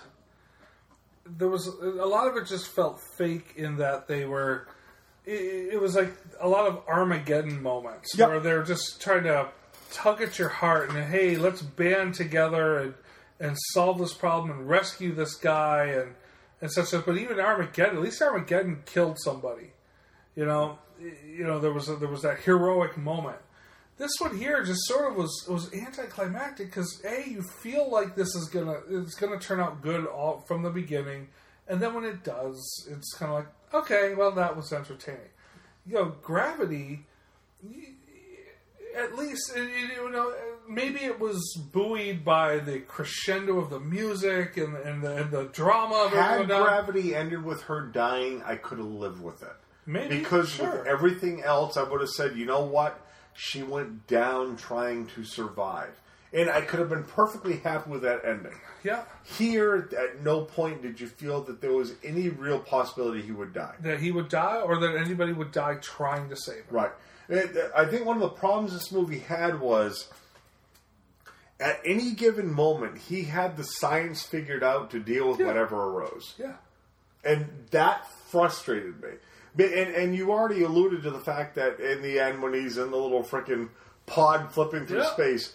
there 1.26 1.50
was 1.50 1.68
a 1.68 2.06
lot 2.06 2.28
of 2.28 2.38
it 2.38 2.48
just 2.48 2.68
felt 2.70 3.02
fake 3.18 3.54
in 3.58 3.76
that 3.78 4.08
they 4.08 4.24
were. 4.26 4.68
It, 5.26 5.74
it 5.74 5.82
was 5.82 5.96
like 5.96 6.14
a 6.40 6.48
lot 6.48 6.68
of 6.68 6.84
Armageddon 6.88 7.62
moments 7.62 8.16
Yep. 8.18 8.30
where 8.30 8.40
they're 8.40 8.64
just 8.64 9.02
trying 9.02 9.24
to 9.24 9.50
tug 9.92 10.22
at 10.22 10.38
your 10.38 10.50
heart 10.50 10.90
and 10.90 11.04
hey, 11.06 11.38
let's 11.38 11.62
band 11.62 12.14
together 12.16 12.78
and 12.80 12.94
and 13.40 13.58
solve 13.74 14.00
this 14.00 14.14
problem 14.14 14.52
and 14.52 14.70
rescue 14.70 15.14
this 15.14 15.36
guy 15.36 15.86
and 15.86 16.16
and 16.62 16.72
such. 16.72 16.92
But 17.06 17.18
even 17.18 17.40
Armageddon, 17.40 17.98
at 17.98 18.02
least 18.02 18.22
Armageddon 18.22 18.84
killed 18.86 19.18
somebody. 19.20 19.72
You 20.36 20.46
know, 20.46 20.80
you 21.00 21.44
know 21.44 21.60
there 21.60 21.74
was 21.74 21.90
a, 21.90 21.96
there 21.96 22.10
was 22.10 22.22
that 22.22 22.40
heroic 22.42 22.98
moment. 22.98 23.38
This 23.98 24.12
one 24.20 24.38
here 24.38 24.62
just 24.64 24.86
sort 24.86 25.10
of 25.10 25.18
was 25.18 25.48
was 25.50 25.74
anticlimactic 25.74 26.68
because 26.68 27.02
a 27.06 27.30
you 27.30 27.42
feel 27.42 27.90
like 27.90 28.16
this 28.16 28.36
is 28.36 28.50
gonna 28.50 28.78
it's 28.90 29.16
gonna 29.16 29.40
turn 29.40 29.60
out 29.60 29.82
good 29.82 30.06
all 30.06 30.44
from 30.48 30.64
the 30.64 30.70
beginning, 30.70 31.28
and 31.68 31.82
then 31.82 31.94
when 31.94 32.04
it 32.06 32.24
does, 32.24 32.88
it's 32.90 33.14
kind 33.14 33.32
of 33.32 33.38
like 33.40 33.48
okay, 33.74 34.14
well 34.16 34.32
that 34.32 34.56
was 34.56 34.72
entertaining. 34.74 35.30
You 35.86 35.96
know, 35.96 36.16
Gravity. 36.22 37.06
At 38.98 39.18
least 39.18 39.54
you 39.56 40.10
know 40.10 40.34
maybe 40.70 41.00
it 41.04 41.20
was 41.20 41.42
buoyed 41.74 42.24
by 42.24 42.60
the 42.60 42.80
crescendo 42.80 43.60
of 43.60 43.70
the 43.70 43.80
music 43.80 44.56
and 44.56 44.76
and 44.78 45.04
the, 45.04 45.18
and 45.18 45.32
the 45.32 45.44
drama 45.46 46.06
of 46.06 46.14
it 46.14 46.18
Had 46.18 46.36
going 46.38 46.48
down. 46.48 46.64
Gravity 46.64 47.14
ended 47.14 47.44
with 47.44 47.64
her 47.64 47.82
dying, 47.88 48.42
I 48.44 48.56
could 48.56 48.78
have 48.78 48.88
lived 48.88 49.22
with 49.22 49.42
it. 49.44 49.56
Maybe 49.86 50.20
Because 50.20 50.50
sure. 50.50 50.80
with 50.80 50.88
everything 50.88 51.44
else, 51.44 51.76
I 51.78 51.84
would 51.84 52.00
have 52.02 52.10
said, 52.10 52.38
you 52.38 52.46
know 52.46 52.64
what? 52.64 53.00
She 53.34 53.64
went 53.64 54.08
down 54.08 54.56
trying 54.56 55.08
to 55.08 55.24
survive. 55.26 55.94
And 56.36 56.50
I 56.50 56.62
could 56.62 56.80
have 56.80 56.90
been 56.90 57.06
perfectly 57.06 57.58
happy 57.58 57.90
with 57.90 58.02
that 58.02 58.26
ending. 58.26 58.54
yeah. 58.84 59.04
Here, 59.24 59.90
at 59.98 60.22
no 60.22 60.42
point 60.42 60.82
did 60.82 61.00
you 61.00 61.08
feel 61.08 61.42
that 61.44 61.62
there 61.62 61.72
was 61.72 61.94
any 62.04 62.28
real 62.30 62.60
possibility 62.60 63.22
he 63.22 63.32
would 63.32 63.54
die. 63.54 63.74
that 63.80 64.00
he 64.02 64.12
would 64.12 64.28
die 64.30 64.60
or 64.60 64.78
that 64.80 64.96
anybody 64.98 65.32
would 65.32 65.52
die 65.54 65.76
trying 65.76 66.28
to 66.30 66.36
save 66.36 66.66
him. 66.66 66.76
Right. 66.76 66.92
I 67.76 67.86
think 67.86 68.06
one 68.06 68.18
of 68.18 68.22
the 68.22 68.30
problems 68.30 68.74
this 68.74 68.92
movie 68.92 69.20
had 69.20 69.60
was 69.62 70.10
at 71.60 71.80
any 71.86 72.12
given 72.12 72.54
moment, 72.54 72.98
he 72.98 73.24
had 73.24 73.56
the 73.56 73.64
science 73.64 74.22
figured 74.24 74.64
out 74.64 74.92
to 74.92 75.00
deal 75.00 75.30
with 75.30 75.40
Yeah. 75.40 75.46
whatever 75.48 75.78
arose. 75.78 76.34
Yeah. 76.38 76.56
and 77.24 77.48
that 77.72 78.06
frustrated 78.28 79.02
me. 79.02 79.10
And 79.58 79.96
and 79.96 80.16
you 80.16 80.32
already 80.32 80.62
alluded 80.64 81.02
to 81.04 81.10
the 81.12 81.20
fact 81.20 81.56
that 81.56 81.80
in 81.80 82.04
the 82.04 82.20
end, 82.20 82.44
when 82.44 82.54
he's 82.54 82.78
in 82.78 82.92
the 82.92 82.98
little 82.98 83.24
freaking 83.24 83.70
pod 84.06 84.52
flipping 84.52 84.86
through 84.86 85.00
Yeah. 85.00 85.14
space, 85.14 85.54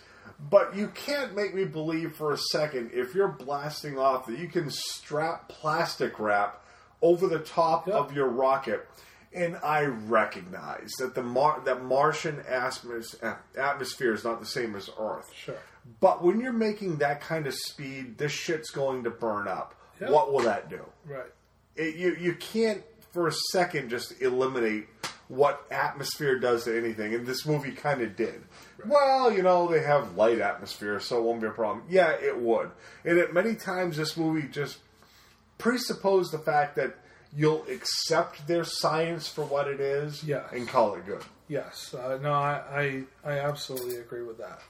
but 0.49 0.75
you 0.75 0.89
can't 0.89 1.35
make 1.37 1.55
me 1.55 1.65
believe 1.65 2.15
for 2.15 2.33
a 2.33 2.39
second 2.39 2.91
if 2.95 3.15
you're 3.15 3.29
blasting 3.29 3.99
off 3.99 4.27
that 4.27 4.39
you 4.39 4.49
can 4.49 4.71
strap 4.71 5.49
plastic 5.49 6.19
wrap 6.19 6.65
over 7.03 7.27
the 7.27 7.41
top 7.41 7.87
Yeah. 7.89 7.95
of 7.95 8.15
your 8.15 8.29
rocket. 8.29 8.89
And 9.33 9.57
I 9.63 9.85
recognize 9.85 10.91
that 10.99 11.15
the 11.15 11.23
Mar- 11.23 11.61
that 11.65 11.85
Martian 11.85 12.39
atmos- 12.51 13.15
atmosphere 13.57 14.13
is 14.13 14.25
not 14.25 14.41
the 14.41 14.47
same 14.47 14.75
as 14.75 14.91
Earth. 14.99 15.31
Sure. 15.35 15.55
But 16.01 16.23
when 16.25 16.41
you're 16.41 16.53
making 16.53 16.97
that 16.97 17.21
kind 17.21 17.47
of 17.47 17.55
speed, 17.55 18.19
this 18.19 18.33
shit's 18.33 18.71
going 18.71 19.05
to 19.05 19.11
burn 19.11 19.47
up. 19.47 19.75
Yeah. 20.01 20.11
What 20.11 20.33
will 20.33 20.41
that 20.41 20.69
do? 20.69 20.81
Right. 21.07 21.31
it, 21.77 21.95
you 21.97 22.17
you 22.17 22.35
can't 22.35 22.83
for 23.13 23.29
a 23.29 23.33
second 23.53 23.89
just 23.91 24.21
eliminate 24.21 24.89
what 25.29 25.65
atmosphere 25.71 26.39
does 26.41 26.65
to 26.65 26.77
anything, 26.77 27.15
and 27.15 27.25
this 27.25 27.47
movie 27.47 27.71
kind 27.71 28.03
of 28.03 28.17
did. 28.17 28.43
Well, 28.87 29.33
you 29.33 29.43
know 29.43 29.69
they 29.69 29.83
have 29.83 30.17
light 30.17 30.39
atmosphere, 30.41 31.01
so 31.01 31.19
it 31.19 31.23
won't 31.23 31.41
be 31.41 31.47
a 31.47 31.51
problem. 31.51 31.85
Yeah, 31.89 32.11
it 32.11 32.39
would, 32.39 32.71
and 33.05 33.19
at 33.19 33.33
many 33.35 33.55
times 33.55 33.97
this 33.97 34.17
movie 34.17 34.49
just 34.49 34.79
presupposed 35.59 36.33
the 36.33 36.39
fact 36.39 36.77
that 36.77 36.97
you'll 37.37 37.65
accept 37.71 38.47
their 38.47 38.65
science 38.65 39.29
for 39.29 39.45
what 39.45 39.69
it 39.69 39.79
is 39.81 40.25
Yes. 40.25 40.45
and 40.53 40.67
call 40.67 40.95
it 40.95 41.07
good. 41.07 41.23
Yes. 41.49 41.95
Uh, 41.95 42.19
no, 42.21 42.33
I, 42.33 42.63
I 43.25 43.33
I 43.33 43.39
absolutely 43.41 43.97
agree 43.97 44.23
with 44.23 44.39
that. 44.39 44.61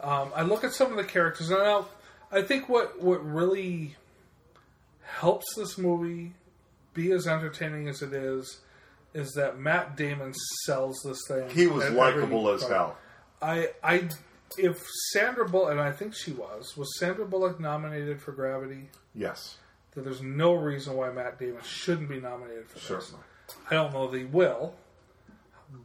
Um, 0.00 0.32
I 0.34 0.42
look 0.42 0.64
at 0.64 0.72
some 0.72 0.90
of 0.90 0.96
the 0.96 1.04
characters, 1.04 1.50
and 1.50 1.60
now 1.60 1.86
I 2.32 2.42
think 2.42 2.68
what 2.68 3.00
what 3.02 3.24
really 3.24 3.96
helps 5.02 5.54
this 5.54 5.76
movie 5.78 6.32
be 6.94 7.12
as 7.12 7.26
entertaining 7.26 7.88
as 7.88 8.02
it 8.02 8.12
is 8.12 8.60
is 9.12 9.32
that 9.32 9.58
Matt 9.58 9.96
Damon 9.96 10.32
sells 10.64 11.00
this 11.04 11.20
thing. 11.28 11.48
He 11.50 11.66
was 11.68 11.88
likable 11.90 12.48
as 12.50 12.62
hell. 12.64 12.96
I 13.44 13.68
I 13.82 14.08
if 14.56 14.82
Sandra 15.12 15.48
Bullock, 15.48 15.72
and 15.72 15.80
I 15.80 15.92
think 15.92 16.14
she 16.14 16.32
was, 16.32 16.76
was 16.76 16.98
Sandra 16.98 17.26
Bullock 17.26 17.60
nominated 17.60 18.20
for 18.20 18.32
Gravity? 18.32 18.88
Yes, 19.14 19.58
That 19.92 20.04
there's 20.04 20.22
no 20.22 20.54
reason 20.54 20.94
why 20.94 21.10
Matt 21.10 21.38
Damon 21.38 21.62
shouldn't 21.64 22.08
be 22.08 22.20
nominated 22.20 22.68
for 22.68 22.74
this. 22.74 22.84
certainly. 22.84 23.24
I 23.70 23.74
don't 23.74 23.92
know 23.92 24.08
he 24.08 24.24
will, 24.24 24.74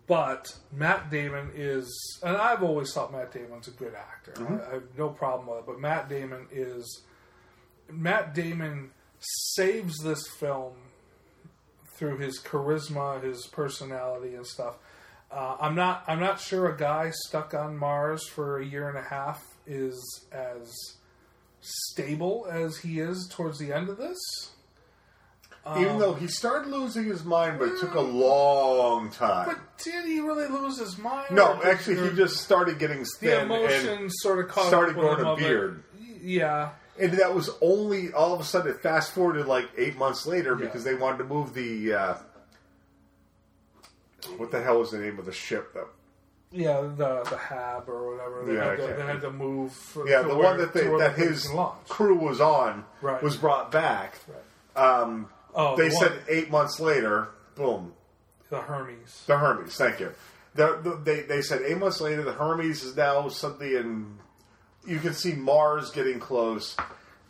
but 0.08 0.56
Matt 0.72 1.10
Damon 1.10 1.52
is, 1.54 2.20
and 2.24 2.38
I've 2.38 2.64
always 2.64 2.94
thought 2.94 3.12
Matt 3.12 3.34
Damon's 3.34 3.68
a 3.68 3.72
good 3.72 3.94
actor. 3.94 4.34
I, 4.38 4.40
mm-hmm. 4.40 4.70
I 4.70 4.74
have 4.76 4.98
no 4.98 5.10
problem 5.10 5.50
with 5.50 5.60
it. 5.60 5.66
But 5.66 5.80
Matt 5.80 6.08
Damon 6.10 6.48
is, 6.52 7.02
Matt 7.92 8.34
Damon 8.34 8.92
saves 9.20 9.98
this 10.04 10.26
film 10.40 10.74
through 11.96 12.18
his 12.18 12.40
charisma, 12.40 13.22
his 13.22 13.46
personality, 13.48 14.36
and 14.36 14.48
stuff. 14.48 14.76
Uh, 15.32 15.58
I'm 15.60 15.76
not. 15.76 16.04
I'm 16.08 16.20
not 16.20 16.40
sure 16.40 16.68
a 16.74 16.78
guy 16.78 17.12
stuck 17.12 17.54
on 17.54 17.78
Mars 17.78 18.28
for 18.28 18.60
a 18.60 18.66
year 18.66 18.90
and 18.90 18.98
a 18.98 19.04
half 19.04 19.44
is 19.68 20.26
as 20.32 20.74
stable 21.62 22.48
as 22.50 22.78
he 22.78 23.00
is 23.00 23.30
towards 23.32 23.60
the 23.60 23.72
end 23.72 23.90
of 23.90 23.98
this. 23.98 24.18
Even 25.78 26.00
though 26.00 26.16
he 26.16 26.26
started 26.28 26.72
losing 26.72 27.04
his 27.04 27.24
mind, 27.24 27.60
but 27.60 27.68
it 27.68 27.80
took 27.80 27.94
a 27.94 28.02
long 28.02 29.12
time. 29.12 29.46
But 29.46 29.78
did 29.78 30.06
he 30.06 30.20
really 30.20 30.48
lose 30.48 30.80
his 30.80 30.98
mind? 30.98 31.28
no, 31.32 31.62
actually, 31.64 32.10
he 32.10 32.16
just 32.16 32.38
started 32.38 32.80
getting 32.80 33.00
the 33.00 33.10
thin 33.20 33.44
emotion 33.44 34.00
and, 34.00 34.12
sort 34.12 34.40
of 34.40 34.48
caught 34.48 34.66
started 34.66 34.92
up 34.92 34.98
with 34.98 35.06
growing 35.06 35.20
him 35.20 35.26
a 35.28 35.32
of 35.34 35.40
it. 35.40 35.44
beard. 35.44 35.84
Yeah, 36.24 36.70
and 37.00 37.14
that 37.14 37.36
was 37.36 37.52
only 37.62 38.12
all 38.14 38.34
of 38.34 38.40
a 38.40 38.44
sudden 38.44 38.72
it 38.72 38.82
fast 38.82 39.12
forwarded 39.12 39.46
like 39.46 39.70
eight 39.78 39.96
months 39.96 40.26
later 40.26 40.56
because 40.56 40.84
they 40.84 40.96
wanted 40.96 41.20
to 41.20 41.26
move 41.26 41.54
the. 41.54 41.94
Uh, 41.94 42.18
what 44.38 44.52
the 44.52 44.62
hell 44.62 44.80
was 44.80 44.92
the 44.92 44.98
name 45.00 45.20
of 45.20 45.26
the 45.26 45.32
ship 45.34 45.74
though? 45.74 45.90
yeah, 46.52 46.82
the 46.82 47.24
the 47.30 47.38
hab 47.38 47.88
or 47.88 48.12
whatever. 48.16 48.44
They, 48.46 48.56
Yeah, 48.56 48.66
had, 48.72 48.78
to, 48.78 48.94
they 48.96 49.02
had 49.06 49.22
to 49.22 49.32
move. 49.32 49.72
For, 49.72 50.08
Yeah, 50.10 50.24
to 50.24 50.30
the 50.30 50.36
where- 50.36 50.44
one 50.50 50.58
that 50.58 50.74
to 50.74 50.80
they, 50.80 50.90
where 50.90 50.98
that 51.00 51.16
the 51.16 51.22
thing 51.22 51.32
his 51.32 51.46
can 51.48 51.56
launch. 51.56 51.88
crew 51.88 52.16
was 52.16 52.42
on 52.42 52.86
Right. 53.02 53.22
was 53.22 53.38
brought 53.38 53.72
back. 53.72 54.16
Right. 54.28 54.84
Um, 54.84 55.30
Oh, 55.56 55.76
they 55.76 55.90
the 55.90 55.96
said 55.96 56.12
one- 56.12 56.22
eight 56.30 56.50
months 56.52 56.80
later, 56.80 57.30
boom, 57.56 57.94
the 58.50 58.62
Hermes. 58.62 59.24
the 59.28 59.38
Hermes. 59.38 59.76
Thank 59.76 60.00
you. 60.00 60.12
The, 60.56 60.80
the, 60.84 60.96
they 61.04 61.22
they 61.22 61.42
said 61.42 61.62
eight 61.64 61.78
months 61.78 62.02
later, 62.02 62.24
the 62.24 62.34
Hermes 62.34 62.84
is 62.84 62.96
now 62.96 63.28
something, 63.30 63.76
and 63.76 64.18
you 64.86 65.00
can 65.00 65.14
see 65.14 65.34
Mars 65.34 65.92
getting 65.92 66.20
close. 66.20 66.76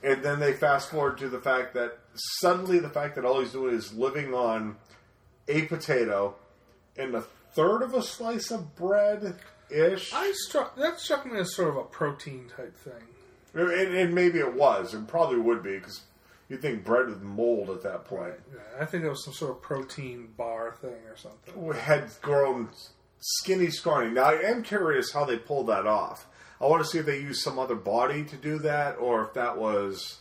And 0.01 0.23
then 0.23 0.39
they 0.39 0.53
fast 0.53 0.89
forward 0.91 1.17
to 1.17 1.27
the 1.27 1.39
fact 1.41 1.73
that 1.73 1.97
suddenly 2.13 2.79
the 2.79 2.89
fact 2.89 3.15
that 3.15 3.25
all 3.25 3.41
he's 3.41 3.51
doing 3.51 3.75
is 3.75 3.93
living 3.93 4.33
on 4.33 4.77
a 5.49 5.63
potato 5.63 6.35
and 6.99 7.15
a 7.15 7.21
third 7.53 7.81
of 7.81 7.93
a 7.93 8.01
slice 8.01 8.51
of 8.51 8.75
bread 8.75 9.35
ish. 9.69 10.13
I 10.13 10.31
struck 10.33 10.75
that 10.77 10.99
struck 10.99 11.25
me 11.25 11.39
as 11.39 11.55
sort 11.55 11.69
of 11.69 11.77
a 11.77 11.83
protein 11.83 12.49
type 12.55 12.77
thing. 12.77 13.03
And, 13.53 13.95
and 13.95 14.13
maybe 14.13 14.39
it 14.39 14.53
was, 14.53 14.93
and 14.93 15.07
probably 15.07 15.39
would 15.39 15.63
be, 15.63 15.77
because 15.77 16.01
you'd 16.49 16.61
think 16.61 16.83
bread 16.85 17.07
would 17.07 17.23
mold 17.23 17.69
at 17.71 17.81
that 17.81 18.05
point. 18.05 18.35
Yeah, 18.53 18.81
I 18.81 18.85
think 18.85 19.03
it 19.03 19.09
was 19.09 19.25
some 19.25 19.33
sort 19.33 19.51
of 19.51 19.61
protein 19.61 20.29
bar 20.37 20.75
thing 20.79 21.01
or 21.07 21.17
something. 21.17 21.59
We 21.59 21.75
Had 21.75 22.09
grown 22.21 22.69
skinny, 23.19 23.71
scrawny. 23.71 24.11
Now, 24.11 24.25
I 24.25 24.41
am 24.41 24.61
curious 24.63 25.11
how 25.11 25.25
they 25.25 25.37
pulled 25.37 25.67
that 25.67 25.87
off. 25.87 26.27
I 26.61 26.67
want 26.67 26.83
to 26.83 26.89
see 26.89 26.99
if 26.99 27.05
they 27.05 27.19
used 27.19 27.41
some 27.41 27.57
other 27.57 27.75
body 27.75 28.23
to 28.25 28.35
do 28.35 28.59
that, 28.59 28.97
or 28.97 29.25
if 29.25 29.33
that 29.33 29.57
was 29.57 30.18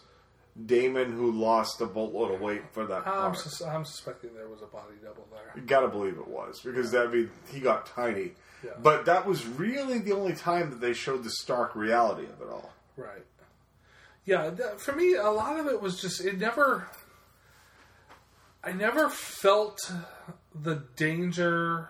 Damon 0.66 1.12
who 1.12 1.30
lost 1.30 1.80
a 1.80 1.86
boatload 1.86 2.34
of 2.34 2.40
weight 2.40 2.62
for 2.72 2.84
that 2.86 3.06
I'm, 3.06 3.34
sus- 3.34 3.62
I'm 3.62 3.84
suspecting 3.84 4.34
there 4.34 4.48
was 4.48 4.60
a 4.62 4.66
body 4.66 4.94
double 5.02 5.26
there. 5.30 5.52
You 5.54 5.62
gotta 5.62 5.88
believe 5.88 6.16
it 6.18 6.26
was 6.28 6.60
because 6.60 6.92
mean 6.92 7.30
he 7.52 7.60
got 7.60 7.86
tiny, 7.86 8.32
Yeah. 8.64 8.70
but 8.82 9.04
that 9.06 9.24
was 9.26 9.46
really 9.46 9.98
the 9.98 10.12
only 10.12 10.34
time 10.34 10.70
that 10.70 10.80
they 10.80 10.92
showed 10.94 11.22
the 11.22 11.30
stark 11.30 11.76
reality 11.76 12.24
of 12.24 12.40
it 12.42 12.48
all. 12.50 12.72
Right. 12.96 13.24
Yeah, 14.24 14.50
that, 14.50 14.80
for 14.80 14.92
me, 14.92 15.14
a 15.14 15.30
lot 15.30 15.58
of 15.60 15.66
it 15.68 15.80
was 15.80 16.00
just 16.00 16.24
it 16.24 16.38
never. 16.38 16.88
I 18.62 18.72
never 18.72 19.08
felt 19.08 19.78
the 20.54 20.82
danger 20.96 21.88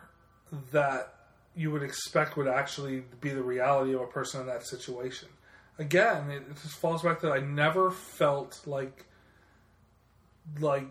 that 0.73 1.15
you 1.57 1.71
would 1.71 1.83
expect 1.83 2.37
would 2.37 2.47
actually 2.47 3.03
be 3.21 3.31
the 3.31 3.43
reality 3.43 3.95
of 3.95 4.03
a 4.03 4.07
person 4.07 4.41
in 4.43 4.47
that 4.47 4.65
situation. 4.67 5.29
Again, 5.79 6.31
it, 6.31 6.43
just 6.63 6.77
falls 6.77 7.03
back 7.03 7.21
that 7.21 7.31
I 7.33 7.39
never 7.39 7.91
felt 7.91 8.61
like 8.67 9.05
like 10.61 10.87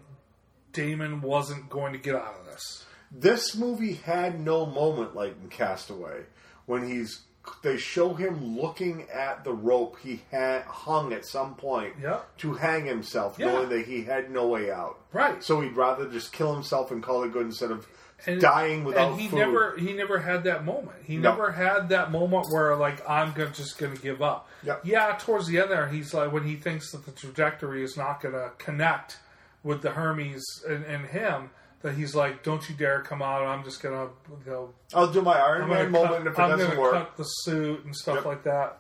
Damon 0.72 1.22
wasn't 1.22 1.70
going 1.70 1.94
to 1.94 2.00
get 2.00 2.16
out 2.16 2.36
of 2.40 2.46
this. 2.46 2.86
This 3.12 3.56
movie 3.56 3.94
had 3.94 4.40
no 4.40 4.66
moment 4.66 5.16
like 5.16 5.36
in 5.42 5.50
Castaway 5.50 6.24
when 6.66 6.88
he's 6.88 7.22
they 7.64 7.78
show 7.78 8.14
him 8.14 8.58
looking 8.60 9.08
at 9.10 9.46
the 9.46 9.54
rope 9.54 9.98
he 10.04 10.22
had 10.32 10.64
hung 10.64 11.14
at 11.14 11.26
some 11.26 11.56
point 11.56 11.94
Yeah. 12.02 12.20
to 12.40 12.54
hang 12.56 12.86
himself, 12.86 13.38
Yeah. 13.40 13.46
knowing 13.48 13.70
that 13.70 13.86
he 13.86 14.04
had 14.04 14.30
no 14.30 14.48
way 14.48 14.70
out. 14.70 15.00
Right. 15.14 15.42
So 15.42 15.62
he'd 15.62 15.76
rather 15.78 16.10
just 16.10 16.34
kill 16.34 16.54
himself 16.54 16.92
and 16.92 17.02
call 17.02 17.24
it 17.24 17.32
good 17.32 17.46
instead 17.46 17.72
of 17.72 17.88
And- 18.26 18.42
dying 18.42 18.84
without 18.84 19.12
and 19.12 19.22
he 19.22 19.28
food. 19.28 19.38
never 19.40 19.78
he 19.78 19.94
never 19.94 20.18
had 20.20 20.44
that 20.46 20.66
moment 20.66 20.98
he 21.04 21.18
No. 21.18 21.30
never 21.32 21.52
had 21.52 21.90
that 21.90 22.12
moment 22.12 22.48
where 22.50 22.76
like 22.76 23.08
i'm 23.08 23.32
gonna, 23.34 23.52
just 23.52 23.78
gonna 23.78 23.96
give 23.96 24.22
up 24.24 24.50
Yep. 24.64 24.82
yeah 24.86 25.16
towards 25.20 25.48
the 25.48 25.60
end 25.60 25.70
there 25.70 25.88
he's 25.88 26.14
like 26.16 26.32
when 26.32 26.44
he 26.44 26.56
thinks 26.56 26.92
that 26.92 27.06
the 27.06 27.12
trajectory 27.12 27.84
is 27.84 27.96
not 27.96 28.20
gonna 28.20 28.52
connect 28.58 29.18
with 29.64 29.82
the 29.84 29.92
hermes 29.92 30.44
and, 30.68 30.84
and 30.86 31.06
him 31.06 31.52
that 31.84 31.94
he's 31.94 32.16
like 32.16 32.42
don't 32.44 32.68
you 32.68 32.76
dare 32.76 33.02
come 33.02 33.22
out 33.22 33.44
i'm 33.46 33.64
just 33.64 33.84
gonna 33.84 34.08
you 34.46 34.52
know 34.52 34.74
I'll 34.96 35.12
do 35.14 35.22
my 35.22 35.38
Iron 35.40 35.64
I'm 35.64 35.70
Man 35.70 35.92
moment, 35.92 36.10
cut, 36.12 36.18
and 36.20 36.28
if 36.28 36.34
it 36.34 36.42
I'm 36.42 36.58
doesn't 36.58 36.78
work, 36.78 36.94
cut 36.94 37.18
the 37.18 37.24
suit 37.24 37.86
and 37.86 37.96
stuff 37.96 38.16
Yep. 38.16 38.26
like 38.26 38.44
that 38.46 38.80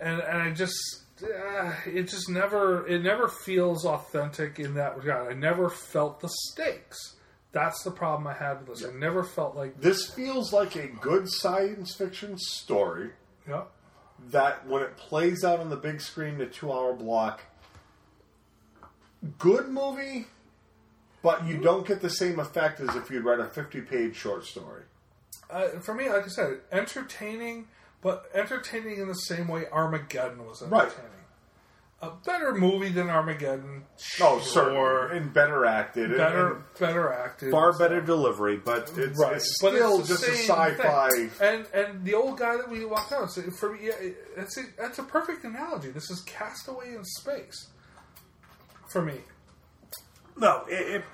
and 0.00 0.20
and 0.20 0.42
i 0.42 0.50
just 0.50 0.74
uh, 1.22 1.72
it 1.86 2.08
just 2.08 2.28
never 2.28 2.84
it 2.88 3.00
never 3.00 3.28
feels 3.28 3.86
authentic 3.86 4.58
in 4.58 4.74
that 4.74 4.96
regard 4.96 5.30
i 5.30 5.34
never 5.34 5.70
felt 5.70 6.18
the 6.20 6.28
stakes 6.50 7.14
that's 7.52 7.82
the 7.84 7.90
problem 7.90 8.26
i 8.26 8.32
had 8.32 8.66
with 8.66 8.78
this 8.80 8.88
i 8.88 8.92
never 8.94 9.22
felt 9.22 9.54
like 9.54 9.80
this 9.80 10.10
feels 10.10 10.52
like 10.52 10.74
a 10.76 10.88
good 10.88 11.28
science 11.28 11.94
fiction 11.94 12.36
story. 12.38 13.10
Yep. 13.48 13.70
that 14.30 14.66
when 14.68 14.82
it 14.82 14.96
plays 14.96 15.42
out 15.44 15.58
on 15.60 15.68
the 15.68 15.76
big 15.76 16.00
screen, 16.00 16.38
the 16.38 16.46
two 16.46 16.72
hour 16.72 16.92
block, 16.94 17.42
good 19.38 19.68
movie, 19.68 20.26
but 21.22 21.44
you 21.46 21.58
don't 21.58 21.86
get 21.86 22.00
the 22.00 22.10
same 22.10 22.38
effect 22.38 22.80
as 22.80 22.94
if 22.94 23.10
you'd 23.10 23.24
read 23.24 23.40
a 23.40 23.48
50 23.48 23.80
page 23.82 24.14
short 24.16 24.44
story. 24.44 24.82
Uh, 25.50 25.68
for 25.80 25.94
me, 25.94 26.08
like 26.08 26.24
I 26.24 26.28
said, 26.28 26.60
entertaining, 26.70 27.66
but 28.00 28.26
entertaining 28.34 29.00
in 29.00 29.08
the 29.08 29.14
same 29.14 29.48
way 29.48 29.64
Armageddon 29.70 30.46
was 30.46 30.62
Right. 30.62 30.92
A 32.02 32.10
better 32.26 32.52
movie 32.54 32.88
than 32.88 33.08
Armageddon. 33.08 33.84
Oh, 34.20 34.40
sure. 34.40 34.42
certainly. 34.42 35.16
And 35.18 35.32
better 35.32 35.64
acted. 35.64 36.16
Better, 36.16 36.54
and 36.56 36.64
better 36.80 37.12
acted. 37.12 37.52
far 37.52 37.72
better 37.78 38.00
delivery, 38.00 38.56
but 38.56 38.90
it's, 38.96 39.16
Right. 39.20 39.36
it's 39.36 39.62
But 39.62 39.74
still 39.74 40.00
it's 40.00 40.08
just 40.08 40.24
a 40.24 40.32
sci 40.32 40.74
fi. 40.74 41.08
thing. 41.10 41.30
And 41.40 41.66
and 41.72 42.04
the 42.04 42.14
old 42.14 42.38
guy 42.38 42.56
that 42.56 42.68
we 42.68 42.84
walked 42.84 43.12
out, 43.12 43.30
so 43.30 43.42
for 43.52 43.72
me, 43.74 43.78
yeah, 43.86 44.10
that's 44.36 44.58
a, 44.58 44.64
that's 44.76 44.98
a 44.98 45.04
perfect 45.04 45.44
analogy. 45.44 45.90
This 45.90 46.10
is 46.10 46.20
Castaway 46.22 46.94
in 46.96 47.04
space. 47.04 47.68
For 48.88 49.00
me, 49.00 49.20
No, 50.36 50.64
it, 50.68 50.96
it. 50.96 51.04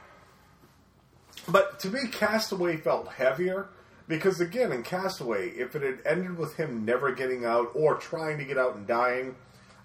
But 1.47 1.81
to 1.81 1.90
me, 1.90 2.09
Castaway 2.10 2.78
felt 2.78 3.09
heavier 3.12 3.69
because, 4.09 4.40
again, 4.40 4.73
in 4.73 4.82
Castaway, 4.82 5.51
if 5.51 5.77
it 5.77 5.82
had 5.82 5.98
ended 6.06 6.39
with 6.39 6.56
him 6.56 6.85
never 6.86 7.12
getting 7.12 7.44
out 7.44 7.73
or 7.74 7.97
trying 7.97 8.39
to 8.39 8.44
get 8.44 8.56
out 8.59 8.74
and 8.74 8.86
dying, 8.86 9.35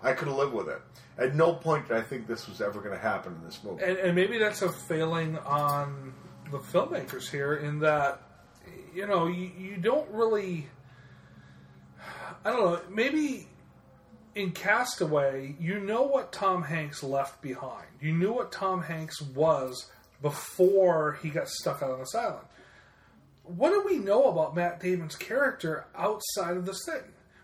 I 0.04 0.14
could 0.14 0.28
lived 0.28 0.54
with 0.54 0.68
it. 0.68 0.82
At 1.18 1.36
no 1.36 1.54
point 1.54 1.88
did 1.88 1.98
I 1.98 2.02
think 2.02 2.28
this 2.28 2.48
was 2.48 2.62
ever 2.62 2.80
going 2.82 2.96
to 2.96 3.02
happen 3.02 3.34
in 3.34 3.44
this 3.44 3.64
movie. 3.64 3.84
and, 3.84 3.98
and 3.98 4.16
maybe 4.16 4.38
that's 4.38 4.62
a 4.62 4.72
failing 4.72 5.38
on 5.40 6.14
the 6.52 6.60
filmmakers 6.60 7.30
here 7.30 7.56
in 7.56 7.80
that 7.80 8.22
you 8.94 9.08
know 9.08 9.28
you, 9.28 9.50
you 9.58 9.78
don't 9.78 10.08
really 10.12 10.68
i 12.46 12.52
don't 12.52 12.60
know 12.64 12.80
maybe 12.90 13.48
in 14.36 14.52
castaway 14.52 15.56
you 15.60 15.80
know 15.80 16.04
what 16.04 16.32
tom 16.32 16.62
hanks 16.62 17.02
left 17.02 17.42
behind 17.42 17.88
you 18.02 18.14
knew 18.14 18.32
what 18.32 18.52
tom 18.52 18.84
hanks 18.84 19.20
was 19.22 19.90
before 20.22 21.18
he 21.24 21.30
got 21.30 21.48
stuck 21.50 21.82
out 21.82 21.92
on 21.92 22.00
this 22.00 22.14
island 22.14 22.46
what 23.44 23.72
do 23.72 23.84
we 23.84 23.98
know 23.98 24.26
about 24.26 24.56
matt 24.56 24.80
damon's 24.80 25.16
character 25.16 25.86
outside 25.96 26.56
of 26.56 26.66
this 26.66 26.86
thing 26.86 27.02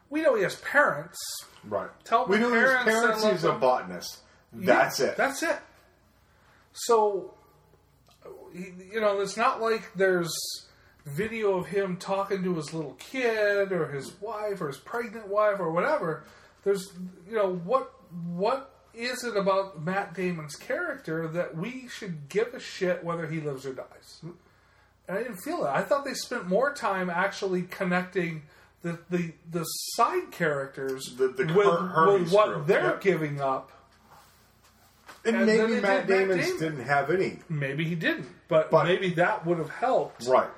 we 0.09 0.21
know 0.21 0.35
he 0.35 0.43
has 0.43 0.55
parents 0.55 1.17
right. 1.65 1.89
Tell 2.03 2.25
we 2.25 2.37
know 2.37 2.49
knew 2.49 2.55
his 2.55 2.71
parents 2.71 3.01
parents 3.01 3.25
he's 3.25 3.43
a 3.43 3.53
botanist. 3.53 4.19
That's 4.51 4.99
yeah, 4.99 5.05
it. 5.07 5.17
That's 5.17 5.43
it. 5.43 5.59
So, 6.73 7.33
you 8.53 8.99
know, 8.99 9.19
it's 9.19 9.37
not 9.37 9.61
like 9.61 9.93
there's 9.95 10.33
video 11.05 11.55
of 11.57 11.67
him 11.67 11.97
talking 11.97 12.43
to 12.43 12.55
his 12.55 12.73
little 12.73 12.93
kid 12.93 13.71
or 13.71 13.87
his 13.87 14.19
wife 14.21 14.61
or 14.61 14.67
his 14.67 14.77
pregnant 14.77 15.27
wife 15.27 15.59
or 15.59 15.71
whatever. 15.71 16.23
There's, 16.63 16.91
you 17.27 17.35
know, 17.35 17.53
what 17.53 17.91
what 18.25 18.73
is 18.93 19.23
it 19.23 19.37
about 19.37 19.83
Matt 19.83 20.15
Damon's 20.15 20.55
character 20.55 21.27
that 21.27 21.55
we 21.55 21.87
should 21.87 22.27
give 22.27 22.53
a 22.53 22.59
shit 22.59 23.03
whether 23.03 23.27
he 23.27 23.39
lives 23.39 23.65
or 23.65 23.73
dies? 23.73 24.21
And 24.21 25.17
I 25.17 25.23
didn't 25.23 25.41
feel 25.43 25.63
that. 25.63 25.75
I 25.75 25.81
thought 25.81 26.05
they 26.05 26.13
spent 26.13 26.47
more 26.47 26.73
time 26.73 27.09
actually 27.09 27.63
connecting 27.63 28.43
the 28.81 28.99
the, 29.09 29.33
the 29.51 29.63
side 29.63 30.31
characters 30.31 31.15
The- 31.17 31.27
the 31.29 31.45
with, 31.53 31.67
Her- 31.67 32.17
with 32.19 32.31
what 32.31 32.47
group, 32.53 32.67
they're 32.67 32.83
yeah. 32.83 32.97
giving 33.01 33.41
up. 33.41 33.71
and, 35.25 35.35
and 35.35 35.45
maybe 35.45 35.81
Matt 35.81 36.07
Damon. 36.07 36.37
didn't 36.37 36.81
have 36.85 37.09
any. 37.09 37.39
Maybe 37.49 37.83
he 37.85 37.95
didn't, 37.95 38.27
but, 38.47 38.71
But- 38.71 38.85
maybe 38.85 39.13
that 39.15 39.45
would 39.45 39.57
have 39.57 39.69
helped 39.69 40.25
Right. 40.27 40.49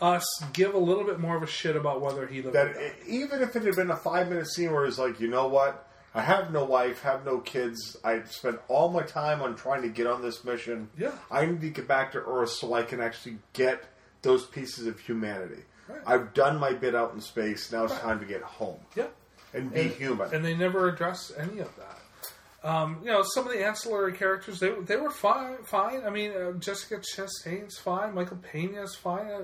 us 0.00 0.24
give 0.52 0.74
a 0.74 0.78
little 0.78 1.04
bit 1.04 1.18
more 1.20 1.36
of 1.36 1.42
a 1.42 1.46
shit 1.46 1.76
about 1.76 2.00
whether 2.00 2.26
he 2.26 2.42
lived 2.42 2.54
that 2.54 2.74
even 3.06 3.42
if 3.42 3.54
it 3.56 3.62
had 3.64 3.76
been 3.76 3.90
a 3.90 3.96
five 3.96 4.28
minute 4.28 4.46
scene 4.48 4.72
where 4.72 4.84
he's 4.86 4.98
like, 4.98 5.20
you 5.20 5.28
know 5.28 5.48
what, 5.48 5.82
I 6.14 6.22
have 6.22 6.50
no 6.50 6.64
wife, 6.64 7.02
have 7.02 7.26
no 7.26 7.38
kids, 7.40 7.96
I 8.02 8.22
spent 8.24 8.58
all 8.68 8.88
my 8.90 9.02
time 9.02 9.42
on 9.42 9.54
trying 9.54 9.82
to 9.82 9.88
get 9.88 10.06
on 10.06 10.22
this 10.22 10.44
mission. 10.44 10.88
Yeah. 10.98 11.12
I 11.30 11.44
need 11.44 11.60
to 11.60 11.68
get 11.70 11.86
back 11.86 12.12
to 12.12 12.22
Earth 12.24 12.50
so 12.52 12.72
I 12.72 12.82
can 12.84 13.02
actually 13.02 13.36
get 13.52 13.84
those 14.22 14.46
pieces 14.46 14.86
of 14.86 14.98
humanity. 14.98 15.62
Right. 15.88 16.00
I've 16.06 16.34
done 16.34 16.58
my 16.58 16.72
bit 16.72 16.94
out 16.94 17.14
in 17.14 17.20
space. 17.20 17.70
Now 17.72 17.84
it's 17.84 17.98
time 18.00 18.18
to 18.20 18.24
get 18.26 18.42
home 18.42 18.78
Yeah, 18.96 19.06
and 19.54 19.72
be 19.72 19.82
and, 19.82 19.90
human. 19.92 20.34
and 20.34 20.44
they 20.44 20.54
never 20.54 20.88
address 20.88 21.32
any 21.38 21.60
of 21.60 21.70
that. 21.76 22.68
Um, 22.68 22.98
you 23.02 23.10
know, 23.12 23.22
some 23.22 23.46
of 23.46 23.52
the 23.52 23.64
ancillary 23.64 24.12
characters 24.12 24.58
they 24.58 24.70
they 24.70 24.96
were 24.96 25.10
fine. 25.10 25.58
Fine. 25.64 26.04
I 26.04 26.10
mean, 26.10 26.32
uh, 26.32 26.52
Jessica 26.52 26.96
Chastain's 26.96 27.78
fine. 27.78 28.14
Michael 28.14 28.38
Pena's 28.38 28.96
fine. 28.96 29.28
Uh, 29.30 29.42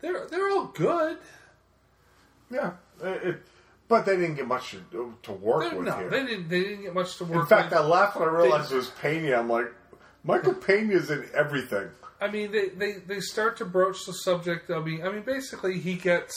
they're 0.00 0.26
they're 0.28 0.50
all 0.50 0.66
good. 0.66 1.18
Yeah, 2.50 2.72
it, 3.02 3.22
it- 3.28 3.42
but 3.88 4.06
they 4.06 4.14
didn't 4.16 4.36
get 4.36 4.46
much 4.46 4.70
to, 4.92 5.14
to 5.24 5.32
work 5.32 5.68
They're- 5.68 5.78
with 5.78 5.88
no, 5.88 5.96
here. 5.96 6.10
they 6.10 6.24
didn't. 6.24 6.48
They 6.48 6.62
didn't 6.62 6.82
get 6.82 6.94
much 6.94 7.16
to 7.16 7.24
work. 7.24 7.40
In 7.40 7.46
fact, 7.46 7.70
with. 7.72 7.80
I 7.80 7.84
laughed 7.84 8.16
when 8.20 8.28
I 8.28 8.32
realized 8.32 8.70
it 8.70 8.76
was 8.76 8.90
Pena. 9.02 9.36
I'm 9.36 9.48
like, 9.48 9.66
Michael 10.22 10.54
Pena's 10.54 11.10
in 11.10 11.28
everything. 11.34 11.88
I 12.20 12.30
mean, 12.30 12.52
they, 12.52 12.68
they, 12.68 12.92
they 12.94 13.20
start 13.20 13.56
to 13.58 13.64
broach 13.64 14.04
the 14.04 14.12
subject. 14.12 14.70
I 14.70 14.80
mean, 14.80 15.02
I 15.02 15.10
mean, 15.10 15.22
basically, 15.22 15.78
he 15.78 15.94
gets. 15.94 16.34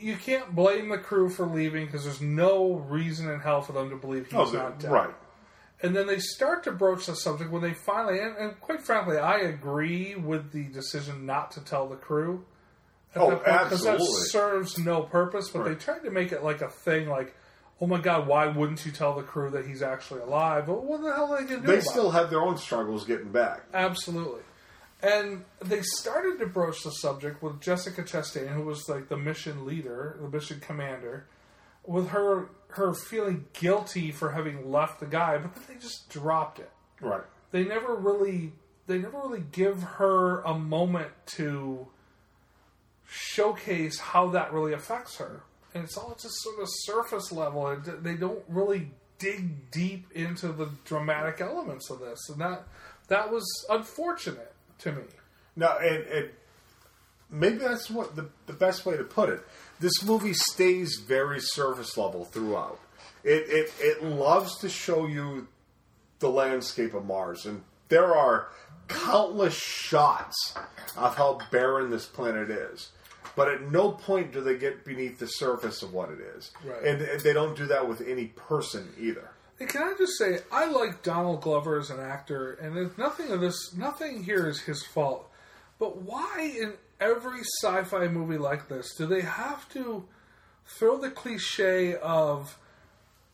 You 0.00 0.16
can't 0.16 0.54
blame 0.54 0.90
the 0.90 0.98
crew 0.98 1.30
for 1.30 1.46
leaving 1.46 1.86
because 1.86 2.04
there's 2.04 2.20
no 2.20 2.74
reason 2.74 3.30
in 3.30 3.40
hell 3.40 3.62
for 3.62 3.72
them 3.72 3.90
to 3.90 3.96
believe 3.96 4.26
he's 4.26 4.34
Oh, 4.34 4.44
not 4.52 4.78
dead. 4.78 4.90
right. 4.90 5.14
And 5.82 5.94
then 5.96 6.06
they 6.06 6.18
start 6.18 6.64
to 6.64 6.72
broach 6.72 7.06
the 7.06 7.16
subject 7.16 7.50
when 7.50 7.62
they 7.62 7.72
finally, 7.74 8.18
and, 8.20 8.36
and 8.36 8.60
quite 8.60 8.82
frankly, 8.82 9.18
I 9.18 9.38
agree 9.38 10.14
with 10.14 10.52
the 10.52 10.64
decision 10.64 11.26
not 11.26 11.50
to 11.52 11.60
tell 11.64 11.88
the 11.88 11.96
crew. 11.96 12.44
at 13.14 13.22
Oh, 13.22 13.30
that 13.30 13.44
point, 13.44 13.62
Because 13.64 13.82
that 13.84 14.00
serves 14.30 14.78
no 14.78 15.02
purpose, 15.02 15.50
but 15.50 15.64
they 15.64 15.70
Right. 15.70 15.80
tried 15.80 16.02
to 16.04 16.10
make 16.10 16.30
it 16.32 16.42
like 16.44 16.60
a 16.62 16.68
thing, 16.70 17.08
like, 17.08 17.34
oh 17.80 17.86
my 17.86 18.00
god, 18.00 18.26
why 18.26 18.46
wouldn't 18.46 18.84
you 18.86 18.92
tell 18.92 19.14
the 19.14 19.22
crew 19.22 19.50
that 19.50 19.66
he's 19.66 19.82
actually 19.82 20.20
alive? 20.20 20.66
But 20.66 20.84
what 20.84 21.02
the 21.02 21.12
hell 21.12 21.32
are 21.32 21.40
they 21.40 21.48
going 21.48 21.62
to 21.62 21.66
do? 21.66 21.72
They 21.72 21.80
still 21.80 22.10
it? 22.10 22.14
had 22.14 22.30
their 22.30 22.40
own 22.40 22.56
struggles 22.58 23.04
getting 23.04 23.30
back. 23.30 23.62
Absolutely. 23.72 24.42
And 25.02 25.44
they 25.62 25.82
started 25.82 26.38
to 26.38 26.46
broach 26.46 26.82
the 26.82 26.90
subject 26.90 27.42
with 27.42 27.60
Jessica 27.60 28.02
Chastain, 28.02 28.48
who 28.48 28.62
was 28.62 28.88
like 28.88 29.08
the 29.08 29.18
mission 29.18 29.66
leader, 29.66 30.16
the 30.20 30.28
mission 30.28 30.60
commander, 30.60 31.26
with 31.84 32.08
her 32.08 32.48
her 32.68 32.94
feeling 32.94 33.44
guilty 33.52 34.10
for 34.10 34.32
having 34.32 34.70
left 34.70 35.00
the 35.00 35.06
guy, 35.06 35.38
but 35.38 35.54
then 35.54 35.64
they 35.68 35.74
just 35.74 36.08
dropped 36.08 36.58
it. 36.58 36.70
Right. 37.00 37.22
They 37.52 37.64
never 37.64 37.94
really 37.94 38.52
they 38.86 38.98
never 38.98 39.18
really 39.18 39.44
give 39.52 39.82
her 39.82 40.40
a 40.40 40.54
moment 40.54 41.10
to 41.26 41.86
showcase 43.06 43.98
how 43.98 44.28
that 44.30 44.52
really 44.52 44.72
affects 44.72 45.16
her. 45.18 45.42
And 45.74 45.84
it's 45.84 45.96
all 45.96 46.16
just 46.20 46.34
sort 46.42 46.60
of 46.60 46.68
surface 46.70 47.32
level. 47.32 47.76
They 48.00 48.14
don't 48.14 48.44
really 48.48 48.90
dig 49.18 49.70
deep 49.70 50.06
into 50.12 50.48
the 50.48 50.70
dramatic 50.84 51.40
elements 51.40 51.90
of 51.90 52.00
this, 52.00 52.28
and 52.28 52.40
that 52.40 52.64
that 53.08 53.30
was 53.32 53.44
unfortunate 53.68 54.52
to 54.78 54.92
me. 54.92 55.02
No, 55.56 55.76
and, 55.78 56.04
and 56.04 56.30
maybe 57.30 57.58
that's 57.58 57.90
what 57.90 58.16
the, 58.16 58.28
the 58.46 58.52
best 58.52 58.86
way 58.86 58.96
to 58.96 59.04
put 59.04 59.28
it. 59.28 59.44
This 59.80 60.02
movie 60.04 60.32
stays 60.32 61.02
very 61.06 61.40
surface 61.40 61.96
level 61.96 62.24
throughout. 62.24 62.78
It, 63.22 63.48
it 63.48 63.72
it 63.78 64.04
loves 64.04 64.58
to 64.58 64.68
show 64.68 65.06
you 65.06 65.48
the 66.20 66.30
landscape 66.30 66.94
of 66.94 67.04
Mars, 67.04 67.46
and 67.46 67.62
there 67.88 68.14
are 68.14 68.48
countless 68.88 69.54
shots 69.54 70.54
of 70.96 71.16
how 71.16 71.38
barren 71.50 71.90
this 71.90 72.06
planet 72.06 72.50
is. 72.50 72.90
But 73.36 73.48
at 73.48 73.70
no 73.70 73.90
point 73.92 74.32
do 74.32 74.40
they 74.40 74.56
get 74.56 74.84
beneath 74.84 75.18
the 75.18 75.26
surface 75.26 75.82
of 75.82 75.92
what 75.92 76.10
it 76.10 76.20
is, 76.20 76.52
Right. 76.64 76.82
and, 76.84 77.02
and 77.02 77.20
they 77.20 77.32
don't 77.32 77.56
do 77.56 77.66
that 77.66 77.88
with 77.88 78.00
any 78.00 78.26
person 78.26 78.92
either. 78.98 79.30
And 79.60 79.68
can 79.68 79.82
I 79.82 79.94
just 79.98 80.18
say, 80.18 80.38
I 80.52 80.66
like 80.66 81.02
Donald 81.02 81.40
Glover 81.40 81.78
as 81.78 81.90
an 81.90 82.00
actor, 82.00 82.52
and 82.54 82.76
there's 82.76 82.96
nothing 82.98 83.30
of 83.30 83.40
this, 83.40 83.74
nothing 83.76 84.22
here 84.24 84.48
is 84.48 84.60
his 84.60 84.84
fault. 84.84 85.28
But 85.78 85.98
why 86.02 86.52
in 86.60 86.74
every 87.00 87.40
sci-fi 87.62 88.06
movie 88.08 88.38
like 88.38 88.68
this 88.68 88.94
do 88.96 89.06
they 89.06 89.20
have 89.22 89.68
to 89.70 90.04
throw 90.66 90.96
the 90.98 91.10
cliche 91.10 91.96
of 91.96 92.56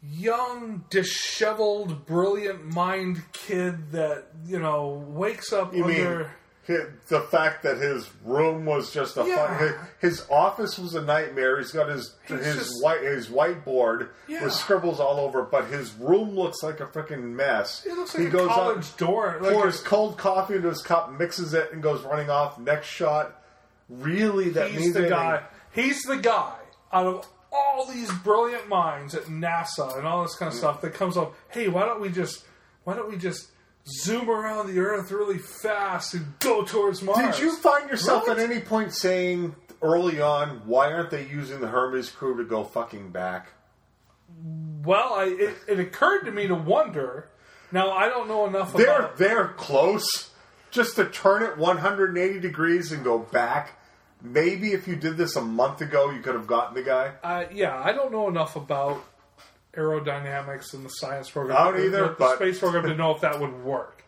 young, 0.03 0.85
disheveled, 0.91 2.07
brilliant 2.07 2.75
mind 2.75 3.23
kid 3.33 3.93
that 3.93 4.25
you 4.47 4.59
know 4.59 5.05
wakes 5.09 5.53
up 5.53 5.75
You 5.75 5.85
under? 5.85 6.19
mean 6.19 6.27
the 6.67 7.21
fact 7.31 7.65
that 7.65 7.79
his 7.79 8.09
room 8.25 8.65
was 8.65 8.93
just 8.93 9.17
a 9.17 9.25
Yeah. 9.27 9.59
fu- 9.59 9.75
his, 10.07 10.25
office 10.31 10.79
was 10.79 10.95
a 10.95 11.03
nightmare. 11.03 11.59
He's 11.59 11.73
got 11.73 11.89
his 11.89 12.15
He's 12.29 12.39
his 12.45 12.57
just- 12.57 12.83
white 12.85 13.03
his 13.03 13.29
whiteboard 13.29 14.09
Yeah. 14.29 14.45
with 14.45 14.53
scribbles 14.53 15.01
all 15.01 15.19
over, 15.19 15.43
but 15.43 15.65
his 15.67 15.93
room 15.95 16.37
looks 16.37 16.63
like 16.63 16.79
a 16.81 16.87
freaking 16.87 17.23
mess. 17.33 17.85
It 17.87 17.95
looks 17.97 18.15
like 18.15 18.23
he 18.23 18.29
a 18.29 18.31
goes 18.31 18.49
college 18.49 18.77
out, 18.87 18.99
dorm. 18.99 19.43
Like 19.43 19.53
pours 19.55 19.81
a- 19.81 19.85
cold 19.85 20.17
coffee 20.17 20.55
into 20.57 20.69
his 20.69 20.83
cup, 20.83 21.11
mixes 21.19 21.55
it, 21.55 21.73
and 21.73 21.83
goes 21.83 22.03
running 22.03 22.31
off. 22.31 22.59
Next 22.59 22.87
shot. 22.87 23.37
Really, 23.89 24.51
that 24.51 24.71
he's 24.71 24.81
means 24.81 24.95
the 24.95 25.09
guy. 25.09 25.43
He's 25.73 26.03
the 26.03 26.17
guy 26.17 26.55
out 26.93 27.07
of 27.07 27.27
all 27.53 27.85
these 27.87 28.11
brilliant 28.23 28.69
minds 28.69 29.15
at 29.17 29.25
NASA 29.25 29.99
and 29.99 30.07
all 30.07 30.23
this 30.23 30.37
Mm. 30.37 30.39
kind 30.39 30.53
of 30.53 30.59
stuff 30.59 30.81
that 30.83 30.95
comes 30.95 31.17
up. 31.17 31.35
Hey, 31.49 31.67
why 31.69 31.85
don't 31.85 32.01
we 32.01 32.09
just 32.11 32.45
why 32.85 32.95
don't 32.95 33.11
we 33.11 33.17
just 33.17 33.49
zoom 33.87 34.29
around 34.31 34.69
the 34.69 34.79
Earth 34.81 35.11
really 35.11 35.39
fast 35.39 36.15
and 36.15 36.39
go 36.41 36.65
towards 36.65 37.03
Mars? 37.03 37.37
Did 37.37 37.43
you 37.45 37.57
find 37.57 37.89
yourself 37.91 38.27
What? 38.29 38.39
at 38.39 38.51
any 38.51 38.61
point 38.61 38.93
saying 38.95 39.55
early 39.83 40.21
on, 40.21 40.63
"Why 40.67 40.93
aren't 40.93 41.11
they 41.11 41.27
using 41.27 41.61
the 41.61 41.69
Hermes 41.69 42.11
crew 42.11 42.37
to 42.37 42.45
go 42.45 42.65
fucking 42.65 43.11
back"? 43.11 43.49
Well, 44.85 45.15
I, 45.15 45.25
it, 45.25 45.57
it 45.69 45.81
occurred 45.81 46.25
to 46.25 46.31
me 46.31 46.47
to 46.47 46.55
wonder. 46.55 47.29
Now 47.73 47.91
I 47.93 48.09
don't 48.09 48.29
know 48.29 48.47
enough 48.47 48.73
They're 48.73 48.99
about. 48.99 49.17
they're 49.17 49.49
close. 49.49 50.31
Just 50.71 50.95
to 50.97 51.05
turn 51.07 51.43
it 51.43 51.59
180 51.59 52.39
degrees 52.41 52.93
and 52.93 53.03
go 53.03 53.19
back. 53.19 53.73
Maybe 54.23 54.73
if 54.73 54.87
you 54.87 54.95
did 54.97 55.17
this 55.17 55.35
a 55.35 55.41
month 55.41 55.81
ago, 55.81 56.11
you 56.11 56.21
could 56.21 56.35
have 56.35 56.47
gotten 56.47 56.75
the 56.75 56.83
guy. 56.83 57.13
Uh, 57.25 57.45
yeah, 57.53 57.77
I 57.83 57.93
don't 57.93 58.13
know 58.13 58.29
enough 58.29 58.55
about 58.55 59.03
aerodynamics 59.77 60.75
and 60.75 60.85
the 60.85 60.89
science 60.91 61.31
program. 61.31 61.57
I 61.57 61.65
don't 61.65 61.77
the- 61.77 61.87
either, 61.87 62.03
the, 62.03 62.09
the 62.09 62.15
but- 62.19 62.37
space 62.37 62.59
program 62.59 62.85
to 62.85 62.95
know 62.95 63.13
if 63.15 63.21
that 63.23 63.41
would 63.41 63.65
work. 63.65 64.05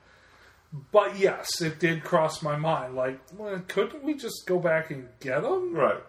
But 0.91 1.19
yes, 1.19 1.61
it 1.61 1.79
did 1.79 2.03
cross 2.03 2.43
my 2.43 2.57
mind. 2.57 2.95
Like, 2.95 3.21
well, 3.37 3.61
couldn't 3.69 4.03
we 4.03 4.15
just 4.15 4.47
go 4.47 4.59
back 4.59 4.91
and 4.91 5.07
get 5.21 5.43
them? 5.43 5.75
Right. 5.75 6.01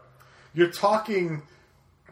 You're 0.53 0.71
talking 0.71 1.41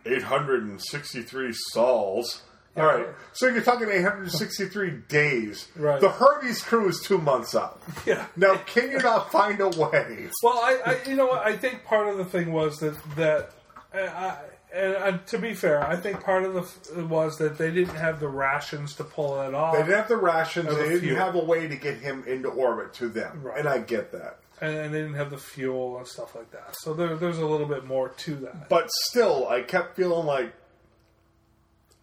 863 0.05 1.53
sols. 1.71 2.41
All 2.77 2.85
right. 2.85 3.07
So 3.33 3.47
you're 3.47 3.61
talking 3.63 3.89
863 3.89 4.91
days. 5.09 5.67
Right. 5.75 5.99
The 6.01 6.09
Hermes 6.09 6.61
crew 6.61 6.87
is 6.89 6.99
two 7.01 7.17
months 7.17 7.55
out. 7.55 7.81
Yeah. 8.05 8.25
Now, 8.35 8.55
can 8.57 8.91
you 8.91 8.97
not 8.99 9.31
find 9.31 9.59
a 9.61 9.67
way? 9.69 10.27
Well, 10.43 10.57
I, 10.57 10.79
I, 10.85 11.09
you 11.09 11.15
know 11.15 11.27
what? 11.27 11.45
I 11.45 11.55
think 11.55 11.83
part 11.85 12.07
of 12.07 12.17
the 12.17 12.25
thing 12.25 12.51
was 12.51 12.79
that 12.79 12.97
that, 13.15 13.51
I, 13.93 14.37
and 14.73 14.95
uh, 14.95 15.17
to 15.27 15.37
be 15.37 15.53
fair, 15.53 15.85
I 15.85 15.95
think 15.95 16.21
part 16.23 16.43
of 16.43 16.53
the 16.53 16.61
f- 16.61 16.95
was 17.09 17.37
that 17.37 17.57
they 17.57 17.71
didn't 17.71 17.95
have 17.95 18.19
the 18.19 18.27
rations 18.29 18.95
to 18.95 19.03
pull 19.03 19.41
it 19.41 19.53
off, 19.53 19.73
They 19.73 19.79
didn't 19.83 19.95
have 19.97 20.07
the 20.07 20.17
rations. 20.17 20.69
The 20.69 20.75
They 20.75 20.83
didn't 20.89 20.99
fuel. 21.01 21.15
have 21.17 21.35
a 21.35 21.43
way 21.43 21.67
to 21.67 21.75
get 21.75 21.97
him 21.99 22.23
into 22.27 22.49
orbit 22.49 22.93
to 22.95 23.09
them. 23.09 23.41
Right. 23.43 23.59
And 23.59 23.67
I 23.67 23.79
get 23.79 24.11
that. 24.13 24.39
and, 24.61 24.75
and 24.75 24.93
they 24.93 24.99
didn't 25.01 25.15
have 25.15 25.29
the 25.31 25.37
fuel 25.37 25.97
and 25.97 26.07
stuff 26.07 26.35
like 26.35 26.51
that. 26.51 26.75
So 26.79 26.93
there, 26.93 27.15
there's 27.15 27.37
a 27.39 27.45
little 27.45 27.67
bit 27.67 27.85
more 27.85 28.09
to 28.09 28.35
that. 28.37 28.69
But 28.69 28.89
still, 29.09 29.47
I 29.49 29.61
kept 29.61 29.95
feeling 29.95 30.25
like 30.25 30.53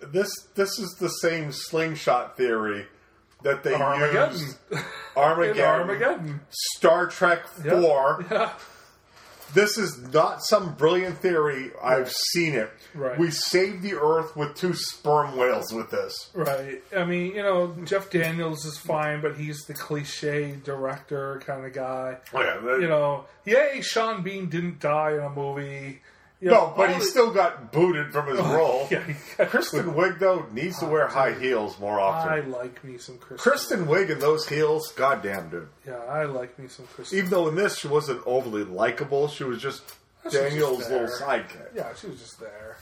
this. 0.00 0.28
This 0.54 0.78
is 0.78 0.96
the 1.00 1.08
same 1.08 1.52
slingshot 1.52 2.36
theory 2.36 2.86
that 3.42 3.62
they 3.62 3.74
Armageddon. 3.74 4.32
used. 4.40 4.56
Armageddon, 5.16 5.64
Armageddon. 5.64 6.40
Star 6.50 7.06
Trek 7.06 7.42
Yeah. 7.64 7.80
Four. 7.80 8.24
Yeah. 8.30 8.52
This 9.54 9.78
is 9.78 9.98
not 10.12 10.44
some 10.44 10.74
brilliant 10.74 11.18
theory. 11.18 11.70
I've 11.82 12.12
seen 12.12 12.54
it. 12.54 12.70
Right. 12.94 13.18
We 13.18 13.30
saved 13.30 13.82
the 13.82 13.94
Earth 13.94 14.36
with 14.36 14.54
two 14.54 14.74
sperm 14.74 15.36
whales 15.36 15.72
with 15.72 15.90
this. 15.90 16.30
Right. 16.34 16.82
I 16.94 17.04
mean, 17.04 17.34
you 17.34 17.42
know, 17.42 17.74
Jeff 17.84 18.10
Daniels 18.10 18.64
is 18.64 18.78
fine, 18.78 19.20
but 19.20 19.36
he's 19.36 19.64
the 19.64 19.74
cliche 19.74 20.58
director 20.62 21.40
kind 21.46 21.64
of 21.64 21.72
guy. 21.72 22.18
Oh, 22.34 22.40
yeah, 22.40 22.60
You 22.78 22.88
know, 22.88 23.24
yay, 23.44 23.80
Sean 23.80 24.22
Bean 24.22 24.48
didn't 24.48 24.80
die 24.80 25.12
in 25.12 25.20
a 25.20 25.30
movie. 25.30 26.00
You 26.40 26.50
no, 26.50 26.72
but 26.76 26.94
he 26.94 27.00
still 27.00 27.32
got 27.32 27.72
booted 27.72 28.12
from 28.12 28.28
his 28.28 28.38
role. 28.38 28.86
Yeah, 28.92 29.02
Kristen 29.46 29.86
booted. 29.90 30.14
Wiig 30.14 30.18
though 30.20 30.46
needs 30.52 30.78
to 30.78 30.86
wear 30.86 31.08
high 31.08 31.32
heels 31.36 31.78
more 31.80 31.98
often. 31.98 32.32
I 32.32 32.40
like 32.40 32.84
me 32.84 32.96
some 32.98 33.18
Kristen. 33.18 33.38
Kristen 33.50 33.86
Wiig 33.86 34.08
in 34.10 34.20
those 34.20 34.46
heels, 34.48 34.92
goddamn 34.92 35.48
dude. 35.50 35.68
Yeah, 35.84 35.96
I 35.96 36.24
like 36.26 36.56
me 36.58 36.68
some 36.68 36.86
Kristen. 36.94 37.18
Even 37.18 37.30
though 37.30 37.48
in 37.48 37.56
this 37.56 37.76
she 37.78 37.88
wasn't 37.88 38.22
overly 38.24 38.62
likable, 38.62 39.26
she 39.26 39.42
was 39.42 39.60
just 39.60 39.82
She 39.88 39.94
was 40.26 40.32
just 40.34 40.48
Daniels' 40.50 40.88
there. 40.88 41.00
little 41.02 41.16
sidekick. 41.16 41.74
Yeah, 41.74 41.92
she 42.00 42.06
was 42.06 42.20
just 42.20 42.38
there. 42.38 42.76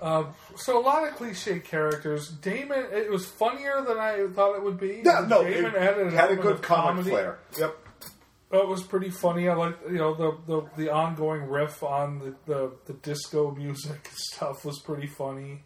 Um, 0.00 0.28
so 0.56 0.78
a 0.78 0.82
lot 0.82 1.06
of 1.06 1.14
cliche 1.16 1.58
characters. 1.58 2.28
Damon, 2.30 2.86
it 2.90 3.10
was 3.10 3.26
funnier 3.26 3.82
than 3.86 3.98
I 3.98 4.26
thought 4.34 4.56
it 4.56 4.62
would 4.62 4.80
be. 4.80 5.02
Yeah, 5.04 5.26
no, 5.28 5.42
Damon 5.44 5.74
it 5.74 5.76
added 5.76 6.06
an 6.06 6.12
had 6.14 6.18
a 6.18 6.22
element 6.28 6.40
good 6.42 6.52
of 6.54 6.62
comic 6.62 6.84
comedy. 7.04 7.10
flair. 7.10 7.38
Yep. 7.58 7.76
It 8.52 8.66
was 8.66 8.82
pretty 8.82 9.10
funny. 9.10 9.48
I 9.48 9.54
like 9.54 9.76
you 9.88 9.98
know 9.98 10.14
the, 10.14 10.36
the 10.46 10.68
the 10.76 10.90
ongoing 10.92 11.48
riff 11.48 11.82
on 11.82 12.18
the, 12.18 12.34
the, 12.46 12.72
the 12.86 12.92
disco 12.94 13.52
music 13.54 14.08
stuff 14.12 14.64
was 14.64 14.80
pretty 14.80 15.06
funny. 15.06 15.62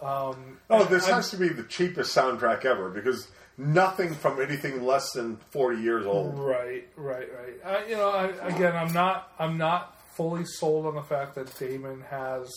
Um, 0.00 0.58
Oh, 0.70 0.84
this 0.84 1.06
I'm- 1.06 1.14
has 1.14 1.30
to 1.30 1.36
be 1.36 1.48
the 1.48 1.64
cheapest 1.64 2.14
soundtrack 2.14 2.64
ever 2.64 2.90
because 2.90 3.28
nothing 3.58 4.12
from 4.14 4.40
anything 4.40 4.84
less 4.84 5.10
than 5.12 5.38
forty 5.50 5.80
years 5.82 6.06
old. 6.06 6.38
Right, 6.38 6.86
right, 6.96 7.28
right. 7.34 7.64
I, 7.64 7.86
you 7.88 7.96
know, 7.96 8.10
I, 8.10 8.26
again, 8.46 8.76
I'm 8.76 8.92
not, 8.92 9.32
I'm 9.38 9.56
not 9.58 9.98
fully 10.14 10.44
sold 10.44 10.86
on 10.86 10.94
the 10.94 11.02
fact 11.02 11.34
that 11.34 11.58
Damon 11.58 12.02
has 12.10 12.48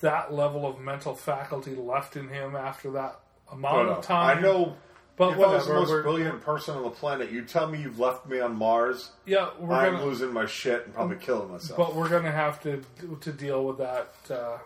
that 0.00 0.32
level 0.34 0.66
of 0.66 0.78
mental 0.78 1.14
faculty 1.14 1.74
left 1.74 2.16
in 2.16 2.28
him 2.28 2.54
after 2.54 2.90
that 2.92 3.18
amount 3.50 3.88
don't 3.88 3.98
of 3.98 4.04
time. 4.04 4.38
I 4.38 4.40
know. 4.40 4.76
But 5.16 5.32
if 5.32 5.38
I 5.38 5.46
was 5.54 5.66
the 5.66 5.74
most 5.74 5.90
we're- 5.90 6.02
brilliant 6.02 6.42
person 6.42 6.76
on 6.76 6.82
the 6.82 6.90
planet, 6.90 7.30
you 7.30 7.42
tell 7.44 7.66
me 7.66 7.80
you've 7.80 7.98
left 7.98 8.26
me 8.26 8.40
on 8.40 8.56
Mars. 8.56 9.10
yeah, 9.24 9.50
we're 9.58 9.74
I'm 9.74 9.92
gonna, 9.94 10.04
losing 10.04 10.32
my 10.32 10.46
shit 10.46 10.84
and 10.84 10.94
probably 10.94 11.16
killing 11.16 11.50
myself. 11.50 11.76
but 11.78 11.94
we're 11.94 12.08
gonna 12.08 12.30
have 12.32 12.62
to 12.62 12.82
to 13.20 13.32
deal 13.32 13.64
with 13.64 13.78
that 13.78 14.12
uh, 14.30 14.58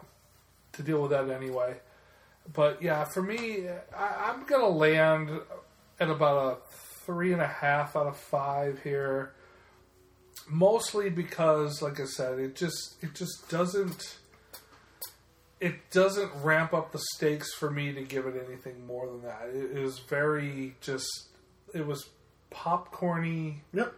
to 0.72 0.82
deal 0.82 1.00
with 1.02 1.10
that 1.12 1.28
anyway. 1.30 1.76
But 2.52 2.82
yeah, 2.82 3.04
for 3.04 3.22
me, 3.22 3.66
I, 3.96 4.30
I'm 4.32 4.44
gonna 4.44 4.68
land 4.68 5.30
at 6.00 6.10
about 6.10 6.52
a 6.52 6.56
three 7.06 7.32
and 7.32 7.42
a 7.42 7.46
half 7.46 7.94
out 7.96 8.06
of 8.06 8.16
five 8.16 8.80
here. 8.82 9.32
Mostly 10.48 11.10
because, 11.10 11.80
like 11.82 12.00
I 12.00 12.06
said, 12.06 12.38
it 12.40 12.56
just 12.56 12.96
it 13.02 13.14
just 13.14 13.48
doesn't 13.48 14.16
it 15.60 15.90
doesn't 15.90 16.30
ramp 16.42 16.72
up 16.72 16.92
the 16.92 17.00
stakes 17.14 17.52
for 17.54 17.70
me 17.70 17.92
to 17.92 18.02
give 18.02 18.26
it 18.26 18.34
anything 18.48 18.86
more 18.86 19.06
than 19.06 19.22
that. 19.22 19.48
It 19.52 19.76
is 19.76 19.98
very 19.98 20.74
just 20.80 21.28
it 21.74 21.86
was 21.86 22.08
popcorny 22.50 23.56
yep. 23.72 23.94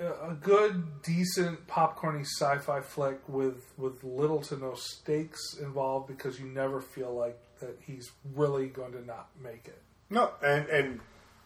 a 0.00 0.34
good, 0.34 1.02
decent, 1.02 1.66
popcorny 1.66 2.26
sci-fi 2.26 2.80
flick 2.80 3.20
with 3.28 3.72
with 3.78 4.02
little 4.02 4.40
to 4.42 4.56
no 4.56 4.74
stakes 4.74 5.56
involved 5.60 6.08
because 6.08 6.40
you 6.40 6.46
never 6.46 6.80
feel 6.80 7.14
like 7.14 7.38
that 7.60 7.78
he's 7.80 8.10
really 8.34 8.66
going 8.66 8.92
to 8.92 9.04
not 9.04 9.28
make 9.42 9.66
it. 9.66 9.80
No, 10.10 10.32
and 10.42 10.66
and 10.68 11.00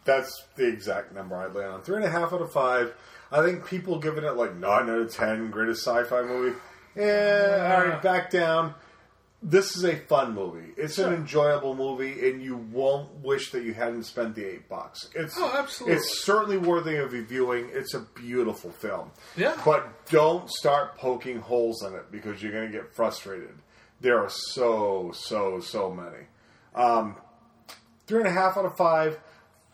that's 0.04 0.44
the 0.56 0.66
exact 0.66 1.14
number 1.14 1.36
I'd 1.36 1.54
land 1.54 1.72
on. 1.72 1.82
Three 1.82 1.96
and 1.96 2.04
a 2.04 2.10
half 2.10 2.32
out 2.32 2.40
of 2.40 2.52
five. 2.52 2.94
I 3.30 3.44
think 3.44 3.66
people 3.66 3.98
giving 3.98 4.24
it 4.24 4.36
like 4.36 4.56
nine 4.56 4.88
out 4.88 4.98
of 4.98 5.12
ten, 5.12 5.50
greatest 5.50 5.84
sci-fi 5.84 6.22
movie. 6.22 6.56
Yeah, 6.96 7.74
all 7.76 7.84
right, 7.84 7.94
uh, 7.94 8.00
back 8.00 8.30
down. 8.30 8.74
This 9.46 9.76
is 9.76 9.84
a 9.84 9.96
fun 9.96 10.34
movie. 10.34 10.72
It's 10.78 10.96
an 10.98 11.12
enjoyable 11.12 11.74
movie, 11.76 12.30
and 12.30 12.42
you 12.42 12.56
won't 12.56 13.12
wish 13.22 13.50
that 13.50 13.62
you 13.62 13.74
hadn't 13.74 14.04
spent 14.04 14.34
the 14.34 14.42
eight 14.44 14.70
bucks. 14.70 15.10
It's 15.14 15.36
Oh, 15.38 15.54
absolutely. 15.54 15.96
It's 15.98 16.24
certainly 16.24 16.56
worthy 16.56 16.96
of 16.96 17.10
viewing. 17.12 17.68
It's 17.70 17.92
a 17.92 18.00
beautiful 18.00 18.70
film. 18.70 19.10
Yeah. 19.36 19.54
But 19.62 20.06
don't 20.06 20.50
start 20.50 20.96
poking 20.96 21.40
holes 21.40 21.82
in 21.84 21.92
it 21.94 22.10
because 22.10 22.42
you're 22.42 22.52
going 22.52 22.72
to 22.72 22.72
get 22.72 22.94
frustrated. 22.94 23.54
There 24.00 24.18
are 24.18 24.30
so 24.30 25.12
so 25.14 25.60
so 25.60 25.90
many. 25.90 26.24
Um, 26.74 27.16
three 28.06 28.20
and 28.20 28.28
a 28.28 28.32
half 28.32 28.56
out 28.56 28.64
of 28.64 28.76
five. 28.78 29.18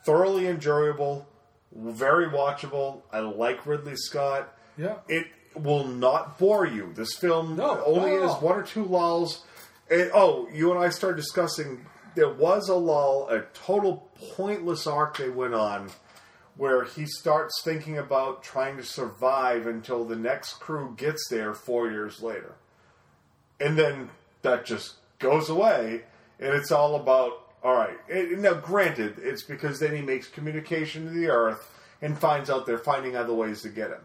Thoroughly 0.05 0.47
enjoyable, 0.49 1.29
very 1.73 2.27
watchable. 2.27 3.03
I 3.13 3.21
like 3.21 3.67
Ridley 3.67 3.95
Scott. 3.97 4.53
Yeah. 4.77 4.97
It 5.09 5.27
will 5.55 5.85
not 5.87 6.39
bore 6.39 6.67
you. 6.67 6.93
This 6.95 7.15
film 7.17 7.57
No, 7.57 7.83
only 7.85 8.13
has 8.13 8.35
one 8.41 8.57
or 8.59 8.63
two 8.63 8.85
lulls. 8.85 9.45
It- 9.91 10.13
oh, 10.15 10.49
you 10.53 10.71
and 10.73 10.81
I 10.81 10.89
started 10.89 11.17
discussing. 11.17 11.85
There 12.15 12.33
was 12.33 12.69
a 12.69 12.75
lull, 12.75 13.29
a 13.29 13.43
total 13.53 14.11
pointless 14.35 14.87
arc 14.87 15.17
they 15.19 15.29
went 15.29 15.55
on, 15.55 15.91
where 16.57 16.85
he 16.85 17.07
starts 17.07 17.61
thinking 17.63 17.99
about 17.99 18.43
trying 18.43 18.77
to 18.77 18.83
survive 18.83 19.67
until 19.67 20.05
the 20.05 20.17
next 20.17 20.55
crew 20.55 20.95
gets 20.97 21.29
there 21.29 21.55
four 21.55 21.91
years 21.91 22.23
later, 22.23 22.55
and 23.61 23.77
then 23.79 24.11
that 24.43 24.65
just 24.65 24.95
goes 25.19 25.49
away, 25.51 26.05
and 26.39 26.55
it's 26.55 26.73
all 26.73 26.97
about 26.97 27.51
all 27.63 27.75
right. 27.75 27.99
Now, 28.39 28.55
granted, 28.55 29.19
it's 29.19 29.43
because 29.43 29.81
then 29.81 29.95
he 29.95 30.01
makes 30.01 30.29
communication 30.29 31.05
to 31.05 31.11
the 31.11 31.29
Earth 31.29 31.79
and 32.01 32.19
finds 32.19 32.49
out 32.49 32.65
they're 32.65 32.79
finding 32.79 33.17
other 33.17 33.35
ways 33.35 33.61
to 33.63 33.69
get 33.69 33.91
him. 33.91 34.01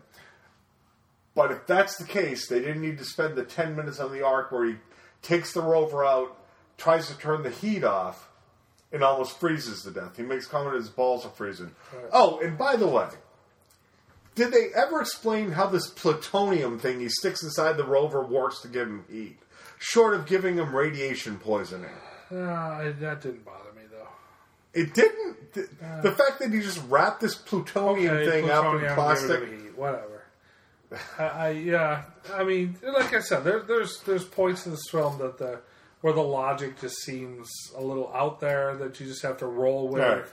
But 1.35 1.51
if 1.51 1.65
that's 1.65 1.95
the 1.95 2.03
case, 2.03 2.47
they 2.47 2.59
didn't 2.59 2.81
need 2.81 2.97
to 2.97 3.05
spend 3.05 3.35
the 3.35 3.45
10 3.45 3.75
minutes 3.75 3.99
on 3.99 4.11
the 4.11 4.25
arc 4.25 4.51
where 4.51 4.65
he 4.65 4.75
takes 5.25 5.53
the 5.53 5.61
rover 5.61 6.05
out, 6.05 6.37
tries 6.77 7.07
to 7.07 7.17
turn 7.17 7.43
the 7.43 7.49
heat 7.49 7.83
off, 7.83 8.29
and 8.91 9.03
almost 9.03 9.39
freezes 9.39 9.83
to 9.83 9.91
death. 9.91 10.15
He 10.15 10.23
makes 10.23 10.45
comment 10.47 10.75
his 10.75 10.89
balls 10.89 11.25
are 11.25 11.29
freezing. 11.29 11.71
Oh, 12.13 12.39
and 12.39 12.57
by 12.57 12.75
the 12.75 12.87
way, 12.87 13.07
did 14.35 14.51
they 14.51 14.67
ever 14.75 15.01
explain 15.01 15.51
how 15.51 15.67
this 15.67 15.87
plutonium 15.89 16.79
thing 16.79 16.99
he 16.99 17.09
sticks 17.09 17.43
inside 17.43 17.77
the 17.77 17.85
rover 17.85 18.21
works 18.21 18.61
to 18.61 18.67
give 18.67 18.87
him 18.87 19.05
heat? 19.09 19.37
Short 19.79 20.13
of 20.13 20.25
giving 20.25 20.57
him 20.57 20.73
radiation 20.75 21.37
poisoning. 21.39 21.89
Uh, 22.31 22.91
that 22.99 23.21
didn't 23.21 23.43
bother 23.45 23.71
me 23.75 23.83
though. 23.91 24.07
It 24.73 24.93
didn't. 24.93 25.53
The, 25.53 25.67
the 26.03 26.11
fact 26.11 26.39
that 26.39 26.51
he 26.51 26.59
just 26.59 26.81
wrapped 26.89 27.21
this 27.21 27.35
plutonium 27.35 28.15
Okay, 28.15 28.29
thing 28.29 28.49
up 28.49 28.65
in 28.65 28.79
plutonium, 28.79 28.81
give 28.81 28.91
it 28.91 28.95
plastic. 28.95 29.77
whatever. 29.77 30.14
I, 31.19 31.49
yeah, 31.49 32.03
I 32.33 32.43
mean, 32.43 32.77
like 32.83 33.13
I 33.13 33.19
said, 33.19 33.43
there, 33.43 33.59
there's 33.61 33.99
there's 34.05 34.23
points 34.23 34.65
in 34.65 34.71
this 34.71 34.87
film 34.91 35.17
that 35.19 35.37
the 35.37 35.59
where 36.01 36.13
the 36.13 36.21
logic 36.21 36.79
just 36.79 36.97
seems 36.97 37.49
a 37.75 37.81
little 37.81 38.11
out 38.13 38.39
there 38.39 38.75
that 38.77 38.99
you 38.99 39.07
just 39.07 39.21
have 39.23 39.37
to 39.37 39.47
roll 39.47 39.87
with. 39.89 40.01
Right. 40.03 40.25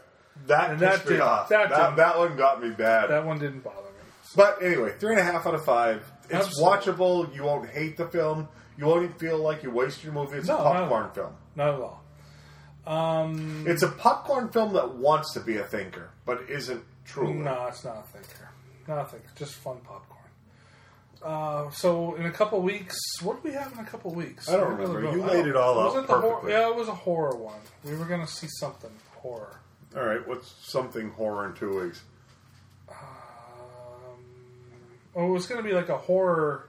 That 0.46 0.70
And 0.70 0.80
pissed 0.80 1.04
that 1.04 1.10
me 1.10 1.12
did- 1.16 1.20
off. 1.22 1.48
that 1.48 1.70
That, 1.70 1.96
that, 1.96 2.18
one 2.18 2.36
got 2.36 2.62
me 2.62 2.70
bad. 2.70 3.10
That 3.10 3.24
one 3.26 3.38
didn't 3.38 3.60
bother 3.64 3.76
me. 3.82 4.04
but 4.36 4.62
anyway, 4.62 4.92
three 4.98 5.12
and 5.12 5.20
a 5.20 5.24
half 5.24 5.46
out 5.46 5.54
of 5.54 5.64
five. 5.64 6.10
It's 6.24 6.34
Absolutely. 6.34 6.92
watchable. 6.92 7.34
You 7.34 7.42
won't 7.44 7.68
hate 7.70 7.96
the 7.96 8.06
film. 8.08 8.48
You 8.78 8.86
won't 8.86 9.04
even 9.04 9.16
feel 9.16 9.38
like 9.38 9.62
you 9.62 9.70
wasted 9.70 10.04
your 10.04 10.12
movie. 10.14 10.38
It's 10.38 10.48
No, 10.48 10.58
a 10.58 10.64
not- 10.64 10.72
popcorn 10.74 11.10
film. 11.12 11.34
Not 11.56 11.74
at 11.74 11.80
all. 11.80 12.02
Um, 12.86 13.64
It's 13.66 13.82
a 13.82 13.88
popcorn 13.88 14.48
film 14.50 14.72
that 14.74 14.94
wants 14.96 15.32
to 15.34 15.40
be 15.40 15.56
a 15.56 15.64
thinker, 15.64 16.10
but 16.24 16.48
isn't 16.50 16.82
truly. 17.04 17.34
No, 17.34 17.66
it's 17.66 17.84
not 17.84 17.98
a 17.98 18.02
thinker. 18.18 18.48
Not 18.88 18.98
a 19.02 19.04
thinker. 19.04 19.28
Just 19.36 19.54
fun 19.54 19.76
popcorn. 19.84 20.11
Uh, 21.24 21.70
so 21.70 22.14
in 22.16 22.26
a 22.26 22.30
couple 22.32 22.60
weeks, 22.60 22.96
what 23.22 23.42
do 23.42 23.48
we 23.48 23.54
have 23.54 23.72
in 23.72 23.78
a 23.78 23.84
couple 23.84 24.12
weeks? 24.12 24.48
I 24.48 24.56
don't 24.56 24.70
What 24.78 24.88
remember. 24.88 25.04
it? 25.08 25.12
You 25.12 25.22
laid 25.22 25.46
it 25.46 25.56
all 25.56 25.78
out 25.78 26.06
the 26.06 26.12
hor- 26.14 26.42
yeah, 26.50 26.68
it 26.68 26.74
was 26.74 26.88
a 26.88 26.94
horror 26.94 27.36
one. 27.36 27.60
We 27.84 27.94
were 27.94 28.06
going 28.06 28.20
to 28.22 28.26
see 28.26 28.48
something 28.58 28.90
horror. 29.14 29.60
All 29.96 30.02
right, 30.04 30.26
what's 30.26 30.52
something 30.62 31.10
horror 31.10 31.46
in 31.46 31.54
two 31.54 31.80
weeks? 31.80 32.02
Um, 32.88 32.96
oh, 35.14 35.26
it 35.28 35.30
was 35.30 35.46
going 35.46 35.62
to 35.62 35.68
be 35.68 35.74
like 35.74 35.88
a 35.90 35.98
horror 35.98 36.68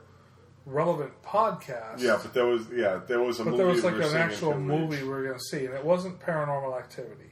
relevant 0.65 1.11
podcast. 1.23 1.99
Yeah, 1.99 2.19
but 2.21 2.33
there 2.33 2.45
was 2.45 2.67
yeah 2.73 2.99
there 3.07 3.21
was 3.21 3.39
a 3.39 3.43
but 3.43 3.51
movie. 3.51 3.57
there 3.63 3.67
was 3.71 3.83
we 3.83 3.89
like 3.89 3.95
were 3.99 4.01
an 4.09 4.17
actual 4.17 4.59
movie 4.59 5.01
we 5.03 5.09
were 5.09 5.23
going 5.23 5.37
to 5.37 5.43
see, 5.43 5.65
and 5.65 5.73
it 5.73 5.83
wasn't 5.83 6.19
Paranormal 6.19 6.77
Activity. 6.77 7.22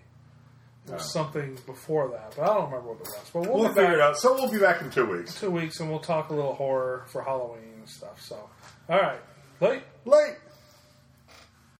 Was 0.87 0.95
oh. 0.95 0.97
something 0.97 1.57
before 1.67 2.09
that, 2.09 2.33
but 2.35 2.43
I 2.43 2.53
don't 2.55 2.65
remember 2.65 2.93
what 2.93 3.01
it 3.01 3.07
was. 3.07 3.29
But 3.31 3.39
we'll, 3.41 3.59
We'll 3.59 3.69
be 3.69 3.75
figure 3.75 3.93
it 3.93 4.01
out. 4.01 4.17
So 4.17 4.33
we'll 4.33 4.51
be 4.51 4.57
back 4.59 4.81
in 4.81 4.89
two 4.89 5.05
weeks. 5.05 5.39
two 5.39 5.51
weeks, 5.51 5.79
and 5.79 5.89
we'll 5.89 5.99
talk 5.99 6.29
a 6.29 6.33
little 6.33 6.55
horror 6.55 7.05
for 7.07 7.21
Halloween 7.21 7.73
and 7.77 7.87
stuff. 7.87 8.19
So, 8.19 8.49
all 8.89 8.99
right, 8.99 9.19
late. 9.59 9.83
Late. 10.05 10.35